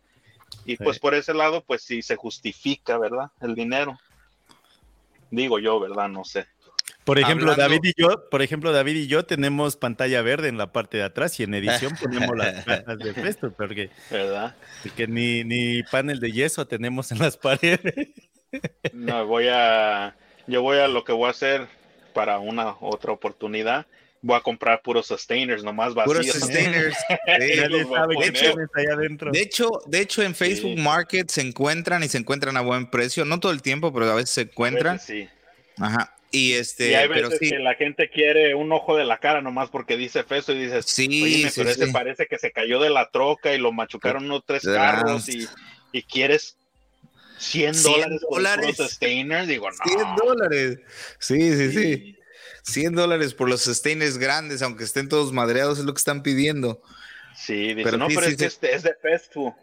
Y 0.65 0.77
pues 0.77 0.99
por 0.99 1.15
ese 1.15 1.35
lado, 1.35 1.63
pues 1.63 1.83
sí 1.83 2.03
se 2.03 2.17
justifica, 2.17 2.99
¿verdad? 2.99 3.31
El 3.41 3.55
dinero. 3.55 3.99
Digo 5.31 5.59
yo, 5.59 5.81
¿verdad? 5.81 6.09
No 6.09 6.25
sé. 6.25 6.47
Por 7.05 7.19
ejemplo, 7.19 7.55
David 7.55 7.81
y 7.83 7.93
yo, 8.01 8.31
por 8.31 8.41
ejemplo, 8.41 8.73
David 8.73 8.97
y 8.97 9.07
yo 9.07 9.27
tenemos 9.27 9.77
pantalla 9.77 10.23
verde 10.23 10.49
en 10.49 10.57
la 10.57 10.73
parte 10.73 10.97
de 10.97 11.03
atrás 11.03 11.39
y 11.39 11.43
en 11.43 11.55
edición 11.55 11.93
ponemos 12.03 12.37
las 12.37 12.65
cajas 12.65 12.99
de 12.99 13.13
Festo, 13.13 13.53
porque, 13.53 13.91
¿verdad? 14.11 14.57
porque 14.83 15.07
ni, 15.07 15.45
ni 15.45 15.83
panel 15.83 16.19
de 16.19 16.33
yeso 16.33 16.67
tenemos 16.67 17.13
en 17.13 17.19
las 17.19 17.37
paredes. 17.37 18.09
No, 18.93 19.27
voy 19.27 19.49
a, 19.51 20.17
yo 20.47 20.63
voy 20.63 20.79
a 20.79 20.89
lo 20.89 21.05
que 21.05 21.13
voy 21.13 21.27
a 21.27 21.31
hacer 21.31 21.67
para 22.15 22.39
una 22.39 22.77
otra 22.81 23.13
oportunidad. 23.13 23.87
Voy 24.27 24.37
a 24.37 24.41
comprar 24.41 24.81
puros 24.81 25.07
sustainers, 25.07 25.63
nomás 25.63 25.93
vacíos. 25.93 26.17
Puros 26.17 26.33
sustainers. 26.33 26.97
de, 27.27 29.41
hecho, 29.41 29.83
de, 29.87 30.01
hecho, 30.01 30.23
en 30.23 30.35
Facebook 30.35 30.79
Market 30.79 31.29
se 31.29 31.43
encuentran 31.43 32.03
y 32.03 32.09
se 32.09 32.17
encuentran 32.17 32.57
a 32.57 32.63
buen 32.63 32.91
precio. 32.91 33.27
No 33.27 33.39
todo 33.39 33.53
el 33.53 33.61
tiempo, 33.61 33.93
pero 33.93 34.11
a 34.11 34.15
veces 34.15 34.31
se 34.31 34.41
encuentran. 34.43 34.99
sí. 34.99 35.29
Ajá. 35.79 36.17
Y 36.31 36.55
este, 36.55 36.97
hay 36.97 37.07
veces 37.07 37.39
que 37.39 37.59
la 37.61 37.75
gente 37.75 38.11
quiere 38.11 38.57
un 38.57 38.73
ojo 38.73 38.97
de 38.97 39.05
la 39.05 39.19
cara 39.19 39.41
nomás 39.41 39.71
porque 39.71 39.97
dice 39.97 40.25
Feso 40.25 40.53
y 40.53 40.65
dices, 40.65 40.85
sí, 40.85 41.47
pero 41.55 41.71
ese 41.71 41.87
parece 41.89 42.27
que 42.27 42.39
se 42.39 42.51
cayó 42.51 42.81
de 42.81 42.91
la 42.91 43.11
troca 43.11 43.55
y 43.55 43.59
lo 43.59 43.71
machucaron 43.71 44.25
unos 44.25 44.43
tres 44.45 44.65
carros 44.65 45.29
y, 45.29 45.47
y 45.93 46.03
quieres 46.03 46.57
100 47.39 47.83
dólares, 47.83 48.21
dólares 48.29 48.77
por 48.77 49.47
digo, 49.47 49.71
no. 49.71 49.77
100 49.85 50.17
dólares. 50.17 50.79
Sí, 51.21 51.57
sí, 51.57 51.73
sí. 51.73 52.17
100 52.65 52.95
dólares 52.95 53.35
por 53.35 53.49
los 53.49 53.61
sustainers 53.63 54.19
grandes, 54.19 54.63
aunque 54.63 54.85
estén 54.85 55.09
todos 55.09 55.33
madreados, 55.33 55.79
es 55.79 55.85
lo 55.85 55.93
que 55.93 55.99
están 55.99 56.23
pidiendo. 56.23 56.81
Sí, 57.37 57.75
dice, 57.75 57.97
no, 57.97 58.09
pero 58.09 58.23
es 58.23 58.37
que 58.37 58.47
este 58.47 58.75
es 58.75 58.83
de 58.83 58.95
Festo. 58.95 59.55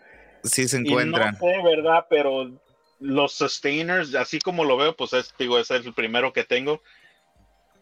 Sí, 0.44 0.68
se 0.68 0.78
encuentran. 0.78 1.34
no 1.34 1.40
sé, 1.40 1.62
¿verdad? 1.64 2.06
Pero 2.10 2.52
los 3.00 3.34
sustainers, 3.34 4.14
así 4.16 4.40
como 4.40 4.64
lo 4.64 4.78
veo, 4.78 4.96
pues 4.96 5.14
es, 5.14 5.34
digo, 5.38 5.58
ese 5.58 5.78
es 5.78 5.86
el 5.86 5.94
primero 5.94 6.32
que 6.32 6.44
tengo. 6.44 6.82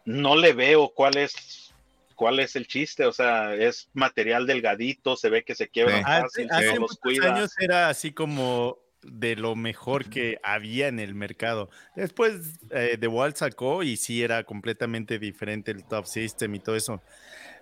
No 0.06 0.36
le 0.36 0.54
veo 0.54 0.90
cuál 0.90 1.18
es 1.18 1.74
cuál 2.16 2.40
es 2.40 2.58
el 2.58 2.68
chiste, 2.68 3.06
o 3.06 3.14
sea, 3.14 3.56
es 3.56 3.90
material 3.94 4.46
delgadito, 4.46 5.16
se 5.16 5.30
ve 5.30 5.46
que 5.46 5.56
se 5.56 5.70
quiebra 5.70 6.02
fácil, 6.02 6.50
hace, 6.52 6.70
hace 6.70 6.80
muchos 6.80 7.26
años 7.26 7.54
era 7.58 7.88
así 7.88 8.12
como 8.12 8.78
de 9.04 9.36
lo 9.36 9.56
mejor 9.56 10.10
que 10.10 10.40
había 10.44 10.88
en 10.88 11.00
el 11.00 11.16
mercado. 11.16 11.70
Después 11.96 12.60
eh, 12.72 12.98
The 13.00 13.08
Wall 13.08 13.36
sacó 13.36 13.84
y 13.84 13.98
sí 13.98 14.24
era 14.24 14.44
completamente 14.44 15.20
diferente 15.20 15.72
el 15.72 15.84
top 15.86 16.06
system 16.06 16.56
y 16.56 16.60
todo 16.60 16.76
eso. 16.76 17.02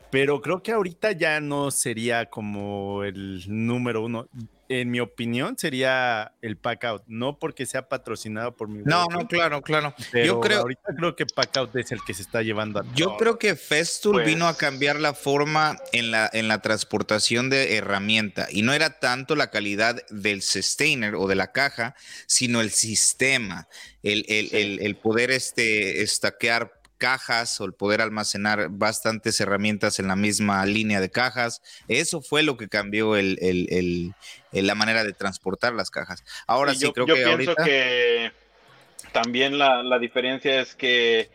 Pero 0.10 0.42
creo 0.42 0.64
que 0.64 0.72
ahorita 0.72 1.12
ya 1.12 1.40
no 1.42 1.70
sería 1.72 2.28
como 2.28 3.04
el 3.04 3.44
número 3.48 4.04
uno 4.04 4.30
en 4.69 4.91
mi 4.91 4.99
opinión, 4.99 5.57
sería 5.57 6.34
el 6.41 6.57
Packout. 6.57 7.03
No 7.07 7.39
porque 7.39 7.65
sea 7.65 7.88
patrocinado 7.88 8.56
por 8.56 8.68
mi. 8.68 8.84
No, 8.84 9.06
no, 9.07 9.27
claro, 9.27 9.61
claro. 9.61 9.94
yo 10.14 10.39
creo. 10.39 10.61
Ahorita 10.61 10.95
creo 10.95 11.15
que 11.15 11.26
Packout 11.26 11.76
es 11.76 11.91
el 11.91 12.03
que 12.03 12.14
se 12.14 12.22
está 12.22 12.41
llevando 12.41 12.80
a. 12.80 12.85
Yo 12.94 13.18
creo 13.18 13.39
que 13.39 13.56
Festool 13.56 14.23
vino 14.23 14.45
a 14.45 14.52
pues 14.52 14.60
cambiar 14.60 14.99
la 14.99 15.14
forma 15.14 15.77
en 15.91 16.11
la, 16.11 16.30
en 16.31 16.48
la 16.48 16.61
transportación 16.61 17.49
de 17.49 17.76
herramienta. 17.77 18.48
Y 18.52 18.61
no 18.61 18.73
era 18.73 18.99
tanto 18.99 19.35
la 19.35 19.49
calidad 19.49 20.03
del 20.10 20.41
sustainer 20.41 21.15
o 21.15 21.27
de 21.27 21.35
la 21.35 21.52
caja, 21.52 21.95
sino 22.26 22.61
el 22.61 22.72
sistema. 22.72 23.68
El, 24.03 24.26
el, 24.30 24.80
el, 24.80 24.95
poder 24.95 25.31
este, 25.31 26.02
estaquear 26.02 26.77
cajas 26.98 27.60
o 27.61 27.65
el 27.65 27.74
poder 27.74 28.02
almacenar 28.02 28.68
bastantes 28.69 29.40
herramientas 29.40 29.99
en 29.99 30.07
la 30.07 30.15
misma 30.15 30.65
línea 30.65 30.99
de 30.99 31.10
cajas. 31.10 31.61
Eso 31.88 32.22
fue 32.22 32.44
lo 32.44 32.57
que 32.57 32.68
cambió 32.68 33.15
el, 33.15 33.38
el, 33.41 34.14
la 34.52 34.76
manera 34.76 35.03
de 35.03 35.14
transportar 35.14 35.74
las 35.74 35.90
cajas. 35.90 36.24
Ahora 36.48 36.74
sí, 36.74 36.91
creo 36.91 37.07
yo 37.07 37.15
que 37.15 37.24
pienso 37.24 37.56
que 37.56 38.32
también 39.11 39.57
la, 39.57 39.84
la, 39.84 39.99
diferencia 39.99 40.60
es 40.60 40.76
que 40.76 41.30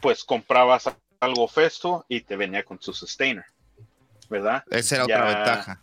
pues 0.00 0.24
comprabas 0.24 0.90
algo 1.20 1.48
Festo 1.48 2.04
y 2.08 2.20
te 2.20 2.36
venía 2.36 2.64
con 2.64 2.80
su 2.80 2.92
sustainer, 2.92 3.44
¿verdad? 4.28 4.64
Esa 4.70 4.96
era 4.96 5.04
otra 5.04 5.24
ventaja. 5.24 5.80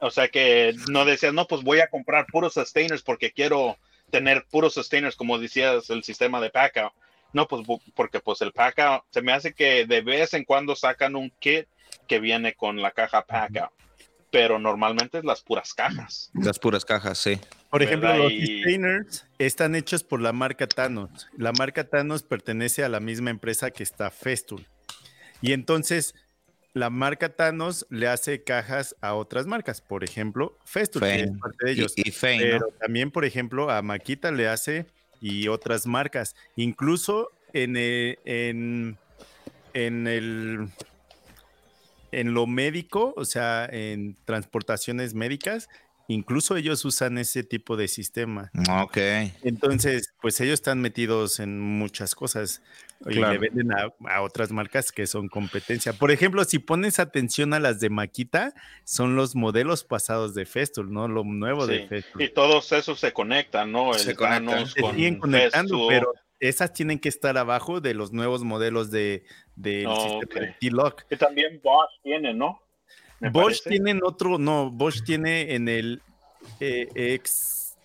O 0.00 0.10
sea 0.10 0.28
que 0.28 0.74
no 0.88 1.04
decías, 1.04 1.32
no, 1.32 1.46
pues 1.46 1.62
voy 1.62 1.80
a 1.80 1.88
comprar 1.88 2.26
puros 2.26 2.54
sustainers 2.54 3.02
porque 3.02 3.32
quiero 3.32 3.78
tener 4.10 4.44
puros 4.50 4.74
sustainers, 4.74 5.16
como 5.16 5.38
decías, 5.38 5.88
el 5.90 6.02
sistema 6.02 6.40
de 6.40 6.50
Packout. 6.50 6.92
No, 7.32 7.46
pues 7.46 7.66
porque 7.94 8.20
pues 8.20 8.40
el 8.40 8.52
Packout, 8.52 9.04
se 9.10 9.22
me 9.22 9.32
hace 9.32 9.54
que 9.54 9.86
de 9.86 10.00
vez 10.00 10.34
en 10.34 10.44
cuando 10.44 10.74
sacan 10.74 11.16
un 11.16 11.30
kit 11.38 11.66
que 12.08 12.20
viene 12.20 12.54
con 12.54 12.82
la 12.82 12.90
caja 12.90 13.24
Packout, 13.24 13.70
pero 14.30 14.58
normalmente 14.58 15.18
es 15.18 15.24
las 15.24 15.42
puras 15.42 15.74
cajas. 15.74 16.30
Las 16.34 16.58
puras 16.58 16.84
cajas, 16.84 17.18
sí. 17.18 17.38
Por 17.70 17.82
ejemplo, 17.82 18.16
los 18.16 18.32
sustainers 18.32 19.26
están 19.38 19.74
hechos 19.74 20.02
por 20.02 20.20
la 20.20 20.32
marca 20.32 20.66
Thanos. 20.66 21.28
La 21.36 21.52
marca 21.52 21.88
Thanos 21.88 22.22
pertenece 22.22 22.84
a 22.84 22.88
la 22.88 23.00
misma 23.00 23.30
empresa 23.30 23.70
que 23.70 23.82
está 23.82 24.10
Festool. 24.10 24.66
Y 25.40 25.52
entonces 25.52 26.14
la 26.72 26.90
marca 26.90 27.34
Thanos 27.34 27.86
le 27.90 28.08
hace 28.08 28.44
cajas 28.44 28.96
a 29.00 29.14
otras 29.14 29.46
marcas, 29.46 29.80
por 29.80 30.04
ejemplo, 30.04 30.58
Festool, 30.64 31.02
que 31.02 31.20
es 31.20 31.30
parte 31.40 31.66
de 31.66 31.72
ellos. 31.72 31.92
Y, 31.96 32.10
pero 32.10 32.68
también, 32.80 33.10
por 33.10 33.24
ejemplo, 33.24 33.70
a 33.70 33.82
Maquita 33.82 34.30
le 34.30 34.48
hace 34.48 34.86
y 35.20 35.48
otras 35.48 35.86
marcas. 35.86 36.34
Incluso 36.56 37.30
en, 37.52 37.76
eh, 37.76 38.18
en, 38.24 38.98
en 39.74 40.06
el 40.06 40.68
en 42.12 42.34
lo 42.34 42.46
médico, 42.46 43.14
o 43.16 43.24
sea, 43.24 43.68
en 43.70 44.16
transportaciones 44.24 45.14
médicas, 45.14 45.68
Incluso 46.10 46.56
ellos 46.56 46.84
usan 46.84 47.18
ese 47.18 47.44
tipo 47.44 47.76
de 47.76 47.86
sistema. 47.86 48.50
Ok. 48.82 48.96
Entonces, 49.44 50.12
pues 50.20 50.40
ellos 50.40 50.54
están 50.54 50.80
metidos 50.80 51.38
en 51.38 51.60
muchas 51.60 52.16
cosas 52.16 52.62
y 53.08 53.14
le 53.14 53.38
venden 53.38 53.70
a, 53.72 54.20
otras 54.20 54.50
marcas 54.50 54.90
que 54.90 55.06
son 55.06 55.28
competencia. 55.28 55.92
Por 55.92 56.10
ejemplo, 56.10 56.42
si 56.42 56.58
pones 56.58 56.98
atención 56.98 57.54
a 57.54 57.60
las 57.60 57.78
de 57.78 57.90
Maquita, 57.90 58.54
son 58.82 59.14
los 59.14 59.36
modelos 59.36 59.84
pasados 59.84 60.34
de 60.34 60.46
Festool, 60.46 60.92
¿no? 60.92 61.06
Lo 61.06 61.22
nuevo 61.22 61.68
de 61.68 61.86
Festool. 61.86 62.22
Y 62.22 62.28
todos 62.30 62.72
esos 62.72 62.98
se 62.98 63.12
conectan, 63.12 63.70
¿no? 63.70 63.94
se 63.94 64.16
conectan. 64.16 64.66
Se 64.66 64.80
siguen 64.80 65.20
conectando, 65.20 65.86
pero 65.88 66.12
esas 66.40 66.72
tienen 66.72 66.98
que 66.98 67.08
estar 67.08 67.38
abajo 67.38 67.80
de 67.80 67.94
los 67.94 68.12
nuevos 68.12 68.42
modelos 68.42 68.90
de, 68.90 69.22
de 69.54 69.86
T-Lock. 70.58 71.02
Que 71.08 71.16
también 71.16 71.60
Bosch 71.62 72.02
tiene, 72.02 72.34
¿no? 72.34 72.60
Bosch 73.20 73.62
tiene 73.64 73.98
otro, 74.02 74.38
no, 74.38 74.70
Bosch 74.70 75.04
tiene 75.04 75.54
en 75.54 75.68
el 75.68 76.02
eh, 76.58 76.88
X, 76.94 77.76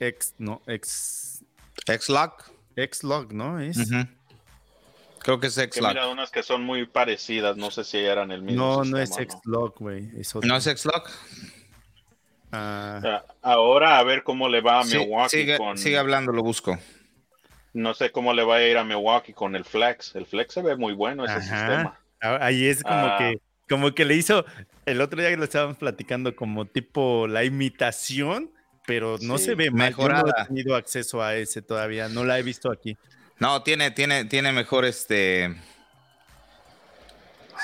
X, 0.00 0.34
no, 0.38 0.62
X. 0.66 1.44
X-Lock. 1.86 2.50
X-Lock, 2.76 3.32
¿no? 3.32 3.58
Es. 3.60 3.78
Creo 5.20 5.40
que 5.40 5.48
es 5.48 5.58
X-Lock. 5.58 5.90
Mira, 5.90 6.08
unas 6.08 6.30
que 6.30 6.42
son 6.42 6.62
muy 6.62 6.86
parecidas, 6.86 7.56
no 7.56 7.70
sé 7.70 7.84
si 7.84 7.98
eran 7.98 8.30
el 8.30 8.42
mismo. 8.42 8.64
No, 8.64 8.84
no 8.84 8.98
es 8.98 9.18
X-Lock, 9.18 9.78
güey. 9.80 10.10
¿No 10.42 10.56
es 10.56 10.66
X-Lock? 10.66 11.10
Ah. 12.52 13.22
Ahora 13.42 13.98
a 13.98 14.02
ver 14.04 14.22
cómo 14.22 14.48
le 14.48 14.60
va 14.60 14.80
a 14.80 14.84
Milwaukee 14.84 15.28
sigue, 15.28 15.58
con... 15.58 15.76
Sigue 15.76 15.98
hablando, 15.98 16.32
lo 16.32 16.42
busco. 16.42 16.78
No 17.74 17.94
sé 17.94 18.10
cómo 18.10 18.32
le 18.32 18.42
va 18.42 18.56
a 18.56 18.62
ir 18.62 18.78
a 18.78 18.84
Milwaukee 18.84 19.34
con 19.34 19.54
el 19.54 19.64
Flex. 19.64 20.14
El 20.14 20.24
Flex 20.26 20.54
se 20.54 20.62
ve 20.62 20.76
muy 20.76 20.94
bueno 20.94 21.24
ese 21.24 21.40
sistema. 21.40 21.98
Ah, 22.20 22.38
ahí 22.40 22.66
es 22.66 22.82
como 22.82 22.96
ah. 22.96 23.16
que 23.18 23.38
como 23.68 23.94
que 23.94 24.04
le 24.04 24.14
hizo, 24.14 24.44
el 24.86 25.00
otro 25.00 25.20
día 25.20 25.30
que 25.30 25.36
lo 25.36 25.44
estábamos 25.44 25.76
platicando, 25.76 26.34
como 26.34 26.66
tipo 26.66 27.26
la 27.26 27.44
imitación, 27.44 28.50
pero 28.86 29.18
no 29.20 29.38
se 29.38 29.54
ve 29.54 29.70
mejorada. 29.70 30.22
no 30.22 30.42
he 30.42 30.46
tenido 30.46 30.76
acceso 30.76 31.22
a 31.22 31.36
ese 31.36 31.62
todavía, 31.62 32.08
no 32.08 32.24
la 32.24 32.38
he 32.38 32.42
visto 32.42 32.70
aquí. 32.70 32.96
No, 33.38 33.62
tiene, 33.62 33.90
tiene, 33.90 34.24
tiene 34.24 34.52
mejor 34.52 34.84
este. 34.84 35.54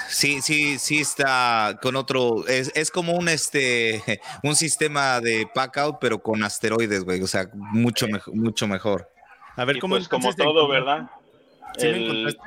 Sí, 0.08 0.42
sí, 0.42 0.78
sí 0.78 1.00
está 1.00 1.78
con 1.80 1.96
otro. 1.96 2.46
Es, 2.46 2.70
es 2.74 2.90
como 2.90 3.14
un 3.14 3.28
este 3.28 4.02
un 4.42 4.54
sistema 4.54 5.20
de 5.20 5.48
pack 5.52 5.78
out, 5.78 5.96
pero 6.00 6.18
con 6.20 6.42
asteroides, 6.42 7.04
güey. 7.04 7.22
O 7.22 7.26
sea, 7.26 7.48
mucho, 7.54 8.06
mejor, 8.06 8.34
mucho 8.34 8.68
mejor. 8.68 9.10
A 9.56 9.64
ver 9.64 9.78
cómo 9.78 9.96
pues 9.96 10.08
como 10.08 10.34
todo, 10.34 10.68
¿verdad? 10.68 11.08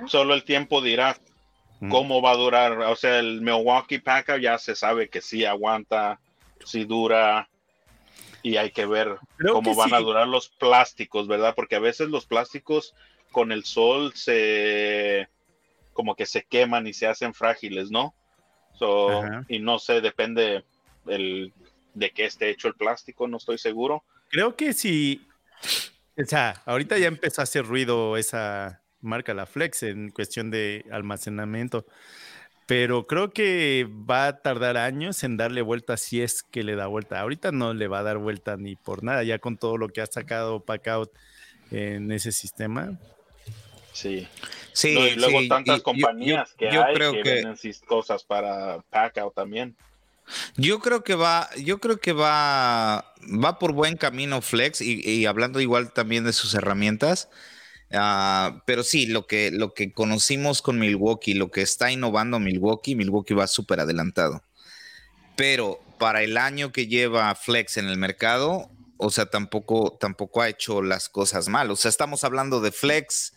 solo 0.05 0.34
el 0.34 0.43
tiempo 0.45 0.81
dirá 0.81 1.17
cómo 1.89 2.21
va 2.21 2.31
a 2.31 2.37
durar. 2.37 2.79
O 2.79 2.95
sea, 2.95 3.19
el 3.19 3.41
Milwaukee 3.41 3.99
Packer 3.99 4.41
ya 4.41 4.57
se 4.57 4.75
sabe 4.75 5.09
que 5.09 5.21
sí 5.21 5.45
aguanta, 5.45 6.19
sí 6.65 6.85
dura. 6.85 7.49
Y 8.43 8.57
hay 8.57 8.71
que 8.71 8.85
ver 8.85 9.17
cómo 9.51 9.75
van 9.75 9.93
a 9.93 9.99
durar 9.99 10.27
los 10.27 10.49
plásticos, 10.49 11.27
¿verdad? 11.27 11.53
Porque 11.55 11.75
a 11.75 11.79
veces 11.79 12.09
los 12.09 12.25
plásticos 12.25 12.93
con 13.31 13.51
el 13.51 13.65
sol 13.65 14.13
se 14.15 15.27
como 15.93 16.15
que 16.15 16.27
se 16.27 16.43
queman 16.43 16.85
y 16.85 16.93
se 16.93 17.07
hacen 17.07 17.33
frágiles, 17.33 17.89
¿no? 17.89 18.13
y 19.47 19.57
no 19.57 19.79
sé, 19.79 20.01
depende 20.01 20.63
el, 21.07 21.51
de 21.95 22.11
qué 22.11 22.25
esté 22.25 22.51
hecho 22.51 22.67
el 22.67 22.75
plástico, 22.75 23.27
no 23.27 23.37
estoy 23.37 23.57
seguro. 23.57 24.03
Creo 24.29 24.55
que 24.55 24.73
sí. 24.73 25.27
O 26.15 26.25
sea, 26.25 26.61
ahorita 26.65 26.97
ya 26.97 27.07
empezó 27.07 27.41
a 27.41 27.43
hacer 27.43 27.65
ruido 27.65 28.17
esa, 28.17 28.83
marca 29.01 29.33
la 29.33 29.45
Flex 29.45 29.83
en 29.83 30.09
cuestión 30.09 30.51
de 30.51 30.85
almacenamiento. 30.91 31.85
Pero 32.67 33.07
creo 33.07 33.31
que 33.31 33.87
va 33.89 34.27
a 34.27 34.41
tardar 34.41 34.75
años 34.75 35.23
en 35.23 35.37
darle 35.37 35.61
vuelta 35.61 35.95
si 35.95 36.21
es 36.21 36.43
que 36.43 36.63
le 36.63 36.75
da 36.75 36.87
vuelta. 36.87 37.21
Ahorita 37.21 37.53
no 37.53 37.73
le 37.73 37.87
va 37.87 37.99
a 37.99 38.03
dar 38.03 38.17
vuelta 38.17 38.57
ni 38.57 38.75
por 38.75 39.03
nada, 39.03 39.23
ya 39.23 39.39
con 39.39 39.57
todo 39.57 39.77
lo 39.77 39.87
que 39.87 40.01
ha 40.01 40.05
sacado 40.05 40.59
Packout 40.59 41.09
en 41.71 42.11
ese 42.11 42.33
sistema. 42.33 42.99
Sí. 43.93 44.27
Sí, 44.73 44.89
y 44.89 45.15
luego 45.15 45.39
tantas 45.47 45.81
compañías 45.81 46.53
que 46.53 46.67
hay 46.67 46.93
creo 46.93 47.13
que, 47.13 47.23
venden 47.23 47.57
cosas 47.87 48.25
para 48.25 48.81
Packout 48.89 49.33
también. 49.33 49.77
Yo 50.57 50.79
creo 50.79 51.05
que 51.05 51.15
va, 51.15 51.49
yo 51.55 51.79
creo 51.79 51.97
que 51.97 52.11
va, 52.11 53.13
va 53.43 53.59
por 53.59 53.71
buen 53.71 53.95
camino 53.95 54.41
Flex 54.41 54.81
y, 54.81 54.99
y 55.09 55.25
hablando 55.25 55.61
igual 55.61 55.93
también 55.93 56.25
de 56.25 56.33
sus 56.33 56.53
herramientas. 56.53 57.29
Ah, 57.91 58.64
pero 58.65 58.84
sí, 58.84 59.05
lo 59.05 59.27
que, 59.27 59.51
lo 59.51 59.73
que 59.73 59.93
conocimos 59.93 60.61
con 60.61 60.77
Milwaukee, 60.80 61.34
lo 61.34 61.51
que 61.51 61.61
está 61.61 61.91
innovando 61.91 62.39
Milwaukee, 62.39 62.95
Milwaukee 62.95 63.34
va 63.34 63.47
súper 63.47 63.80
adelantado. 63.80 64.43
Pero 65.35 65.80
para 65.97 66.23
el 66.23 66.38
año 66.38 66.72
que 66.72 66.88
lleva 66.88 67.34
Flex 67.35 67.77
en 67.77 67.88
el 67.88 67.97
mercado, 67.97 68.69
o 68.97 69.09
sea, 69.09 69.27
tampoco, 69.27 69.97
tampoco 69.99 70.41
ha 70.41 70.49
hecho 70.49 70.81
las 70.81 71.09
cosas 71.09 71.47
mal. 71.47 71.72
O 71.72 71.76
sea, 71.76 71.89
estamos 71.89 72.23
hablando 72.23 72.59
de 72.59 72.72
Flex 72.72 73.34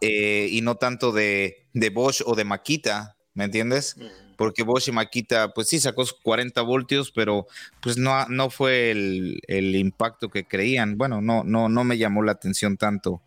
eh, 0.00 0.48
y 0.50 0.60
no 0.60 0.76
tanto 0.76 1.12
de, 1.12 1.66
de 1.72 1.90
Bosch 1.90 2.22
o 2.24 2.34
de 2.34 2.44
Makita, 2.44 3.16
¿me 3.34 3.44
entiendes? 3.44 3.96
Porque 4.36 4.62
Bosch 4.62 4.88
y 4.88 4.92
Makita, 4.92 5.52
pues 5.52 5.68
sí, 5.68 5.80
sacó 5.80 6.04
40 6.22 6.62
voltios, 6.62 7.10
pero 7.10 7.48
pues 7.80 7.96
no, 7.96 8.26
no 8.28 8.50
fue 8.50 8.92
el, 8.92 9.40
el, 9.48 9.74
impacto 9.74 10.28
que 10.28 10.46
creían. 10.46 10.96
Bueno, 10.96 11.20
no, 11.20 11.42
no, 11.42 11.68
no 11.68 11.82
me 11.82 11.98
llamó 11.98 12.22
la 12.22 12.32
atención 12.32 12.76
tanto 12.76 13.22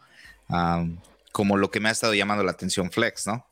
como 1.32 1.58
lo 1.58 1.72
que 1.72 1.80
me 1.80 1.90
ha 1.90 1.92
estado 1.92 2.14
llamando 2.14 2.44
la 2.44 2.52
atención 2.52 2.92
Flex, 2.92 3.28
¿no? 3.28 3.46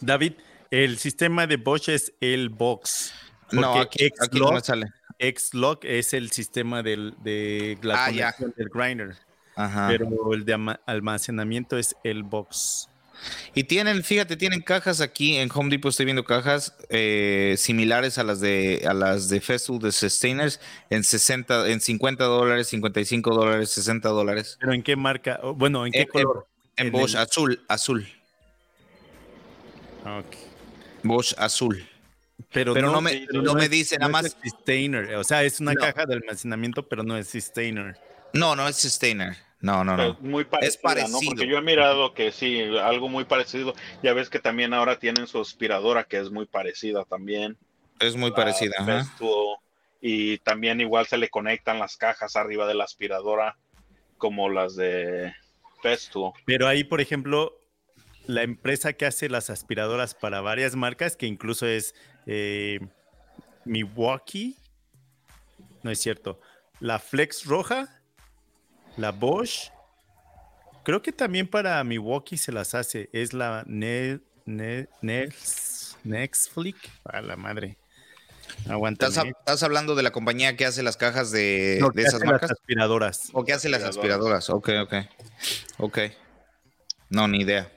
David, 0.00 0.34
el 0.70 0.98
sistema 0.98 1.46
de 1.46 1.56
Bosch 1.56 1.88
es 1.88 2.12
el 2.20 2.48
Box. 2.48 3.12
No, 3.52 3.80
aquí, 3.80 4.10
no 4.32 4.52
me 4.52 4.60
sale. 4.60 4.86
Xlock 5.18 5.84
es 5.84 6.12
el 6.14 6.30
sistema 6.30 6.82
del, 6.82 7.14
de 7.22 7.78
la 7.82 8.06
ah, 8.06 8.10
del 8.10 8.68
grinder. 8.68 9.16
Pero 9.54 10.32
el 10.32 10.44
de 10.44 10.76
almacenamiento 10.86 11.78
es 11.78 11.96
el 12.02 12.22
Box. 12.24 12.88
Y 13.54 13.64
tienen, 13.64 14.02
fíjate, 14.02 14.36
tienen 14.36 14.60
cajas 14.60 15.00
aquí 15.00 15.36
en 15.36 15.50
Home 15.54 15.70
Depot, 15.70 15.90
estoy 15.90 16.04
viendo 16.04 16.24
cajas 16.24 16.76
eh, 16.88 17.54
similares 17.58 18.18
a 18.18 18.24
las 18.24 18.40
de 18.40 18.84
a 18.86 18.94
las 18.94 19.28
de 19.28 19.40
Festool 19.40 19.78
de 19.78 19.92
Sustainers 19.92 20.60
en 20.90 21.04
60, 21.04 21.68
en 21.70 21.80
50 21.80 22.24
dólares, 22.24 22.68
55 22.68 23.34
dólares, 23.34 23.70
60 23.70 24.08
dólares. 24.08 24.56
¿Pero 24.60 24.72
en 24.72 24.82
qué 24.82 24.96
marca? 24.96 25.40
Bueno, 25.54 25.86
¿en 25.86 25.92
qué 25.92 26.06
color? 26.06 26.46
En, 26.76 26.90
Bosch, 26.90 27.14
azul, 27.14 27.62
azul. 27.68 28.06
Okay. 30.00 30.40
Bosch 31.02 31.34
azul. 31.38 31.86
Pero, 32.52 32.74
no, 32.74 33.00
me, 33.00 33.26
no, 33.32 33.54
me 33.54 33.68
dice 33.68 33.98
nada 33.98 34.10
más. 34.10 34.36
Sustainer. 34.42 35.16
O 35.16 35.24
sea, 35.24 35.42
es 35.42 35.60
una 35.60 35.74
caja 35.74 36.06
de 36.06 36.14
almacenamiento, 36.14 36.88
pero 36.88 37.02
no 37.02 37.16
es 37.16 37.28
Sustainer. 37.28 37.96
No, 38.32 38.54
no 38.54 38.68
es 38.68 38.76
Sustainer. 38.76 39.36
No, 39.64 39.82
no, 39.82 39.96
no. 39.96 40.18
Muy 40.20 40.46
es 40.60 40.76
parecido. 40.76 41.20
¿no? 41.20 41.26
Porque 41.26 41.46
yo 41.46 41.56
he 41.56 41.62
mirado 41.62 42.12
que 42.12 42.32
sí, 42.32 42.60
algo 42.82 43.08
muy 43.08 43.24
parecido. 43.24 43.72
Ya 44.02 44.12
ves 44.12 44.28
que 44.28 44.38
también 44.38 44.74
ahora 44.74 44.98
tienen 44.98 45.26
su 45.26 45.40
aspiradora 45.40 46.04
que 46.04 46.18
es 46.18 46.30
muy 46.30 46.44
parecida 46.44 47.06
también. 47.06 47.56
Es 47.98 48.14
muy 48.14 48.30
parecida. 48.32 48.74
y 50.02 50.36
también 50.38 50.82
igual 50.82 51.06
se 51.06 51.16
le 51.16 51.30
conectan 51.30 51.78
las 51.78 51.96
cajas 51.96 52.36
arriba 52.36 52.66
de 52.66 52.74
la 52.74 52.84
aspiradora 52.84 53.56
como 54.18 54.50
las 54.50 54.76
de 54.76 55.32
Festo. 55.80 56.34
Pero 56.44 56.68
ahí, 56.68 56.84
por 56.84 57.00
ejemplo, 57.00 57.58
la 58.26 58.42
empresa 58.42 58.92
que 58.92 59.06
hace 59.06 59.30
las 59.30 59.48
aspiradoras 59.48 60.14
para 60.14 60.42
varias 60.42 60.76
marcas, 60.76 61.16
que 61.16 61.24
incluso 61.24 61.66
es 61.66 61.94
eh, 62.26 62.80
Milwaukee, 63.64 64.58
no 65.82 65.90
es 65.90 66.00
cierto, 66.00 66.38
la 66.80 66.98
Flex 66.98 67.46
Roja 67.46 68.03
la 68.96 69.10
Bosch 69.10 69.70
Creo 70.84 71.00
que 71.00 71.12
también 71.12 71.48
para 71.48 71.82
Milwaukee 71.82 72.36
se 72.36 72.52
las 72.52 72.74
hace. 72.74 73.08
Es 73.12 73.32
la 73.32 73.64
ne, 73.66 74.20
ne, 74.44 74.86
Nextflick. 76.04 76.76
A 77.04 77.22
la 77.22 77.36
madre. 77.36 77.78
Aguanta. 78.68 79.06
¿Estás, 79.06 79.62
hablando 79.62 79.94
de 79.94 80.02
la 80.02 80.12
compañía 80.12 80.56
que 80.56 80.66
hace 80.66 80.82
las 80.82 80.98
cajas 80.98 81.30
de, 81.30 81.78
esas 81.96 82.22
marcas? 82.22 82.50
Las 82.50 82.60
aspiradoras. 82.60 83.30
¿O 83.32 83.44
que 83.44 83.54
hace 83.54 83.70
las 83.70 83.82
aspiradoras? 83.82 84.50
Ok, 84.50 84.68
ok. 84.82 84.94
Ok. 85.78 85.98
No, 87.08 87.28
ni 87.28 87.40
idea. 87.40 87.72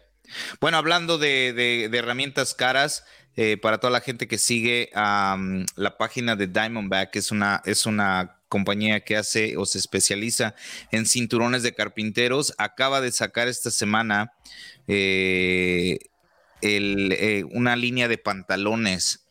Bueno, 0.59 0.77
hablando 0.77 1.17
de, 1.17 1.89
herramientas 1.93 2.53
caras, 2.53 3.05
eh, 3.37 3.55
para 3.55 3.77
toda 3.79 3.91
la 3.91 4.01
gente 4.01 4.27
que 4.27 4.37
sigue 4.37 4.89
la 4.93 5.97
página 5.97 6.35
de 6.35 6.47
Diamondback, 6.47 7.15
es 7.15 7.31
una, 7.31 7.61
es 7.63 7.85
una 7.85 8.36
compañía 8.47 9.01
que 9.01 9.17
hace 9.17 9.57
o 9.57 9.65
se 9.65 9.77
especializa 9.77 10.55
en 10.91 11.05
cinturones 11.05 11.63
de 11.63 11.73
carpinteros, 11.73 12.53
acaba 12.57 13.01
de 13.01 13.11
sacar 13.11 13.47
esta 13.47 13.71
semana 13.71 14.33
eh, 14.87 15.99
eh, 16.61 17.43
una 17.51 17.75
línea 17.75 18.07
de 18.07 18.17
pantalones. 18.17 19.27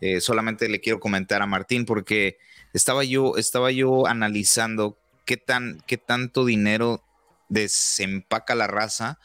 Eh, 0.00 0.20
solamente 0.20 0.68
le 0.68 0.80
quiero 0.80 1.00
comentar 1.00 1.42
a 1.42 1.46
Martín 1.46 1.84
porque 1.84 2.38
estaba 2.72 3.04
yo, 3.04 3.36
estaba 3.36 3.70
yo 3.70 4.06
analizando 4.06 4.98
qué, 5.24 5.36
tan, 5.36 5.82
qué 5.86 5.98
tanto 5.98 6.44
dinero 6.44 7.04
desempaca 7.48 8.54
la 8.54 8.66
raza 8.66 9.18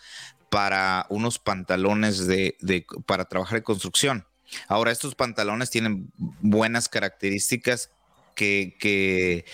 para 0.49 1.05
unos 1.09 1.39
pantalones 1.39 2.27
de, 2.27 2.55
para 3.05 3.26
trabajar 3.26 3.57
en 3.57 3.63
construcción. 3.63 4.26
Ahora, 4.67 4.91
estos 4.91 5.15
pantalones 5.15 5.69
tienen 5.69 6.11
buenas 6.17 6.88
características 6.88 7.91
que, 8.36 9.45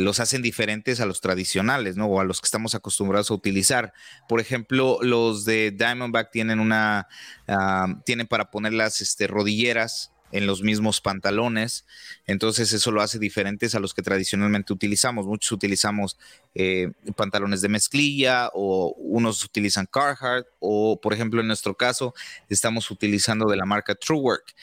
los 0.00 0.20
hacen 0.20 0.42
diferentes 0.42 1.00
a 1.00 1.06
los 1.06 1.20
tradicionales, 1.20 1.96
¿no? 1.96 2.06
O 2.06 2.20
a 2.20 2.24
los 2.24 2.40
que 2.40 2.46
estamos 2.46 2.74
acostumbrados 2.74 3.30
a 3.30 3.34
utilizar. 3.34 3.92
Por 4.28 4.40
ejemplo, 4.40 4.98
los 5.02 5.44
de 5.44 5.72
Diamondback 5.72 6.30
tienen 6.30 6.60
una, 6.60 7.08
ah, 7.48 8.00
tienen 8.06 8.26
para 8.26 8.50
poner 8.50 8.72
las 8.72 9.00
este, 9.00 9.26
rodilleras 9.26 10.12
en 10.32 10.46
los 10.46 10.62
mismos 10.62 11.00
pantalones, 11.00 11.84
entonces 12.26 12.72
eso 12.72 12.90
lo 12.90 13.02
hace 13.02 13.18
diferentes 13.18 13.74
a 13.74 13.80
los 13.80 13.94
que 13.94 14.02
tradicionalmente 14.02 14.72
utilizamos. 14.72 15.26
Muchos 15.26 15.52
utilizamos 15.52 16.18
eh, 16.54 16.90
pantalones 17.14 17.60
de 17.60 17.68
mezclilla 17.68 18.48
o 18.54 18.94
unos 18.96 19.44
utilizan 19.44 19.86
Carhartt 19.86 20.48
o, 20.58 20.98
por 21.00 21.12
ejemplo, 21.12 21.40
en 21.40 21.46
nuestro 21.46 21.76
caso, 21.76 22.14
estamos 22.48 22.90
utilizando 22.90 23.46
de 23.46 23.56
la 23.56 23.66
marca 23.66 23.94
Truework. 23.94 24.54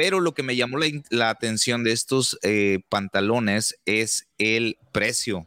Pero 0.00 0.20
lo 0.20 0.32
que 0.32 0.42
me 0.42 0.56
llamó 0.56 0.78
la, 1.10 1.28
atención 1.28 1.84
de 1.84 1.92
estos 1.92 2.38
eh, 2.42 2.78
pantalones 2.88 3.78
es 3.84 4.28
el 4.38 4.78
precio. 4.92 5.46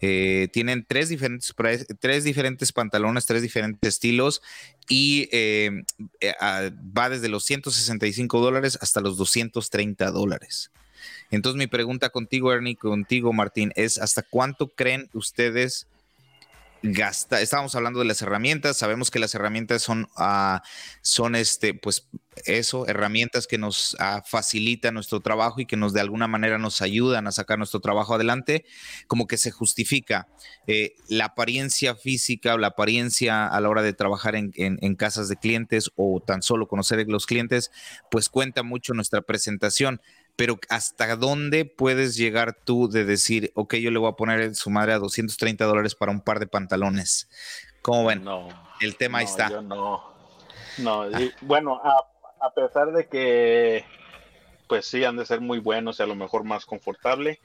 Eh, 0.00 0.48
tienen 0.54 0.86
tres 0.88 1.10
diferentes, 1.10 1.54
tres 2.00 2.24
diferentes 2.24 2.72
pantalones, 2.72 3.26
tres 3.26 3.42
diferentes 3.42 3.86
estilos 3.86 4.40
y 4.88 5.28
eh, 5.32 5.82
va 6.96 7.10
desde 7.10 7.28
los 7.28 7.44
165 7.44 8.40
dólares 8.40 8.78
hasta 8.80 9.02
los 9.02 9.18
230 9.18 10.10
dólares. 10.12 10.70
Entonces 11.30 11.58
mi 11.58 11.66
pregunta 11.66 12.08
contigo, 12.08 12.54
Ernie, 12.54 12.76
contigo, 12.76 13.34
Martín, 13.34 13.70
es 13.76 13.98
¿hasta 13.98 14.22
cuánto 14.22 14.68
creen 14.68 15.10
ustedes 15.12 15.88
gasta, 16.82 17.40
estábamos 17.40 17.74
hablando 17.74 17.98
de 17.98 18.06
las 18.06 18.22
herramientas, 18.22 18.76
sabemos 18.76 19.10
que 19.10 19.18
las 19.18 19.34
herramientas 19.34 19.82
son, 19.82 20.08
uh, 20.16 20.58
son 21.02 21.34
este, 21.34 21.74
pues 21.74 22.08
eso, 22.46 22.86
herramientas 22.86 23.46
que 23.46 23.58
nos 23.58 23.94
uh, 23.94 24.22
facilitan 24.24 24.94
nuestro 24.94 25.20
trabajo 25.20 25.60
y 25.60 25.66
que 25.66 25.76
nos 25.76 25.92
de 25.92 26.00
alguna 26.00 26.26
manera 26.26 26.58
nos 26.58 26.80
ayudan 26.80 27.26
a 27.26 27.32
sacar 27.32 27.58
nuestro 27.58 27.80
trabajo 27.80 28.14
adelante, 28.14 28.64
como 29.06 29.26
que 29.26 29.36
se 29.36 29.50
justifica 29.50 30.28
eh, 30.66 30.94
la 31.08 31.26
apariencia 31.26 31.94
física 31.94 32.54
o 32.54 32.58
la 32.58 32.68
apariencia 32.68 33.46
a 33.46 33.60
la 33.60 33.68
hora 33.68 33.82
de 33.82 33.92
trabajar 33.92 34.34
en, 34.34 34.52
en, 34.56 34.94
casas 34.94 35.28
de 35.28 35.36
clientes 35.36 35.90
o 35.96 36.20
tan 36.20 36.42
solo 36.42 36.68
conocer 36.68 36.98
a 36.98 37.04
los 37.04 37.26
clientes, 37.26 37.70
pues 38.10 38.28
cuenta 38.28 38.62
mucho 38.62 38.94
nuestra 38.94 39.22
presentación 39.22 40.00
pero 40.36 40.58
¿hasta 40.68 41.16
dónde 41.16 41.64
puedes 41.64 42.16
llegar 42.16 42.56
tú 42.64 42.88
de 42.88 43.04
decir, 43.04 43.52
ok, 43.54 43.74
yo 43.74 43.90
le 43.90 43.98
voy 43.98 44.10
a 44.10 44.16
poner 44.16 44.40
en 44.40 44.54
su 44.54 44.70
madre 44.70 44.92
a 44.92 44.98
230 44.98 45.64
dólares 45.64 45.94
para 45.94 46.12
un 46.12 46.20
par 46.20 46.40
de 46.40 46.46
pantalones? 46.46 47.28
¿Cómo 47.82 48.06
ven? 48.06 48.24
No. 48.24 48.48
El 48.80 48.96
tema 48.96 49.18
ahí 49.18 49.24
está. 49.26 49.50
Yo 49.50 49.62
no. 49.62 50.10
No, 50.78 51.06
bueno, 51.42 51.80
a, 52.40 52.54
pesar 52.54 52.92
de 52.92 53.06
que, 53.06 53.84
pues 54.66 54.86
sí, 54.86 55.04
han 55.04 55.16
de 55.16 55.26
ser 55.26 55.40
muy 55.40 55.58
buenos 55.58 56.00
y 56.00 56.02
a 56.02 56.06
lo 56.06 56.14
mejor 56.14 56.44
más 56.44 56.64
confortable, 56.64 57.38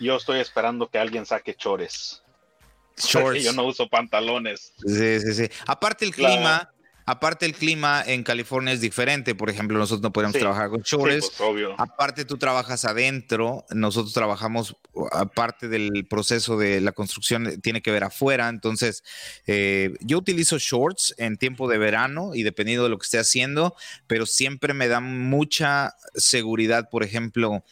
yo 0.00 0.16
estoy 0.16 0.40
esperando 0.40 0.88
que 0.88 0.98
alguien 0.98 1.24
saque 1.24 1.54
chores. 1.54 2.22
Shorts. 2.96 3.42
Yo 3.42 3.52
no 3.52 3.64
uso 3.64 3.88
pantalones. 3.88 4.72
Sí, 4.86 5.20
sí, 5.20 5.34
sí. 5.34 5.48
Aparte 5.66 6.04
el 6.04 6.14
clima, 6.14 6.73
Aparte, 7.06 7.44
el 7.44 7.54
clima 7.54 8.02
en 8.06 8.22
California 8.22 8.72
es 8.72 8.80
diferente. 8.80 9.34
Por 9.34 9.50
ejemplo, 9.50 9.78
nosotros 9.78 10.02
no 10.02 10.12
podemos 10.12 10.36
trabajar 10.36 10.70
con 10.70 10.82
chores. 10.82 11.30
Pues, 11.36 11.66
aparte, 11.76 12.24
tú 12.24 12.38
trabajas 12.38 12.86
adentro. 12.86 13.66
Nosotros 13.70 14.14
trabajamos, 14.14 14.76
aparte 15.12 15.68
del 15.68 16.06
proceso 16.08 16.56
de 16.56 16.80
la 16.80 16.92
construcción, 16.92 17.60
tiene 17.60 17.82
que 17.82 17.90
ver 17.90 18.04
afuera. 18.04 18.48
Entonces, 18.48 19.04
eh, 19.46 19.94
yo 20.00 20.16
utilizo 20.16 20.56
shorts 20.58 21.14
en 21.18 21.36
tiempo 21.36 21.68
de 21.68 21.76
verano 21.76 22.34
y 22.34 22.42
dependiendo 22.42 22.84
de 22.84 22.90
lo 22.90 22.98
que 22.98 23.04
esté 23.04 23.18
haciendo, 23.18 23.74
pero 24.06 24.24
siempre 24.24 24.72
me 24.72 24.88
da 24.88 25.00
mucha 25.00 25.94
seguridad. 26.14 26.88
Por 26.88 27.02
ejemplo, 27.02 27.64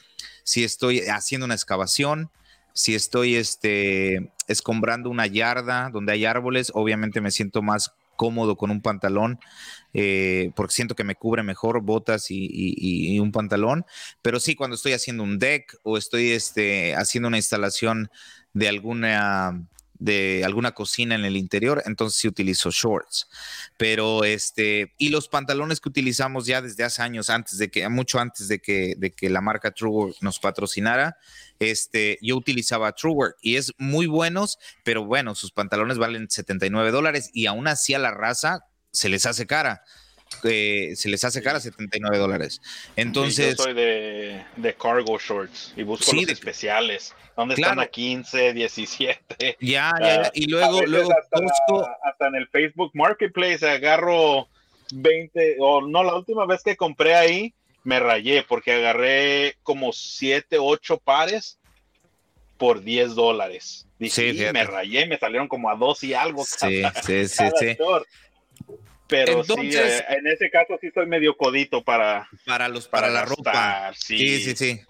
si 0.44 0.62
estoy 0.62 1.00
haciendo 1.08 1.46
una 1.46 1.54
excavación, 1.54 2.30
si 2.74 2.94
estoy 2.94 3.36
este, 3.36 4.30
escombrando 4.46 5.08
una 5.08 5.26
yarda 5.26 5.90
donde 5.90 6.12
hay 6.12 6.26
árboles, 6.26 6.70
obviamente 6.74 7.20
me 7.20 7.30
siento 7.30 7.62
más 7.62 7.92
cómodo 8.22 8.56
con 8.56 8.70
un 8.70 8.80
pantalón, 8.80 9.40
eh, 9.94 10.52
porque 10.54 10.74
siento 10.74 10.94
que 10.94 11.02
me 11.02 11.16
cubre 11.16 11.42
mejor 11.42 11.82
botas 11.82 12.26
y, 12.30 13.18
un 13.18 13.32
pantalón. 13.32 13.84
Pero 14.22 14.38
sí, 14.38 14.54
cuando 14.54 14.76
estoy 14.76 14.92
haciendo 14.92 15.24
un 15.24 15.40
deck 15.40 15.76
o 15.82 15.98
estoy 15.98 16.30
este, 16.30 16.94
haciendo 16.94 17.26
una 17.26 17.38
instalación 17.38 18.12
de 18.52 18.68
alguna 18.68 19.66
de 20.02 20.42
alguna 20.44 20.72
cocina 20.72 21.14
en 21.14 21.24
el 21.24 21.36
interior, 21.36 21.80
entonces 21.86 22.20
sí 22.20 22.26
utilizo 22.26 22.70
shorts. 22.72 23.28
Pero 23.76 24.24
este, 24.24 24.94
y 24.98 25.10
los 25.10 25.28
pantalones 25.28 25.80
que 25.80 25.88
utilizamos 25.88 26.46
ya 26.46 26.60
desde 26.60 26.82
hace 26.82 27.02
años, 27.02 27.30
antes 27.30 27.56
de 27.58 27.70
que, 27.70 27.88
mucho 27.88 28.18
antes 28.18 28.48
de 28.48 28.58
que, 28.58 28.94
de 28.98 29.12
que 29.12 29.30
la 29.30 29.40
marca 29.40 29.70
Truework 29.70 30.16
nos 30.20 30.40
patrocinara, 30.40 31.16
este, 31.60 32.18
yo 32.20 32.36
utilizaba 32.36 32.92
Truework 32.92 33.36
y 33.42 33.56
es 33.56 33.72
muy 33.78 34.06
buenos, 34.06 34.58
pero 34.82 35.04
bueno, 35.04 35.36
sus 35.36 35.52
pantalones 35.52 35.98
valen 35.98 36.28
79 36.28 36.90
dólares 36.90 37.30
y 37.32 37.46
aún 37.46 37.68
así 37.68 37.94
a 37.94 38.00
la 38.00 38.10
raza 38.10 38.66
se 38.90 39.08
les 39.08 39.24
hace 39.24 39.46
cara. 39.46 39.82
Eh, 40.44 40.92
se 40.96 41.08
les 41.08 41.22
hace 41.24 41.42
cara 41.42 41.60
79 41.60 42.18
dólares. 42.18 42.60
Entonces. 42.96 43.56
yo 43.56 43.64
soy 43.64 43.74
de, 43.74 44.76
cargo 44.80 45.18
shorts 45.18 45.72
y 45.76 45.82
busco 45.82 46.12
los 46.12 46.28
especiales. 46.28 47.14
¿Dónde 47.36 47.54
están 47.54 47.80
a 47.80 47.86
15, 47.86 48.52
17? 48.52 49.56
Ya, 49.60 49.92
ya, 50.00 50.30
Y 50.34 50.46
luego, 50.46 50.82
luego 50.82 51.10
hasta, 51.12 51.38
hasta, 52.04 52.26
en 52.28 52.34
el 52.34 52.46
Facebook 52.48 52.90
Marketplace 52.94 53.66
agarro 53.66 54.48
20, 54.92 55.56
o 55.60 55.80
no, 55.80 56.04
la 56.04 56.14
última 56.14 56.44
vez 56.46 56.62
que 56.62 56.76
compré 56.76 57.14
ahí, 57.14 57.54
me 57.84 57.98
rayé 57.98 58.44
porque 58.46 58.72
agarré 58.72 59.56
como 59.62 59.92
7, 59.92 60.58
8 60.58 60.98
pares 60.98 61.58
por 62.58 62.82
10 62.82 63.14
dólares. 63.14 63.86
Dije, 63.98 64.32
sí, 64.32 64.52
me 64.52 64.64
rayé, 64.64 65.06
me 65.06 65.18
salieron 65.18 65.48
como 65.48 65.70
a 65.70 65.74
2 65.74 66.04
y 66.04 66.14
algo. 66.14 66.44
Sí, 66.44 66.82
sí, 67.04 67.28
sí, 67.28 67.44
sí. 67.58 67.76
Pero 69.06 69.44
sí, 69.44 69.52
eh, 69.74 70.04
en 70.08 70.26
ese 70.26 70.50
caso 70.50 70.78
sí 70.80 70.90
soy 70.94 71.06
medio 71.06 71.36
codito 71.36 71.82
para... 71.82 72.28
Para, 72.46 72.68
los, 72.68 72.88
para, 72.88 73.08
la 73.08 73.24
ropa. 73.24 73.92
Sí, 73.94 74.40
sí, 74.40 74.56
sí. 74.56 74.80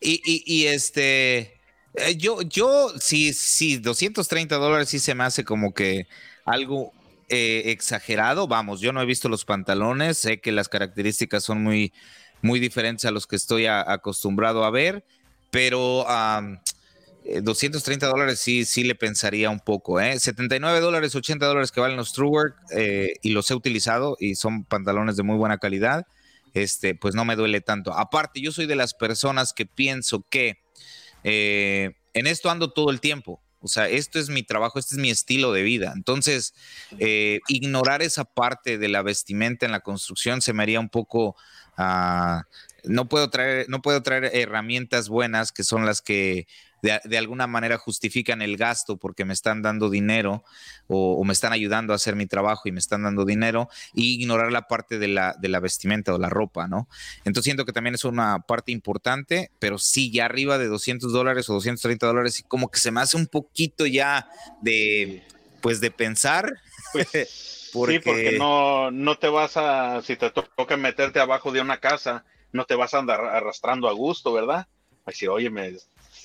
Y, 0.00 0.20
y, 0.24 0.42
y 0.46 0.66
este... 0.66 1.60
Eh, 1.94 2.16
yo, 2.16 2.42
yo, 2.42 2.92
sí, 3.00 3.32
sí, 3.32 3.78
230 3.78 4.56
dólares 4.56 4.88
sí 4.88 4.98
se 4.98 5.14
me 5.14 5.24
hace 5.24 5.44
como 5.44 5.74
que 5.74 6.06
algo 6.44 6.92
eh, 7.28 7.70
exagerado. 7.70 8.46
Vamos, 8.46 8.80
yo 8.80 8.92
no 8.92 9.00
he 9.00 9.06
visto 9.06 9.28
los 9.28 9.44
pantalones, 9.44 10.18
sé 10.18 10.40
que 10.40 10.52
las 10.52 10.68
características 10.68 11.44
son 11.44 11.62
muy, 11.62 11.92
muy 12.42 12.60
diferentes 12.60 13.04
a 13.04 13.10
los 13.10 13.26
que 13.26 13.36
estoy 13.36 13.66
acostumbrado 13.66 14.64
a 14.64 14.70
ver, 14.70 15.04
pero 15.50 16.06
230 17.24 18.06
eh, 18.06 18.08
dólares 18.08 18.38
sí, 18.40 18.64
sí 18.64 18.84
le 18.84 18.94
pensaría 18.94 19.50
un 19.50 19.60
poco. 19.60 20.00
¿eh? 20.00 20.18
79 20.18 20.80
dólares, 20.80 21.14
80 21.14 21.46
dólares 21.46 21.70
que 21.70 21.80
valen 21.80 21.96
los 21.96 22.12
Truework 22.12 22.56
eh, 22.72 23.14
y 23.22 23.30
los 23.30 23.50
he 23.50 23.54
utilizado 23.54 24.16
y 24.18 24.34
son 24.34 24.64
pantalones 24.64 25.16
de 25.16 25.22
muy 25.22 25.36
buena 25.36 25.58
calidad. 25.58 26.06
Este, 26.52 26.94
pues 26.94 27.14
no 27.14 27.24
me 27.24 27.36
duele 27.36 27.60
tanto. 27.60 27.92
Aparte, 27.92 28.40
yo 28.40 28.50
soy 28.50 28.66
de 28.66 28.74
las 28.74 28.94
personas 28.94 29.52
que 29.52 29.66
pienso 29.66 30.24
que 30.28 30.58
eh, 31.22 31.92
en 32.14 32.26
esto 32.26 32.50
ando 32.50 32.72
todo 32.72 32.90
el 32.90 33.00
tiempo. 33.00 33.40
O 33.62 33.68
sea, 33.68 33.88
esto 33.88 34.18
es 34.18 34.30
mi 34.30 34.42
trabajo, 34.42 34.78
este 34.78 34.94
es 34.94 35.00
mi 35.00 35.10
estilo 35.10 35.52
de 35.52 35.62
vida. 35.62 35.92
Entonces, 35.94 36.54
ignorar 37.46 38.00
esa 38.00 38.24
parte 38.24 38.78
de 38.78 38.88
la 38.88 39.02
vestimenta 39.02 39.66
en 39.66 39.72
la 39.72 39.80
construcción 39.80 40.40
se 40.40 40.54
me 40.54 40.62
haría 40.62 40.80
un 40.80 40.88
poco 40.88 41.36
no 42.84 43.08
puedo 43.08 43.30
traer, 43.30 43.68
no 43.68 43.82
puedo 43.82 44.02
traer 44.02 44.30
herramientas 44.34 45.08
buenas 45.08 45.52
que 45.52 45.64
son 45.64 45.86
las 45.86 46.00
que 46.00 46.46
de, 46.82 47.18
alguna 47.18 47.46
manera 47.46 47.78
justifican 47.78 48.42
el 48.42 48.56
gasto 48.56 48.96
porque 48.96 49.24
me 49.24 49.32
están 49.32 49.62
dando 49.62 49.90
dinero 49.90 50.44
o, 50.86 51.22
me 51.24 51.32
están 51.32 51.52
ayudando 51.52 51.92
a 51.92 51.96
hacer 51.96 52.16
mi 52.16 52.26
trabajo 52.26 52.68
y 52.68 52.72
me 52.72 52.80
están 52.80 53.02
dando 53.02 53.24
dinero 53.24 53.68
y 53.94 54.20
ignorar 54.20 54.50
la 54.52 54.66
parte 54.66 54.98
de 54.98 55.08
la, 55.08 55.34
de 55.38 55.48
la 55.48 55.60
vestimenta 55.60 56.14
o 56.14 56.18
la 56.18 56.28
ropa, 56.28 56.66
¿no? 56.66 56.88
Entonces 57.18 57.44
siento 57.44 57.64
que 57.64 57.72
también 57.72 57.94
es 57.94 58.04
una 58.04 58.40
parte 58.40 58.72
importante, 58.72 59.50
pero 59.58 59.78
sí, 59.78 60.10
ya 60.10 60.24
arriba 60.24 60.58
de 60.58 60.66
200 60.66 61.12
dólares 61.12 61.48
o 61.48 61.54
230 61.54 62.06
dólares, 62.06 62.44
como 62.48 62.70
que 62.70 62.80
se 62.80 62.90
me 62.90 63.00
hace 63.00 63.16
un 63.16 63.26
poquito 63.26 63.86
ya 63.86 64.28
de, 64.62 65.22
pues 65.60 65.80
de 65.80 65.90
pensar. 65.90 66.52
Pues, 66.92 67.08
sí, 67.72 67.98
porque 68.02 68.36
no, 68.38 68.90
no 68.90 69.18
te 69.18 69.28
vas 69.28 69.56
a, 69.56 70.02
si 70.02 70.16
te 70.16 70.30
toca 70.30 70.76
meterte 70.76 71.20
abajo 71.20 71.52
de 71.52 71.60
una 71.60 71.78
casa, 71.78 72.24
no 72.52 72.64
te 72.64 72.74
vas 72.74 72.94
a 72.94 72.98
andar 72.98 73.20
arrastrando 73.20 73.88
a 73.88 73.92
gusto, 73.92 74.32
¿verdad? 74.32 74.66
Así, 75.04 75.26
oye, 75.26 75.50
me, 75.50 75.72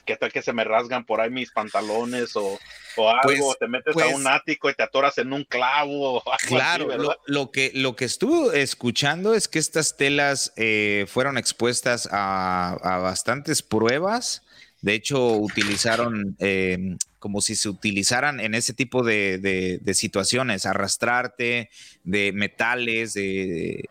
¿qué 0.06 0.16
tal 0.16 0.32
que 0.32 0.42
se 0.42 0.54
me 0.54 0.64
rasgan 0.64 1.06
por 1.06 1.20
ahí 1.20 1.30
mis 1.30 1.52
pantalones 1.52 2.36
o, 2.36 2.58
o 2.96 3.10
algo? 3.10 3.48
Pues, 3.48 3.60
te 3.60 3.68
metes 3.68 3.92
a 3.92 4.00
pues 4.00 4.16
un 4.16 4.28
ático 4.28 4.70
y 4.70 4.74
te 4.74 4.84
atoras 4.84 5.18
en 5.18 5.34
un 5.34 5.44
clavo. 5.44 6.24
claro, 6.48 6.88
lo, 7.26 7.52
que, 7.52 7.72
lo 7.74 7.96
que 7.96 8.06
estuve 8.06 8.62
escuchando 8.62 9.34
es 9.34 9.48
que 9.48 9.60
estas 9.60 9.98
telas 9.98 10.54
eh, 10.56 11.06
fueron 11.08 11.38
expuestas 11.38 12.08
a, 12.12 12.78
a 12.82 12.98
bastantes 13.00 13.62
pruebas. 13.62 14.44
De 14.82 14.94
hecho, 14.94 15.34
utilizaron 15.34 16.36
eh, 16.40 16.96
como 17.26 17.42
si 17.42 17.56
se 17.56 17.70
utilizaran 17.70 18.40
en 18.40 18.54
ese 18.54 18.76
tipo 18.76 19.04
de, 19.04 19.82
situaciones, 19.96 20.68
arrastrarte 20.68 21.72
de 22.04 22.32
metales, 22.34 23.16
de, 23.16 23.90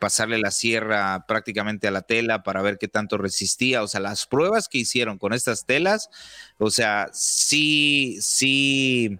pasarle 0.00 0.40
la 0.40 0.50
sierra 0.50 1.26
prácticamente 1.28 1.86
a 1.86 1.92
la 1.92 2.02
tela 2.02 2.42
para 2.42 2.62
ver 2.62 2.78
qué 2.78 2.88
tanto 2.88 3.18
resistía. 3.18 3.84
O 3.84 3.86
sea, 3.86 4.00
las 4.00 4.26
pruebas 4.26 4.66
que 4.66 4.78
hicieron 4.78 5.16
con 5.16 5.32
estas 5.32 5.64
telas, 5.64 6.10
o 6.58 6.70
sea, 6.70 7.08
sí, 7.12 8.18
sí 8.20 9.16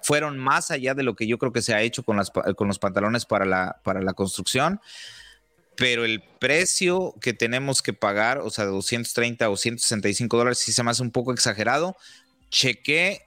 fueron 0.00 0.38
más 0.38 0.70
allá 0.70 0.94
de 0.94 1.02
lo 1.02 1.16
que 1.16 1.26
yo 1.26 1.36
creo 1.36 1.52
que 1.52 1.60
se 1.60 1.74
ha 1.74 1.82
hecho 1.82 2.02
con, 2.02 2.16
las, 2.16 2.30
con 2.30 2.66
los 2.66 2.78
pantalones 2.78 3.26
para 3.26 3.44
la, 3.44 3.78
para 3.84 4.00
la 4.00 4.14
construcción 4.14 4.80
pero 5.76 6.04
el 6.04 6.22
precio 6.40 7.14
que 7.20 7.34
tenemos 7.34 7.82
que 7.82 7.92
pagar, 7.92 8.38
o 8.38 8.48
sea, 8.50 8.64
de 8.64 8.70
230 8.70 9.50
o 9.50 9.56
165 9.56 10.36
dólares, 10.36 10.58
sí 10.58 10.72
se 10.72 10.82
me 10.82 10.90
hace 10.90 11.02
un 11.02 11.10
poco 11.10 11.32
exagerado, 11.32 11.96
chequé 12.50 13.22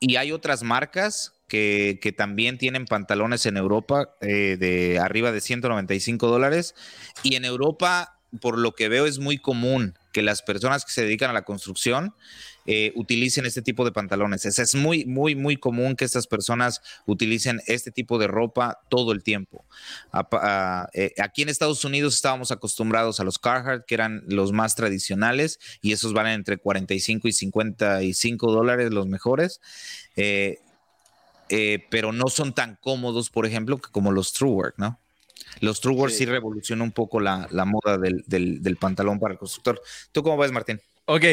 y 0.00 0.16
hay 0.16 0.32
otras 0.32 0.62
marcas 0.62 1.34
que, 1.48 2.14
también 2.16 2.58
tienen 2.58 2.84
pantalones 2.86 3.46
en 3.46 3.56
Europa 3.56 4.16
eh, 4.20 4.56
de 4.58 4.98
arriba 4.98 5.30
de 5.30 5.40
195 5.40 6.26
dólares. 6.26 6.74
Y 7.22 7.36
en 7.36 7.44
Europa, 7.44 8.18
por 8.40 8.58
lo 8.58 8.74
que 8.74 8.88
veo, 8.88 9.06
es 9.06 9.18
muy 9.18 9.38
común 9.38 9.96
que 10.12 10.22
las 10.22 10.42
personas 10.42 10.84
que 10.84 10.92
se 10.92 11.02
dedican 11.02 11.30
a 11.30 11.34
la 11.34 11.44
construcción 11.44 12.14
eh, 12.66 12.92
utilicen 12.94 13.44
este 13.46 13.62
tipo 13.62 13.84
de 13.84 13.92
pantalones. 13.92 14.44
Es, 14.46 14.74
muy, 14.74 15.04
muy, 15.04 15.34
muy 15.34 15.56
común 15.56 15.96
que 15.96 16.04
estas 16.04 16.26
personas 16.26 16.80
utilicen 17.06 17.60
este 17.66 17.90
tipo 17.90 18.18
de 18.18 18.26
ropa 18.26 18.80
todo 18.88 19.12
el 19.12 19.22
tiempo. 19.22 19.64
Eh, 20.92 21.14
aquí 21.22 21.42
en 21.42 21.48
Estados 21.48 21.84
Unidos 21.84 22.14
estábamos 22.14 22.50
acostumbrados 22.50 23.20
a 23.20 23.24
los 23.24 23.38
Carhartt, 23.38 23.84
que 23.86 23.94
eran 23.94 24.22
los 24.26 24.52
más 24.52 24.76
tradicionales, 24.76 25.60
y 25.82 25.92
esos 25.92 26.12
valen 26.12 26.32
entre 26.32 26.56
45 26.56 27.28
y 27.28 27.32
55 27.32 28.52
dólares 28.52 28.92
los 28.92 29.06
mejores. 29.06 29.60
Eh, 30.16 30.58
pero 31.90 32.12
no 32.12 32.28
son 32.28 32.54
tan 32.54 32.78
cómodos, 32.80 33.28
por 33.30 33.46
ejemplo, 33.46 33.78
como 33.78 34.10
los 34.10 34.32
Truework, 34.32 34.74
¿no? 34.78 34.98
Los 35.60 35.80
Truework 35.80 36.12
sí, 36.12 36.24
revolucionan 36.24 36.82
un 36.82 36.92
poco 36.92 37.20
la, 37.20 37.46
moda 37.66 37.98
del, 37.98 38.24
del, 38.26 38.76
pantalón 38.76 39.20
para 39.20 39.34
el 39.34 39.38
constructor. 39.38 39.80
¿Tú 40.12 40.22
cómo 40.22 40.38
ves, 40.38 40.50
Martín? 40.50 40.80
Ok, 41.04 41.24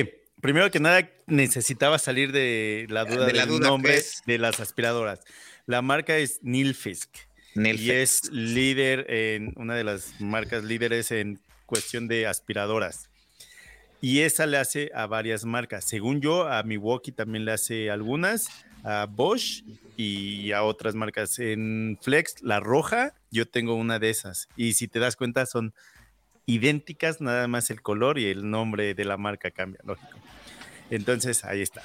Primero 0.41 0.71
que 0.71 0.79
nada, 0.79 1.09
necesitaba 1.27 1.99
salir 1.99 2.31
de 2.31 2.87
la 2.89 3.05
duda 3.05 3.27
de 3.27 3.33
del 3.33 3.59
nombre 3.59 4.01
de 4.25 4.37
las 4.37 4.59
aspiradoras. 4.59 5.19
La 5.67 5.81
marca 5.81 6.17
es 6.17 6.39
Nilfisk. 6.41 7.09
Y 7.55 7.91
es 7.91 8.31
líder 8.31 9.05
en 9.09 9.53
una 9.57 9.75
de 9.75 9.83
las 9.83 10.19
marcas 10.19 10.63
líderes 10.63 11.11
en 11.11 11.39
cuestión 11.65 12.07
de 12.07 12.25
aspiradoras. 12.25 13.09
Y 13.99 14.21
esa 14.21 14.47
le 14.47 14.57
hace 14.57 14.89
a 14.95 15.05
varias 15.05 15.45
marcas. 15.45 15.85
Según 15.85 16.21
yo, 16.21 16.47
a 16.47 16.63
Milwaukee 16.63 17.11
también 17.11 17.45
le 17.45 17.51
hace 17.51 17.91
algunas, 17.91 18.49
a 18.83 19.05
Bosch 19.05 19.63
y 19.95 20.53
a 20.53 20.63
otras 20.63 20.95
marcas. 20.95 21.37
En 21.39 21.99
Flex, 22.01 22.41
la 22.41 22.59
roja, 22.59 23.13
yo 23.29 23.47
tengo 23.47 23.75
una 23.75 23.99
de 23.99 24.09
esas. 24.09 24.47
Y 24.55 24.73
si 24.73 24.87
te 24.87 24.99
das 24.99 25.15
cuenta, 25.15 25.45
son 25.45 25.73
idénticas, 26.45 27.21
nada 27.21 27.47
más 27.47 27.69
el 27.69 27.81
color 27.81 28.17
y 28.17 28.25
el 28.25 28.49
nombre 28.49 28.95
de 28.95 29.05
la 29.05 29.17
marca 29.17 29.51
cambia, 29.51 29.81
lógico. 29.83 30.20
Entonces, 30.91 31.43
ahí 31.43 31.61
está. 31.61 31.81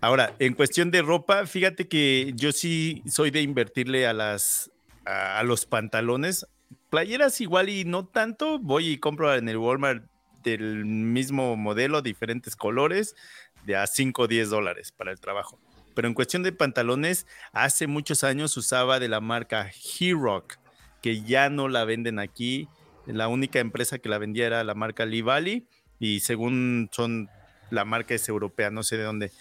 Ahora, 0.00 0.34
en 0.38 0.54
cuestión 0.54 0.92
de 0.92 1.02
ropa, 1.02 1.44
fíjate 1.46 1.88
que 1.88 2.32
yo 2.36 2.52
sí 2.52 3.02
soy 3.08 3.32
de 3.32 3.42
invertirle 3.42 4.06
a 4.06 4.12
las 4.12 4.70
a, 5.08 5.42
los 5.42 5.66
pantalones. 5.66 6.46
Playeras 6.90 7.40
igual 7.40 7.68
y 7.68 7.84
no 7.84 8.06
tanto, 8.06 8.58
voy 8.58 8.88
y 8.88 8.98
compro 8.98 9.34
en 9.34 9.48
el 9.48 9.56
Walmart 9.56 10.04
del 10.42 10.84
mismo 10.84 11.56
modelo, 11.56 12.02
diferentes 12.02 12.56
colores, 12.56 13.16
de 13.64 13.76
a 13.76 13.86
5 13.86 14.22
o 14.22 14.28
10 14.28 14.50
dólares 14.50 14.92
para 14.92 15.10
el 15.10 15.20
trabajo. 15.20 15.58
Pero 15.94 16.08
en 16.08 16.14
cuestión 16.14 16.42
de 16.42 16.52
pantalones, 16.52 17.26
hace 17.52 17.86
muchos 17.86 18.22
años 18.22 18.56
usaba 18.56 19.00
de 19.00 19.08
la 19.08 19.20
marca 19.20 19.70
He-Rock, 19.98 20.58
que 21.02 21.22
ya 21.22 21.50
no 21.50 21.68
la 21.68 21.84
venden 21.84 22.18
aquí. 22.18 22.68
La 23.06 23.28
única 23.28 23.58
empresa 23.58 23.98
que 23.98 24.08
la 24.08 24.18
vendía 24.18 24.46
era 24.46 24.64
la 24.64 24.74
marca 24.74 25.06
Lee 25.06 25.22
Valley 25.22 25.66
y 25.98 26.20
según 26.20 26.88
son 26.92 27.28
la 27.70 27.84
marca 27.84 28.14
es 28.14 28.28
europea, 28.28 28.70
no 28.70 28.82
sé 28.82 28.96
de 28.96 29.04
dónde. 29.04 29.32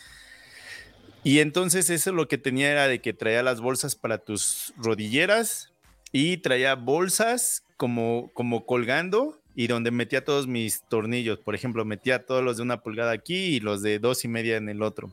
Y 1.23 1.39
entonces 1.39 1.89
eso 1.89 2.11
lo 2.13 2.27
que 2.27 2.37
tenía 2.37 2.71
era 2.71 2.87
de 2.87 3.01
que 3.01 3.13
traía 3.13 3.43
las 3.43 3.59
bolsas 3.59 3.95
para 3.95 4.17
tus 4.17 4.73
rodilleras 4.77 5.73
y 6.11 6.37
traía 6.37 6.75
bolsas 6.75 7.63
como, 7.75 8.31
como 8.33 8.65
colgando 8.65 9.41
y 9.55 9.67
donde 9.67 9.91
metía 9.91 10.23
todos 10.23 10.47
mis 10.47 10.83
tornillos. 10.83 11.39
Por 11.39 11.55
ejemplo, 11.55 11.83
metía 11.83 12.25
todos 12.25 12.43
los 12.43 12.57
de 12.57 12.63
una 12.63 12.81
pulgada 12.81 13.11
aquí 13.11 13.35
y 13.35 13.59
los 13.59 13.81
de 13.81 13.99
dos 13.99 14.23
y 14.23 14.27
media 14.27 14.55
en 14.55 14.69
el 14.69 14.81
otro. 14.81 15.11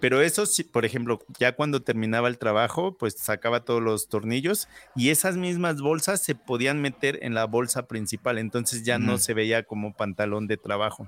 Pero 0.00 0.22
eso, 0.22 0.44
por 0.72 0.86
ejemplo, 0.86 1.20
ya 1.38 1.52
cuando 1.52 1.82
terminaba 1.82 2.28
el 2.28 2.38
trabajo, 2.38 2.96
pues 2.96 3.16
sacaba 3.18 3.64
todos 3.64 3.82
los 3.82 4.08
tornillos 4.08 4.66
y 4.96 5.10
esas 5.10 5.36
mismas 5.36 5.82
bolsas 5.82 6.22
se 6.22 6.34
podían 6.34 6.80
meter 6.80 7.18
en 7.22 7.34
la 7.34 7.44
bolsa 7.44 7.86
principal. 7.86 8.38
Entonces 8.38 8.82
ya 8.84 8.98
no 8.98 9.18
se 9.18 9.34
veía 9.34 9.64
como 9.64 9.92
pantalón 9.92 10.46
de 10.46 10.56
trabajo 10.56 11.06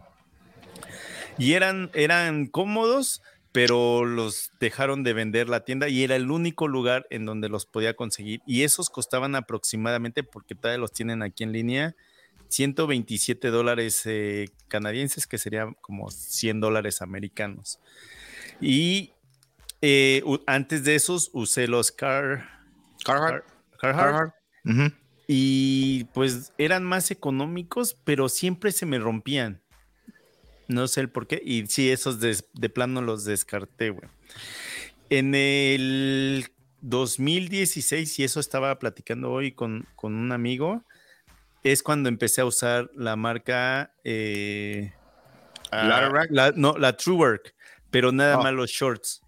y 1.39 1.55
eran, 1.55 1.91
eran 1.95 2.47
cómodos, 2.47 3.23
pero 3.53 4.05
los 4.05 4.51
dejaron 4.61 5.05
de 5.05 5.13
vender 5.13 5.49
la 5.49 5.65
tienda 5.65 5.89
y 5.89 6.03
era 6.03 6.17
el 6.17 6.31
único 6.31 6.69
lugar 6.69 7.07
en 7.11 7.27
donde 7.27 7.49
los 7.49 7.67
podía 7.67 7.95
conseguir. 7.95 8.41
Y 8.47 8.63
esos 8.63 8.91
costaban 8.91 9.35
aproximadamente, 9.35 10.23
porque 10.23 10.55
todavía 10.55 10.81
los 10.81 10.93
tienen 10.93 11.23
aquí 11.23 11.45
en 11.45 11.53
línea, 11.53 11.95
127 12.49 13.49
dólares 13.49 14.03
eh, 14.07 14.49
canadienses, 14.69 15.27
que 15.27 15.39
serían 15.39 15.75
como 15.81 16.11
100 16.11 16.61
dólares 16.61 17.03
americanos. 17.03 17.79
Y 18.61 19.13
eh, 19.81 20.23
antes 20.47 20.85
de 20.85 20.95
esos 20.95 21.31
usé 21.33 21.67
los 21.67 21.93
Car... 21.93 22.49
Carhartt. 23.05 23.45
Carhartt. 23.79 24.35
Y 25.27 26.05
pues 26.13 26.53
eran 26.59 26.85
más 26.85 27.11
económicos, 27.11 27.97
pero 28.05 28.29
siempre 28.29 28.71
se 28.71 28.87
me 28.87 28.99
rompían. 28.99 29.62
No 30.69 30.89
sé 30.89 31.01
el 31.01 31.11
por 31.11 31.27
qué. 31.27 31.41
Y 31.45 31.67
sí, 31.67 31.91
esos 31.91 32.21
de, 32.21 32.69
plano 32.69 33.03
los 33.03 33.25
descarté, 33.25 33.91
güey. 33.91 34.09
En 35.11 35.35
el 35.35 36.47
2016, 36.81 38.19
y 38.19 38.25
eso 38.25 38.41
estaba 38.41 38.79
platicando 38.79 39.31
hoy 39.31 39.53
con, 39.53 39.87
un 40.03 40.33
amigo, 40.33 40.85
es 41.63 41.83
cuando 41.83 42.09
empecé 42.09 42.41
a 42.41 42.45
usar 42.45 42.91
la 42.95 43.17
marca. 43.17 43.93
Eh, 44.05 44.93
la, 45.71 46.53
no, 46.55 46.77
la 46.77 46.97
Truework, 46.97 47.55
pero 47.91 48.13
nada 48.13 48.39
oh. 48.39 48.43
más 48.43 48.53
los 48.53 48.71
shorts. 48.71 49.23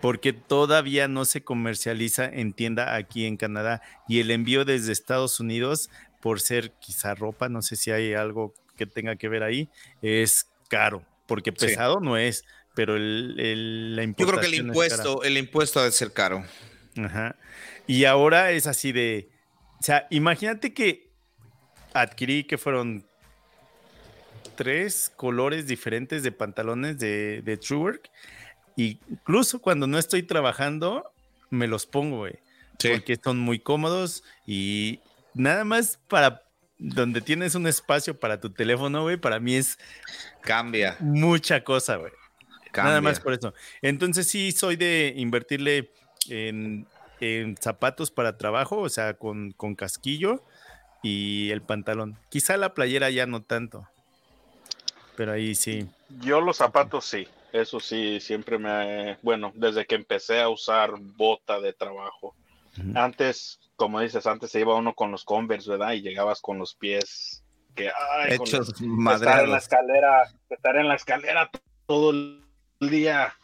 Porque 0.00 0.34
todavía 0.34 1.08
no 1.08 1.24
se 1.24 1.42
comercializa 1.42 2.26
en 2.26 2.52
tienda 2.52 2.94
aquí 2.94 3.24
en 3.24 3.38
Canadá. 3.38 3.80
Y 4.06 4.20
el 4.20 4.30
envío 4.30 4.66
desde 4.66 4.92
Estados 4.92 5.40
Unidos, 5.40 5.88
por 6.20 6.40
ser 6.40 6.72
quizá 6.72 7.14
ropa, 7.14 7.48
no 7.48 7.62
sé 7.62 7.76
si 7.76 7.90
hay 7.90 8.12
algo 8.12 8.52
que 8.76 8.86
tenga 8.86 9.16
que 9.16 9.28
ver 9.28 9.42
ahí, 9.42 9.70
es 10.02 10.50
caro, 10.66 11.04
porque 11.26 11.52
pesado 11.52 12.00
no 12.00 12.16
es, 12.16 12.44
pero 12.74 12.96
el, 12.96 13.96
la 13.96 14.04
Yo 14.04 14.26
creo 14.26 14.40
que 14.40 14.46
el 14.46 14.54
impuesto, 14.54 15.22
el 15.22 15.38
impuesto 15.38 15.80
ha 15.80 15.84
de 15.84 15.92
ser 15.92 16.12
caro. 16.12 16.44
Ajá. 16.96 17.36
Y 17.86 18.04
ahora 18.04 18.50
es 18.50 18.66
así 18.66 18.92
de, 18.92 19.30
o 19.80 19.82
sea, 19.82 20.06
imagínate 20.10 20.74
que 20.74 21.10
adquirí 21.92 22.44
que 22.44 22.58
fueron 22.58 23.06
tres 24.56 25.12
colores 25.14 25.66
diferentes 25.66 26.22
de 26.22 26.32
pantalones 26.32 26.98
de, 26.98 27.42
de 27.42 27.56
Truework. 27.56 28.10
Incluso 28.76 29.60
cuando 29.60 29.86
no 29.86 29.98
estoy 29.98 30.22
trabajando, 30.22 31.10
me 31.50 31.66
los 31.66 31.86
pongo, 31.86 32.18
güey. 32.18 32.38
Porque 32.78 33.16
son 33.22 33.38
muy 33.38 33.58
cómodos 33.58 34.22
y 34.46 35.00
nada 35.34 35.64
más 35.64 35.98
para 36.08 36.45
donde 36.78 37.20
tienes 37.20 37.54
un 37.54 37.66
espacio 37.66 38.18
para 38.18 38.40
tu 38.40 38.50
teléfono, 38.50 39.02
güey, 39.02 39.16
para 39.16 39.40
mí 39.40 39.54
es... 39.54 39.78
Cambia. 40.42 40.96
Mucha 41.00 41.64
cosa, 41.64 41.96
güey. 41.96 42.12
Nada 42.74 43.00
más 43.00 43.20
por 43.20 43.32
eso. 43.32 43.54
Entonces 43.80 44.26
sí 44.26 44.52
soy 44.52 44.76
de 44.76 45.14
invertirle 45.16 45.90
en, 46.28 46.86
zapatos 47.60 48.10
para 48.10 48.36
trabajo, 48.36 48.78
o 48.78 48.88
sea, 48.88 49.14
con, 49.14 49.52
con 49.52 49.74
casquillo 49.74 50.42
y 51.02 51.50
el 51.50 51.62
pantalón. 51.62 52.18
Quizá 52.28 52.56
la 52.56 52.74
playera 52.74 53.10
ya 53.10 53.26
no 53.26 53.42
tanto. 53.42 53.88
Pero 55.16 55.32
ahí 55.32 55.54
sí. 55.54 55.88
Yo 56.20 56.40
los 56.40 56.58
zapatos 56.58 57.06
sí. 57.06 57.26
Eso 57.52 57.80
sí, 57.80 58.20
siempre 58.20 58.58
me... 58.58 59.16
Bueno, 59.22 59.52
desde 59.54 59.86
que 59.86 59.94
empecé 59.94 60.42
a 60.42 60.50
usar 60.50 60.92
bota 60.98 61.58
de 61.58 61.72
trabajo. 61.72 62.34
Antes, 62.94 63.60
como 63.76 64.00
dices, 64.00 64.26
antes 64.26 64.50
se 64.50 64.60
iba 64.60 64.74
uno 64.74 64.94
con 64.94 65.10
los 65.10 65.24
Converse, 65.24 65.70
¿verdad? 65.70 65.92
Y 65.92 66.02
llegabas 66.02 66.40
con 66.40 66.58
los 66.58 66.74
pies 66.74 67.44
que... 67.74 67.88
Ay, 67.88 68.34
Hechos 68.34 68.68
estar 68.68 69.44
en 69.44 69.50
la 69.50 69.58
escalera, 69.58 70.22
estar 70.50 70.76
en 70.76 70.88
la 70.88 70.94
escalera 70.94 71.50
todo 71.86 72.10
el 72.10 72.44
día. 72.80 73.34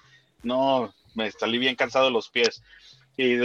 No, 0.43 0.93
me 1.15 1.31
salí 1.31 1.59
bien 1.59 1.77
cansado 1.77 2.07
de 2.07 2.13
los 2.13 2.31
pies. 2.31 2.63
Y 3.17 3.37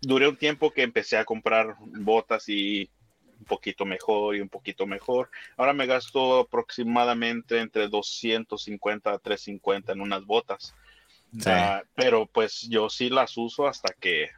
duré 0.00 0.28
un 0.28 0.36
tiempo 0.36 0.70
que 0.70 0.82
empecé 0.82 1.16
a 1.18 1.24
comprar 1.24 1.76
botas 1.80 2.48
y 2.48 2.90
un 3.38 3.44
poquito 3.44 3.84
mejor 3.84 4.36
y 4.36 4.40
un 4.40 4.48
poquito 4.48 4.86
mejor. 4.86 5.30
Ahora 5.56 5.72
me 5.72 5.86
gasto 5.86 6.40
aproximadamente 6.40 7.60
entre 7.60 7.88
250 7.88 9.12
a 9.12 9.18
350 9.18 9.92
en 9.92 10.00
unas 10.00 10.24
botas. 10.24 10.74
Ah, 11.44 11.82
pero 11.94 12.26
pues 12.26 12.62
yo 12.62 12.88
sí 12.88 13.10
las 13.10 13.36
uso 13.36 13.66
hasta 13.66 13.92
que 13.92 14.30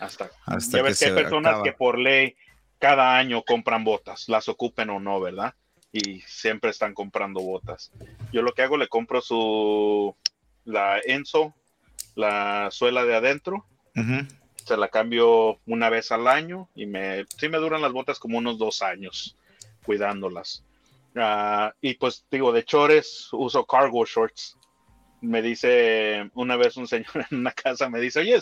hasta, 0.00 0.30
ya 0.46 0.82
ves 0.82 0.98
que, 0.98 1.06
hay 1.06 1.12
personas 1.12 1.62
que 1.62 1.72
por 1.72 1.98
ley 1.98 2.36
cada 2.78 3.16
año 3.16 3.42
compran 3.42 3.84
botas, 3.84 4.28
las 4.28 4.48
ocupen 4.48 4.90
o 4.90 5.00
no, 5.00 5.20
¿verdad? 5.20 5.54
Y 5.92 6.20
siempre 6.22 6.70
están 6.70 6.94
comprando 6.94 7.40
botas. 7.40 7.92
Yo 8.32 8.42
lo 8.42 8.52
que 8.52 8.62
hago 8.62 8.76
le 8.76 8.88
compro 8.88 9.20
su 9.20 10.16
la 10.64 10.98
Enzo, 11.04 11.54
la 12.14 12.68
suela 12.70 13.04
de 13.04 13.14
adentro 13.14 13.66
se 14.64 14.76
la 14.76 14.88
cambio 14.88 15.60
una 15.66 15.90
vez 15.90 16.12
al 16.12 16.28
año 16.28 16.68
y 16.74 16.86
me, 16.86 17.24
sí 17.36 17.48
me 17.48 17.58
duran 17.58 17.82
las 17.82 17.92
botas 17.92 18.18
como 18.18 18.38
unos 18.38 18.58
dos 18.58 18.82
años 18.82 19.36
cuidándolas. 19.84 20.64
Ah, 21.16 21.74
y 21.80 21.94
pues 21.94 22.24
digo, 22.30 22.52
de 22.52 22.64
chores 22.64 23.28
uso 23.32 23.66
cargo 23.66 24.04
shorts. 24.06 24.56
Me 25.20 25.42
dice 25.42 26.30
una 26.34 26.56
vez 26.56 26.76
un 26.76 26.86
señor 26.86 27.10
en 27.30 27.38
una 27.38 27.52
casa, 27.52 27.88
me 27.88 28.00
dice, 28.00 28.20
oye, 28.20 28.40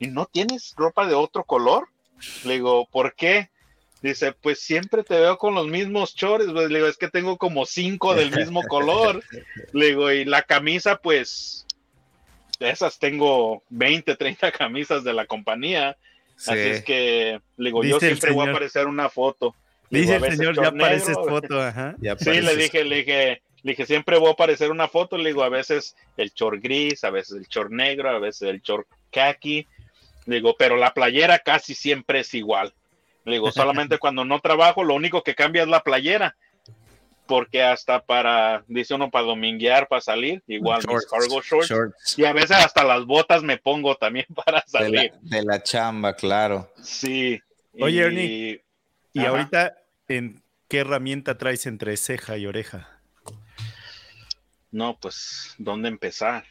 ¿y 0.00 0.08
no 0.08 0.26
tienes 0.26 0.74
ropa 0.76 1.06
de 1.06 1.14
otro 1.14 1.44
color? 1.44 1.88
Le 2.44 2.54
digo, 2.54 2.88
¿por 2.90 3.14
qué? 3.14 3.50
Dice, 4.02 4.32
pues 4.32 4.60
siempre 4.60 5.04
te 5.04 5.14
veo 5.14 5.36
con 5.36 5.54
los 5.54 5.68
mismos 5.68 6.14
chores. 6.14 6.48
Pues, 6.50 6.70
le 6.70 6.78
digo, 6.78 6.88
es 6.88 6.96
que 6.96 7.08
tengo 7.08 7.36
como 7.36 7.66
cinco 7.66 8.14
del 8.14 8.34
mismo 8.34 8.62
color. 8.62 9.22
Le 9.72 9.88
digo, 9.88 10.10
y 10.10 10.24
la 10.24 10.42
camisa, 10.42 10.96
pues 10.96 11.66
de 12.58 12.70
esas 12.70 12.98
tengo 12.98 13.62
20, 13.68 14.16
30 14.16 14.52
camisas 14.52 15.04
de 15.04 15.12
la 15.12 15.26
compañía. 15.26 15.96
Así 16.36 16.58
es 16.58 16.82
que, 16.82 17.40
le 17.58 17.68
digo, 17.68 17.84
yo 17.84 18.00
siempre 18.00 18.32
voy 18.32 18.46
a 18.46 18.50
aparecer 18.50 18.86
una 18.86 19.10
foto. 19.10 19.54
Dice 19.90 20.16
el 20.16 20.36
señor, 20.36 20.56
ya 20.56 20.68
apareces 20.68 21.14
foto, 21.14 21.60
ajá. 21.60 21.96
sí, 22.18 22.40
le 22.40 22.56
dije, 22.56 22.84
le 22.84 22.96
dije, 22.96 23.42
le 23.62 23.72
dije, 23.72 23.84
siempre 23.84 24.18
voy 24.18 24.28
a 24.28 24.32
aparecer 24.32 24.70
una 24.70 24.88
foto. 24.88 25.18
Le 25.18 25.30
digo, 25.30 25.42
a 25.42 25.50
veces 25.50 25.96
el 26.16 26.32
chor 26.32 26.60
gris, 26.60 27.04
a 27.04 27.10
veces 27.10 27.36
el 27.36 27.48
chor 27.48 27.70
negro, 27.70 28.08
a 28.08 28.18
veces 28.18 28.48
el 28.48 28.62
chor 28.62 28.86
khaki. 29.10 29.66
Le 30.30 30.36
digo, 30.36 30.54
pero 30.56 30.76
la 30.76 30.94
playera 30.94 31.40
casi 31.40 31.74
siempre 31.74 32.20
es 32.20 32.32
igual. 32.34 32.72
Le 33.24 33.32
digo, 33.32 33.50
solamente 33.50 33.98
cuando 33.98 34.24
no 34.24 34.38
trabajo, 34.38 34.84
lo 34.84 34.94
único 34.94 35.24
que 35.24 35.34
cambia 35.34 35.62
es 35.62 35.68
la 35.68 35.82
playera 35.82 36.36
porque 37.26 37.62
hasta 37.62 38.04
para, 38.04 38.64
dice 38.66 38.92
uno, 38.92 39.08
para 39.08 39.24
dominguear, 39.24 39.86
para 39.86 40.00
salir, 40.00 40.42
igual 40.48 40.82
mis 40.88 41.06
cargo 41.06 41.40
shorts, 41.40 42.18
Y 42.18 42.24
a 42.24 42.32
veces 42.32 42.56
hasta 42.56 42.82
las 42.82 43.04
botas 43.06 43.44
me 43.44 43.56
pongo 43.56 43.94
también 43.94 44.26
para 44.44 44.64
salir. 44.66 45.12
De 45.20 45.44
la, 45.44 45.62
chamba, 45.62 46.14
claro. 46.14 46.72
Sí. 46.82 47.40
Oye, 47.80 48.02
Ernie, 48.02 48.64
¿y 49.12 49.24
ahorita 49.24 49.76
en 50.08 50.42
qué 50.68 50.78
herramienta 50.78 51.38
traes 51.38 51.66
entre 51.66 51.96
ceja 51.96 52.36
y 52.36 52.46
oreja? 52.46 53.00
No, 54.72 54.98
pues, 55.00 55.54
¿dónde 55.58 55.88
empezar? 55.88 56.44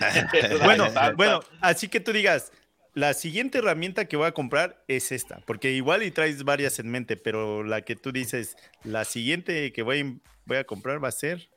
bueno, 0.64 0.88
bueno, 1.14 1.40
así 1.60 1.88
que 1.88 2.00
tú 2.00 2.10
digas, 2.10 2.52
la 2.94 3.14
siguiente 3.14 3.58
herramienta 3.58 4.06
que 4.06 4.16
voy 4.16 4.26
a 4.26 4.32
comprar 4.32 4.82
es 4.86 5.12
esta, 5.12 5.40
porque 5.46 5.72
igual 5.72 6.02
y 6.02 6.10
traes 6.10 6.44
varias 6.44 6.78
en 6.78 6.90
mente, 6.90 7.16
pero 7.16 7.64
la 7.64 7.82
que 7.82 7.96
tú 7.96 8.12
dices, 8.12 8.56
la 8.84 9.04
siguiente 9.04 9.72
que 9.72 9.82
voy, 9.82 10.20
voy 10.44 10.58
a 10.58 10.64
comprar 10.64 11.02
va 11.02 11.08
a 11.08 11.12
ser. 11.12 11.48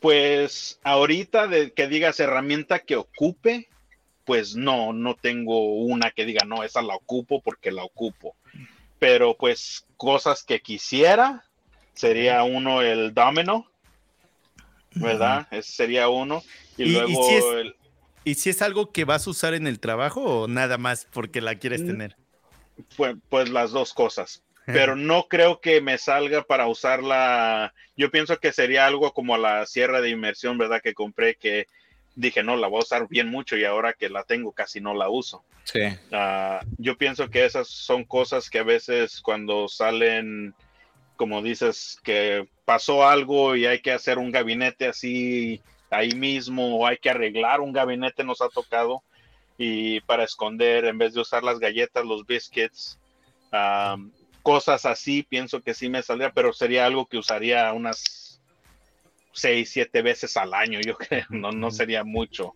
Pues 0.00 0.78
ahorita 0.82 1.46
de 1.46 1.72
que 1.72 1.88
digas 1.88 2.20
herramienta 2.20 2.80
que 2.80 2.96
ocupe, 2.96 3.68
pues 4.24 4.54
no, 4.54 4.92
no 4.92 5.14
tengo 5.14 5.74
una 5.76 6.10
que 6.10 6.24
diga, 6.24 6.44
no, 6.46 6.62
esa 6.62 6.82
la 6.82 6.94
ocupo 6.94 7.40
porque 7.40 7.72
la 7.72 7.84
ocupo. 7.84 8.34
Pero 8.98 9.34
pues 9.34 9.86
cosas 9.96 10.42
que 10.42 10.60
quisiera, 10.60 11.44
sería 11.94 12.42
uno 12.44 12.82
el 12.82 13.14
domino, 13.14 13.66
¿verdad? 14.94 15.48
Ese 15.50 15.72
sería 15.72 16.08
uno. 16.08 16.42
Y, 16.76 16.86
luego 16.86 17.58
el 17.58 17.74
¿Y 18.24 18.34
si 18.34 18.50
es 18.50 18.62
algo 18.62 18.92
que 18.92 19.04
vas 19.04 19.26
a 19.26 19.30
usar 19.30 19.54
en 19.54 19.66
el 19.66 19.80
trabajo 19.80 20.42
o 20.42 20.48
nada 20.48 20.78
más 20.78 21.06
porque 21.10 21.40
la 21.40 21.54
quieres 21.54 21.82
mm, 21.82 21.86
tener? 21.86 22.16
Pues, 22.96 23.16
pues 23.28 23.48
las 23.48 23.70
dos 23.70 23.94
cosas. 23.94 24.42
Pero 24.66 24.94
no 24.94 25.26
creo 25.28 25.60
que 25.60 25.80
me 25.80 25.98
salga 25.98 26.42
para 26.42 26.68
usarla. 26.68 27.74
Yo 27.96 28.10
pienso 28.10 28.38
que 28.38 28.52
sería 28.52 28.86
algo 28.86 29.12
como 29.12 29.36
la 29.36 29.66
sierra 29.66 30.00
de 30.00 30.10
inmersión, 30.10 30.58
¿verdad? 30.58 30.80
Que 30.82 30.94
compré 30.94 31.34
que 31.34 31.66
dije, 32.14 32.42
no, 32.42 32.56
la 32.56 32.68
voy 32.68 32.78
a 32.78 32.84
usar 32.84 33.08
bien 33.08 33.28
mucho 33.28 33.56
y 33.56 33.64
ahora 33.64 33.94
que 33.94 34.08
la 34.08 34.22
tengo 34.24 34.52
casi 34.52 34.80
no 34.80 34.94
la 34.94 35.08
uso. 35.08 35.42
Sí. 35.64 35.80
Ah, 36.12 36.60
yo 36.78 36.96
pienso 36.96 37.30
que 37.30 37.44
esas 37.44 37.68
son 37.68 38.04
cosas 38.04 38.50
que 38.50 38.58
a 38.58 38.64
veces 38.64 39.20
cuando 39.20 39.68
salen, 39.68 40.54
como 41.16 41.42
dices, 41.42 41.98
que 42.02 42.46
pasó 42.64 43.08
algo 43.08 43.56
y 43.56 43.66
hay 43.66 43.80
que 43.80 43.92
hacer 43.92 44.18
un 44.18 44.30
gabinete 44.30 44.86
así 44.86 45.60
ahí 45.90 46.14
mismo 46.14 46.78
o 46.78 46.86
hay 46.86 46.98
que 46.98 47.10
arreglar 47.10 47.60
un 47.60 47.72
gabinete 47.72 48.24
nos 48.24 48.40
ha 48.40 48.48
tocado 48.48 49.02
y 49.58 50.00
para 50.02 50.24
esconder 50.24 50.86
en 50.86 50.96
vez 50.96 51.12
de 51.12 51.20
usar 51.20 51.42
las 51.42 51.58
galletas, 51.58 52.04
los 52.04 52.26
biscuits, 52.26 52.98
cosas 54.42 54.86
así, 54.86 55.22
pienso 55.22 55.60
que 55.60 55.74
sí 55.74 55.90
me 55.90 56.02
saldría, 56.02 56.32
pero 56.32 56.52
sería 56.52 56.86
algo 56.86 57.06
que 57.06 57.18
usaría 57.18 57.70
unas 57.74 58.40
seis, 59.32 59.70
siete 59.70 60.00
veces 60.00 60.36
al 60.36 60.54
año, 60.54 60.80
yo 60.80 60.96
creo, 60.98 61.26
no, 61.28 61.52
no 61.52 61.70
sería 61.70 62.04
mucho. 62.04 62.54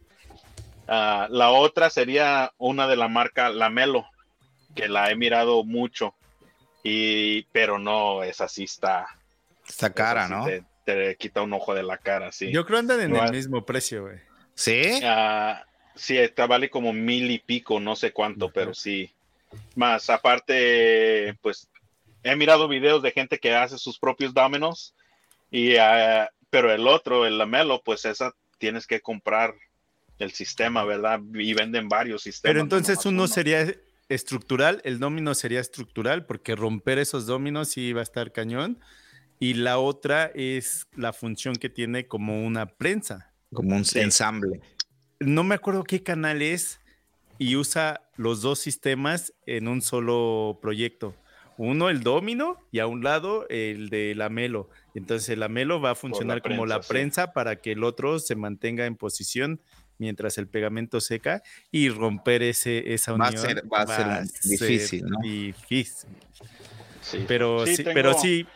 Ah, 0.89 1.28
la 1.31 1.51
otra 1.51 1.90
sería 1.90 2.52
una 2.56 2.86
de 2.86 2.97
la 2.97 3.09
marca 3.09 3.51
Lamelo, 3.51 4.06
que 4.74 4.89
la 4.89 5.11
he 5.11 5.16
mirado 5.16 5.62
mucho, 5.62 6.15
y, 6.82 7.43
pero 7.52 7.78
no, 7.78 8.23
esa 8.23 8.48
sí 8.48 8.65
está. 8.65 9.06
Está 9.66 9.93
cara, 9.93 10.28
¿no? 10.28 10.44
te 10.44 10.65
quita 11.19 11.43
un 11.43 11.52
ojo 11.52 11.74
de 11.74 11.82
la 11.82 11.98
cara, 11.98 12.32
sí. 12.32 12.51
Yo 12.52 12.65
creo 12.65 12.78
andan 12.78 13.01
en 13.01 13.16
el 13.16 13.31
mismo 13.31 13.65
precio, 13.65 14.02
güey. 14.02 14.19
¿Sí? 14.55 15.01
Ah, 15.02 15.65
sí, 15.94 16.16
está 16.16 16.47
vale 16.47 16.70
como 16.70 16.93
mil 16.93 17.31
y 17.31 17.39
pico, 17.39 17.81
no 17.81 17.97
sé 17.97 18.12
cuánto, 18.12 18.51
pero 18.51 18.74
sí. 18.74 19.12
Más 19.77 20.11
aparte, 20.11 21.36
pues 21.40 21.69
he 22.23 22.36
mirado 22.36 22.69
videos 22.69 23.02
de 23.02 23.12
gente 23.12 23.39
que 23.39 23.55
hace 23.55 23.78
sus 23.78 23.98
propios 23.98 24.35
dominos, 24.35 24.94
y, 25.51 25.77
ah, 25.77 26.28
pero 26.51 26.73
el 26.73 26.86
otro, 26.86 27.27
el 27.27 27.39
lamelo, 27.39 27.82
pues 27.85 28.05
esa 28.05 28.32
tienes 28.59 28.86
que 28.86 29.01
comprar 29.01 29.55
el 30.19 30.32
sistema, 30.32 30.85
¿verdad? 30.85 31.20
Y 31.35 31.55
venden 31.55 31.89
varios 31.89 32.23
sistemas. 32.23 32.52
Pero 32.52 32.61
entonces 32.61 33.05
uno, 33.06 33.27
sería 33.27 33.74
estructural, 34.09 34.81
el 34.85 34.98
domino 34.98 35.35
sería 35.35 35.61
estructural, 35.61 36.27
porque 36.27 36.55
romper 36.55 36.98
esos 36.98 37.27
dominos 37.27 37.69
sí 37.69 37.93
va 37.93 38.01
a 38.01 38.05
estar 38.05 38.32
cañón 38.32 38.81
y 39.39 39.55
la 39.55 39.78
otra 39.78 40.31
es 40.35 40.86
la 40.97 41.12
función 41.12 41.56
que 41.56 41.69
tiene 41.69 42.06
como 42.06 42.44
una 42.44 42.66
prensa. 42.66 43.32
Como 43.52 43.77
un 43.77 43.85
ensamble. 43.94 44.61
No 45.20 45.44
me 45.44 45.55
acuerdo 45.55 45.85
qué 45.85 46.02
canal 46.02 46.43
es 46.43 46.81
y 47.39 47.56
usa 47.56 48.02
los 48.16 48.43
dos 48.43 48.59
sistemas 48.59 49.32
en 49.47 49.69
un 49.69 49.82
solo 49.82 50.59
proyecto. 50.62 51.15
Uno 51.56 51.89
el 51.89 52.02
domino 52.02 52.59
y 52.73 52.81
a 52.81 52.86
un 52.86 53.05
lado 53.05 53.47
el 53.48 53.89
de 53.89 54.15
la 54.15 54.28
melo. 54.28 54.69
Entonces 54.94 55.28
el 55.28 55.40
lamelo 55.40 55.81
va 55.81 55.90
a 55.90 55.94
funcionar 55.94 56.43
como 56.43 56.66
la 56.66 56.81
prensa 56.81 57.32
para 57.32 57.56
que 57.56 57.73
el 57.73 57.85
otro 57.85 58.19
se 58.19 58.35
mantenga 58.35 58.86
en 58.86 58.97
posición 58.97 59.61
mientras 59.98 60.36
el 60.39 60.48
pegamento 60.48 61.01
seca 61.01 61.43
y 61.70 61.89
romper 61.90 62.43
ese, 62.43 62.93
esa 62.93 63.15
unión. 63.15 63.35
Va 63.73 63.82
a 63.82 64.27
ser, 64.27 64.27
difícil, 64.43 65.05
¿no? 65.06 65.19
Difícil. 65.23 66.11
Pero 67.26 67.66
sí, 67.66 67.85
pero 67.85 68.14
sí, 68.14 68.47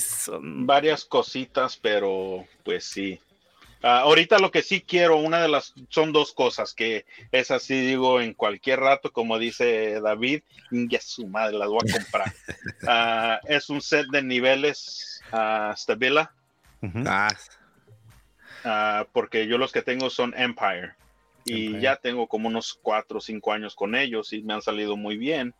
son... 0.00 0.66
varias 0.66 1.04
cositas, 1.04 1.76
pero 1.76 2.46
pues 2.64 2.84
sí. 2.84 3.20
Ah, 3.86 4.00
ahorita 4.00 4.38
lo 4.38 4.50
que 4.50 4.62
sí 4.62 4.80
quiero, 4.80 5.18
una 5.18 5.42
de 5.42 5.48
las, 5.48 5.74
son 5.90 6.10
dos 6.12 6.32
cosas, 6.32 6.72
que 6.72 7.04
es 7.32 7.50
así, 7.50 7.78
digo, 7.82 8.18
en 8.20 8.32
cualquier 8.32 8.80
rato, 8.80 9.12
como 9.12 9.38
dice 9.38 10.00
David, 10.00 10.42
ya 10.70 11.02
su 11.02 11.26
madre, 11.26 11.58
las 11.58 11.68
voy 11.68 11.82
a 11.88 11.92
comprar. 11.92 12.32
Ah, 12.88 13.40
es 13.46 13.68
un 13.70 13.80
set 13.82 14.06
de 14.08 14.22
niveles 14.22 15.22
uh, 15.32 15.76
Stabila. 15.76 16.32
Ah. 17.06 17.28
Ah, 18.64 19.06
porque 19.12 19.46
yo 19.46 19.58
los 19.58 19.70
que 19.70 19.82
tengo 19.82 20.08
son 20.08 20.34
Empire. 20.36 20.94
Y 21.44 21.78
ya 21.78 21.96
tengo 21.96 22.26
como 22.26 22.48
unos 22.48 22.78
cuatro 22.80 23.18
o 23.18 23.20
cinco 23.20 23.52
años 23.52 23.74
con 23.74 23.94
ellos 23.94 24.32
y 24.32 24.42
me 24.42 24.54
han 24.54 24.62
salido 24.62 24.96
muy 24.96 25.18
bien. 25.18 25.54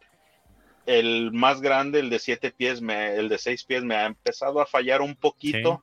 El 0.86 1.32
más 1.32 1.60
grande, 1.60 2.00
el 2.00 2.10
de 2.10 2.18
siete 2.18 2.50
pies, 2.50 2.80
me, 2.80 3.14
el 3.16 3.28
de 3.28 3.38
seis 3.38 3.64
pies, 3.64 3.82
me 3.84 3.94
ha 3.94 4.06
empezado 4.06 4.60
a 4.60 4.66
fallar 4.66 5.00
un 5.00 5.14
poquito. 5.14 5.82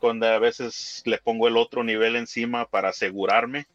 Cuando 0.00 0.26
a 0.26 0.38
veces 0.38 1.02
le 1.06 1.18
pongo 1.18 1.48
el 1.48 1.56
otro 1.56 1.82
nivel 1.82 2.14
encima 2.16 2.66
para 2.66 2.90
asegurarme. 2.90 3.66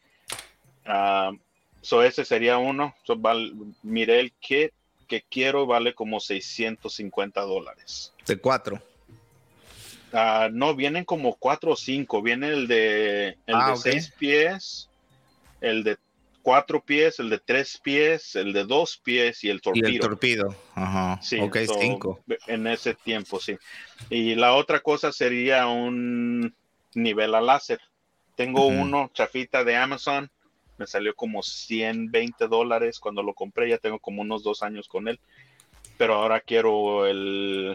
Uh, 0.86 1.36
so 1.82 2.02
ese 2.02 2.24
sería 2.24 2.56
uno. 2.56 2.94
So, 3.04 3.20
miré 3.82 4.20
el 4.20 4.32
kit 4.32 4.72
que 5.06 5.22
quiero, 5.22 5.66
vale 5.66 5.94
como 5.94 6.20
650 6.20 7.40
dólares. 7.42 8.12
De 8.26 8.38
cuatro. 8.38 8.80
Ah, 10.12 10.48
no, 10.50 10.74
vienen 10.74 11.04
como 11.04 11.34
cuatro 11.34 11.72
o 11.72 11.76
cinco. 11.76 12.22
Viene 12.22 12.48
el 12.48 12.68
de, 12.68 13.36
el 13.46 13.54
ah, 13.54 13.70
de 13.70 13.76
seis 13.76 14.12
pies, 14.16 14.88
el 15.60 15.82
de 15.82 15.96
cuatro 16.44 16.84
pies, 16.84 17.18
el 17.20 17.30
de 17.30 17.38
tres 17.38 17.80
pies, 17.82 18.36
el 18.36 18.52
de 18.52 18.64
dos 18.64 18.98
pies 18.98 19.42
y 19.42 19.48
el 19.48 19.62
torpedo. 19.62 19.88
Y 19.88 19.94
el 19.94 20.00
torpedo, 20.00 20.54
ajá. 20.74 21.18
Sí, 21.22 21.40
ok, 21.40 21.56
cinco. 21.80 22.20
En 22.46 22.66
ese 22.66 22.94
tiempo, 22.94 23.40
sí. 23.40 23.56
Y 24.10 24.34
la 24.34 24.52
otra 24.52 24.80
cosa 24.80 25.10
sería 25.10 25.66
un 25.66 26.54
nivel 26.94 27.34
a 27.34 27.40
láser. 27.40 27.80
Tengo 28.36 28.66
uno, 28.66 29.10
chafita 29.14 29.64
de 29.64 29.76
Amazon, 29.76 30.30
me 30.76 30.86
salió 30.86 31.16
como 31.16 31.42
120 31.42 32.46
dólares 32.46 33.00
cuando 33.00 33.22
lo 33.22 33.32
compré, 33.32 33.70
ya 33.70 33.78
tengo 33.78 33.98
como 33.98 34.20
unos 34.20 34.42
dos 34.42 34.62
años 34.62 34.86
con 34.86 35.08
él. 35.08 35.18
Pero 35.96 36.14
ahora 36.14 36.40
quiero 36.40 37.06
el, 37.06 37.74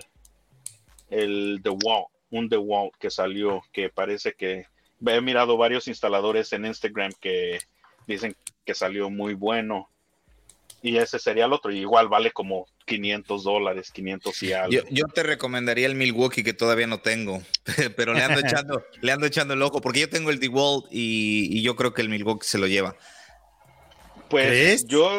el 1.10 1.60
The 1.64 1.70
Wall, 1.72 2.06
un 2.30 2.50
The 2.50 2.58
Wall 2.58 2.92
que 3.00 3.10
salió, 3.10 3.64
que 3.72 3.90
parece 3.90 4.34
que 4.34 4.68
he 5.08 5.22
mirado 5.22 5.58
varios 5.58 5.88
instaladores 5.88 6.54
en 6.54 6.68
Instagram 6.68 7.14
que 7.20 7.60
dicen 8.14 8.36
que 8.66 8.74
salió 8.74 9.10
muy 9.10 9.34
bueno. 9.34 9.90
Y 10.82 10.98
ese 10.98 11.20
sería 11.20 11.46
el 11.46 11.54
otro, 11.54 11.72
igual 11.72 12.08
vale 12.08 12.32
como 12.32 12.66
500 12.86 13.44
dólares, 13.44 13.92
500 13.92 14.44
y 14.44 14.54
algo. 14.54 14.84
Yo, 14.90 15.06
te 15.08 15.24
recomendaría 15.24 15.86
el 15.86 15.96
Milwaukee 15.96 16.44
que 16.44 16.54
todavía 16.54 16.88
no 16.88 17.02
tengo, 17.02 17.42
pero 17.98 18.14
le 18.14 18.24
ando 18.24 18.40
echando, 18.46 18.84
le 19.02 19.12
ando 19.12 19.26
echando 19.26 19.54
el 19.54 19.62
ojo, 19.62 19.82
porque 19.82 20.00
yo 20.00 20.10
tengo 20.10 20.30
el 20.30 20.40
DeWalt 20.40 20.86
y, 20.90 21.50
y 21.52 21.62
yo 21.62 21.76
creo 21.76 21.94
que 21.94 22.02
el 22.02 22.10
Milwaukee 22.10 22.48
se 22.48 22.58
lo 22.58 22.68
lleva. 22.68 22.96
Pues 24.30 24.86
yo 24.86 25.10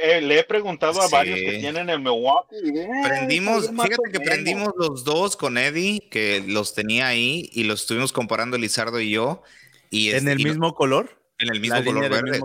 eh, 0.00 0.20
le 0.20 0.38
he 0.38 0.44
preguntado 0.44 1.02
a 1.02 1.08
varios 1.08 1.38
que 1.40 1.58
tienen 1.58 1.90
el 1.90 1.98
Milwaukee. 1.98 2.56
Eh, 2.56 2.88
prendimos, 3.04 3.68
fíjate 3.68 4.10
que 4.12 4.20
prendimos 4.20 4.72
los 4.76 5.04
dos 5.04 5.36
con 5.36 5.58
Eddie, 5.58 6.08
que 6.08 6.44
los 6.46 6.72
tenía 6.74 7.08
ahí 7.08 7.50
y 7.52 7.64
los 7.64 7.82
estuvimos 7.82 8.12
comparando 8.12 8.56
Lizardo 8.56 9.00
y 9.00 9.10
yo. 9.10 9.42
Y 9.90 10.10
¿En 10.10 10.28
el 10.28 10.38
mismo 10.38 10.74
color? 10.74 11.19
En 11.40 11.54
el 11.54 11.60
mismo 11.60 11.82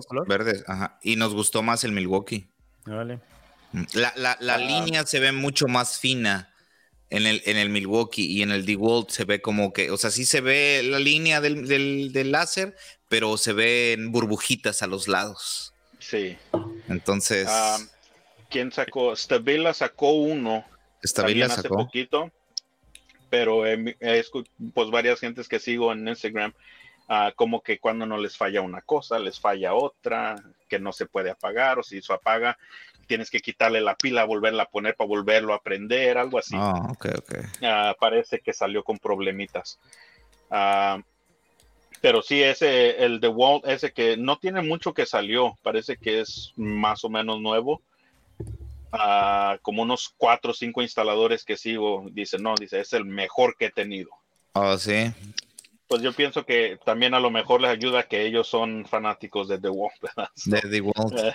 color 0.08 0.28
verde. 0.28 0.64
Ajá. 0.68 1.00
Y 1.04 1.16
nos 1.16 1.34
gustó 1.34 1.62
más 1.62 1.84
el 1.84 1.92
Milwaukee. 1.92 2.48
Vale. 2.86 3.20
Mm, 3.72 3.84
la, 3.94 4.14
la, 4.16 4.38
la 4.40 4.56
ah. 4.56 4.58
línea 4.58 5.06
se 5.06 5.20
ve 5.20 5.32
mucho 5.32 5.68
más 5.68 6.00
fina 6.00 6.54
en 7.10 7.28
el, 7.28 7.42
en 7.46 7.58
el 7.58 7.70
Milwaukee 7.70 8.26
y 8.26 8.42
en 8.42 8.52
el 8.52 8.66
DeWalt 8.66 9.10
se 9.10 9.26
ve 9.26 9.42
como 9.42 9.74
que, 9.74 9.92
o 9.92 9.98
sea, 9.98 10.12
sí 10.12 10.26
se 10.26 10.42
ve 10.42 10.82
la 10.84 11.00
línea 11.00 11.42
del, 11.42 11.68
del, 11.68 12.12
del 12.12 12.32
láser, 12.32 12.76
pero 13.10 13.38
se 13.38 13.54
ven 13.54 14.12
burbujitas 14.12 14.82
a 14.82 14.88
los 14.88 15.08
lados. 15.08 15.74
Sí. 16.00 16.38
Entonces. 16.88 17.48
Ah, 17.50 17.78
¿Quién 18.50 18.72
sacó? 18.72 19.16
Stabila 19.16 19.74
sacó 19.74 20.12
uno. 20.14 20.66
Stabila 21.04 21.50
sacó. 21.50 21.60
Hace 21.60 21.70
poquito. 21.70 22.32
Pero 23.30 23.66
he, 23.66 23.96
pues 24.74 24.90
varias 24.92 25.20
gentes 25.20 25.48
que 25.48 25.60
sigo 25.60 25.92
en 25.92 26.08
Instagram. 26.08 26.54
Ah, 27.08 27.32
como 27.36 27.62
que 27.62 27.80
cuando 27.80 28.06
no 28.06 28.18
les 28.18 28.36
falla 28.36 28.62
una 28.62 28.82
cosa, 28.82 29.20
les 29.20 29.40
falla 29.40 29.76
otra, 29.76 30.36
que 30.68 30.80
no 30.80 30.92
se 30.92 31.06
puede 31.06 31.30
apagar, 31.30 31.78
o 31.78 31.84
si 31.84 32.02
se 32.02 32.14
apaga, 32.14 32.58
tienes 33.06 33.30
que 33.30 33.40
quitarle 33.40 33.82
la 33.82 33.96
pila, 33.96 34.26
volverla 34.26 34.64
a 34.64 34.70
poner 34.70 34.96
para 34.96 35.08
volverlo 35.08 35.54
a 35.54 35.62
prender, 35.62 36.18
algo 36.18 36.40
así. 36.40 36.56
Ah, 36.58 36.88
ok, 36.90 37.08
ok. 37.20 37.36
parece 38.00 38.40
que 38.40 38.54
salió 38.54 38.84
con 38.84 38.98
problemitas. 38.98 39.80
Pero 42.02 42.22
sí, 42.22 42.42
ese, 42.42 43.04
el 43.04 43.20
de 43.20 43.28
Walt, 43.28 43.68
ese 43.68 43.92
que 43.92 44.18
no 44.18 44.38
tiene 44.38 44.62
mucho 44.62 44.94
que 44.94 45.06
salió, 45.06 45.58
parece 45.64 45.98
que 45.98 46.22
es 46.22 46.54
más 46.56 47.04
o 47.04 47.10
menos 47.10 47.40
nuevo. 47.42 47.82
Ah, 48.92 49.58
como 49.62 49.82
unos 49.82 50.14
cuatro 50.18 50.52
o 50.52 50.54
cinco 50.54 50.82
instaladores 50.82 51.44
que 51.44 51.58
sigo, 51.58 52.06
dice, 52.12 52.38
no, 52.38 52.56
dice, 52.60 52.80
es 52.80 52.94
el 52.94 53.06
mejor 53.06 53.56
que 53.58 53.66
he 53.66 53.72
tenido. 53.72 54.10
Oh, 54.54 54.78
sí. 54.78 55.12
Pues 55.88 56.02
yo 56.02 56.14
pienso 56.14 56.46
que 56.46 56.80
también 56.84 57.14
a 57.14 57.20
lo 57.20 57.30
mejor 57.30 57.62
les 57.62 57.72
ayuda 57.72 58.04
que 58.04 58.26
ellos 58.26 58.48
son 58.48 58.86
fanáticos 58.86 59.48
de 59.48 59.60
The 59.60 59.70
Walt, 59.70 59.96
¿verdad? 60.02 60.30
De 60.46 60.62
The 60.62 60.82
Walt. 60.82 61.20
Eh, 61.20 61.34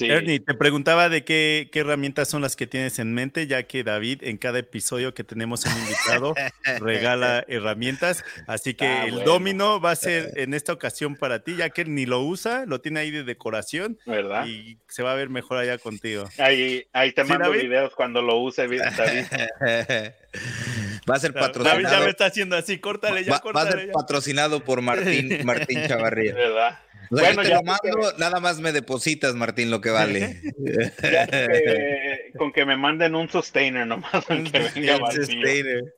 Ernie, 0.00 0.40
te 0.40 0.54
preguntaba 0.54 1.08
de 1.08 1.24
qué, 1.24 1.70
herramientas 1.72 2.28
son 2.28 2.42
las 2.42 2.56
que 2.56 2.66
tienes 2.66 2.98
en 2.98 3.14
mente, 3.14 3.46
ya 3.46 3.62
que 3.62 3.84
David 3.84 4.24
en 4.24 4.36
cada 4.36 4.58
episodio 4.58 5.14
que 5.14 5.22
tenemos 5.22 5.64
un 5.64 5.72
invitado 5.78 6.34
regala 6.80 7.44
herramientas. 7.46 8.24
Así 8.48 8.74
que 8.74 8.86
ah, 8.86 9.06
el 9.06 9.22
domino 9.22 9.80
va 9.80 9.92
a 9.92 9.96
ser 9.96 10.32
en 10.36 10.54
esta 10.54 10.72
ocasión 10.72 11.14
para 11.14 11.44
ti, 11.44 11.54
ya 11.56 11.70
que 11.70 11.84
ni 11.84 12.04
lo 12.04 12.20
usa, 12.22 12.64
lo 12.66 12.80
tiene 12.80 13.00
ahí 13.00 13.12
de 13.12 13.22
decoración. 13.22 13.98
¿Verdad? 14.06 14.46
Y 14.46 14.78
se 14.88 15.04
va 15.04 15.12
a 15.12 15.14
ver 15.14 15.30
mejor 15.30 15.58
allá 15.58 15.78
contigo. 15.78 16.24
Ahí, 16.38 16.84
ahí 16.92 17.12
te 17.12 17.22
mando 17.22 17.52
videos 17.52 17.94
cuando 17.94 18.22
lo 18.22 18.38
use, 18.38 18.62
David. 18.62 18.80
Va 21.08 21.16
a 21.16 21.20
ser 21.20 21.32
patrocinado. 21.32 21.82
David 21.82 21.88
ya 21.88 22.00
me 22.04 22.10
está 22.10 22.26
haciendo 22.26 22.56
así, 22.56 22.78
córtale 22.78 23.24
ya, 23.24 23.32
va, 23.32 23.52
Va 23.52 23.62
a 23.62 23.70
ser 23.70 23.92
patrocinado 23.92 24.64
por 24.64 24.82
Martín, 24.82 25.38
Martín 25.44 25.86
Chavarría. 25.86 26.34
¿Verdad? 26.34 26.80
bueno, 27.10 27.42
ya 27.44 27.62
mando, 27.62 28.12
nada 28.18 28.40
más 28.40 28.58
me 28.58 28.72
depositas, 28.72 29.36
Martín, 29.36 29.70
lo 29.70 29.80
que 29.80 29.90
vale. 29.90 30.40
con 32.38 32.52
que 32.52 32.64
me 32.64 32.76
manden 32.76 33.14
un 33.14 33.28
sustainer 33.28 33.86
nomás. 33.86 34.24
que 34.26 34.70
venga 34.74 35.10
sustainer. 35.12 35.94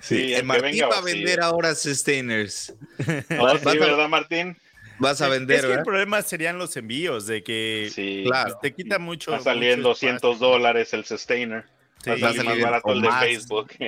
Sí, 0.00 0.34
Martín 0.44 0.84
va 0.92 0.98
a 0.98 1.02
vender 1.02 1.40
ahora 1.40 1.74
sustainers. 1.74 2.74
¿verdad, 2.98 4.08
Martín? 4.08 4.56
Vas 4.98 5.22
a 5.22 5.28
vender, 5.28 5.60
es 5.60 5.64
que 5.64 5.72
el 5.72 5.82
problema 5.82 6.20
serían 6.20 6.58
los 6.58 6.76
envíos, 6.76 7.26
de 7.26 7.42
que 7.42 8.22
claro. 8.26 8.58
te 8.60 8.74
quita 8.74 8.98
mucho. 8.98 9.30
Va 9.30 9.40
saliendo 9.40 9.88
200 9.90 10.38
dólares 10.38 10.92
el 10.92 11.06
sustainer. 11.06 11.64
Sí, 12.02 12.10
más 12.10 12.60
barato 12.60 12.92
el 12.92 13.02
de 13.02 13.12
Facebook. 13.12 13.72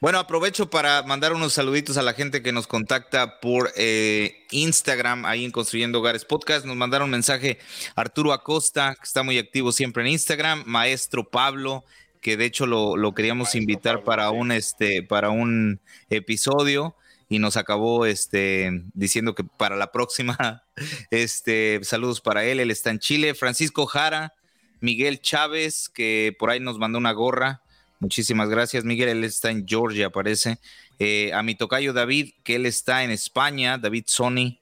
Bueno, 0.00 0.18
aprovecho 0.18 0.70
para 0.70 1.02
mandar 1.02 1.32
unos 1.32 1.54
saluditos 1.54 1.96
a 1.96 2.02
la 2.02 2.12
gente 2.12 2.42
que 2.42 2.52
nos 2.52 2.66
contacta 2.66 3.40
por 3.40 3.72
eh, 3.76 4.46
Instagram, 4.50 5.24
ahí 5.24 5.44
en 5.44 5.50
Construyendo 5.50 5.98
Hogares 5.98 6.24
Podcast. 6.24 6.64
Nos 6.66 6.76
mandaron 6.76 7.06
un 7.06 7.10
mensaje 7.10 7.58
Arturo 7.96 8.32
Acosta, 8.32 8.94
que 8.94 9.04
está 9.04 9.22
muy 9.22 9.38
activo 9.38 9.72
siempre 9.72 10.02
en 10.02 10.10
Instagram, 10.10 10.62
Maestro 10.66 11.28
Pablo, 11.28 11.84
que 12.20 12.36
de 12.36 12.44
hecho 12.44 12.66
lo, 12.66 13.14
queríamos 13.14 13.54
invitar 13.54 14.04
para 14.04 14.30
un 14.30 14.52
este, 14.52 15.02
para 15.02 15.30
un 15.30 15.80
episodio 16.10 16.94
y 17.28 17.38
nos 17.38 17.56
acabó 17.56 18.06
este, 18.06 18.82
diciendo 18.92 19.34
que 19.34 19.44
para 19.44 19.76
la 19.76 19.92
próxima, 19.92 20.64
este, 21.10 21.80
saludos 21.82 22.20
para 22.20 22.44
él, 22.44 22.60
él 22.60 22.70
está 22.70 22.90
en 22.90 22.98
Chile. 22.98 23.34
Francisco 23.34 23.86
Jara, 23.86 24.34
Miguel 24.80 25.20
Chávez, 25.20 25.88
que 25.88 26.34
por 26.38 26.50
ahí 26.50 26.60
nos 26.60 26.78
mandó 26.78 26.98
una 26.98 27.12
gorra. 27.12 27.62
Muchísimas 28.00 28.48
gracias, 28.48 28.84
Miguel. 28.84 29.10
Él 29.10 29.24
está 29.24 29.50
en 29.50 29.66
Georgia, 29.68 30.10
parece. 30.10 30.58
Eh, 30.98 31.32
a 31.34 31.42
mi 31.42 31.54
tocayo 31.54 31.92
David, 31.92 32.32
que 32.42 32.56
él 32.56 32.66
está 32.66 33.04
en 33.04 33.10
España, 33.10 33.76
David 33.76 34.04
Sony. 34.06 34.58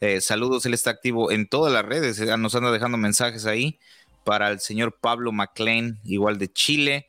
Eh, 0.00 0.20
saludos, 0.20 0.66
él 0.66 0.74
está 0.74 0.90
activo 0.90 1.32
en 1.32 1.48
todas 1.48 1.72
las 1.72 1.84
redes. 1.84 2.20
Eh, 2.20 2.36
nos 2.36 2.54
anda 2.54 2.70
dejando 2.70 2.96
mensajes 2.96 3.44
ahí. 3.44 3.78
Para 4.24 4.50
el 4.50 4.60
señor 4.60 4.98
Pablo 5.00 5.32
McLean, 5.32 5.98
igual 6.04 6.38
de 6.38 6.52
Chile. 6.52 7.08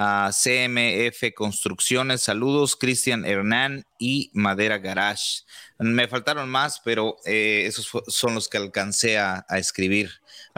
A 0.00 0.30
CMF 0.32 1.34
Construcciones, 1.34 2.22
saludos. 2.22 2.76
Cristian 2.76 3.24
Hernán 3.24 3.84
y 3.98 4.30
Madera 4.32 4.78
Garage. 4.78 5.42
Me 5.78 6.06
faltaron 6.06 6.48
más, 6.48 6.80
pero 6.84 7.16
esos 7.24 7.90
son 8.06 8.34
los 8.34 8.48
que 8.48 8.58
alcancé 8.58 9.18
a 9.18 9.44
escribir. 9.56 10.10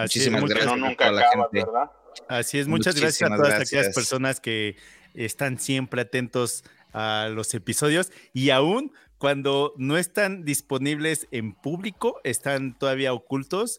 Muchísimas 0.03 0.45
gracias. 0.45 0.77
nunca 0.77 1.11
la 1.11 1.29
gente. 1.31 1.65
¿verdad? 1.65 1.91
Así 2.29 2.59
es, 2.59 2.69
muchas 2.69 2.95
gracias 2.95 3.31
a 3.31 3.37
todas 3.37 3.61
aquellas 3.61 3.95
personas 3.95 4.41
que 4.41 4.77
están 5.15 5.59
siempre 5.59 6.03
atentos 6.03 6.65
a 6.93 7.29
los 7.33 7.55
episodios 7.55 8.11
y 8.33 8.51
aún 8.51 8.93
cuando 9.21 9.75
no 9.77 9.99
están 9.99 10.47
disponibles 10.47 11.29
en 11.31 11.53
público, 11.53 12.23
están 12.25 12.79
todavía 12.79 13.13
ocultos. 13.13 13.79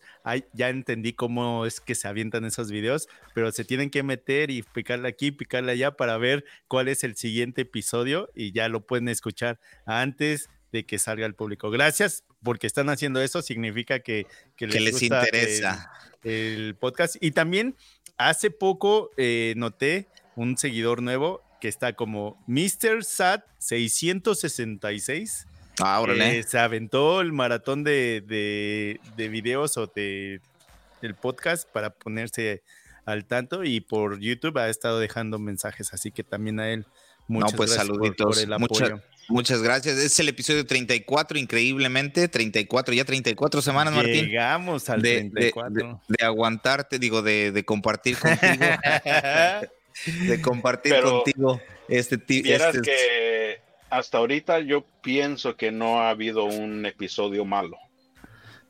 ya 0.54 0.70
entendí 0.70 1.14
cómo 1.14 1.66
es 1.66 1.82
que 1.82 1.96
se 1.96 2.08
avientan 2.08 2.46
esos 2.46 2.70
videos, 2.70 3.08
pero 3.34 3.52
se 3.52 3.66
tienen 3.66 3.90
que 3.90 4.04
meter 4.04 4.52
y 4.52 4.62
picarle 4.62 5.08
aquí, 5.08 5.32
picarle 5.32 5.72
allá 5.72 5.98
para 5.98 6.20
ver 6.20 6.46
cuál 6.68 6.90
es 6.90 7.04
el 7.04 7.16
siguiente 7.16 7.64
episodio 7.64 8.30
y 8.36 8.52
ya 8.52 8.70
lo 8.70 8.86
pueden 8.86 9.10
escuchar 9.10 9.60
antes 9.88 10.48
de 10.72 10.86
que 10.86 11.00
salga 11.00 11.26
al 11.26 11.34
público. 11.34 11.72
Gracias 11.72 12.24
porque 12.44 12.68
están 12.68 12.90
haciendo 12.90 13.20
eso, 13.20 13.42
significa 13.42 14.00
que, 14.02 14.28
les, 14.60 15.02
interesa 15.02 15.92
el, 16.06 16.11
podcast. 16.80 17.16
Y 17.22 17.32
también 17.32 17.76
hace 18.18 18.52
poco 18.52 19.12
eh, 19.18 19.54
noté 19.58 20.08
un 20.36 20.58
seguidor 20.58 21.02
nuevo 21.02 21.42
que 21.60 21.68
está 21.68 21.94
como 21.94 22.44
Mr. 22.48 23.04
Sat 23.04 23.46
666. 23.60 25.48
Ahora, 25.80 26.16
se 26.44 26.60
aventó 26.60 27.22
el 27.22 27.32
maratón 27.32 27.84
de, 27.84 28.22
de, 29.16 29.30
videos 29.30 29.78
o 29.78 29.88
de 29.88 30.42
el 31.02 31.16
podcast 31.16 31.68
para 31.70 31.92
ponerse 31.92 32.62
al 33.06 33.26
tanto 33.26 33.64
y 33.64 33.82
por 33.82 34.20
YouTube 34.20 34.58
ha 34.60 34.70
estado 34.70 35.00
dejando 35.00 35.40
mensajes, 35.40 35.94
así 35.94 36.12
que 36.12 36.24
también 36.24 36.60
a 36.60 36.70
él 36.70 36.86
muchas 37.28 37.54
no, 37.54 37.58
pues 37.58 37.72
gracias 37.72 37.88
saluditos. 37.88 38.36
Por, 38.36 38.44
el 38.44 38.54
apoyo. 38.54 39.02
Muchas 39.28 39.62
gracias. 39.62 39.98
Es 39.98 40.20
el 40.20 40.30
episodio 40.30 40.66
34, 40.66 41.38
increíblemente. 41.38 42.28
34, 42.28 42.94
ya 42.94 43.06
34 43.06 43.62
semanas, 43.62 43.94
Martín. 43.94 44.26
Llegamos 44.26 44.90
al 44.90 45.02
de, 45.02 45.30
34. 45.32 46.02
De, 46.08 46.26
aguantarte, 46.26 47.00
digo, 47.00 47.22
de, 47.22 47.64
compartir 47.66 48.18
contigo. 48.18 48.66
de 50.06 50.42
compartir 50.42 51.02
contigo 51.02 51.62
este 51.88 52.18
tipo. 52.18 52.50
Este, 52.50 52.82
que 52.82 53.62
hasta 53.90 54.18
ahorita 54.18 54.60
yo 54.60 54.86
pienso 55.02 55.56
que 55.56 55.72
no 55.72 56.02
ha 56.02 56.10
habido 56.10 56.46
un 56.46 56.86
episodio 56.86 57.46
malo. 57.46 57.78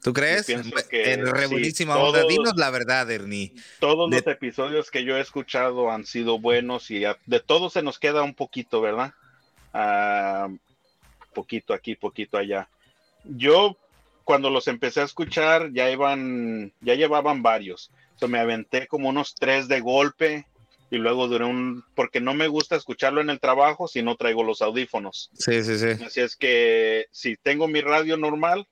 ¿Tú 0.04 0.14
crees? 0.14 0.48
Que, 0.48 0.54
en 0.54 0.64
sí, 0.64 1.86
Dinos 2.28 2.54
la 2.56 2.72
verdad, 2.72 3.10
Ernie. 3.12 3.54
Todos 3.80 4.10
los 4.10 4.26
episodios 4.26 4.90
que 4.90 5.04
yo 5.04 5.16
he 5.16 5.22
escuchado 5.22 5.92
han 5.92 6.06
sido 6.06 6.40
buenos 6.40 6.90
y 6.90 7.04
de 7.26 7.40
todos 7.40 7.74
se 7.74 7.84
nos 7.84 8.00
queda 8.00 8.24
un 8.24 8.34
poquito, 8.34 8.82
¿verdad? 8.82 9.14
Ah, 9.74 10.50
poquito 11.34 11.74
aquí, 11.74 11.96
poquito 11.96 12.38
allá. 12.38 12.68
Yo 13.24 13.78
cuando 14.24 14.50
los 14.50 14.68
empecé 14.68 15.02
a 15.02 15.06
escuchar 15.06 15.72
ya 15.74 15.90
iban, 15.90 16.72
ya 16.82 16.96
llevaban 16.96 17.42
varios. 17.42 17.92
O 18.22 18.28
me 18.28 18.40
aventé 18.40 18.88
como 18.88 19.10
unos 19.10 19.34
tres 19.34 19.68
de 19.68 19.80
golpe 19.80 20.46
y 20.92 20.98
luego 20.98 21.28
duré 21.28 21.46
un, 21.46 21.84
porque 21.96 22.20
no 22.20 22.34
me 22.34 22.48
gusta 22.48 22.76
escucharlo 22.76 23.22
en 23.22 23.30
el 23.30 23.40
trabajo 23.40 23.88
si 23.88 24.04
no 24.04 24.16
traigo 24.16 24.44
los 24.44 24.62
audífonos. 24.62 25.32
Sí, 25.34 25.64
sí, 25.64 25.78
sí. 25.80 26.04
Así 26.04 26.22
es 26.22 26.36
que 26.36 27.08
si 27.12 27.36
tengo 27.38 27.68
mi 27.68 27.82
radio 27.82 28.18
normal, 28.18 28.68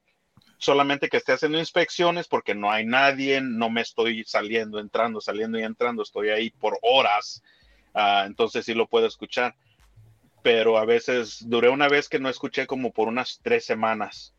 solamente 0.59 1.09
que 1.09 1.17
esté 1.17 1.31
haciendo 1.31 1.57
inspecciones 1.57 2.27
porque 2.27 2.53
no 2.53 2.71
hay 2.71 2.85
nadie, 2.85 3.41
no 3.41 3.69
me 3.69 3.81
estoy 3.81 4.23
saliendo, 4.25 4.79
entrando, 4.79 5.19
saliendo 5.21 5.57
y 5.57 5.63
entrando, 5.63 6.03
estoy 6.03 6.29
ahí 6.29 6.51
por 6.51 6.77
horas, 6.83 7.41
uh, 7.95 8.25
entonces 8.25 8.65
sí 8.65 8.73
lo 8.73 8.87
puedo 8.87 9.07
escuchar. 9.07 9.55
Pero 10.41 10.77
a 10.77 10.85
veces 10.85 11.43
duré 11.47 11.69
una 11.69 11.87
vez 11.87 12.07
que 12.07 12.19
no 12.19 12.29
escuché 12.29 12.65
como 12.65 12.91
por 12.91 13.07
unas 13.07 13.39
tres 13.43 13.65
semanas 13.65 14.33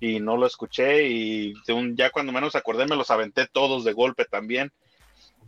y 0.00 0.20
no 0.20 0.36
lo 0.36 0.46
escuché 0.46 1.08
y 1.08 1.54
ya 1.94 2.10
cuando 2.10 2.32
menos 2.32 2.54
acordé 2.54 2.86
me 2.86 2.96
los 2.96 3.10
aventé 3.10 3.46
todos 3.46 3.84
de 3.84 3.92
golpe 3.92 4.24
también. 4.24 4.72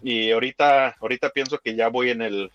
Y 0.03 0.31
ahorita, 0.31 0.97
ahorita 1.01 1.31
pienso 1.31 1.59
que 1.59 1.77
ya 1.77 1.89
voy 1.89 2.11
en 2.11 2.23
el... 2.23 2.51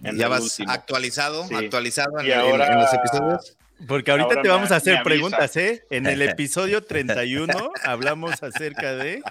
ya 0.00 0.28
vas 0.28 0.60
actualizado, 0.66 1.44
actualizado 1.52 2.20
en, 2.20 2.32
ahora, 2.32 2.68
en 2.68 2.78
los 2.78 2.92
episodios. 2.94 3.56
Porque 3.86 4.10
ahorita 4.10 4.40
te 4.40 4.48
vamos 4.48 4.70
a 4.72 4.76
hacer 4.76 5.02
preguntas, 5.02 5.56
¿eh? 5.56 5.84
En 5.90 6.06
el 6.06 6.22
episodio 6.22 6.82
31 6.82 7.72
hablamos 7.84 8.42
acerca 8.42 8.94
de. 8.94 9.22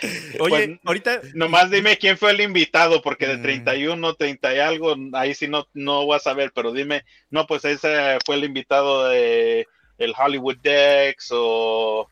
Oye, 0.40 0.68
pues, 0.68 0.80
ahorita. 0.84 1.20
Nomás 1.34 1.70
dime 1.70 1.96
quién 1.98 2.18
fue 2.18 2.32
el 2.32 2.40
invitado, 2.40 3.02
porque 3.02 3.26
de 3.26 3.38
31, 3.38 4.12
mm. 4.12 4.16
30 4.16 4.54
y 4.54 4.58
algo, 4.58 4.94
ahí 5.12 5.34
sí 5.34 5.48
no, 5.48 5.66
no 5.74 6.04
voy 6.04 6.16
a 6.16 6.20
saber, 6.20 6.52
pero 6.54 6.72
dime, 6.72 7.04
no, 7.30 7.46
pues 7.46 7.64
ese 7.64 8.18
fue 8.24 8.36
el 8.36 8.44
invitado 8.44 9.08
de 9.08 9.66
el 9.98 10.14
Hollywood 10.16 10.58
Dex 10.58 11.28
o, 11.32 12.10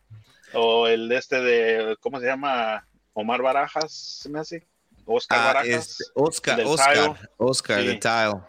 o 0.55 0.87
el 0.87 1.09
de 1.09 1.17
este 1.17 1.41
de, 1.41 1.97
¿cómo 2.01 2.21
se 2.21 2.27
llama? 2.27 2.87
Omar 3.13 3.43
Barajas, 3.43 3.93
¿se 3.93 4.29
me 4.29 4.41
hace? 4.41 4.67
Oscar 5.07 5.39
ah, 5.39 5.45
Barajas. 5.47 5.91
Este, 5.91 6.05
Oscar, 6.15 6.61
Oscar, 6.65 7.31
Oscar, 7.37 7.85
de 7.85 7.95
Tile. 7.97 8.41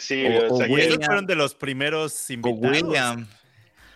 Sí, 0.00 0.26
o, 0.26 0.56
fueron 0.56 1.26
de 1.26 1.36
los 1.36 1.54
primeros 1.54 2.28
invitados. 2.30 2.82
William. 2.82 3.28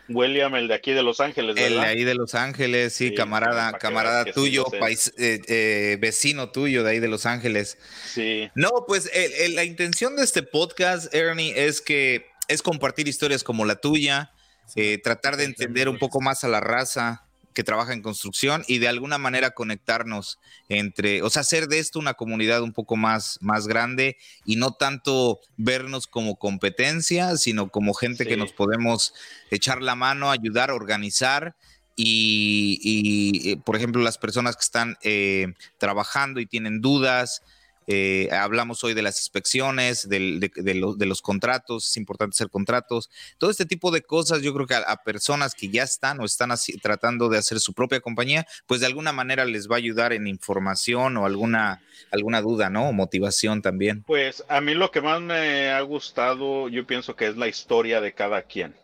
William, 0.08 0.54
el 0.54 0.68
de 0.68 0.74
aquí 0.74 0.92
de 0.92 1.02
Los 1.02 1.20
Ángeles, 1.20 1.54
¿verdad? 1.54 1.70
El 1.70 1.80
de 1.80 1.86
ahí 1.86 2.04
de 2.04 2.14
Los 2.14 2.34
Ángeles, 2.34 2.92
sí, 2.94 3.14
camarada, 3.14 3.72
camarada 3.78 4.24
tuyo, 4.24 4.64
país, 4.80 5.12
eh, 5.18 5.40
eh, 5.48 5.98
vecino 6.00 6.50
tuyo 6.50 6.82
de 6.82 6.90
ahí 6.92 7.00
de 7.00 7.08
Los 7.08 7.26
Ángeles. 7.26 7.78
Sí. 8.06 8.50
No, 8.54 8.70
pues 8.86 9.10
la 9.50 9.64
intención 9.64 10.16
de 10.16 10.24
este 10.24 10.42
podcast, 10.42 11.14
Ernie, 11.14 11.52
es 11.56 11.80
que 11.80 12.26
es 12.48 12.62
compartir 12.62 13.06
historias 13.06 13.44
como 13.44 13.64
la 13.64 13.76
tuya, 13.76 14.32
eh, 14.74 14.98
tratar 15.02 15.36
de 15.36 15.44
entender 15.44 15.88
un 15.88 15.98
poco 15.98 16.20
más 16.20 16.44
a 16.44 16.48
la 16.48 16.60
raza, 16.60 17.27
que 17.58 17.64
trabaja 17.64 17.92
en 17.92 18.02
construcción 18.02 18.62
y 18.68 18.78
de 18.78 18.86
alguna 18.86 19.18
manera 19.18 19.50
conectarnos 19.50 20.38
entre, 20.68 21.22
o 21.22 21.28
sea, 21.28 21.40
hacer 21.40 21.66
de 21.66 21.80
esto 21.80 21.98
una 21.98 22.14
comunidad 22.14 22.62
un 22.62 22.72
poco 22.72 22.94
más, 22.94 23.36
más 23.40 23.66
grande 23.66 24.16
y 24.44 24.54
no 24.54 24.74
tanto 24.74 25.40
vernos 25.56 26.06
como 26.06 26.36
competencia, 26.36 27.36
sino 27.36 27.68
como 27.68 27.94
gente 27.94 28.26
que 28.26 28.36
nos 28.36 28.52
podemos 28.52 29.12
echar 29.50 29.82
la 29.82 29.96
mano, 29.96 30.30
ayudar, 30.30 30.70
organizar. 30.70 31.56
Y, 31.96 33.50
eh, 33.50 33.56
por 33.56 33.74
ejemplo, 33.74 34.02
las 34.02 34.18
personas 34.18 34.54
que 34.54 34.62
están 34.62 34.96
eh, 35.02 35.48
trabajando 35.78 36.38
y 36.38 36.46
tienen 36.46 36.80
dudas, 36.80 37.42
eh, 37.90 38.28
hablamos 38.32 38.84
hoy 38.84 38.92
de 38.92 39.00
las 39.00 39.18
inspecciones, 39.18 40.10
de, 40.10 40.50
los 40.74 41.22
contratos, 41.22 41.88
es 41.88 41.96
importante 41.96 42.34
hacer 42.34 42.50
contratos, 42.50 43.08
todo 43.38 43.50
este 43.50 43.64
tipo 43.64 43.90
de 43.90 44.02
cosas. 44.02 44.42
Yo 44.42 44.52
creo 44.52 44.66
que 44.66 44.74
a, 44.74 44.96
personas 45.04 45.54
que 45.54 45.70
ya 45.70 45.84
están 45.84 46.20
o 46.20 46.26
están 46.26 46.50
tratando 46.82 47.30
de 47.30 47.38
hacer 47.38 47.60
su 47.60 47.72
propia 47.72 48.00
compañía, 48.00 48.46
pues 48.66 48.80
de 48.80 48.86
alguna 48.86 49.12
manera 49.12 49.46
les 49.46 49.70
va 49.70 49.76
a 49.76 49.78
ayudar 49.78 50.12
en 50.12 50.26
información 50.26 51.16
o 51.16 51.24
alguna, 51.24 51.80
alguna 52.12 52.42
duda, 52.42 52.68
¿no? 52.68 52.90
O 52.90 52.92
motivación 52.92 53.62
también. 53.62 54.02
Pues 54.02 54.44
a 54.50 54.60
mí 54.60 54.74
lo 54.74 54.90
que 54.90 55.00
más 55.00 55.22
me 55.22 55.70
ha 55.70 55.80
gustado, 55.80 56.68
yo 56.68 56.86
pienso 56.86 57.16
que 57.16 57.28
es 57.28 57.38
la 57.38 57.48
historia 57.48 58.02
de 58.02 58.12
cada 58.12 58.42
quien, 58.42 58.76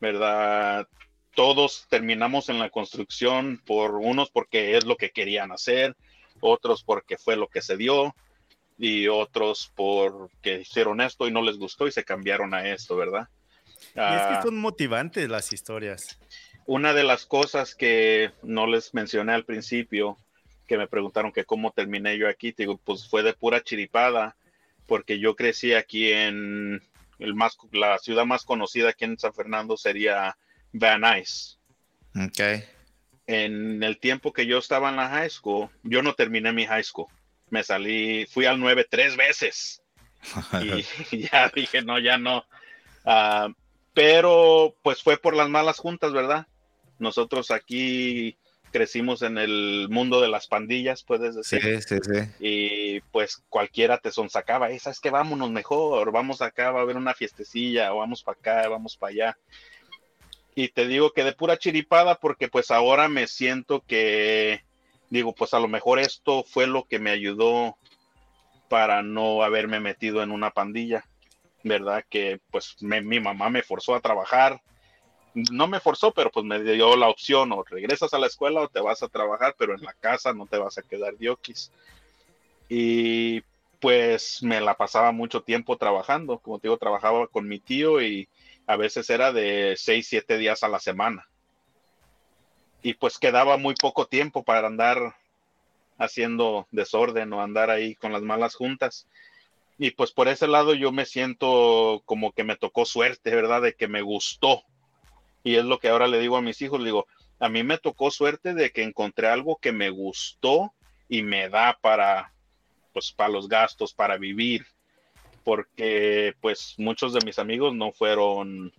¿verdad? 0.00 0.88
Todos 1.34 1.84
terminamos 1.90 2.48
en 2.48 2.58
la 2.58 2.70
construcción 2.70 3.60
por 3.66 3.96
unos 3.96 4.30
porque 4.30 4.78
es 4.78 4.86
lo 4.86 4.96
que 4.96 5.10
querían 5.10 5.52
hacer, 5.52 5.94
otros 6.44 6.82
porque 6.84 7.16
fue 7.16 7.36
lo 7.36 7.48
que 7.48 7.62
se 7.62 7.76
dio 7.76 8.14
y 8.78 9.08
otros 9.08 9.72
porque 9.74 10.60
hicieron 10.60 11.00
esto 11.00 11.26
y 11.26 11.32
no 11.32 11.42
les 11.42 11.58
gustó 11.58 11.86
y 11.86 11.92
se 11.92 12.04
cambiaron 12.04 12.54
a 12.54 12.68
esto, 12.68 12.96
¿verdad? 12.96 13.28
Y 13.80 13.86
es 13.86 13.94
que 13.94 14.00
ah, 14.00 14.40
son 14.42 14.56
motivantes 14.56 15.28
las 15.28 15.52
historias. 15.52 16.18
Una 16.66 16.92
de 16.92 17.04
las 17.04 17.26
cosas 17.26 17.74
que 17.74 18.32
no 18.42 18.66
les 18.66 18.94
mencioné 18.94 19.32
al 19.32 19.44
principio, 19.44 20.16
que 20.66 20.78
me 20.78 20.88
preguntaron 20.88 21.32
que 21.32 21.44
cómo 21.44 21.72
terminé 21.72 22.16
yo 22.18 22.28
aquí, 22.28 22.52
digo, 22.52 22.78
pues 22.78 23.08
fue 23.08 23.22
de 23.22 23.34
pura 23.34 23.62
chiripada, 23.62 24.36
porque 24.86 25.18
yo 25.18 25.36
crecí 25.36 25.74
aquí 25.74 26.10
en 26.10 26.82
el 27.18 27.34
más, 27.34 27.56
la 27.72 27.98
ciudad 27.98 28.24
más 28.24 28.44
conocida 28.44 28.90
aquí 28.90 29.04
en 29.04 29.18
San 29.18 29.34
Fernando 29.34 29.76
sería 29.76 30.36
Van 30.72 31.00
Nuys. 31.02 31.58
Okay 32.28 32.64
en 33.26 33.82
el 33.82 33.98
tiempo 33.98 34.32
que 34.32 34.46
yo 34.46 34.58
estaba 34.58 34.90
en 34.90 34.96
la 34.96 35.08
high 35.08 35.30
school, 35.30 35.70
yo 35.82 36.02
no 36.02 36.14
terminé 36.14 36.52
mi 36.52 36.66
high 36.66 36.84
school. 36.84 37.06
Me 37.50 37.62
salí, 37.62 38.26
fui 38.26 38.46
al 38.46 38.58
9 38.60 38.86
tres 38.88 39.16
veces. 39.16 39.82
y 41.10 41.28
ya 41.28 41.50
dije, 41.54 41.82
no, 41.82 41.98
ya 41.98 42.18
no. 42.18 42.44
Ah, 43.04 43.48
pero 43.92 44.74
pues 44.82 45.02
fue 45.02 45.16
por 45.16 45.36
las 45.36 45.48
malas 45.48 45.78
juntas, 45.78 46.12
¿verdad? 46.12 46.46
Nosotros 46.98 47.50
aquí 47.50 48.36
crecimos 48.72 49.22
en 49.22 49.38
el 49.38 49.86
mundo 49.88 50.20
de 50.20 50.28
las 50.28 50.48
pandillas, 50.48 51.04
puedes 51.04 51.36
decir. 51.36 51.60
Sí, 51.62 51.82
sí, 51.82 51.98
sí. 52.02 52.20
Y 52.40 53.00
pues 53.12 53.42
cualquiera 53.48 53.98
te 53.98 54.10
sonsacaba, 54.10 54.70
esa 54.70 54.90
es 54.90 54.98
que 54.98 55.10
vámonos 55.10 55.52
mejor, 55.52 56.10
vamos 56.10 56.42
acá, 56.42 56.72
va 56.72 56.80
a 56.80 56.82
haber 56.82 56.96
una 56.96 57.14
fiestecilla, 57.14 57.94
o 57.94 57.98
vamos 57.98 58.24
para 58.24 58.38
acá, 58.38 58.68
vamos 58.68 58.96
para 58.96 59.12
allá 59.12 59.38
y 60.54 60.68
te 60.68 60.86
digo 60.86 61.12
que 61.12 61.24
de 61.24 61.32
pura 61.32 61.58
chiripada 61.58 62.16
porque 62.16 62.48
pues 62.48 62.70
ahora 62.70 63.08
me 63.08 63.26
siento 63.26 63.82
que 63.86 64.64
digo 65.10 65.34
pues 65.34 65.54
a 65.54 65.60
lo 65.60 65.68
mejor 65.68 65.98
esto 65.98 66.44
fue 66.44 66.66
lo 66.66 66.84
que 66.84 66.98
me 66.98 67.10
ayudó 67.10 67.76
para 68.68 69.02
no 69.02 69.42
haberme 69.42 69.80
metido 69.80 70.22
en 70.22 70.30
una 70.30 70.50
pandilla, 70.50 71.04
¿verdad? 71.62 72.04
Que 72.08 72.40
pues 72.50 72.76
mi 72.80 73.20
mamá 73.20 73.50
me 73.50 73.62
forzó 73.62 73.94
a 73.94 74.00
trabajar, 74.00 74.60
no 75.34 75.66
me 75.66 75.80
forzó, 75.80 76.12
pero 76.12 76.30
pues 76.30 76.46
me 76.46 76.62
dio 76.62 76.96
la 76.96 77.08
opción 77.08 77.52
o 77.52 77.62
regresas 77.64 78.14
a 78.14 78.18
la 78.18 78.26
escuela 78.26 78.62
o 78.62 78.68
te 78.68 78.80
vas 78.80 79.02
a 79.02 79.08
trabajar, 79.08 79.54
pero 79.58 79.74
en 79.74 79.82
la 79.82 79.92
casa 79.94 80.32
no 80.32 80.46
te 80.46 80.58
vas 80.58 80.78
a 80.78 80.82
quedar 80.82 81.16
diokis. 81.16 81.72
Y 82.68 83.42
pues 83.80 84.42
me 84.42 84.60
la 84.60 84.76
pasaba 84.76 85.12
mucho 85.12 85.42
tiempo 85.42 85.76
trabajando, 85.76 86.38
como 86.38 86.58
te 86.58 86.68
digo, 86.68 86.78
trabajaba 86.78 87.26
con 87.26 87.48
mi 87.48 87.58
tío 87.58 88.00
y 88.00 88.28
a 88.66 88.76
veces 88.76 89.10
era 89.10 89.32
de 89.32 89.74
seis, 89.76 90.06
siete 90.08 90.38
días 90.38 90.62
a 90.62 90.68
la 90.68 90.80
semana. 90.80 91.28
Y 92.82 92.94
pues 92.94 93.18
quedaba 93.18 93.56
muy 93.56 93.74
poco 93.74 94.06
tiempo 94.06 94.42
para 94.42 94.66
andar 94.66 95.16
haciendo 95.98 96.66
desorden 96.70 97.32
o 97.32 97.42
andar 97.42 97.70
ahí 97.70 97.94
con 97.94 98.12
las 98.12 98.22
malas 98.22 98.54
juntas. 98.54 99.06
Y 99.78 99.90
pues 99.90 100.12
por 100.12 100.28
ese 100.28 100.46
lado 100.46 100.74
yo 100.74 100.92
me 100.92 101.06
siento 101.06 102.02
como 102.04 102.32
que 102.32 102.44
me 102.44 102.56
tocó 102.56 102.84
suerte, 102.84 103.34
¿verdad? 103.34 103.62
De 103.62 103.74
que 103.74 103.88
me 103.88 104.02
gustó. 104.02 104.62
Y 105.42 105.56
es 105.56 105.64
lo 105.64 105.78
que 105.78 105.88
ahora 105.88 106.08
le 106.08 106.20
digo 106.20 106.36
a 106.36 106.42
mis 106.42 106.60
hijos, 106.62 106.82
digo, 106.84 107.06
a 107.38 107.48
mí 107.48 107.62
me 107.62 107.78
tocó 107.78 108.10
suerte 108.10 108.54
de 108.54 108.70
que 108.70 108.82
encontré 108.82 109.28
algo 109.28 109.56
que 109.56 109.72
me 109.72 109.90
gustó 109.90 110.72
y 111.08 111.22
me 111.22 111.48
da 111.48 111.78
para, 111.80 112.32
pues, 112.92 113.12
para 113.12 113.30
los 113.30 113.48
gastos, 113.48 113.92
para 113.92 114.16
vivir 114.16 114.66
porque 115.44 116.34
pues 116.40 116.74
muchos 116.78 117.12
de 117.12 117.24
mis 117.24 117.38
amigos 117.38 117.74
no 117.74 117.92
fueron 117.92 118.72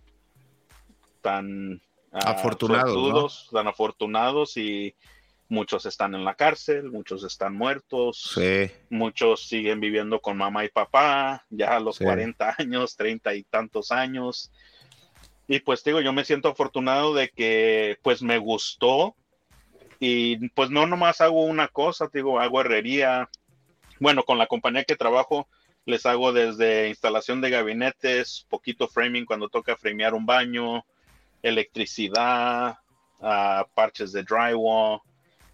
tan 1.22 1.80
ah, 2.12 2.32
afortunados, 2.32 3.48
tan 3.52 3.68
afortunados 3.68 4.56
y 4.56 4.94
muchos 5.48 5.86
están 5.86 6.14
en 6.14 6.24
la 6.24 6.34
cárcel, 6.34 6.90
muchos 6.90 7.24
están 7.24 7.54
muertos, 7.54 8.38
muchos 8.90 9.46
siguen 9.48 9.80
viviendo 9.80 10.20
con 10.20 10.36
mamá 10.36 10.64
y 10.64 10.68
papá, 10.68 11.44
ya 11.50 11.76
a 11.76 11.80
los 11.80 11.98
40 11.98 12.56
años, 12.58 12.96
30 12.96 13.34
y 13.34 13.44
tantos 13.44 13.92
años. 13.92 14.50
Y 15.48 15.60
pues 15.60 15.84
digo, 15.84 16.00
yo 16.00 16.12
me 16.12 16.24
siento 16.24 16.48
afortunado 16.48 17.14
de 17.14 17.28
que 17.28 17.98
pues 18.02 18.22
me 18.22 18.38
gustó 18.38 19.14
y 20.00 20.48
pues 20.50 20.70
no 20.70 20.86
nomás 20.86 21.20
hago 21.20 21.44
una 21.44 21.68
cosa, 21.68 22.10
digo, 22.12 22.40
hago 22.40 22.60
herrería. 22.60 23.30
Bueno, 24.00 24.24
con 24.24 24.38
la 24.38 24.46
compañía 24.46 24.84
que 24.84 24.96
trabajo 24.96 25.48
les 25.86 26.04
hago 26.04 26.32
desde 26.32 26.88
instalación 26.88 27.40
de 27.40 27.50
gabinetes, 27.50 28.44
poquito 28.50 28.88
framing 28.88 29.24
cuando 29.24 29.48
toca 29.48 29.76
framear 29.76 30.14
un 30.14 30.26
baño, 30.26 30.84
electricidad, 31.42 32.78
uh, 33.20 33.64
parches 33.72 34.12
de 34.12 34.24
drywall, 34.24 35.00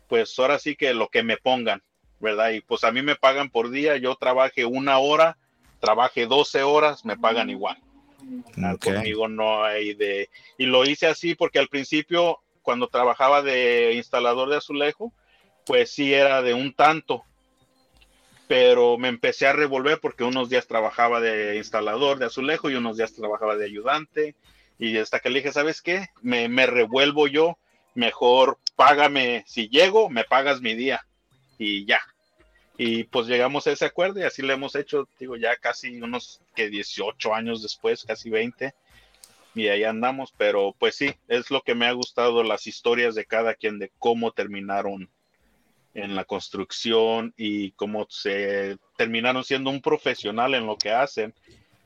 pues 0.08 0.36
ahora 0.38 0.58
sí 0.58 0.74
que 0.74 0.94
lo 0.94 1.08
que 1.08 1.22
me 1.22 1.36
pongan, 1.36 1.82
¿verdad? 2.18 2.50
Y 2.50 2.62
pues 2.62 2.82
a 2.84 2.92
mí 2.92 3.02
me 3.02 3.14
pagan 3.14 3.50
por 3.50 3.70
día, 3.70 3.98
yo 3.98 4.16
trabaje 4.16 4.64
una 4.64 4.98
hora, 4.98 5.36
trabaje 5.80 6.26
12 6.26 6.62
horas, 6.62 7.04
me 7.04 7.18
pagan 7.18 7.50
igual. 7.50 7.76
Conmigo 8.82 9.28
no 9.28 9.64
hay 9.64 9.94
de... 9.94 10.30
Y 10.56 10.66
lo 10.66 10.84
hice 10.84 11.08
así 11.08 11.34
porque 11.34 11.58
al 11.58 11.68
principio, 11.68 12.38
cuando 12.62 12.88
trabajaba 12.88 13.42
de 13.42 13.94
instalador 13.94 14.48
de 14.48 14.56
azulejo, 14.56 15.12
pues 15.66 15.90
sí 15.90 16.14
era 16.14 16.40
de 16.40 16.54
un 16.54 16.72
tanto, 16.72 17.24
pero 18.52 18.98
me 18.98 19.08
empecé 19.08 19.46
a 19.46 19.54
revolver 19.54 19.98
porque 19.98 20.24
unos 20.24 20.50
días 20.50 20.66
trabajaba 20.66 21.22
de 21.22 21.56
instalador 21.56 22.18
de 22.18 22.26
azulejo 22.26 22.68
y 22.68 22.74
unos 22.74 22.98
días 22.98 23.14
trabajaba 23.14 23.56
de 23.56 23.64
ayudante. 23.64 24.36
Y 24.78 24.98
hasta 24.98 25.20
que 25.20 25.30
le 25.30 25.38
dije, 25.38 25.52
¿sabes 25.52 25.80
qué? 25.80 26.08
Me, 26.20 26.50
me 26.50 26.66
revuelvo 26.66 27.28
yo 27.28 27.56
mejor 27.94 28.58
págame, 28.76 29.42
si 29.46 29.70
llego, 29.70 30.10
me 30.10 30.24
pagas 30.24 30.60
mi 30.60 30.74
día 30.74 31.00
y 31.56 31.86
ya. 31.86 32.02
Y 32.76 33.04
pues 33.04 33.26
llegamos 33.26 33.66
a 33.66 33.72
ese 33.72 33.86
acuerdo 33.86 34.20
y 34.20 34.24
así 34.24 34.42
lo 34.42 34.52
hemos 34.52 34.74
hecho, 34.74 35.08
digo, 35.18 35.36
ya 35.36 35.56
casi 35.56 36.02
unos 36.02 36.42
que 36.54 36.68
18 36.68 37.34
años 37.34 37.62
después, 37.62 38.04
casi 38.04 38.28
20, 38.28 38.74
y 39.54 39.68
ahí 39.68 39.84
andamos, 39.84 40.34
pero 40.36 40.76
pues 40.78 40.96
sí, 40.96 41.14
es 41.26 41.50
lo 41.50 41.62
que 41.62 41.74
me 41.74 41.86
ha 41.86 41.92
gustado, 41.92 42.42
las 42.42 42.66
historias 42.66 43.14
de 43.14 43.24
cada 43.24 43.54
quien, 43.54 43.78
de 43.78 43.90
cómo 43.98 44.32
terminaron 44.32 45.08
en 45.94 46.14
la 46.14 46.24
construcción 46.24 47.34
y 47.36 47.72
cómo 47.72 48.06
se 48.08 48.78
terminaron 48.96 49.44
siendo 49.44 49.70
un 49.70 49.82
profesional 49.82 50.54
en 50.54 50.66
lo 50.66 50.76
que 50.76 50.90
hacen, 50.90 51.34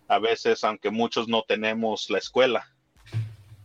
a 0.08 0.18
veces, 0.18 0.62
aunque 0.64 0.90
muchos 0.90 1.28
no 1.28 1.42
tenemos 1.42 2.08
la 2.10 2.18
escuela, 2.18 2.72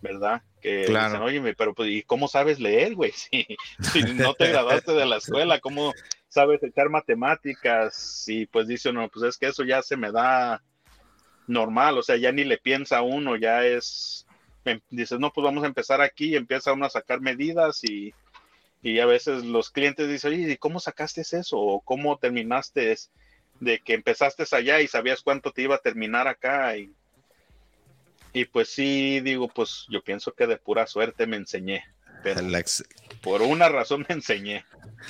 ¿verdad? 0.02 0.42
Que 0.62 0.88
dicen, 0.88 1.22
oye, 1.22 1.56
pero 1.56 1.74
pues, 1.74 1.90
¿y 1.90 2.02
cómo 2.04 2.28
sabes 2.28 2.60
leer, 2.60 2.96
güey? 2.96 3.14
Si, 3.82 4.04
no 4.04 4.34
te 4.34 4.50
graduaste 4.50 4.94
de 4.94 5.06
la 5.06 5.18
escuela, 5.18 5.60
¿cómo 5.60 5.94
sabes 6.28 6.64
echar 6.64 6.90
matemáticas? 6.90 8.26
Y 8.28 8.48
pues 8.48 8.68
dice 8.68 8.90
uno, 8.90 9.10
pues 9.10 9.26
es 9.26 9.38
que 9.38 9.48
eso 9.48 9.64
ya 9.64 9.82
se 9.82 9.98
me 9.98 10.12
da 10.12 10.64
normal, 11.48 11.98
o 11.98 12.04
sea, 12.04 12.18
ya 12.18 12.32
ni 12.32 12.44
le 12.44 12.58
piensa 12.58 13.02
uno, 13.02 13.36
ya 13.36 13.66
es, 13.66 14.26
em, 14.66 14.80
dices, 14.90 15.20
no, 15.20 15.32
pues 15.32 15.44
vamos 15.44 15.64
a 15.64 15.68
empezar 15.68 16.02
aquí, 16.02 16.30
y 16.30 16.36
empieza 16.36 16.74
uno 16.74 16.86
a 16.86 16.90
sacar 16.90 17.20
medidas 17.20 17.84
y, 17.84 18.14
y 18.82 19.00
a 19.00 19.06
veces 19.06 19.44
los 19.44 19.70
clientes 19.70 20.08
dicen, 20.08 20.34
oye, 20.34 20.52
¿y 20.54 20.58
cómo 20.58 20.80
sacaste 20.80 21.22
eso? 21.22 21.58
¿O 21.58 21.82
cómo 21.82 22.18
terminaste 22.18 22.96
de 23.60 23.80
que 23.80 23.94
empezaste 23.94 24.44
allá 24.52 24.82
y 24.82 24.88
sabías 24.88 25.22
cuánto 25.22 25.52
te 25.52 25.62
iba 25.62 25.76
a 25.76 25.80
terminar 25.80 26.28
acá? 26.28 26.76
Y 26.78 26.92
y 28.34 28.46
pues 28.46 28.70
sí, 28.70 29.20
digo, 29.20 29.50
pues 29.50 29.86
yo 29.90 30.02
pienso 30.04 30.34
que 30.34 30.48
de 30.48 30.58
pura 30.58 30.88
suerte 30.88 31.28
me 31.28 31.38
enseñé. 31.38 31.84
Pero 32.24 32.42
por 33.22 33.42
una 33.42 33.68
razón 33.68 34.06
me 34.08 34.14
enseñé. 34.14 34.64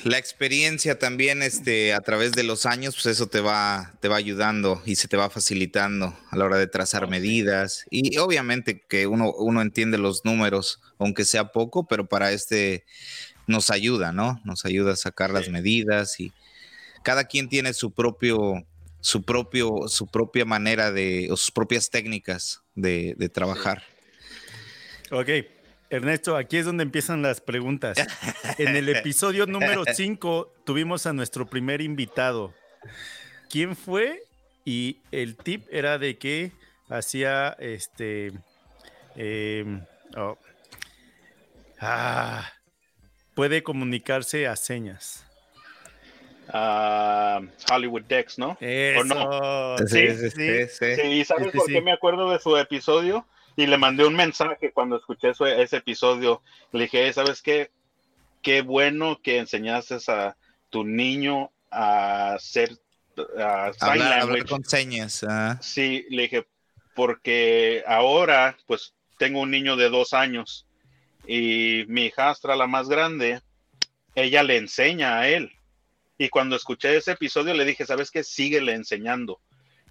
La 0.06 0.18
experiencia 0.18 0.98
también, 0.98 1.44
este, 1.44 1.94
a 1.94 2.00
través 2.00 2.32
de 2.32 2.44
los 2.44 2.66
años, 2.66 2.96
pues 2.96 3.08
eso 3.08 3.28
te 3.28 3.42
va, 3.42 3.94
te 4.00 4.08
va 4.08 4.16
ayudando 4.16 4.82
y 4.86 4.96
se 4.96 5.10
te 5.10 5.18
va 5.18 5.30
facilitando 5.30 6.18
a 6.30 6.38
la 6.38 6.46
hora 6.46 6.58
de 6.58 6.68
trazar 6.68 7.10
medidas. 7.10 7.86
Y 7.90 8.18
obviamente 8.18 8.86
que 8.88 9.08
uno, 9.08 9.34
uno 9.34 9.62
entiende 9.62 9.98
los 9.98 10.24
números, 10.24 10.80
aunque 11.00 11.26
sea 11.26 11.52
poco, 11.52 11.86
pero 11.86 12.08
para 12.08 12.32
este 12.32 12.86
nos 13.52 13.70
ayuda, 13.70 14.12
¿no? 14.12 14.42
Nos 14.44 14.66
ayuda 14.66 14.94
a 14.94 14.96
sacar 14.96 15.30
las 15.32 15.50
medidas 15.50 16.20
y 16.20 16.32
cada 17.04 17.26
quien 17.26 17.50
tiene 17.50 17.74
su 17.74 17.92
propio, 17.92 18.66
su 19.00 19.24
propio, 19.24 19.88
su 19.88 20.08
propia 20.08 20.46
manera 20.46 20.92
de, 20.92 21.28
o 21.32 21.38
sus 21.38 21.52
propias 21.52 21.90
técnicas 21.90 22.62
de, 22.76 23.30
trabajar. 23.34 23.84
Ok, 25.12 25.30
Ernesto, 25.90 26.38
aquí 26.38 26.58
es 26.58 26.66
donde 26.66 26.84
empiezan 26.84 27.22
las 27.22 27.42
preguntas. 27.42 27.98
En 28.58 28.76
el 28.76 28.90
episodio 28.96 29.46
número 29.46 29.84
5 29.92 30.54
tuvimos 30.66 31.06
a 31.06 31.14
nuestro 31.14 31.50
primer 31.50 31.82
invitado. 31.82 32.54
¿Quién 33.50 33.76
fue? 33.76 34.24
Y 34.64 35.00
el 35.12 35.36
tip 35.36 35.68
era 35.72 35.98
de 35.98 36.18
que 36.18 36.52
hacía 36.90 37.56
este. 37.60 38.32
Em, 39.16 39.84
oh, 40.16 40.38
ah, 41.82 42.50
puede 43.34 43.64
comunicarse 43.64 44.48
a 44.48 44.56
señas. 44.56 45.26
Hollywood 46.54 48.04
Dex, 48.04 48.38
¿no? 48.38 48.58
¿O 48.60 49.04
no? 49.04 49.78
Sí, 49.88 50.10
sí, 50.10 50.30
sí. 50.32 50.96
sí, 50.96 51.02
¿Y 51.02 51.26
sabes 51.26 51.52
por 51.54 51.66
qué 51.66 51.82
me 51.82 51.94
acuerdo 51.94 52.32
de 52.32 52.40
su 52.40 52.58
episodio? 52.58 53.26
Y 53.56 53.68
le 53.68 53.78
mandé 53.78 54.06
un 54.06 54.16
mensaje 54.16 54.72
cuando 54.72 54.98
escuché 54.98 55.30
ese 55.30 55.78
episodio. 55.78 56.42
Le 56.72 56.84
dije, 56.84 57.12
¿sabes 57.14 57.42
qué? 57.42 57.72
Qué 58.42 58.62
bueno 58.62 59.20
que 59.22 59.38
enseñaste 59.38 59.98
a 60.08 60.36
tu 60.70 60.84
niño 60.84 61.52
a 61.70 62.34
hacer 62.34 62.72
a 63.38 63.72
hablar, 63.80 64.46
con 64.46 64.64
señas. 64.64 65.24
Ah. 65.28 65.58
Sí, 65.62 66.06
le 66.10 66.24
dije, 66.24 66.48
porque 66.96 67.84
ahora, 67.86 68.58
pues, 68.68 68.94
tengo 69.18 69.42
un 69.42 69.52
niño 69.52 69.76
de 69.76 69.90
dos 69.90 70.14
años 70.14 70.66
y 71.28 71.86
mi 71.88 72.06
hijastra, 72.06 72.56
la 72.56 72.68
más 72.68 72.90
grande, 72.90 73.42
ella 74.16 74.44
le 74.44 74.58
enseña 74.58 75.20
a 75.20 75.28
él 75.30 75.52
y 76.22 76.30
cuando 76.30 76.56
escuché 76.56 76.96
ese 76.96 77.14
episodio 77.14 77.56
le 77.56 77.66
dije, 77.66 77.84
¿sabes 77.84 78.12
qué? 78.12 78.24
Síguele 78.24 78.74
enseñando. 78.74 79.40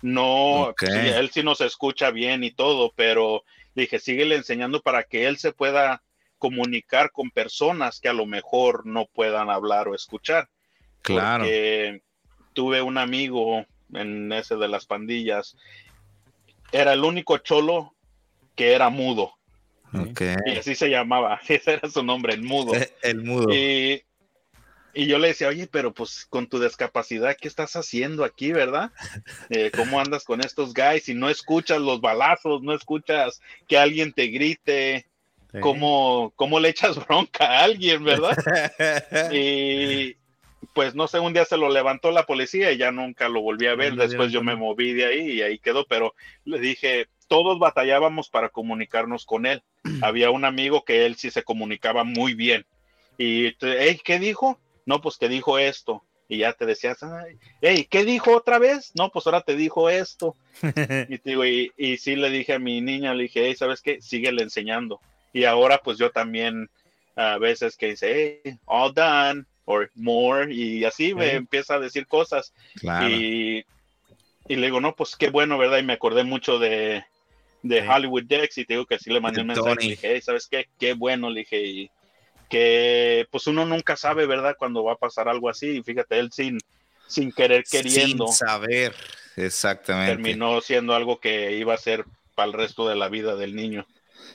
No, 0.00 0.72
él 0.80 1.30
sí 1.32 1.42
nos 1.42 1.60
escucha 1.60 2.12
bien 2.12 2.44
y 2.44 2.52
todo, 2.52 2.92
pero 2.94 3.42
dije, 3.74 3.98
síguele 3.98 4.36
enseñando 4.36 4.80
para 4.80 5.02
que 5.02 5.26
él 5.26 5.38
se 5.38 5.50
pueda 5.52 6.04
comunicar 6.38 7.10
con 7.10 7.32
personas 7.32 7.98
que 7.98 8.08
a 8.08 8.12
lo 8.12 8.26
mejor 8.26 8.86
no 8.86 9.06
puedan 9.06 9.50
hablar 9.50 9.88
o 9.88 9.94
escuchar. 9.96 10.48
Claro. 11.02 11.46
tuve 12.52 12.80
un 12.80 12.96
amigo 12.96 13.66
en 13.92 14.30
ese 14.32 14.54
de 14.54 14.68
las 14.68 14.86
pandillas, 14.86 15.56
era 16.70 16.92
el 16.92 17.02
único 17.02 17.38
cholo 17.38 17.96
que 18.54 18.72
era 18.74 18.88
mudo. 18.88 19.34
Okay. 19.92 20.36
Y 20.46 20.58
así 20.58 20.74
se 20.74 20.88
llamaba, 20.88 21.40
ese 21.48 21.74
era 21.74 21.88
su 21.88 22.02
nombre, 22.02 22.34
el 22.34 22.42
mudo. 22.42 22.72
El 23.02 23.22
mudo. 23.22 23.52
Y 23.54 24.02
y 24.92 25.06
yo 25.06 25.18
le 25.18 25.28
decía, 25.28 25.48
oye, 25.48 25.68
pero 25.70 25.92
pues 25.92 26.26
con 26.28 26.48
tu 26.48 26.60
discapacidad, 26.60 27.36
¿qué 27.40 27.48
estás 27.48 27.76
haciendo 27.76 28.24
aquí, 28.24 28.52
verdad? 28.52 28.90
Eh, 29.50 29.70
¿Cómo 29.74 30.00
andas 30.00 30.24
con 30.24 30.40
estos 30.40 30.74
guys? 30.74 31.08
Y 31.08 31.14
no 31.14 31.28
escuchas 31.28 31.80
los 31.80 32.00
balazos, 32.00 32.62
no 32.62 32.72
escuchas 32.72 33.40
que 33.66 33.76
alguien 33.76 34.12
te 34.12 34.28
grite, 34.28 35.06
¿cómo, 35.60 36.32
¿cómo, 36.36 36.60
le 36.60 36.68
echas 36.68 37.04
bronca 37.04 37.46
a 37.46 37.64
alguien, 37.64 38.04
verdad? 38.04 38.36
y 39.32 40.16
pues 40.72 40.94
no 40.94 41.08
sé, 41.08 41.18
un 41.18 41.32
día 41.32 41.44
se 41.44 41.56
lo 41.56 41.68
levantó 41.68 42.12
la 42.12 42.26
policía 42.26 42.70
y 42.70 42.76
ya 42.76 42.92
nunca 42.92 43.28
lo 43.28 43.40
volví 43.40 43.66
a 43.66 43.74
ver. 43.74 43.96
Después 43.96 44.30
yo 44.30 44.42
me 44.42 44.54
moví 44.54 44.92
de 44.92 45.06
ahí 45.06 45.30
y 45.32 45.42
ahí 45.42 45.58
quedó, 45.58 45.84
pero 45.86 46.14
le 46.44 46.60
dije, 46.60 47.08
todos 47.30 47.60
batallábamos 47.60 48.28
para 48.28 48.48
comunicarnos 48.48 49.24
con 49.24 49.46
él. 49.46 49.62
Había 50.02 50.30
un 50.30 50.44
amigo 50.44 50.84
que 50.84 51.06
él 51.06 51.14
sí 51.14 51.30
se 51.30 51.44
comunicaba 51.44 52.02
muy 52.02 52.34
bien. 52.34 52.66
Y, 53.16 53.54
¿qué 53.54 54.18
dijo? 54.18 54.58
no, 54.84 55.00
pues 55.00 55.16
que 55.16 55.28
dijo 55.28 55.58
esto. 55.58 56.02
Y 56.28 56.38
ya 56.38 56.52
te 56.52 56.66
decías, 56.66 56.98
hey, 57.60 57.86
¿qué 57.88 58.04
dijo 58.04 58.36
otra 58.36 58.58
vez? 58.58 58.92
No, 58.94 59.10
pues 59.10 59.26
ahora 59.26 59.42
te 59.42 59.54
dijo 59.54 59.88
esto. 59.88 60.34
y, 61.08 61.18
digo, 61.18 61.44
y, 61.44 61.72
y, 61.76 61.96
sí 61.98 62.16
le 62.16 62.30
dije 62.30 62.54
a 62.54 62.58
mi 62.58 62.80
niña, 62.80 63.14
le 63.14 63.24
dije, 63.24 63.46
hey, 63.46 63.54
¿sabes 63.56 63.80
qué? 63.82 64.00
Síguele 64.00 64.42
enseñando. 64.42 65.00
Y 65.32 65.44
ahora 65.44 65.78
pues 65.78 65.98
yo 65.98 66.10
también 66.10 66.68
a 67.14 67.38
veces 67.38 67.76
que 67.76 67.90
dice, 67.90 68.40
hey, 68.44 68.58
all 68.64 68.92
done, 68.92 69.44
or 69.64 69.90
more, 69.94 70.52
y 70.52 70.84
así 70.84 71.14
me 71.14 71.34
empieza 71.34 71.74
a 71.74 71.80
decir 71.80 72.06
cosas. 72.08 72.52
Y, 73.08 73.64
y 74.48 74.56
le 74.56 74.66
digo, 74.66 74.80
no, 74.80 74.96
pues 74.96 75.14
qué 75.16 75.30
bueno, 75.30 75.58
¿verdad? 75.58 75.78
Y 75.78 75.84
me 75.84 75.92
acordé 75.92 76.24
mucho 76.24 76.58
de, 76.58 77.04
de 77.62 77.86
Hollywood 77.86 78.24
Dex 78.24 78.58
y 78.58 78.64
te 78.64 78.74
digo 78.74 78.86
que 78.86 78.98
sí 78.98 79.10
le 79.10 79.20
mandé 79.20 79.40
un 79.40 79.48
mensaje. 79.48 79.76
Le 79.80 79.88
dije, 79.90 80.14
hey, 80.14 80.20
¿sabes 80.22 80.46
qué? 80.50 80.68
Qué 80.78 80.94
bueno, 80.94 81.30
le 81.30 81.40
dije, 81.40 81.62
y 81.62 81.90
que 82.48 83.26
pues 83.30 83.46
uno 83.46 83.64
nunca 83.64 83.96
sabe, 83.96 84.26
¿verdad? 84.26 84.56
Cuando 84.58 84.84
va 84.84 84.94
a 84.94 84.96
pasar 84.96 85.28
algo 85.28 85.48
así. 85.48 85.82
Fíjate, 85.82 86.18
él 86.18 86.30
sin, 86.32 86.58
sin 87.06 87.32
querer 87.32 87.64
queriendo. 87.70 88.26
Sin 88.26 88.46
saber, 88.46 88.94
exactamente. 89.36 90.12
Terminó 90.12 90.60
siendo 90.60 90.94
algo 90.94 91.20
que 91.20 91.56
iba 91.56 91.74
a 91.74 91.78
ser 91.78 92.04
para 92.34 92.48
el 92.48 92.52
resto 92.52 92.88
de 92.88 92.96
la 92.96 93.08
vida 93.08 93.36
del 93.36 93.54
niño. 93.54 93.86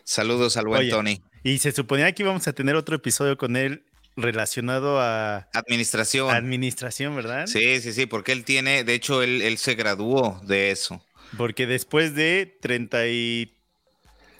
Saludos 0.04 0.58
al 0.58 0.68
buen 0.68 0.90
Tony. 0.90 1.22
Y 1.44 1.60
se 1.60 1.72
suponía 1.72 2.12
que 2.14 2.24
íbamos 2.24 2.48
a 2.48 2.54
tener 2.54 2.76
otro 2.76 2.96
episodio 2.96 3.38
con 3.38 3.56
él 3.56 3.84
relacionado 4.16 5.00
a 5.00 5.48
administración. 5.54 6.34
Administración, 6.34 7.16
¿verdad? 7.16 7.48
Sí, 7.48 7.82
sí, 7.82 7.92
sí, 7.92 8.06
porque 8.06 8.32
él 8.32 8.46
tiene, 8.46 8.84
de 8.84 8.94
hecho, 8.94 9.22
él, 9.22 9.42
él 9.42 9.58
se 9.58 9.76
graduó 9.76 10.40
de 10.44 10.72
eso. 10.72 11.04
Porque 11.38 11.68
después 11.68 12.16
de 12.16 12.58
30 12.62 13.08
y 13.08 13.56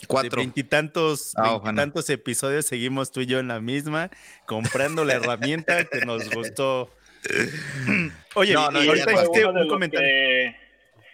Cuatro. 0.08 0.38
Veintitantos, 0.38 1.34
ah, 1.38 1.60
tantos 1.76 2.10
episodios 2.10 2.66
seguimos 2.66 3.12
tú 3.12 3.22
y 3.22 3.26
yo 3.26 3.40
en 3.40 3.48
la 3.48 3.60
misma, 3.60 4.12
comprando 4.46 5.04
la 5.04 5.14
herramienta 5.14 5.86
que 5.86 6.06
nos 6.06 6.30
gustó. 6.30 6.90
Oye, 8.36 8.54
ahorita 8.56 9.14
hiciste 9.14 9.46
un 9.46 9.68
comentario. 9.68 10.08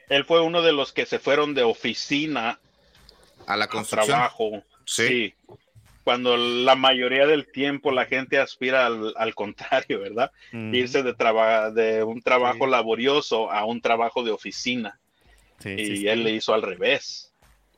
él 0.10 0.26
fue 0.26 0.42
uno 0.42 0.62
de 0.62 0.74
los 0.74 0.92
que 0.92 1.06
se 1.06 1.20
fueron 1.20 1.54
de 1.54 1.64
oficina 1.64 2.60
a 3.46 3.58
la 3.58 3.68
construcción. 3.68 4.18
trabajo. 4.18 4.64
Sí. 4.86 5.34
Cuando 6.04 6.36
la 6.36 6.76
mayoría 6.76 7.28
del 7.28 7.50
tiempo 7.50 7.92
la 7.92 8.06
gente 8.06 8.40
aspira 8.40 8.88
al, 8.88 9.36
contrario, 9.36 10.00
¿verdad? 10.00 10.32
Irse 10.52 11.04
de, 11.04 11.14
de 11.74 12.04
un 12.04 12.22
trabajo 12.22 12.66
laborioso 12.66 13.52
a 13.52 13.66
un 13.66 13.82
trabajo 13.82 14.24
de 14.24 14.32
oficina. 14.32 15.00
Y 15.66 16.08
él 16.08 16.24
le 16.24 16.32
hizo 16.32 16.54
al 16.54 16.62
revés. 16.62 17.32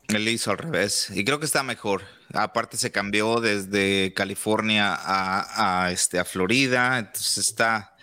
Él 0.10 0.28
hizo 0.28 0.52
al 0.52 0.58
revés. 0.58 1.10
Y 1.14 1.24
creo 1.24 1.40
que 1.40 1.46
está 1.46 1.64
mejor. 1.64 2.04
Aparte 2.34 2.78
se 2.78 2.92
cambió 2.92 3.40
desde 3.40 4.14
California 4.14 4.96
a, 4.98 5.92
este, 5.92 6.20
a 6.20 6.26
Florida. 6.26 7.00
Entonces 7.00 7.38
está, 7.38 7.96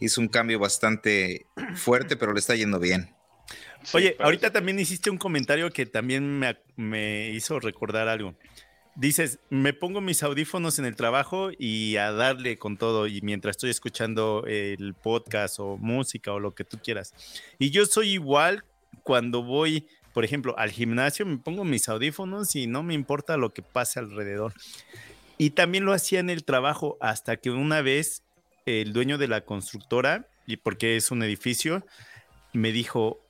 hizo 0.00 0.20
un 0.20 0.28
cambio 0.28 0.58
bastante 0.58 1.46
fuerte, 1.74 2.16
pero 2.16 2.32
le 2.32 2.40
está 2.40 2.54
yendo 2.54 2.78
bien. 2.78 3.14
Oye, 3.94 4.16
ahorita 4.18 4.52
también 4.52 4.78
hiciste 4.78 5.10
un 5.10 5.16
comentario 5.16 5.70
que 5.70 5.86
también 5.86 6.38
me, 6.38 6.58
me, 6.76 7.30
hizo 7.30 7.58
recordar 7.58 8.08
algo. 8.08 8.34
Dices, 8.94 9.38
me 9.48 9.72
pongo 9.72 10.02
mis 10.02 10.22
audífonos 10.22 10.78
en 10.78 10.84
el 10.84 10.96
trabajo 10.96 11.50
y 11.58 11.96
a 11.96 12.12
darle 12.12 12.58
con 12.58 12.76
todo 12.76 13.06
y 13.06 13.22
mientras 13.22 13.56
estoy 13.56 13.70
escuchando 13.70 14.44
el 14.46 14.94
podcast 14.94 15.58
o 15.60 15.78
música 15.78 16.32
o 16.32 16.40
lo 16.40 16.54
que 16.54 16.64
tú 16.64 16.78
quieras. 16.82 17.14
Y 17.58 17.70
yo 17.70 17.86
soy 17.86 18.10
igual 18.10 18.64
cuando 19.02 19.42
voy 19.42 19.86
por 20.12 20.24
ejemplo, 20.24 20.58
al 20.58 20.70
gimnasio 20.70 21.24
me 21.24 21.38
pongo 21.38 21.64
mis 21.64 21.88
audífonos 21.88 22.56
y 22.56 22.66
no 22.66 22.82
me 22.82 22.94
importa 22.94 23.36
lo 23.36 23.50
que 23.50 23.62
pase 23.62 24.00
alrededor. 24.00 24.54
Y 25.38 25.50
también 25.50 25.84
lo 25.84 25.92
hacía 25.92 26.20
en 26.20 26.30
el 26.30 26.44
trabajo 26.44 26.98
hasta 27.00 27.36
que 27.36 27.50
una 27.50 27.80
vez 27.80 28.24
el 28.66 28.92
dueño 28.92 29.18
de 29.18 29.28
la 29.28 29.42
constructora, 29.42 30.28
y 30.46 30.56
porque 30.56 30.96
es 30.96 31.10
un 31.10 31.22
edificio, 31.22 31.86
me 32.52 32.72
dijo, 32.72 33.20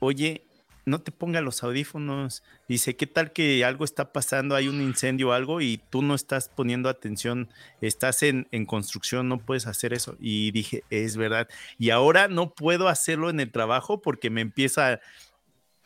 oye, 0.00 0.44
no 0.84 1.00
te 1.00 1.12
pongas 1.12 1.42
los 1.42 1.62
audífonos. 1.62 2.42
Dice, 2.68 2.96
¿qué 2.96 3.06
tal 3.06 3.32
que 3.32 3.64
algo 3.64 3.84
está 3.84 4.12
pasando, 4.12 4.54
hay 4.54 4.68
un 4.68 4.80
incendio 4.80 5.28
o 5.28 5.32
algo 5.32 5.60
y 5.60 5.80
tú 5.90 6.02
no 6.02 6.14
estás 6.14 6.48
poniendo 6.48 6.88
atención, 6.88 7.48
estás 7.80 8.22
en, 8.22 8.48
en, 8.50 8.66
construcción, 8.66 9.28
no 9.28 9.38
puedes 9.38 9.66
hacer 9.66 9.92
eso? 9.92 10.16
Y 10.20 10.50
dije, 10.50 10.84
es 10.90 11.16
verdad. 11.16 11.48
Y 11.78 11.90
ahora 11.90 12.28
no 12.28 12.54
puedo 12.54 12.88
hacerlo 12.88 13.30
en 13.30 13.40
el 13.40 13.52
trabajo 13.52 14.02
porque 14.02 14.30
me 14.30 14.40
empieza 14.40 15.00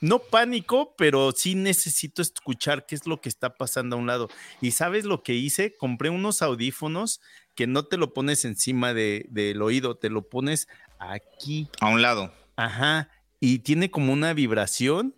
no 0.00 0.18
pánico, 0.18 0.94
pero 0.96 1.32
sí 1.32 1.54
necesito 1.54 2.20
escuchar 2.20 2.86
qué 2.86 2.94
es 2.94 3.06
lo 3.06 3.20
que 3.20 3.28
está 3.28 3.54
pasando 3.54 3.96
a 3.96 3.98
un 3.98 4.06
lado. 4.06 4.28
Y 4.60 4.72
sabes 4.72 5.04
lo 5.04 5.22
que 5.22 5.34
hice? 5.34 5.74
Compré 5.74 6.10
unos 6.10 6.42
audífonos 6.42 7.20
que 7.54 7.66
no 7.66 7.86
te 7.86 7.96
lo 7.96 8.12
pones 8.12 8.44
encima 8.44 8.92
de, 8.92 9.26
del 9.30 9.62
oído, 9.62 9.96
te 9.96 10.10
lo 10.10 10.28
pones 10.28 10.68
aquí. 10.98 11.68
A 11.80 11.88
un 11.88 12.02
lado. 12.02 12.32
Ajá. 12.56 13.08
Y 13.40 13.60
tiene 13.60 13.90
como 13.90 14.12
una 14.12 14.32
vibración 14.32 15.14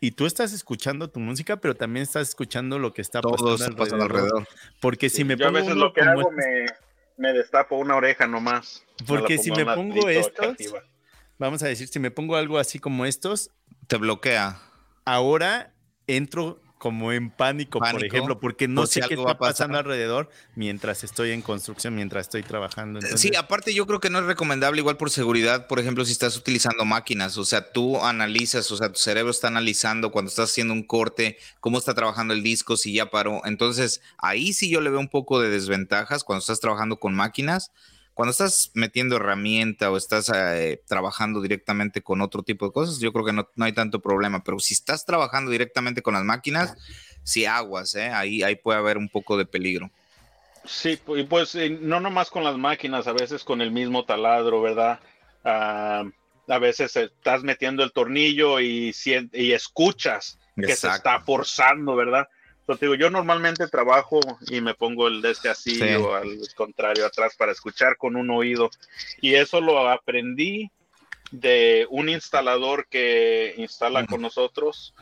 y 0.00 0.10
tú 0.12 0.26
estás 0.26 0.52
escuchando 0.52 1.10
tu 1.10 1.20
música, 1.20 1.58
pero 1.58 1.76
también 1.76 2.02
estás 2.02 2.30
escuchando 2.30 2.78
lo 2.78 2.92
que 2.92 3.02
está 3.02 3.20
pasando, 3.20 4.02
alrededor. 4.02 4.48
Porque 4.80 5.08
si 5.08 5.24
me 5.24 5.36
pongo. 5.36 5.50
a 5.50 5.60
veces 5.60 5.76
lo 5.76 5.92
que 5.92 6.00
hago 6.00 6.30
me, 6.32 6.66
me, 7.16 7.32
destapo 7.32 7.76
una 7.76 7.94
oreja 7.94 8.26
nomás. 8.26 8.84
Porque 9.06 9.38
si 9.38 9.52
me 9.52 9.64
pongo 9.64 10.08
estos. 10.08 10.56
Vamos 11.38 11.62
a 11.62 11.68
decir, 11.68 11.88
si 11.88 11.98
me 11.98 12.10
pongo 12.10 12.36
algo 12.36 12.58
así 12.58 12.78
como 12.78 13.06
estos, 13.06 13.50
te 13.86 13.96
bloquea. 13.96 14.60
Ahora 15.04 15.72
entro 16.06 16.60
como 16.82 17.12
en 17.12 17.30
pánico, 17.30 17.78
por 17.78 18.04
ejemplo, 18.04 18.40
porque 18.40 18.66
no 18.66 18.88
sé 18.88 19.02
qué 19.02 19.14
está 19.14 19.38
pasando 19.38 19.78
alrededor 19.78 20.28
mientras 20.56 21.04
estoy 21.04 21.30
en 21.30 21.40
construcción, 21.40 21.94
mientras 21.94 22.26
estoy 22.26 22.42
trabajando. 22.42 22.98
Sí, 23.14 23.30
aparte 23.38 23.72
yo 23.72 23.86
creo 23.86 24.00
que 24.00 24.10
no 24.10 24.18
es 24.18 24.24
recomendable 24.24 24.80
igual 24.80 24.96
por 24.96 25.08
seguridad, 25.08 25.68
por 25.68 25.78
ejemplo, 25.78 26.04
si 26.04 26.10
estás 26.10 26.36
utilizando 26.36 26.84
máquinas, 26.84 27.38
o 27.38 27.44
sea, 27.44 27.70
tú 27.70 28.04
analizas, 28.04 28.68
o 28.72 28.76
sea, 28.76 28.90
tu 28.90 28.98
cerebro 28.98 29.30
está 29.30 29.46
analizando 29.46 30.10
cuando 30.10 30.28
estás 30.28 30.50
haciendo 30.50 30.74
un 30.74 30.82
corte, 30.82 31.38
cómo 31.60 31.78
está 31.78 31.94
trabajando 31.94 32.34
el 32.34 32.42
disco, 32.42 32.76
si 32.76 32.94
ya 32.94 33.10
paró. 33.10 33.42
Entonces, 33.44 34.02
ahí 34.18 34.52
sí 34.52 34.68
yo 34.68 34.80
le 34.80 34.90
veo 34.90 34.98
un 34.98 35.08
poco 35.08 35.40
de 35.40 35.50
desventajas 35.50 36.24
cuando 36.24 36.40
estás 36.40 36.58
trabajando 36.58 36.98
con 36.98 37.14
máquinas 37.14 37.70
cuando 38.14 38.30
estás 38.30 38.70
metiendo 38.74 39.16
herramienta 39.16 39.90
o 39.90 39.96
estás 39.96 40.30
eh, 40.34 40.82
trabajando 40.86 41.40
directamente 41.40 42.02
con 42.02 42.20
otro 42.20 42.42
tipo 42.42 42.66
de 42.66 42.72
cosas, 42.72 42.98
yo 42.98 43.12
creo 43.12 43.24
que 43.24 43.32
no, 43.32 43.48
hay 43.58 43.72
tanto 43.72 44.00
problema. 44.00 44.44
Pero 44.44 44.58
si 44.58 44.74
estás 44.74 45.06
trabajando 45.06 45.50
directamente 45.50 46.02
con 46.02 46.14
las 46.14 46.24
máquinas, 46.24 46.76
sí 47.22 47.46
aguas, 47.46 47.94
¿eh? 47.94 48.08
ahí, 48.08 48.42
ahí 48.42 48.56
puede 48.56 48.78
haber 48.78 48.98
un 48.98 49.08
poco 49.08 49.36
de 49.36 49.46
peligro. 49.46 49.90
Sí, 50.64 50.98
y 51.16 51.22
pues 51.24 51.54
eh, 51.54 51.70
no 51.70 52.00
nomás 52.00 52.30
con 52.30 52.44
las 52.44 52.56
máquinas, 52.56 53.06
a 53.06 53.12
veces 53.12 53.42
con 53.42 53.60
el 53.60 53.72
mismo 53.72 54.04
taladro, 54.04 54.60
¿verdad? 54.60 55.00
Ah, 55.44 56.04
a 56.48 56.58
veces 56.58 56.94
estás 56.96 57.42
metiendo 57.42 57.82
el 57.82 57.92
tornillo 57.92 58.60
y, 58.60 58.94
y 59.32 59.52
escuchas 59.52 60.38
que 60.56 60.76
se 60.76 60.88
está 60.88 61.20
forzando, 61.20 61.96
¿verdad? 61.96 62.28
Digo, 62.80 62.94
yo 62.94 63.10
normalmente 63.10 63.68
trabajo 63.68 64.20
y 64.48 64.60
me 64.60 64.74
pongo 64.74 65.08
el 65.08 65.20
de 65.20 65.32
este 65.32 65.48
así 65.48 65.80
o 65.94 66.14
al 66.14 66.38
contrario 66.54 67.06
atrás 67.06 67.34
para 67.36 67.52
escuchar 67.52 67.96
con 67.96 68.16
un 68.16 68.30
oído. 68.30 68.70
Y 69.20 69.34
eso 69.34 69.60
lo 69.60 69.88
aprendí 69.88 70.70
de 71.30 71.86
un 71.90 72.08
instalador 72.08 72.86
que 72.88 73.54
instala 73.56 74.06
con 74.06 74.22
nosotros. 74.22 74.94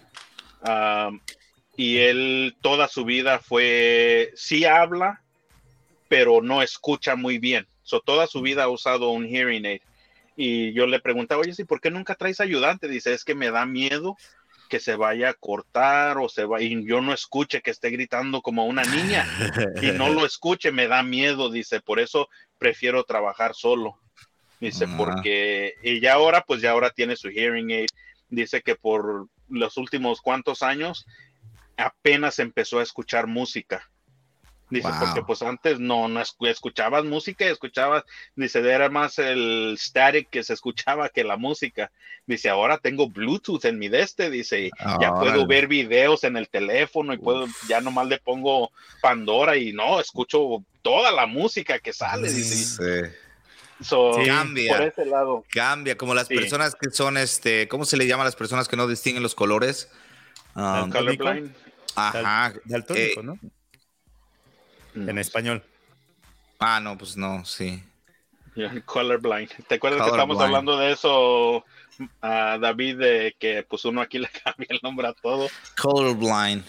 y 1.77 1.99
él 1.99 2.57
toda 2.61 2.89
su 2.89 3.05
vida 3.05 3.39
fue, 3.39 4.33
sí 4.35 4.65
habla, 4.65 5.23
pero 6.09 6.43
no 6.43 6.63
escucha 6.63 7.15
muy 7.15 7.39
bien. 7.39 7.67
So, 7.83 8.01
toda 8.01 8.27
su 8.27 8.41
vida 8.41 8.65
ha 8.65 8.69
usado 8.69 9.11
un 9.11 9.27
hearing 9.27 9.67
aid. 9.67 9.81
Y 10.37 10.73
yo 10.73 10.87
le 10.87 11.01
preguntaba, 11.01 11.43
oye, 11.43 11.55
¿sí 11.55 11.65
por 11.65 11.81
qué 11.81 11.91
nunca 11.91 12.15
traes 12.15 12.41
ayudante? 12.41 12.89
Dice, 12.89 13.13
es 13.13 13.25
que 13.25 13.35
me 13.35 13.51
da 13.51 13.67
miedo 13.67 14.17
que 14.71 14.81
se 14.81 14.95
vaya 14.95 15.31
a 15.31 15.35
cortar 15.35 16.17
o 16.17 16.29
se 16.29 16.45
va 16.47 16.63
y 16.63 16.87
yo 16.87 17.03
no 17.03 17.13
escuche 17.13 17.61
que 17.61 17.73
esté 17.73 17.91
gritando 17.91 18.41
como 18.41 18.65
una 18.65 18.85
niña 18.85 19.27
y 19.83 19.91
no 19.91 20.09
lo 20.09 20.25
escuche, 20.27 20.71
me 20.73 20.87
da 20.87 21.03
miedo, 21.03 21.51
dice, 21.51 21.81
por 21.81 21.99
eso 22.01 22.29
prefiero 22.57 23.05
trabajar 23.05 23.55
solo. 23.55 23.99
Dice, 24.61 24.87
porque 24.97 25.75
y 25.83 26.01
ya 26.01 26.15
ahora 26.15 26.45
pues 26.47 26.61
ya 26.61 26.71
ahora 26.71 26.91
tiene 26.91 27.17
su 27.17 27.31
hearing 27.31 27.71
aid. 27.73 27.89
Dice 28.29 28.61
que 28.63 28.77
por 28.77 29.29
los 29.49 29.77
últimos 29.77 30.21
cuantos 30.21 30.63
años 30.63 31.07
apenas 31.77 32.39
empezó 32.39 32.79
a 32.79 32.83
escuchar 32.83 33.27
música 33.27 33.90
Dice, 34.71 34.89
porque 35.01 35.23
pues 35.23 35.43
antes 35.43 35.81
no, 35.81 36.07
no 36.07 36.21
escuchabas 36.21 37.05
música, 37.05 37.45
escuchabas, 37.45 38.05
dice, 38.37 38.61
era 38.61 38.89
más 38.89 39.19
el 39.19 39.75
static 39.77 40.31
que 40.31 40.45
se 40.45 40.55
escuchaba 40.55 41.09
que 41.09 41.25
la 41.25 41.37
música. 41.37 41.91
Dice, 42.25 42.49
ahora 42.49 42.79
tengo 42.79 43.09
Bluetooth 43.09 43.65
en 43.65 43.81
mi 43.81 43.89
deste, 43.89 44.31
dice, 44.31 44.71
ya 45.01 45.13
puedo 45.15 45.45
ver 45.45 45.67
videos 45.67 46.23
en 46.23 46.37
el 46.37 46.49
teléfono 46.49 47.13
y 47.13 47.19
puedo, 47.19 47.47
ya 47.69 47.81
nomás 47.81 48.07
le 48.07 48.19
pongo 48.19 48.71
Pandora 49.03 49.57
y 49.57 49.73
no, 49.73 49.99
escucho 49.99 50.65
toda 50.83 51.11
la 51.11 51.27
música 51.27 51.81
que 51.81 51.93
sale, 51.93 52.33
dice. 52.33 53.13
cambia, 54.25 54.77
por 54.77 54.87
ese 54.87 55.05
lado. 55.05 55.45
Cambia, 55.51 55.97
como 55.97 56.15
las 56.15 56.29
personas 56.29 56.77
que 56.77 56.91
son, 56.91 57.17
este, 57.17 57.67
¿cómo 57.67 57.85
se 57.85 57.97
le 57.97 58.07
llama 58.07 58.23
a 58.23 58.27
las 58.27 58.37
personas 58.37 58.69
que 58.69 58.77
no 58.77 58.87
distinguen 58.87 59.25
los 59.25 59.35
colores? 59.35 59.91
Um, 60.55 60.91
colorblind. 60.91 61.53
Ajá. 61.97 62.55
Daltónico, 62.65 63.21
eh, 63.21 63.25
¿no? 63.25 63.39
En 64.95 65.19
español. 65.19 65.63
Ah, 66.59 66.81
no, 66.81 66.97
pues 66.99 67.17
no, 67.17 67.45
sí. 67.45 67.83
Colorblind. 68.85 69.51
¿Te 69.67 69.77
acuerdas 69.77 70.03
que 70.03 70.11
estamos 70.11 70.41
hablando 70.41 70.79
de 70.79 70.93
eso, 70.93 71.65
a 72.21 72.59
David, 72.59 72.97
de 72.99 73.37
que 73.39 73.65
pues 73.69 73.85
uno 73.85 74.01
aquí 74.01 74.19
le 74.21 74.29
cambia 74.29 74.67
el 74.69 74.81
nombre 74.83 75.09
a 75.09 75.13
todo? 75.13 75.49
Colorblind. 75.81 76.65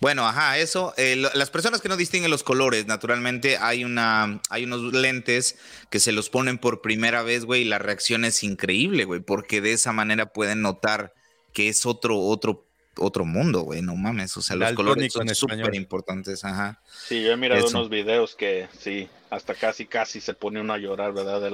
Bueno, 0.00 0.26
ajá, 0.26 0.58
eso. 0.58 0.94
Eh, 0.96 1.16
las 1.16 1.50
personas 1.50 1.80
que 1.80 1.88
no 1.88 1.96
distinguen 1.96 2.30
los 2.30 2.44
colores, 2.44 2.86
naturalmente 2.86 3.58
hay 3.58 3.84
una, 3.84 4.40
hay 4.48 4.64
unos 4.64 4.92
lentes 4.92 5.58
que 5.90 5.98
se 5.98 6.12
los 6.12 6.30
ponen 6.30 6.58
por 6.58 6.80
primera 6.80 7.22
vez, 7.22 7.44
güey, 7.44 7.62
y 7.62 7.64
la 7.64 7.80
reacción 7.80 8.24
es 8.24 8.44
increíble, 8.44 9.04
güey, 9.04 9.20
porque 9.20 9.60
de 9.60 9.72
esa 9.72 9.92
manera 9.92 10.26
pueden 10.26 10.62
notar 10.62 11.12
que 11.52 11.68
es 11.68 11.86
otro, 11.86 12.20
otro 12.20 12.66
otro 12.98 13.24
mundo, 13.24 13.62
güey, 13.62 13.82
no 13.82 13.96
mames. 13.96 14.36
O 14.36 14.42
sea, 14.42 14.56
los 14.56 14.72
colores 14.72 15.12
son 15.12 15.28
súper 15.34 15.74
importantes, 15.74 16.44
ajá. 16.44 16.80
Sí, 17.06 17.22
yo 17.22 17.32
he 17.32 17.36
mirado 17.36 17.66
unos 17.68 17.88
videos 17.88 18.34
que 18.34 18.68
sí, 18.78 19.08
hasta 19.30 19.54
casi, 19.54 19.86
casi 19.86 20.20
se 20.20 20.34
pone 20.34 20.60
uno 20.60 20.72
a 20.72 20.78
llorar, 20.78 21.12
¿verdad? 21.12 21.50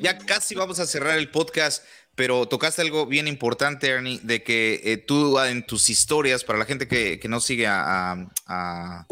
Ya, 0.00 0.18
casi 0.18 0.54
vamos 0.54 0.80
a 0.80 0.86
cerrar 0.86 1.18
el 1.18 1.30
podcast, 1.30 1.84
pero 2.14 2.46
tocaste 2.46 2.82
algo 2.82 3.06
bien 3.06 3.28
importante, 3.28 3.88
Ernie, 3.88 4.20
de 4.22 4.42
que 4.42 4.80
eh, 4.84 4.96
tú 4.96 5.38
en 5.40 5.64
tus 5.66 5.90
historias, 5.90 6.44
para 6.44 6.58
la 6.58 6.64
gente 6.64 6.88
que, 6.88 7.20
no 7.28 7.40
sigue 7.40 7.66
a, 7.66 8.28
a, 8.46 9.06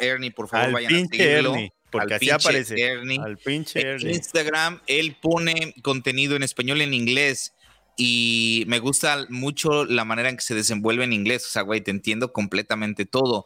Ernie, 0.00 0.30
por 0.30 0.48
favor, 0.48 0.72
vayan 0.72 0.94
a 0.94 1.06
seguirlo. 1.06 1.54
Porque 1.90 2.14
así 2.14 2.30
aparece. 2.30 2.80
Ernie. 2.80 3.18
Al 3.20 3.36
pinche 3.36 3.80
en 3.80 4.10
Instagram, 4.10 4.80
él 4.86 5.16
pone 5.20 5.74
contenido 5.82 6.36
en 6.36 6.42
español 6.42 6.78
y 6.80 6.84
en 6.84 6.94
inglés. 6.94 7.52
Y 7.96 8.64
me 8.66 8.78
gusta 8.78 9.26
mucho 9.28 9.84
la 9.84 10.04
manera 10.04 10.30
en 10.30 10.36
que 10.36 10.42
se 10.42 10.54
desenvuelve 10.54 11.04
en 11.04 11.12
inglés. 11.12 11.46
O 11.46 11.50
sea, 11.50 11.62
güey, 11.62 11.80
te 11.80 11.90
entiendo 11.90 12.32
completamente 12.32 13.04
todo. 13.04 13.44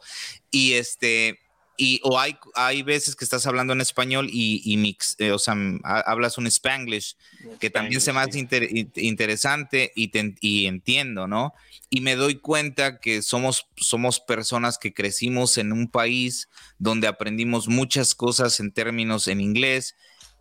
Y 0.51 0.73
este, 0.73 1.39
y 1.77 1.99
o 2.03 2.19
hay, 2.19 2.37
hay 2.53 2.83
veces 2.83 3.15
que 3.15 3.25
estás 3.25 3.45
hablando 3.47 3.73
en 3.73 3.81
español 3.81 4.29
y, 4.31 4.77
mix, 4.77 5.15
eh, 5.19 5.31
o 5.31 5.39
sea, 5.39 5.55
hablas 5.83 6.37
un 6.37 6.47
spanglish 6.47 7.15
que 7.59 7.69
también 7.69 7.99
se 7.99 8.13
me 8.13 8.21
hace 8.21 8.47
interesante 8.95 9.91
y, 9.95 10.09
y 10.39 10.67
entiendo, 10.67 11.27
¿no? 11.27 11.53
Y 11.89 12.01
me 12.01 12.15
doy 12.15 12.35
cuenta 12.35 12.99
que 12.99 13.21
somos, 13.21 13.67
somos 13.75 14.19
personas 14.19 14.77
que 14.77 14.93
crecimos 14.93 15.57
en 15.57 15.73
un 15.73 15.89
país 15.89 16.49
donde 16.79 17.07
aprendimos 17.07 17.67
muchas 17.67 18.15
cosas 18.15 18.59
en 18.59 18.71
términos 18.71 19.27
en 19.27 19.41
inglés 19.41 19.95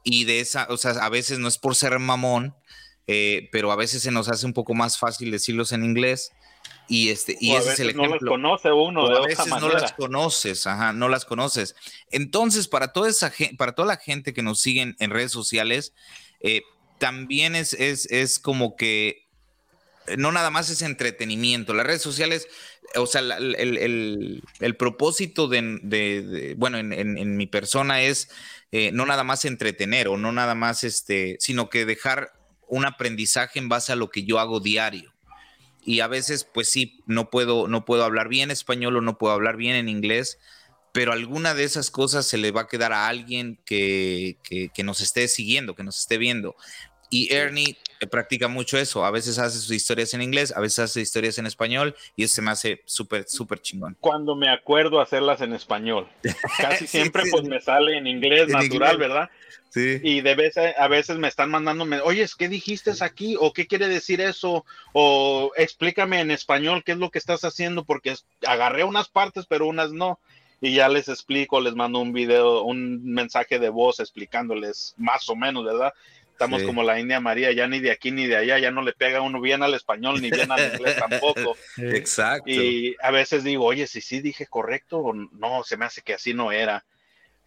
y 0.05 0.25
de 0.25 0.41
esa, 0.41 0.67
o 0.71 0.77
sea, 0.77 0.93
a 0.93 1.09
veces 1.09 1.39
no 1.39 1.49
es 1.49 1.59
por 1.59 1.75
ser 1.75 1.99
mamón, 1.99 2.55
eh, 3.07 3.49
pero 3.53 3.73
a 3.73 3.77
veces 3.77 4.03
se 4.03 4.11
nos 4.11 4.29
hace 4.29 4.47
un 4.47 4.53
poco 4.53 4.75
más 4.75 4.99
fácil 4.99 5.31
decirlos 5.31 5.73
en 5.73 5.85
inglés 5.85 6.33
y, 6.87 7.09
este, 7.09 7.37
y 7.41 7.53
ese 7.53 7.73
es 7.73 7.81
el 7.81 7.91
ejemplo. 7.91 8.37
No 8.37 8.51
las 8.53 8.61
conoce 8.61 8.73
uno. 8.73 9.07
a 9.07 9.27
veces 9.27 9.47
no 9.47 9.69
las 9.69 9.93
conoces, 9.93 10.67
ajá, 10.67 10.93
no 10.93 11.09
las 11.09 11.25
conoces. 11.25 11.75
Entonces, 12.11 12.69
para 12.69 12.93
toda, 12.93 13.09
esa, 13.09 13.33
para 13.57 13.73
toda 13.73 13.89
la 13.89 13.97
gente 13.97 14.35
que 14.35 14.43
nos 14.43 14.61
siguen 14.61 14.97
en 14.99 15.11
redes 15.11 15.33
sociales, 15.33 15.95
eh, 16.41 16.63
también 16.99 17.55
es, 17.55 17.73
es, 17.73 18.07
es 18.11 18.39
como 18.39 18.77
que 18.77 19.27
eh, 20.07 20.17
no 20.19 20.31
nada 20.31 20.51
más 20.51 20.69
es 20.71 20.83
entretenimiento. 20.83 21.73
Las 21.73 21.87
redes 21.87 22.03
sociales, 22.03 22.49
o 22.97 23.07
sea, 23.07 23.23
el, 23.23 23.55
el, 23.57 24.43
el, 24.61 24.77
propósito 24.77 25.49
de, 25.49 25.79
de, 25.83 26.55
bueno, 26.59 26.79
en, 26.79 26.93
en, 26.93 27.37
mi 27.37 27.47
persona 27.47 28.03
es 28.03 28.29
eh, 28.73 28.91
no 28.93 29.07
nada 29.07 29.25
más 29.25 29.47
entretener 29.47 30.09
o 30.09 30.19
no 30.19 30.33
nada 30.33 30.55
más, 30.55 30.85
este, 30.85 31.37
sino 31.41 31.71
que 31.71 31.87
dejar 31.87 32.33
un 32.69 32.85
aprendizaje 32.85 33.59
en 33.59 33.69
base 33.69 33.93
a 33.93 33.97
lo 33.97 34.11
que 34.11 34.24
yo 34.24 34.39
hago 34.39 34.61
diario 34.61 35.15
y 35.85 36.01
a 36.01 36.07
veces 36.07 36.45
pues 36.45 36.69
sí, 36.69 37.03
no 37.07 37.31
puedo, 37.31 37.69
no 37.69 37.85
puedo 37.85 38.05
hablar 38.05 38.28
bien 38.28 38.51
español 38.51 38.97
o 38.97 39.01
no 39.01 39.19
puedo 39.19 39.35
hablar 39.35 39.57
bien 39.57 39.77
en 39.77 39.89
inglés, 39.89 40.39
pero 40.93 41.12
alguna 41.12 41.55
de 41.55 41.65
esas 41.65 41.91
cosas 41.91 42.27
se 42.27 42.39
le 42.39 42.53
va 42.53 42.62
a 42.62 42.69
quedar 42.69 42.93
a 42.93 43.09
alguien 43.09 43.59
que, 43.65 44.39
que, 44.43 44.82
nos 44.85 45.01
esté 45.01 45.28
siguiendo, 45.28 45.74
que 45.74 45.82
nos 45.82 45.99
esté 45.99 46.19
viendo. 46.19 46.57
Y 47.11 47.32
Ernie 47.32 47.77
eh, 48.01 48.07
practica 48.07 48.49
mucho 48.49 48.78
eso. 48.78 49.05
A 49.05 49.11
veces 49.11 49.39
hace 49.39 49.59
sus 49.59 49.70
historias 49.70 50.15
en 50.15 50.23
inglés, 50.23 50.53
a 50.57 50.61
veces 50.61 50.78
hace 50.81 51.01
historias 51.01 51.39
en 51.39 51.47
español 51.47 51.95
y 52.16 52.24
eso 52.24 52.36
se 52.36 52.43
me 52.43 52.51
hace 52.51 52.82
súper, 52.86 53.28
súper 53.28 53.61
chingón. 53.61 53.97
Cuando 54.01 54.35
me 54.35 54.49
acuerdo 54.49 55.01
hacerlas 55.01 55.41
en 55.43 55.53
español. 55.53 56.09
Casi 56.59 56.86
siempre 56.86 57.24
pues 57.31 57.45
me 57.45 57.61
sale 57.61 57.99
en 57.99 58.07
inglés 58.07 58.49
natural, 58.49 58.97
¿verdad? 58.97 59.31
Y 59.77 60.21
de 60.21 60.35
vez 60.35 60.57
a 60.57 60.89
veces 60.89 61.19
me 61.19 61.29
están 61.29 61.51
mandándome, 61.51 62.01
oye, 62.01 62.27
¿qué 62.39 62.49
dijiste 62.49 62.93
aquí? 63.01 63.37
¿O 63.39 63.53
qué 63.53 63.67
quiere 63.67 63.89
decir 63.89 64.21
eso? 64.21 64.65
O 64.93 65.53
explícame 65.57 66.21
en 66.21 66.31
español 66.31 66.83
qué 66.85 66.93
es 66.93 66.99
lo 66.99 67.11
que 67.11 67.19
estás 67.19 67.45
haciendo, 67.45 67.85
porque 67.85 68.15
agarré 68.47 68.85
unas 68.85 69.09
partes, 69.09 69.47
pero 69.47 69.67
unas 69.67 69.93
no. 69.93 70.19
Y 70.61 70.75
ya 70.75 70.89
les 70.89 71.09
explico, 71.09 71.61
les 71.61 71.75
mando 71.75 71.99
un 71.99 72.13
video, 72.13 72.63
un 72.63 73.05
mensaje 73.05 73.59
de 73.59 73.69
voz 73.69 74.01
explicándoles 74.01 74.95
más 74.97 75.29
o 75.29 75.37
menos, 75.37 75.65
¿verdad? 75.65 75.93
Estamos 76.31 76.65
como 76.65 76.83
la 76.83 76.99
India 76.99 77.21
María, 77.21 77.53
ya 77.53 77.69
ni 77.69 77.79
de 77.79 77.93
aquí 77.93 78.11
ni 78.11 78.27
de 78.27 78.37
allá, 78.37 78.59
ya 78.59 78.73
no 78.73 78.83
le 78.83 78.93
pega 78.93 79.21
uno 79.21 79.41
bien 79.41 79.63
al 79.63 79.73
español 79.73 80.21
ni 80.21 80.31
bien 80.31 80.51
al 80.51 80.75
inglés 80.75 80.97
tampoco. 80.97 81.57
Exacto. 81.77 82.51
Y 82.51 82.97
a 83.01 83.13
veces 83.13 83.45
digo, 83.45 83.65
oye, 83.65 83.87
si 83.87 84.01
sí 84.01 84.21
dije 84.21 84.47
correcto 84.47 84.99
o 84.99 85.13
no, 85.15 85.63
se 85.63 85.77
me 85.77 85.85
hace 85.85 86.03
que 86.03 86.15
así 86.15 86.35
no 86.35 86.51
era 86.51 86.85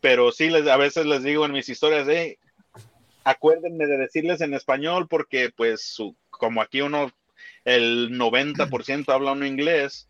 pero 0.07 0.31
sí 0.31 0.49
les, 0.49 0.65
a 0.67 0.77
veces 0.77 1.05
les 1.05 1.21
digo 1.21 1.45
en 1.45 1.51
mis 1.51 1.67
historias, 1.67 2.07
de 2.07 2.39
acuérdenme 3.25 3.87
de 3.87 3.97
decirles 3.97 4.39
en 4.39 4.53
español 4.53 5.05
porque 5.09 5.49
pues 5.53 5.97
como 6.29 6.61
aquí 6.61 6.79
uno, 6.79 7.11
el 7.65 8.11
90% 8.17 9.13
habla 9.13 9.33
uno 9.33 9.45
inglés, 9.45 10.07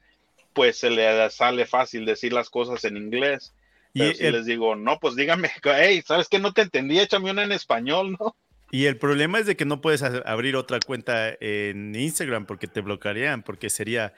pues 0.53 0.78
se 0.78 0.91
le 0.91 1.28
sale 1.32 1.65
fácil 1.65 2.06
decir 2.06 2.32
las 2.32 2.52
cosas 2.52 2.84
en 2.84 2.95
inglés. 2.95 3.56
y 3.91 4.14
si 4.14 4.30
les 4.30 4.45
digo, 4.45 4.76
no, 4.76 4.99
pues 4.99 5.15
dígame, 5.15 5.49
hey, 5.64 6.03
¿sabes 6.06 6.30
que 6.30 6.38
no 6.38 6.53
te 6.53 6.61
entendí? 6.61 6.99
Échame 6.99 7.32
una 7.32 7.41
en 7.41 7.52
español, 7.52 8.15
¿no? 8.19 8.36
Y 8.69 8.86
el 8.86 8.98
problema 8.98 9.40
es 9.40 9.48
de 9.48 9.57
que 9.57 9.65
no 9.65 9.82
puedes 9.82 10.03
abrir 10.03 10.57
otra 10.57 10.78
cuenta 10.80 11.36
en 11.40 11.95
Instagram 11.95 12.45
porque 12.45 12.68
te 12.68 12.82
bloquearían, 12.82 13.41
porque 13.41 13.72
sería 13.72 14.14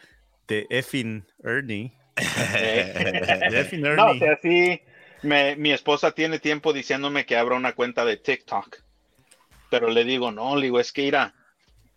de 0.45 0.67
effing 0.71 1.25
Ernie. 1.41 1.93
effing 2.17 3.85
Ernie. 3.85 3.95
No, 3.95 4.11
o 4.11 4.19
sea, 4.19 4.37
sí, 4.41 4.81
mi 5.23 5.71
esposa 5.71 6.11
tiene 6.11 6.39
tiempo 6.39 6.73
diciéndome 6.73 7.25
que 7.25 7.37
abra 7.37 7.55
una 7.55 7.73
cuenta 7.73 8.05
de 8.05 8.17
TikTok, 8.17 8.77
pero 9.69 9.89
le 9.89 10.03
digo, 10.03 10.31
no, 10.31 10.55
le 10.55 10.63
digo, 10.63 10.79
es 10.79 10.91
que 10.91 11.03
irá, 11.03 11.33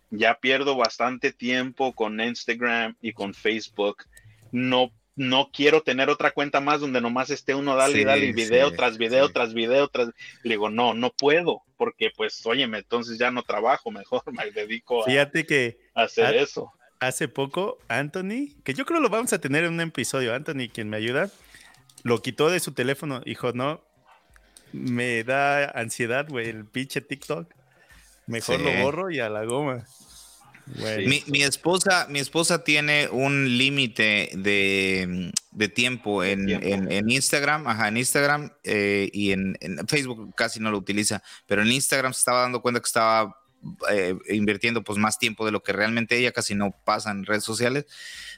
ya 0.09 0.35
pierdo 0.35 0.75
bastante 0.75 1.33
tiempo 1.33 1.93
con 1.93 2.19
Instagram 2.21 2.95
y 3.01 3.13
con 3.13 3.33
Facebook. 3.33 4.03
No, 4.51 4.91
no 5.15 5.49
quiero 5.51 5.81
tener 5.81 6.09
otra 6.09 6.31
cuenta 6.31 6.61
más 6.61 6.81
donde 6.81 7.01
nomás 7.01 7.29
esté 7.29 7.55
uno 7.55 7.75
dale 7.75 8.01
y 8.01 8.03
dale 8.03 8.31
video 8.31 8.71
tras 8.71 8.97
video 8.97 9.29
tras 9.29 9.53
video 9.53 9.87
tras. 9.87 10.09
Le 10.43 10.51
digo, 10.51 10.69
no, 10.69 10.93
no 10.93 11.11
puedo, 11.11 11.63
porque 11.77 12.11
pues, 12.15 12.45
óyeme, 12.45 12.79
entonces 12.79 13.17
ya 13.17 13.31
no 13.31 13.43
trabajo, 13.43 13.91
mejor 13.91 14.21
me 14.31 14.51
dedico 14.51 15.03
a, 15.03 15.05
Fíjate 15.05 15.45
que 15.45 15.79
hacer 15.93 16.35
eso. 16.35 16.71
Hace 16.99 17.27
poco, 17.27 17.79
Anthony, 17.89 18.55
que 18.63 18.73
yo 18.73 18.85
creo 18.85 19.01
lo 19.01 19.09
vamos 19.09 19.33
a 19.33 19.41
tener 19.41 19.65
en 19.65 19.73
un 19.73 19.81
episodio, 19.81 20.33
Anthony, 20.33 20.69
quien 20.73 20.89
me 20.89 20.95
ayuda, 20.97 21.29
lo 22.03 22.21
quitó 22.21 22.49
de 22.49 22.59
su 22.59 22.73
teléfono. 22.73 23.21
Dijo, 23.21 23.53
no, 23.53 23.83
me 24.71 25.23
da 25.23 25.65
ansiedad, 25.71 26.27
güey, 26.29 26.49
el 26.49 26.65
pinche 26.65 27.01
TikTok. 27.01 27.53
Mejor 28.27 28.59
lo 28.61 28.71
borro 28.83 29.11
y 29.11 29.19
a 29.19 29.29
la 29.29 29.43
goma. 29.43 29.85
Mi, 31.27 31.43
esposa, 31.43 32.07
mi 32.09 32.19
esposa 32.19 32.63
tiene 32.63 33.09
un 33.09 33.57
límite 33.57 34.29
de, 34.33 35.31
tiempo, 35.75 36.23
en, 36.23 37.09
Instagram, 37.09 37.67
ajá, 37.67 37.89
en 37.89 37.97
Instagram 37.97 38.51
eh, 38.63 39.09
y 39.11 39.31
en, 39.31 39.57
Facebook 39.87 40.33
casi 40.35 40.61
no 40.61 40.71
lo 40.71 40.77
utiliza, 40.77 41.21
pero 41.47 41.63
en 41.63 41.71
Instagram 41.71 42.13
se 42.13 42.19
estaba 42.19 42.41
dando 42.41 42.61
cuenta 42.61 42.79
que 42.79 42.87
estaba 42.87 43.42
eh, 43.89 44.15
invirtiendo 44.29 44.83
pues 44.83 44.99
más 44.99 45.19
tiempo 45.19 45.45
de 45.45 45.51
lo 45.51 45.63
que 45.63 45.73
realmente 45.73 46.17
ella 46.17 46.31
casi 46.31 46.55
no 46.55 46.75
pasa 46.83 47.11
en 47.11 47.25
redes 47.25 47.43
sociales 47.43 47.85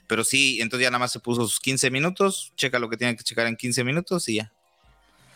pero 0.06 0.24
sí, 0.24 0.60
entonces 0.60 0.84
ya 0.84 0.90
nada 0.90 1.00
más 1.00 1.12
se 1.12 1.20
puso 1.20 1.42
sus 1.42 1.60
15 1.60 1.90
minutos, 1.90 2.52
checa 2.56 2.78
lo 2.78 2.88
que 2.88 2.96
tiene 2.96 3.16
que 3.16 3.24
checar 3.24 3.46
en 3.46 3.56
15 3.56 3.84
minutos 3.84 4.28
y 4.28 4.36
ya. 4.36 4.52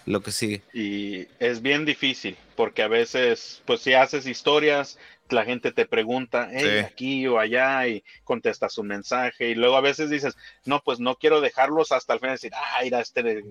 Lo 0.06 0.22
que 0.22 0.32
sigue. 0.32 0.62
Y 0.72 1.28
es 1.38 1.60
bien 1.60 1.84
difícil, 1.84 2.36
porque 2.56 2.82
a 2.82 2.88
veces, 2.88 3.62
pues 3.66 3.80
si 3.80 3.92
haces 3.92 4.26
historias, 4.26 4.98
la 5.28 5.44
gente 5.44 5.72
te 5.72 5.86
pregunta, 5.86 6.48
hey, 6.50 6.78
aquí 6.78 7.26
o 7.26 7.38
allá, 7.38 7.86
y 7.86 8.02
contestas 8.24 8.78
un 8.78 8.88
mensaje, 8.88 9.50
y 9.50 9.54
luego 9.54 9.76
a 9.76 9.82
veces 9.82 10.10
dices, 10.10 10.36
no, 10.64 10.82
pues 10.82 11.00
no 11.00 11.16
quiero 11.16 11.40
dejarlos 11.40 11.92
hasta 11.92 12.14
el 12.14 12.20
final, 12.20 12.34
decir, 12.34 12.52
ay, 12.74 12.88
era 12.88 13.00
este 13.00 13.44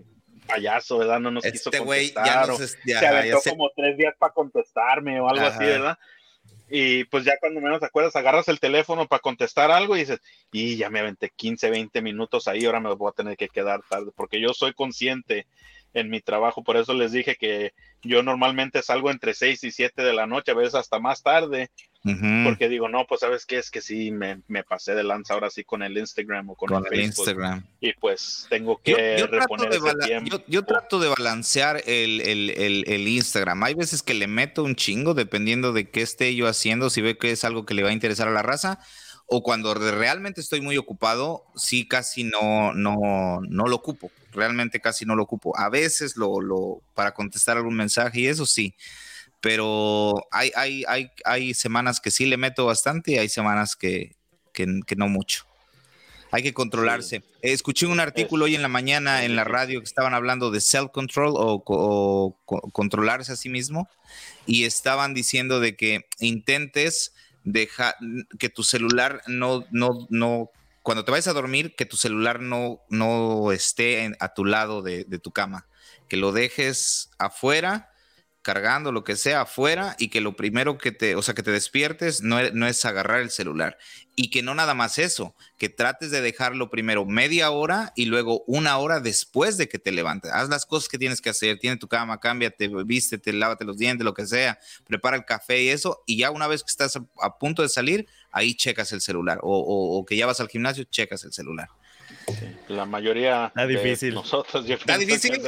payaso, 0.48 0.98
¿verdad? 0.98 1.20
No 1.20 1.32
nos 1.32 1.44
quiso 1.44 1.70
este 1.72 1.78
contestar, 1.78 2.50
ya 2.86 3.00
se 3.00 3.08
aventó 3.08 3.40
como 3.48 3.70
tres 3.76 3.96
días 3.96 4.16
para 4.18 4.34
contestarme 4.34 5.22
o 5.22 5.30
algo 5.30 5.46
así, 5.46 5.64
¿verdad? 5.64 5.98
Y 6.70 7.06
pues 7.06 7.26
ya 7.26 7.34
cuando 7.40 7.62
menos 7.62 7.80
te 7.80 7.88
acuerdas, 7.88 8.16
agarras 8.16 8.48
el 8.48 8.60
teléfono 8.60 9.08
para 9.08 9.22
contestar 9.22 9.72
algo 9.72 9.96
y 9.96 10.02
dices, 10.02 10.20
y 10.52 10.78
ya 10.78 10.90
me 10.90 11.00
aventé 11.00 11.32
15, 11.36 11.70
20 11.70 12.02
minutos 12.02 12.48
ahí, 12.48 12.66
ahora 12.66 12.80
me 12.80 12.94
voy 12.94 13.10
a 13.10 13.16
tener 13.16 13.38
que 13.38 13.50
quedar 13.50 13.82
tarde, 13.90 14.12
porque 14.16 14.40
yo 14.40 14.54
soy 14.54 14.74
consciente 14.74 15.48
en 15.94 16.10
mi 16.10 16.22
trabajo, 16.22 16.64
por 16.64 16.78
eso 16.78 16.94
les 16.94 17.12
dije 17.12 17.36
que 17.36 17.74
yo 18.02 18.24
normalmente 18.24 18.82
salgo 18.82 19.12
entre 19.12 19.34
6 19.34 19.64
y 19.64 19.72
7 19.72 20.02
de 20.04 20.14
la 20.14 20.28
noche, 20.28 20.52
a 20.52 20.56
veces 20.56 20.76
hasta 20.76 21.00
más 21.00 21.24
tarde, 21.24 21.70
porque 22.02 22.70
digo, 22.70 22.88
no, 22.88 23.06
pues 23.06 23.20
sabes 23.20 23.46
qué 23.46 23.58
es 23.58 23.70
que 23.70 23.82
sí, 23.82 24.10
me, 24.12 24.40
me, 24.48 24.64
pasé 24.64 24.96
de 24.96 25.04
lanza 25.04 25.34
ahora 25.34 25.50
sí 25.50 25.66
con 25.66 25.84
el 25.84 25.98
Instagram 25.98 26.50
o 26.50 26.56
con, 26.56 26.74
el, 26.74 26.84
Facebook, 26.84 27.04
Instagram. 27.04 27.66
Y 27.82 27.94
pues 27.94 28.48
tengo 28.50 28.78
que 28.82 29.18
yo, 29.20 29.28
reponer 29.28 29.70
ese 29.70 29.96
tiempo. 30.06 30.42
Yo, 30.48 30.64
trato 30.64 31.00
de 31.00 31.10
balancear 31.10 31.84
el, 31.86 32.22
el, 32.22 32.86
el, 32.88 33.08
Instagram. 33.08 33.64
Hay 33.64 33.74
veces 33.74 34.02
que 34.02 34.14
le 34.14 34.28
meto 34.28 34.64
un 34.64 34.76
chingo 34.76 35.14
dependiendo 35.14 35.74
de 35.74 35.90
qué 35.90 36.02
esté 36.02 36.34
yo 36.36 36.48
haciendo, 36.48 36.90
si 36.90 37.02
veo 37.02 37.18
que 37.18 37.32
es 37.32 37.44
algo 37.44 37.66
que 37.66 37.74
le 37.74 37.84
va 37.84 37.90
a 37.90 37.94
interesar 37.94 38.30
a 38.30 38.32
la 38.32 38.44
raza. 38.44 38.80
O 39.30 39.44
cuando 39.44 39.74
realmente 39.74 40.42
estoy 40.42 40.62
muy 40.62 40.78
ocupado, 40.78 41.46
sí 41.56 41.88
casi 41.88 42.24
no, 42.24 42.74
no, 42.74 43.40
no 43.48 43.68
lo 43.68 43.76
ocupo. 43.76 44.12
Realmente 44.32 44.80
casi 44.80 45.06
no 45.06 45.16
lo 45.16 45.24
ocupo. 45.24 45.58
A 45.58 45.70
veces 45.70 46.18
lo, 46.18 46.42
lo, 46.42 46.82
para 46.96 47.14
contestar 47.14 47.58
algún 47.58 47.76
mensaje 47.76 48.22
y 48.22 48.28
eso 48.28 48.46
sí 48.46 48.76
pero 49.42 50.28
hay, 50.32 50.52
hay, 50.56 50.84
hay, 50.88 51.12
hay 51.24 51.54
semanas 51.54 52.00
que 52.00 52.12
sí 52.12 52.26
le 52.26 52.38
meto 52.38 52.66
bastante 52.66 53.14
y 53.14 53.18
hay 53.18 53.30
semanas 53.30 53.76
que, 53.76 54.16
que, 54.54 54.96
no 54.96 55.08
mucho. 55.08 55.46
Hay 56.32 56.44
que 56.44 56.54
controlarse. 56.54 57.24
Escuché 57.42 57.88
un 57.88 58.00
artículo 58.00 58.46
hoy 58.46 58.56
en 58.56 58.62
la 58.62 58.68
mañana 58.68 59.24
en 59.24 59.36
la 59.36 59.46
radio 59.46 59.80
que 59.80 59.86
estaban 59.86 60.14
hablando 60.14 60.52
de 60.52 60.62
self-control 60.62 61.34
o, 61.36 62.38
controlarse 62.46 63.32
a 63.32 63.36
sí 63.36 63.50
mismo 63.50 63.90
y 64.46 64.66
estaban 64.66 65.14
diciendo 65.14 65.60
de 65.60 65.76
que 65.76 66.06
intentes 66.20 67.14
dejar 67.52 67.96
que 68.38 68.50
tu 68.50 68.64
celular 68.64 69.22
no, 69.28 69.66
no, 69.72 70.08
no, 70.10 70.52
cuando 70.82 71.06
te 71.06 71.12
vayas 71.12 71.28
a 71.28 71.34
dormir, 71.34 71.76
que 71.76 71.86
tu 71.86 71.98
celular 71.98 72.40
no, 72.40 72.82
no 72.90 73.52
esté 73.52 74.16
a 74.20 74.34
tu 74.34 74.46
lado 74.46 74.82
de, 74.82 75.04
de 75.06 75.20
tu 75.20 75.32
cama, 75.32 75.68
que 76.08 76.18
lo 76.18 76.32
dejes 76.32 77.12
afuera 77.18 77.92
cargando, 78.42 78.92
lo 78.92 79.04
que 79.04 79.16
sea, 79.16 79.42
afuera 79.42 79.96
y 80.00 80.10
que 80.10 80.22
lo 80.22 80.36
primero 80.36 80.78
que 80.78 80.92
te, 80.92 81.16
o 81.16 81.22
sea, 81.22 81.34
que 81.34 81.44
te 81.44 81.52
despiertes 81.52 82.22
no, 82.22 82.40
e, 82.40 82.52
no 82.52 82.68
es 82.68 82.84
agarrar 82.86 83.20
el 83.20 83.30
celular. 83.30 83.78
Y 84.16 84.30
que 84.32 84.42
no 84.42 84.54
nada 84.56 84.74
más 84.74 84.98
eso, 84.98 85.36
que 85.58 85.70
trates 85.70 86.12
de 86.12 86.22
dejarlo 86.22 86.70
primero 86.70 87.06
media 87.06 87.52
hora 87.52 87.94
y 87.96 88.06
luego 88.06 88.44
una 88.48 88.78
hora 88.78 89.00
después 89.00 89.58
de 89.58 89.70
que 89.70 89.80
te 89.80 89.92
levantes. 89.92 90.32
Haz 90.32 90.50
las 90.50 90.66
cosas 90.66 90.90
que 90.90 90.98
tienes 90.98 91.22
que 91.22 91.30
hacer, 91.30 91.60
tiene 91.60 91.78
tu 91.78 91.88
cama, 91.88 92.20
cámbiate, 92.20 92.70
vístete, 92.86 93.32
lávate 93.34 93.66
los 93.66 93.78
dientes, 93.78 94.04
lo 94.04 94.14
que 94.14 94.26
sea, 94.26 94.60
prepara 94.86 95.18
el 95.18 95.26
café 95.26 95.62
y 95.62 95.70
eso, 95.70 96.04
y 96.06 96.18
ya 96.18 96.32
una 96.32 96.48
vez 96.48 96.64
que 96.64 96.70
estás 96.70 96.98
a, 96.98 97.38
punto 97.38 97.62
de 97.62 97.70
salir, 97.70 98.08
ahí 98.32 98.56
checas 98.56 98.92
el 98.92 99.02
celular. 99.02 99.40
o 99.42 100.06
que 100.08 100.18
ya 100.18 100.26
vas 100.26 100.40
al 100.40 100.50
gimnasio, 100.50 100.84
checas 100.86 101.24
el 101.24 101.34
celular. 101.34 101.70
La 102.68 102.86
mayoría 102.86 103.52
de 103.56 103.68
difícil. 103.68 104.14
nosotros 104.14 104.68
Está 104.70 104.98
difícil. 104.98 105.42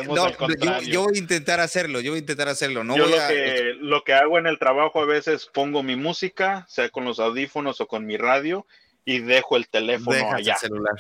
yo, 0.90 1.04
voy 1.04 1.16
a 1.16 1.18
intentar 1.18 1.60
hacerlo, 1.60 2.02
yo 2.02 2.12
voy 2.12 2.18
a 2.18 2.22
intentar 2.22 2.50
hacerlo. 2.50 2.84
No 2.84 2.96
yo 2.98 3.06
lo, 3.06 3.18
que, 3.28 3.76
lo 3.80 4.04
que 4.04 4.14
hago 4.14 4.38
en 4.38 4.48
el 4.48 4.60
trabajo 4.60 5.02
a 5.02 5.06
veces 5.06 5.50
pongo 5.54 5.84
mi 5.84 5.96
música, 5.96 6.66
sea 6.68 6.90
con 6.90 7.06
los 7.06 7.20
audífonos 7.20 7.82
o 7.82 7.88
con 7.88 8.06
mi 8.06 8.18
radio, 8.18 8.66
y 9.06 9.20
dejo 9.20 9.58
el 9.58 9.68
teléfono 9.70 10.32
allá. 10.34 10.58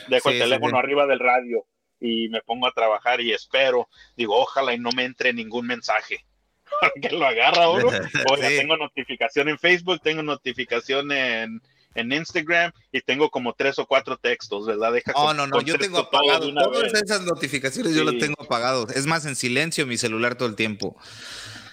Dejo 0.07 0.29
el 0.29 0.39
teléfono 0.39 0.77
arriba 0.77 1.05
del 1.05 1.19
radio 1.19 1.65
y 1.99 2.29
me 2.29 2.41
pongo 2.41 2.67
a 2.67 2.71
trabajar 2.71 3.21
y 3.21 3.31
espero. 3.31 3.87
Digo, 4.17 4.35
ojalá 4.35 4.73
y 4.73 4.79
no 4.79 4.89
me 4.91 5.05
entre 5.05 5.33
ningún 5.33 5.67
mensaje. 5.67 6.25
Porque 6.81 7.15
lo 7.15 7.25
agarra 7.25 7.69
uno. 7.69 7.89
tengo 8.39 8.75
notificación 8.75 9.49
en 9.49 9.59
Facebook, 9.59 10.01
tengo 10.01 10.23
notificación 10.23 11.11
en 11.11 11.61
en 11.95 12.11
Instagram 12.11 12.71
y 12.91 13.01
tengo 13.01 13.29
como 13.29 13.53
tres 13.53 13.79
o 13.79 13.85
cuatro 13.85 14.17
textos, 14.17 14.65
¿verdad? 14.65 14.93
Deja 14.93 15.11
no, 15.13 15.33
no, 15.33 15.47
no, 15.47 15.61
yo 15.61 15.77
tengo 15.77 15.99
apagado 15.99 16.53
todas 16.53 16.93
esas 16.93 17.21
notificaciones, 17.23 17.95
yo 17.95 18.03
las 18.03 18.17
tengo 18.17 18.41
apagado. 18.41 18.87
Es 18.89 19.05
más, 19.05 19.25
en 19.25 19.35
silencio 19.35 19.85
mi 19.85 19.97
celular 19.97 20.35
todo 20.35 20.47
el 20.47 20.55
tiempo. 20.55 20.97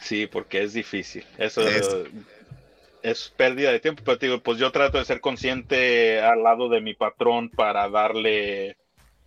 Sí, 0.02 0.26
porque 0.26 0.62
es 0.62 0.72
difícil. 0.72 1.24
Eso 1.36 1.62
es, 3.02 3.28
pérdida 3.36 3.70
de 3.70 3.80
tiempo, 3.80 4.02
pero 4.04 4.16
digo, 4.18 4.40
pues 4.40 4.58
yo 4.58 4.72
trato 4.72 4.98
de 4.98 5.04
ser 5.04 5.20
consciente 5.20 6.20
al 6.20 6.42
lado 6.42 6.68
de 6.68 6.80
mi 6.80 6.94
patrón 6.94 7.48
para 7.48 7.88
darle, 7.88 8.76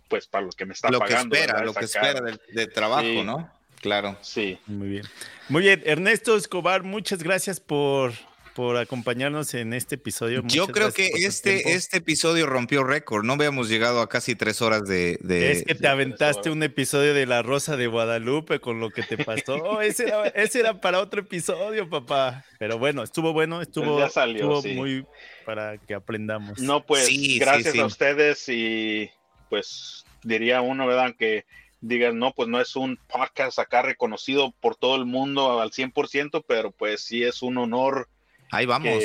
pues, 0.08 0.26
para 0.26 0.44
lo 0.46 0.52
que 0.52 0.66
me 0.66 0.74
está 0.74 0.90
lo 0.90 0.98
pagando. 0.98 1.34
Que 1.34 1.40
espera, 1.40 1.64
lo 1.64 1.74
que 1.74 1.84
espera 1.84 2.20
del, 2.20 2.72
trabajo, 2.72 3.24
¿no? 3.24 3.50
Claro. 3.80 4.16
Sí. 4.20 4.58
Muy 4.66 4.88
bien. 4.88 5.04
Muy 5.48 5.62
bien, 5.62 5.82
Ernesto 5.84 6.36
Escobar, 6.36 6.84
muchas 6.84 7.22
gracias 7.22 7.58
por 7.60 8.12
por 8.54 8.76
acompañarnos 8.76 9.54
en 9.54 9.72
este 9.72 9.94
episodio. 9.94 10.42
Yo 10.46 10.66
creo 10.68 10.92
que 10.92 11.06
este, 11.06 11.72
este 11.72 11.98
episodio 11.98 12.46
rompió 12.46 12.84
récord. 12.84 13.24
No 13.24 13.34
habíamos 13.34 13.68
llegado 13.68 14.00
a 14.00 14.08
casi 14.08 14.34
tres 14.34 14.62
horas 14.62 14.84
de. 14.84 15.18
es 15.28 15.64
que 15.64 15.74
te 15.74 15.88
aventaste 15.88 16.50
un 16.50 16.62
episodio 16.62 17.14
de 17.14 17.26
La 17.26 17.42
Rosa 17.42 17.76
de 17.76 17.86
Guadalupe 17.86 18.60
con 18.60 18.80
lo 18.80 18.90
que 18.90 19.02
te 19.02 19.16
pasó. 19.24 19.80
ese, 19.80 20.06
era, 20.54 20.80
para 20.80 21.00
otro 21.00 21.20
episodio, 21.20 21.88
papá. 21.88 22.44
Pero 22.58 22.78
bueno, 22.78 23.02
estuvo 23.02 23.32
bueno, 23.32 23.56
pues 23.56 23.68
estuvo, 23.68 24.62
muy 24.74 25.06
para 25.44 25.78
que 25.78 25.94
aprendamos. 25.94 26.58
No, 26.60 26.84
pues 26.84 27.08
gracias 27.38 27.76
a 27.76 27.86
ustedes 27.86 28.48
y 28.48 29.10
pues 29.48 30.04
diría 30.22 30.60
uno, 30.60 30.86
¿verdad? 30.86 31.14
Que 31.18 31.44
digan, 31.80 32.18
no, 32.18 32.32
pues 32.32 32.48
no 32.48 32.60
es 32.60 32.76
un 32.76 32.98
podcast 33.08 33.58
acá 33.58 33.82
reconocido 33.82 34.52
por 34.60 34.76
todo 34.76 34.96
el 34.96 35.04
mundo 35.04 35.60
al 35.60 35.70
100%, 35.70 36.44
pero 36.46 36.70
pues 36.70 37.02
sí 37.02 37.24
es 37.24 37.42
un 37.42 37.58
honor 37.58 38.08
Ahí 38.52 38.66
vamos. 38.66 39.02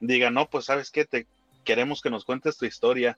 Diga, 0.00 0.30
no, 0.30 0.48
pues 0.50 0.66
sabes 0.66 0.90
qué, 0.90 1.06
te 1.06 1.26
queremos 1.64 2.02
que 2.02 2.10
nos 2.10 2.24
cuentes 2.24 2.58
tu 2.58 2.66
historia. 2.66 3.16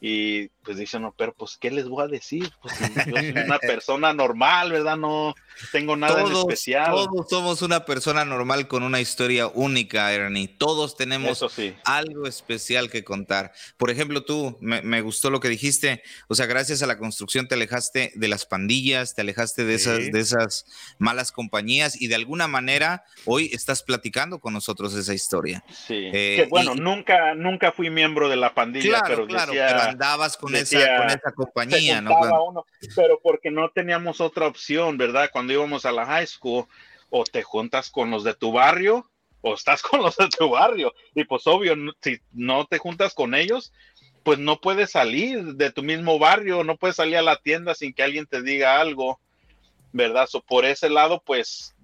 Y 0.00 0.48
pues 0.62 0.78
dicen, 0.78 1.02
no, 1.02 1.14
pero 1.16 1.32
pues, 1.32 1.56
¿qué 1.56 1.70
les 1.70 1.88
voy 1.88 2.04
a 2.04 2.08
decir? 2.08 2.52
Pues 2.62 2.74
yo 2.78 3.02
soy 3.04 3.30
una 3.44 3.58
persona 3.58 4.12
normal, 4.12 4.70
¿verdad? 4.70 4.96
No 4.96 5.34
tengo 5.72 5.96
nada 5.96 6.22
especial. 6.22 6.92
Todos 6.92 7.28
somos 7.28 7.62
una 7.62 7.84
persona 7.84 8.24
normal 8.24 8.68
con 8.68 8.82
una 8.82 9.00
historia 9.00 9.48
única, 9.48 10.12
Ernie. 10.12 10.46
Todos 10.46 10.96
tenemos 10.96 11.44
algo 11.84 12.26
especial 12.26 12.90
que 12.90 13.02
contar. 13.02 13.52
Por 13.76 13.90
ejemplo, 13.90 14.24
tú, 14.24 14.56
me, 14.60 15.00
gustó 15.00 15.30
lo 15.30 15.40
que 15.40 15.48
dijiste. 15.48 16.02
O 16.28 16.34
sea, 16.34 16.46
gracias 16.46 16.82
a 16.82 16.86
la 16.86 16.98
construcción 16.98 17.48
te 17.48 17.54
alejaste 17.54 18.12
de 18.14 18.28
las 18.28 18.46
pandillas, 18.46 19.14
te 19.14 19.22
alejaste 19.22 19.64
de, 19.64 19.74
esas, 19.74 20.12
de 20.12 20.20
esas 20.20 20.66
malas 20.98 21.32
compañías 21.32 22.00
y 22.00 22.08
de 22.08 22.14
alguna 22.14 22.46
manera 22.46 23.04
hoy 23.24 23.50
estás 23.52 23.82
platicando 23.82 24.38
con 24.38 24.52
nosotros 24.52 24.94
esa 24.94 25.14
historia. 25.14 25.64
Sí. 25.70 26.10
Eh, 26.12 26.46
bueno, 26.50 26.74
nunca, 26.74 27.34
nunca 27.34 27.72
fui 27.72 27.90
miembro 27.90 28.28
de 28.28 28.36
la 28.36 28.54
pandilla, 28.54 29.02
pero 29.06 29.26
claro, 29.26 29.52
andabas 29.88 30.36
con, 30.36 30.54
esa, 30.54 30.98
con 30.98 31.06
esa 31.08 31.32
compañía, 31.32 32.00
¿no? 32.00 32.64
pero 32.94 33.20
porque 33.22 33.50
no 33.50 33.70
teníamos 33.70 34.20
otra 34.20 34.46
opción, 34.46 34.96
¿verdad? 34.96 35.30
Cuando 35.32 35.52
íbamos 35.52 35.84
a 35.84 35.92
la 35.92 36.06
high 36.06 36.26
school, 36.26 36.66
o 37.10 37.24
te 37.24 37.42
juntas 37.42 37.90
con 37.90 38.10
los 38.10 38.24
de 38.24 38.34
tu 38.34 38.52
barrio, 38.52 39.10
o 39.40 39.54
estás 39.54 39.82
con 39.82 40.02
los 40.02 40.16
de 40.16 40.28
tu 40.28 40.50
barrio. 40.50 40.94
Y 41.14 41.24
pues 41.24 41.46
obvio, 41.46 41.74
si 42.02 42.18
no 42.32 42.66
te 42.66 42.78
juntas 42.78 43.14
con 43.14 43.34
ellos, 43.34 43.72
pues 44.22 44.38
no 44.38 44.60
puedes 44.60 44.90
salir 44.90 45.54
de 45.54 45.72
tu 45.72 45.82
mismo 45.82 46.18
barrio, 46.18 46.64
no 46.64 46.76
puedes 46.76 46.96
salir 46.96 47.16
a 47.16 47.22
la 47.22 47.36
tienda 47.36 47.74
sin 47.74 47.94
que 47.94 48.02
alguien 48.02 48.26
te 48.26 48.42
diga 48.42 48.80
algo, 48.80 49.20
¿verdad? 49.92 50.28
por 50.46 50.64
ese 50.66 50.90
lado, 50.90 51.22
pues 51.24 51.74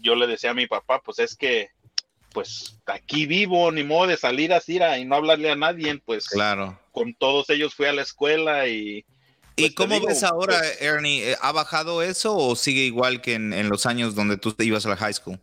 yo 0.00 0.14
le 0.14 0.26
decía 0.26 0.50
a 0.50 0.54
mi 0.54 0.66
papá, 0.66 1.02
pues 1.02 1.18
es 1.18 1.36
que 1.36 1.68
pues 2.32 2.80
aquí 2.86 3.26
vivo, 3.26 3.70
ni 3.72 3.82
modo 3.82 4.06
de 4.06 4.16
salir 4.16 4.52
así 4.52 4.78
y 4.98 5.04
no 5.04 5.16
hablarle 5.16 5.50
a 5.50 5.56
nadie, 5.56 6.00
pues 6.04 6.28
claro. 6.28 6.78
Con 6.90 7.14
todos 7.14 7.50
ellos 7.50 7.74
fui 7.74 7.86
a 7.86 7.92
la 7.92 8.02
escuela 8.02 8.68
y... 8.68 9.04
¿Y 9.56 9.70
pues, 9.70 9.74
cómo 9.74 10.00
ves 10.00 10.22
ahora, 10.22 10.58
pues 10.58 10.80
Ernie? 10.80 11.34
¿Ha 11.40 11.52
bajado 11.52 12.02
eso 12.02 12.36
o 12.36 12.56
sigue 12.56 12.82
igual 12.82 13.20
que 13.20 13.34
en, 13.34 13.68
los 13.68 13.84
años 13.86 14.14
donde 14.14 14.38
tú 14.38 14.54
ibas 14.58 14.86
a 14.86 14.90
la 14.90 14.96
high 14.96 15.12
school? 15.12 15.38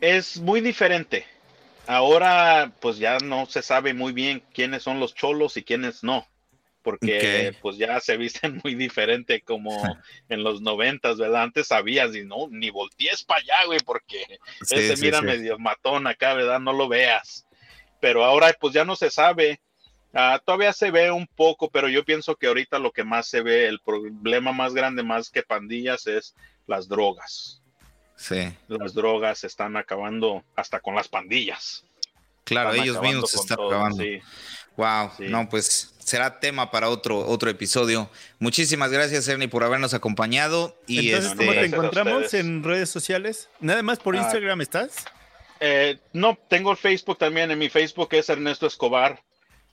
Es 0.00 0.38
muy 0.38 0.60
diferente. 0.60 1.26
Ahora, 1.86 2.72
pues 2.80 2.98
ya 2.98 3.18
no 3.18 3.46
se 3.46 3.62
sabe 3.62 3.92
muy 3.92 4.12
bien 4.12 4.42
quiénes 4.54 4.82
son 4.82 5.00
los 5.00 5.14
cholos 5.14 5.56
y 5.56 5.62
quiénes 5.62 6.02
no 6.02 6.26
porque 6.88 7.54
pues 7.60 7.76
ya 7.76 8.00
se 8.00 8.16
visten 8.16 8.60
muy 8.64 8.74
diferente 8.74 9.42
como 9.42 9.70
en 10.30 10.42
los 10.42 10.62
noventas, 10.62 11.18
¿verdad? 11.18 11.42
Antes 11.42 11.66
sabías 11.66 12.14
y 12.14 12.24
no, 12.24 12.48
ni 12.50 12.70
voltees 12.70 13.24
para 13.24 13.40
allá, 13.40 13.66
güey, 13.66 13.80
porque 13.84 14.24
ese 14.70 14.96
mira 14.96 15.20
medio 15.20 15.58
matón 15.58 16.06
acá, 16.06 16.32
¿verdad? 16.32 16.60
No 16.60 16.72
lo 16.72 16.88
veas. 16.88 17.46
Pero 18.00 18.24
ahora 18.24 18.54
pues 18.58 18.72
ya 18.72 18.86
no 18.86 18.96
se 18.96 19.10
sabe. 19.10 19.60
Ah, 20.14 20.40
todavía 20.44 20.72
se 20.72 20.90
ve 20.90 21.10
un 21.10 21.26
poco, 21.26 21.70
pero 21.70 21.88
yo 21.88 22.04
pienso 22.04 22.36
que 22.36 22.46
ahorita 22.46 22.78
lo 22.78 22.92
que 22.92 23.04
más 23.04 23.28
se 23.28 23.42
ve, 23.42 23.66
el 23.66 23.80
problema 23.80 24.52
más 24.52 24.74
grande 24.74 25.02
más 25.02 25.30
que 25.30 25.42
pandillas 25.42 26.06
es 26.06 26.34
las 26.66 26.88
drogas. 26.88 27.62
Sí. 28.16 28.52
Las 28.68 28.94
drogas 28.94 29.44
están 29.44 29.76
acabando 29.76 30.44
hasta 30.56 30.80
con 30.80 30.94
las 30.94 31.08
pandillas. 31.08 31.84
Claro, 32.44 32.72
ellos 32.72 33.00
mismos 33.00 33.30
se 33.30 33.36
están 33.36 33.58
acabando. 33.60 34.02
Wow, 34.76 35.10
no, 35.28 35.48
pues 35.48 35.94
será 35.98 36.40
tema 36.40 36.70
para 36.70 36.88
otro, 36.88 37.18
otro 37.26 37.50
episodio. 37.50 38.08
Muchísimas 38.38 38.90
gracias, 38.90 39.28
Ernie, 39.28 39.48
por 39.48 39.64
habernos 39.64 39.92
acompañado. 39.92 40.76
Y 40.86 41.10
Entonces, 41.10 41.34
¿cómo 41.36 41.52
te 41.52 41.64
encontramos 41.66 42.34
en 42.34 42.64
redes 42.64 42.88
sociales? 42.88 43.48
¿Nada 43.60 43.82
más 43.82 43.98
por 43.98 44.16
ah. 44.16 44.20
Instagram 44.20 44.60
estás? 44.62 45.04
Eh, 45.60 45.98
no, 46.12 46.38
tengo 46.48 46.70
el 46.70 46.76
Facebook 46.76 47.18
también. 47.18 47.50
En 47.50 47.58
mi 47.58 47.68
Facebook 47.68 48.08
es 48.12 48.28
Ernesto 48.28 48.66
Escobar. 48.66 49.20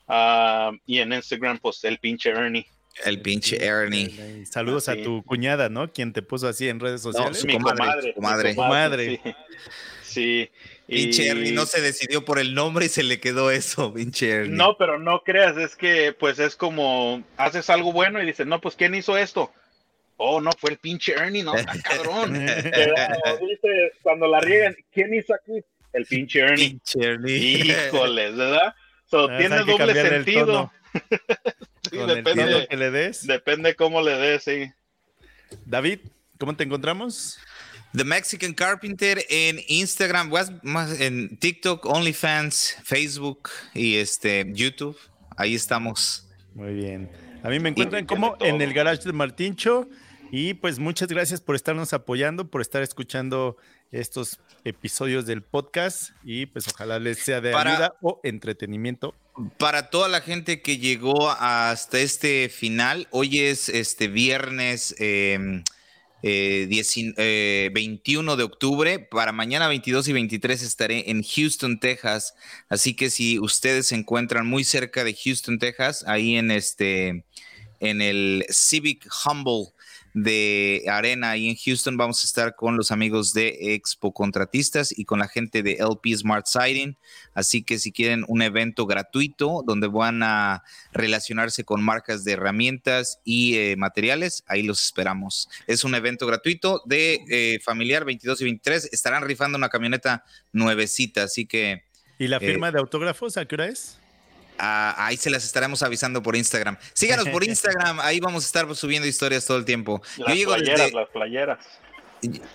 Ah, 0.08 0.72
y 0.86 1.00
en 1.00 1.14
Instagram, 1.14 1.60
pues 1.60 1.84
el 1.84 1.98
pinche 2.00 2.30
Ernie. 2.30 2.68
El 3.04 3.22
pinche 3.22 3.64
Ernie. 3.64 4.46
Saludos 4.46 4.88
a 4.88 4.96
tu 4.96 5.24
cuñada, 5.24 5.68
¿no? 5.70 5.92
Quien 5.92 6.14
te 6.14 6.22
puso 6.22 6.48
así 6.48 6.70
en 6.70 6.80
redes 6.80 7.02
sociales. 7.02 7.44
mi 7.44 7.60
comadre. 7.60 8.14
comadre. 8.14 8.56
comadre. 8.56 9.22
sí. 10.04 10.50
Pinche 10.88 11.28
Ernie 11.28 11.52
no 11.52 11.66
se 11.66 11.82
decidió 11.82 12.24
por 12.24 12.38
el 12.38 12.54
nombre 12.54 12.86
y 12.86 12.90
se 12.90 13.04
le 13.04 13.20
quedó 13.20 13.50
eso, 13.50 13.94
pinche 13.94 14.30
Ernie. 14.30 14.56
No, 14.56 14.78
pero 14.78 15.00
no 15.00 15.24
creas, 15.24 15.58
es 15.58 15.76
que 15.76 16.14
pues 16.14 16.40
es 16.40 16.56
como 16.56 17.24
haces 17.38 17.70
algo 17.70 17.92
bueno 17.92 18.22
y 18.22 18.26
dices, 18.26 18.46
no, 18.46 18.62
pues 18.62 18.76
¿quién 18.76 18.94
hizo 18.96 19.18
esto? 19.18 19.52
Oh, 20.18 20.40
no, 20.40 20.52
fue 20.58 20.72
el 20.72 20.78
pinche 20.78 21.14
Ernie, 21.14 21.44
no, 21.44 21.54
cabrón. 21.84 22.34
dice, 22.46 23.92
cuando 24.02 24.28
la 24.28 24.40
riegan, 24.40 24.76
¿quién 24.94 25.14
hizo 25.14 25.34
aquí? 25.34 25.62
El 25.92 26.06
pinche 26.06 26.40
Ernie. 26.40 26.70
Pinche 26.70 27.00
Ernie. 27.02 27.36
Híjoles, 27.36 28.36
¿verdad? 28.36 28.74
So, 29.06 29.28
tiene 29.28 29.60
doble 29.64 29.94
sentido. 29.94 30.72
sí, 31.90 31.98
depende, 31.98 32.46
de 32.46 32.68
que 32.68 32.78
le 32.78 32.92
des. 32.92 33.26
Depende 33.28 33.76
cómo 33.76 34.02
le 34.02 34.16
des, 34.18 34.44
sí. 34.44 34.72
David, 35.66 36.00
¿cómo 36.40 36.56
te 36.56 36.64
encontramos? 36.64 37.40
The 37.96 38.04
Mexican 38.04 38.54
Carpenter 38.54 39.24
en 39.30 39.60
Instagram, 39.68 40.32
más 40.64 41.00
en 41.00 41.38
TikTok, 41.38 41.86
OnlyFans, 41.86 42.78
Facebook 42.84 43.50
y 43.74 43.96
este 43.96 44.46
YouTube. 44.54 44.98
Ahí 45.38 45.56
estamos 45.56 46.28
Muy 46.54 46.74
bien. 46.74 47.10
A 47.44 47.50
mí 47.50 47.60
me 47.60 47.70
encuentran 47.70 48.06
como 48.06 48.36
en 48.40 48.62
el 48.62 48.74
garage 48.74 49.04
de 49.04 49.14
Martincho. 49.14 49.88
Y 50.32 50.56
pues 50.56 50.80
muchas 50.80 51.08
gracias 51.08 51.40
por 51.40 51.56
estarnos 51.56 51.94
apoyando, 51.94 52.50
por 52.50 52.60
estar 52.60 52.82
escuchando 52.82 53.58
estos 53.92 54.40
episodios 54.64 55.26
del 55.26 55.42
podcast 55.42 56.12
y 56.24 56.48
pues 56.48 56.68
ojalá 56.68 57.00
les 57.00 57.20
sea 57.20 57.42
de 57.42 57.54
ayuda 57.54 57.96
o 58.02 58.20
entretenimiento. 58.24 59.16
Para 59.58 59.90
toda 59.90 60.08
la 60.08 60.22
gente 60.22 60.62
que 60.62 60.78
llegó 60.78 61.30
hasta 61.30 62.00
este 62.00 62.50
final, 62.50 63.08
hoy 63.12 63.40
es 63.40 63.70
este 63.70 64.08
viernes 64.08 64.96
21 64.98 65.62
em, 65.62 65.64
eh, 66.24 67.70
de 68.38 68.44
octubre. 68.44 69.00
Para 69.00 69.32
mañana 69.34 69.68
22 69.68 70.08
y 70.08 70.14
23 70.14 70.62
estaré 70.62 71.12
en 71.12 71.22
Houston, 71.22 71.80
Texas. 71.80 72.34
Así 72.70 72.96
que 72.96 73.10
si 73.10 73.40
ustedes 73.40 73.88
se 73.88 73.96
encuentran 73.96 74.48
muy 74.48 74.64
cerca 74.64 75.04
de 75.04 75.14
Houston, 75.14 75.60
Texas, 75.60 76.06
ahí 76.08 76.36
en 76.36 76.52
este 76.52 77.26
en 77.82 78.02
el 78.02 78.46
Civic 78.50 79.08
Humble 79.26 79.75
de 80.16 80.86
Arena 80.88 81.36
y 81.36 81.50
en 81.50 81.58
Houston 81.58 81.98
vamos 81.98 82.24
a 82.24 82.26
estar 82.26 82.56
con 82.56 82.78
los 82.78 82.90
amigos 82.90 83.34
de 83.34 83.76
Expo 83.76 84.14
Contratistas 84.14 84.98
y 84.98 85.04
con 85.04 85.20
la 85.20 85.28
gente 85.28 85.62
de 85.62 85.74
LP 85.74 86.16
Smart 86.16 86.48
Siding. 86.48 86.96
Así 87.34 87.64
que 87.64 87.78
si 87.80 87.92
quieren 87.92 88.24
un 88.30 88.42
evento 88.42 88.86
gratuito 88.86 89.62
donde 89.68 89.88
van 89.88 90.24
a 90.24 90.64
relacionarse 90.94 91.66
con 91.66 91.84
marcas 91.84 92.24
de 92.24 92.32
herramientas 92.32 93.20
y 93.26 93.58
eh, 93.58 93.76
materiales, 93.76 94.46
ahí 94.48 94.64
los 94.64 94.82
esperamos. 94.86 95.50
Es 95.68 95.84
un 95.84 95.94
evento 95.96 96.26
gratuito 96.26 96.82
de 96.86 97.20
eh, 97.30 97.60
familiar 97.62 98.06
22 98.06 98.40
y 98.40 98.44
23. 98.46 98.90
Estarán 98.94 99.24
rifando 99.24 99.58
una 99.58 99.68
camioneta 99.68 100.24
nuevecita, 100.54 101.24
así 101.24 101.46
que... 101.46 101.84
¿Y 102.18 102.30
la 102.30 102.40
firma 102.40 102.70
eh, 102.70 102.72
de 102.72 102.80
autógrafos 102.80 103.36
a 103.36 103.46
qué 103.46 103.56
hora 103.56 103.68
es? 103.68 104.00
Ah, 104.58 104.96
ahí 104.98 105.18
se 105.18 105.30
las 105.30 105.44
estaremos 105.44 105.84
avisando 105.84 106.22
por 106.24 106.36
Instagram. 106.36 106.78
Síganos 106.94 107.28
por 107.30 107.44
Instagram, 107.48 108.00
ahí 108.00 108.20
vamos 108.20 108.44
a 108.44 108.48
estar 108.48 108.76
subiendo 108.76 109.08
historias 109.08 109.46
todo 109.46 109.58
el 109.58 109.66
tiempo. 109.66 110.02
Las 110.18 110.38
playeras, 110.38 110.94
las 110.94 111.10
playeras. 111.10 111.60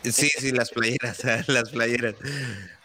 Sí, 0.05 0.28
sí, 0.39 0.52
las 0.52 0.70
playeras, 0.70 1.22
las 1.48 1.70
playeras. 1.70 2.14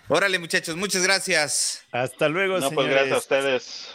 Órale, 0.07 0.37
muchachos, 0.39 0.75
muchas 0.75 1.03
gracias. 1.03 1.83
Hasta 1.91 2.29
luego, 2.29 2.59
no, 2.59 2.71
Pues 2.71 2.87
gracias 2.87 3.13
a 3.13 3.17
ustedes. 3.17 3.87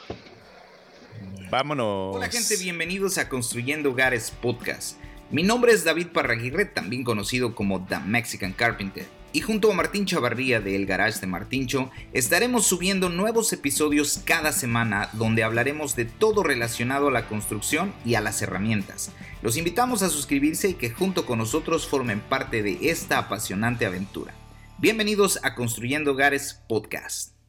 Vámonos. 1.51 2.17
Hola, 2.17 2.29
gente, 2.29 2.57
bienvenidos 2.57 3.19
a 3.19 3.29
Construyendo 3.29 3.91
Hogares 3.91 4.31
Podcast. 4.31 4.99
Mi 5.31 5.43
nombre 5.43 5.73
es 5.73 5.85
David 5.85 6.09
Parraguirre, 6.09 6.65
también 6.65 7.05
conocido 7.05 7.55
como 7.55 7.87
The 7.87 7.99
Mexican 8.01 8.53
Carpenter 8.53 9.20
y 9.33 9.41
junto 9.41 9.71
a 9.71 9.75
Martín 9.75 10.07
Chavarría 10.07 10.61
de 10.61 10.77
El 10.77 10.87
Garage 10.87 11.21
de 11.21 11.27
Martincho 11.27 11.91
estaremos 12.13 12.67
subiendo 12.67 13.09
nuevos 13.09 13.53
episodios 13.53 14.21
cada 14.25 14.53
semana 14.53 15.09
donde 15.13 15.43
hablaremos 15.43 15.97
de 15.97 16.05
todo 16.05 16.43
relacionado 16.43 17.09
a 17.09 17.13
la 17.13 17.29
construcción 17.29 17.93
y 18.05 18.15
a 18.15 18.21
las 18.21 18.43
herramientas. 18.43 19.13
Los 19.43 19.57
invitamos 19.57 20.03
a 20.03 20.11
suscribirse 20.11 20.71
y 20.71 20.75
que 20.75 20.91
junto 20.91 21.27
con 21.27 21.39
nosotros 21.39 21.87
formen 21.87 22.21
parte 22.21 22.63
de 22.63 22.91
esta 22.91 23.19
apasionante 23.19 23.87
aventura. 23.87 24.35
Bienvenidos 24.79 25.39
a 25.43 25.55
Construyendo 25.55 26.13
Hogares 26.13 26.61
Podcast. 26.69 27.40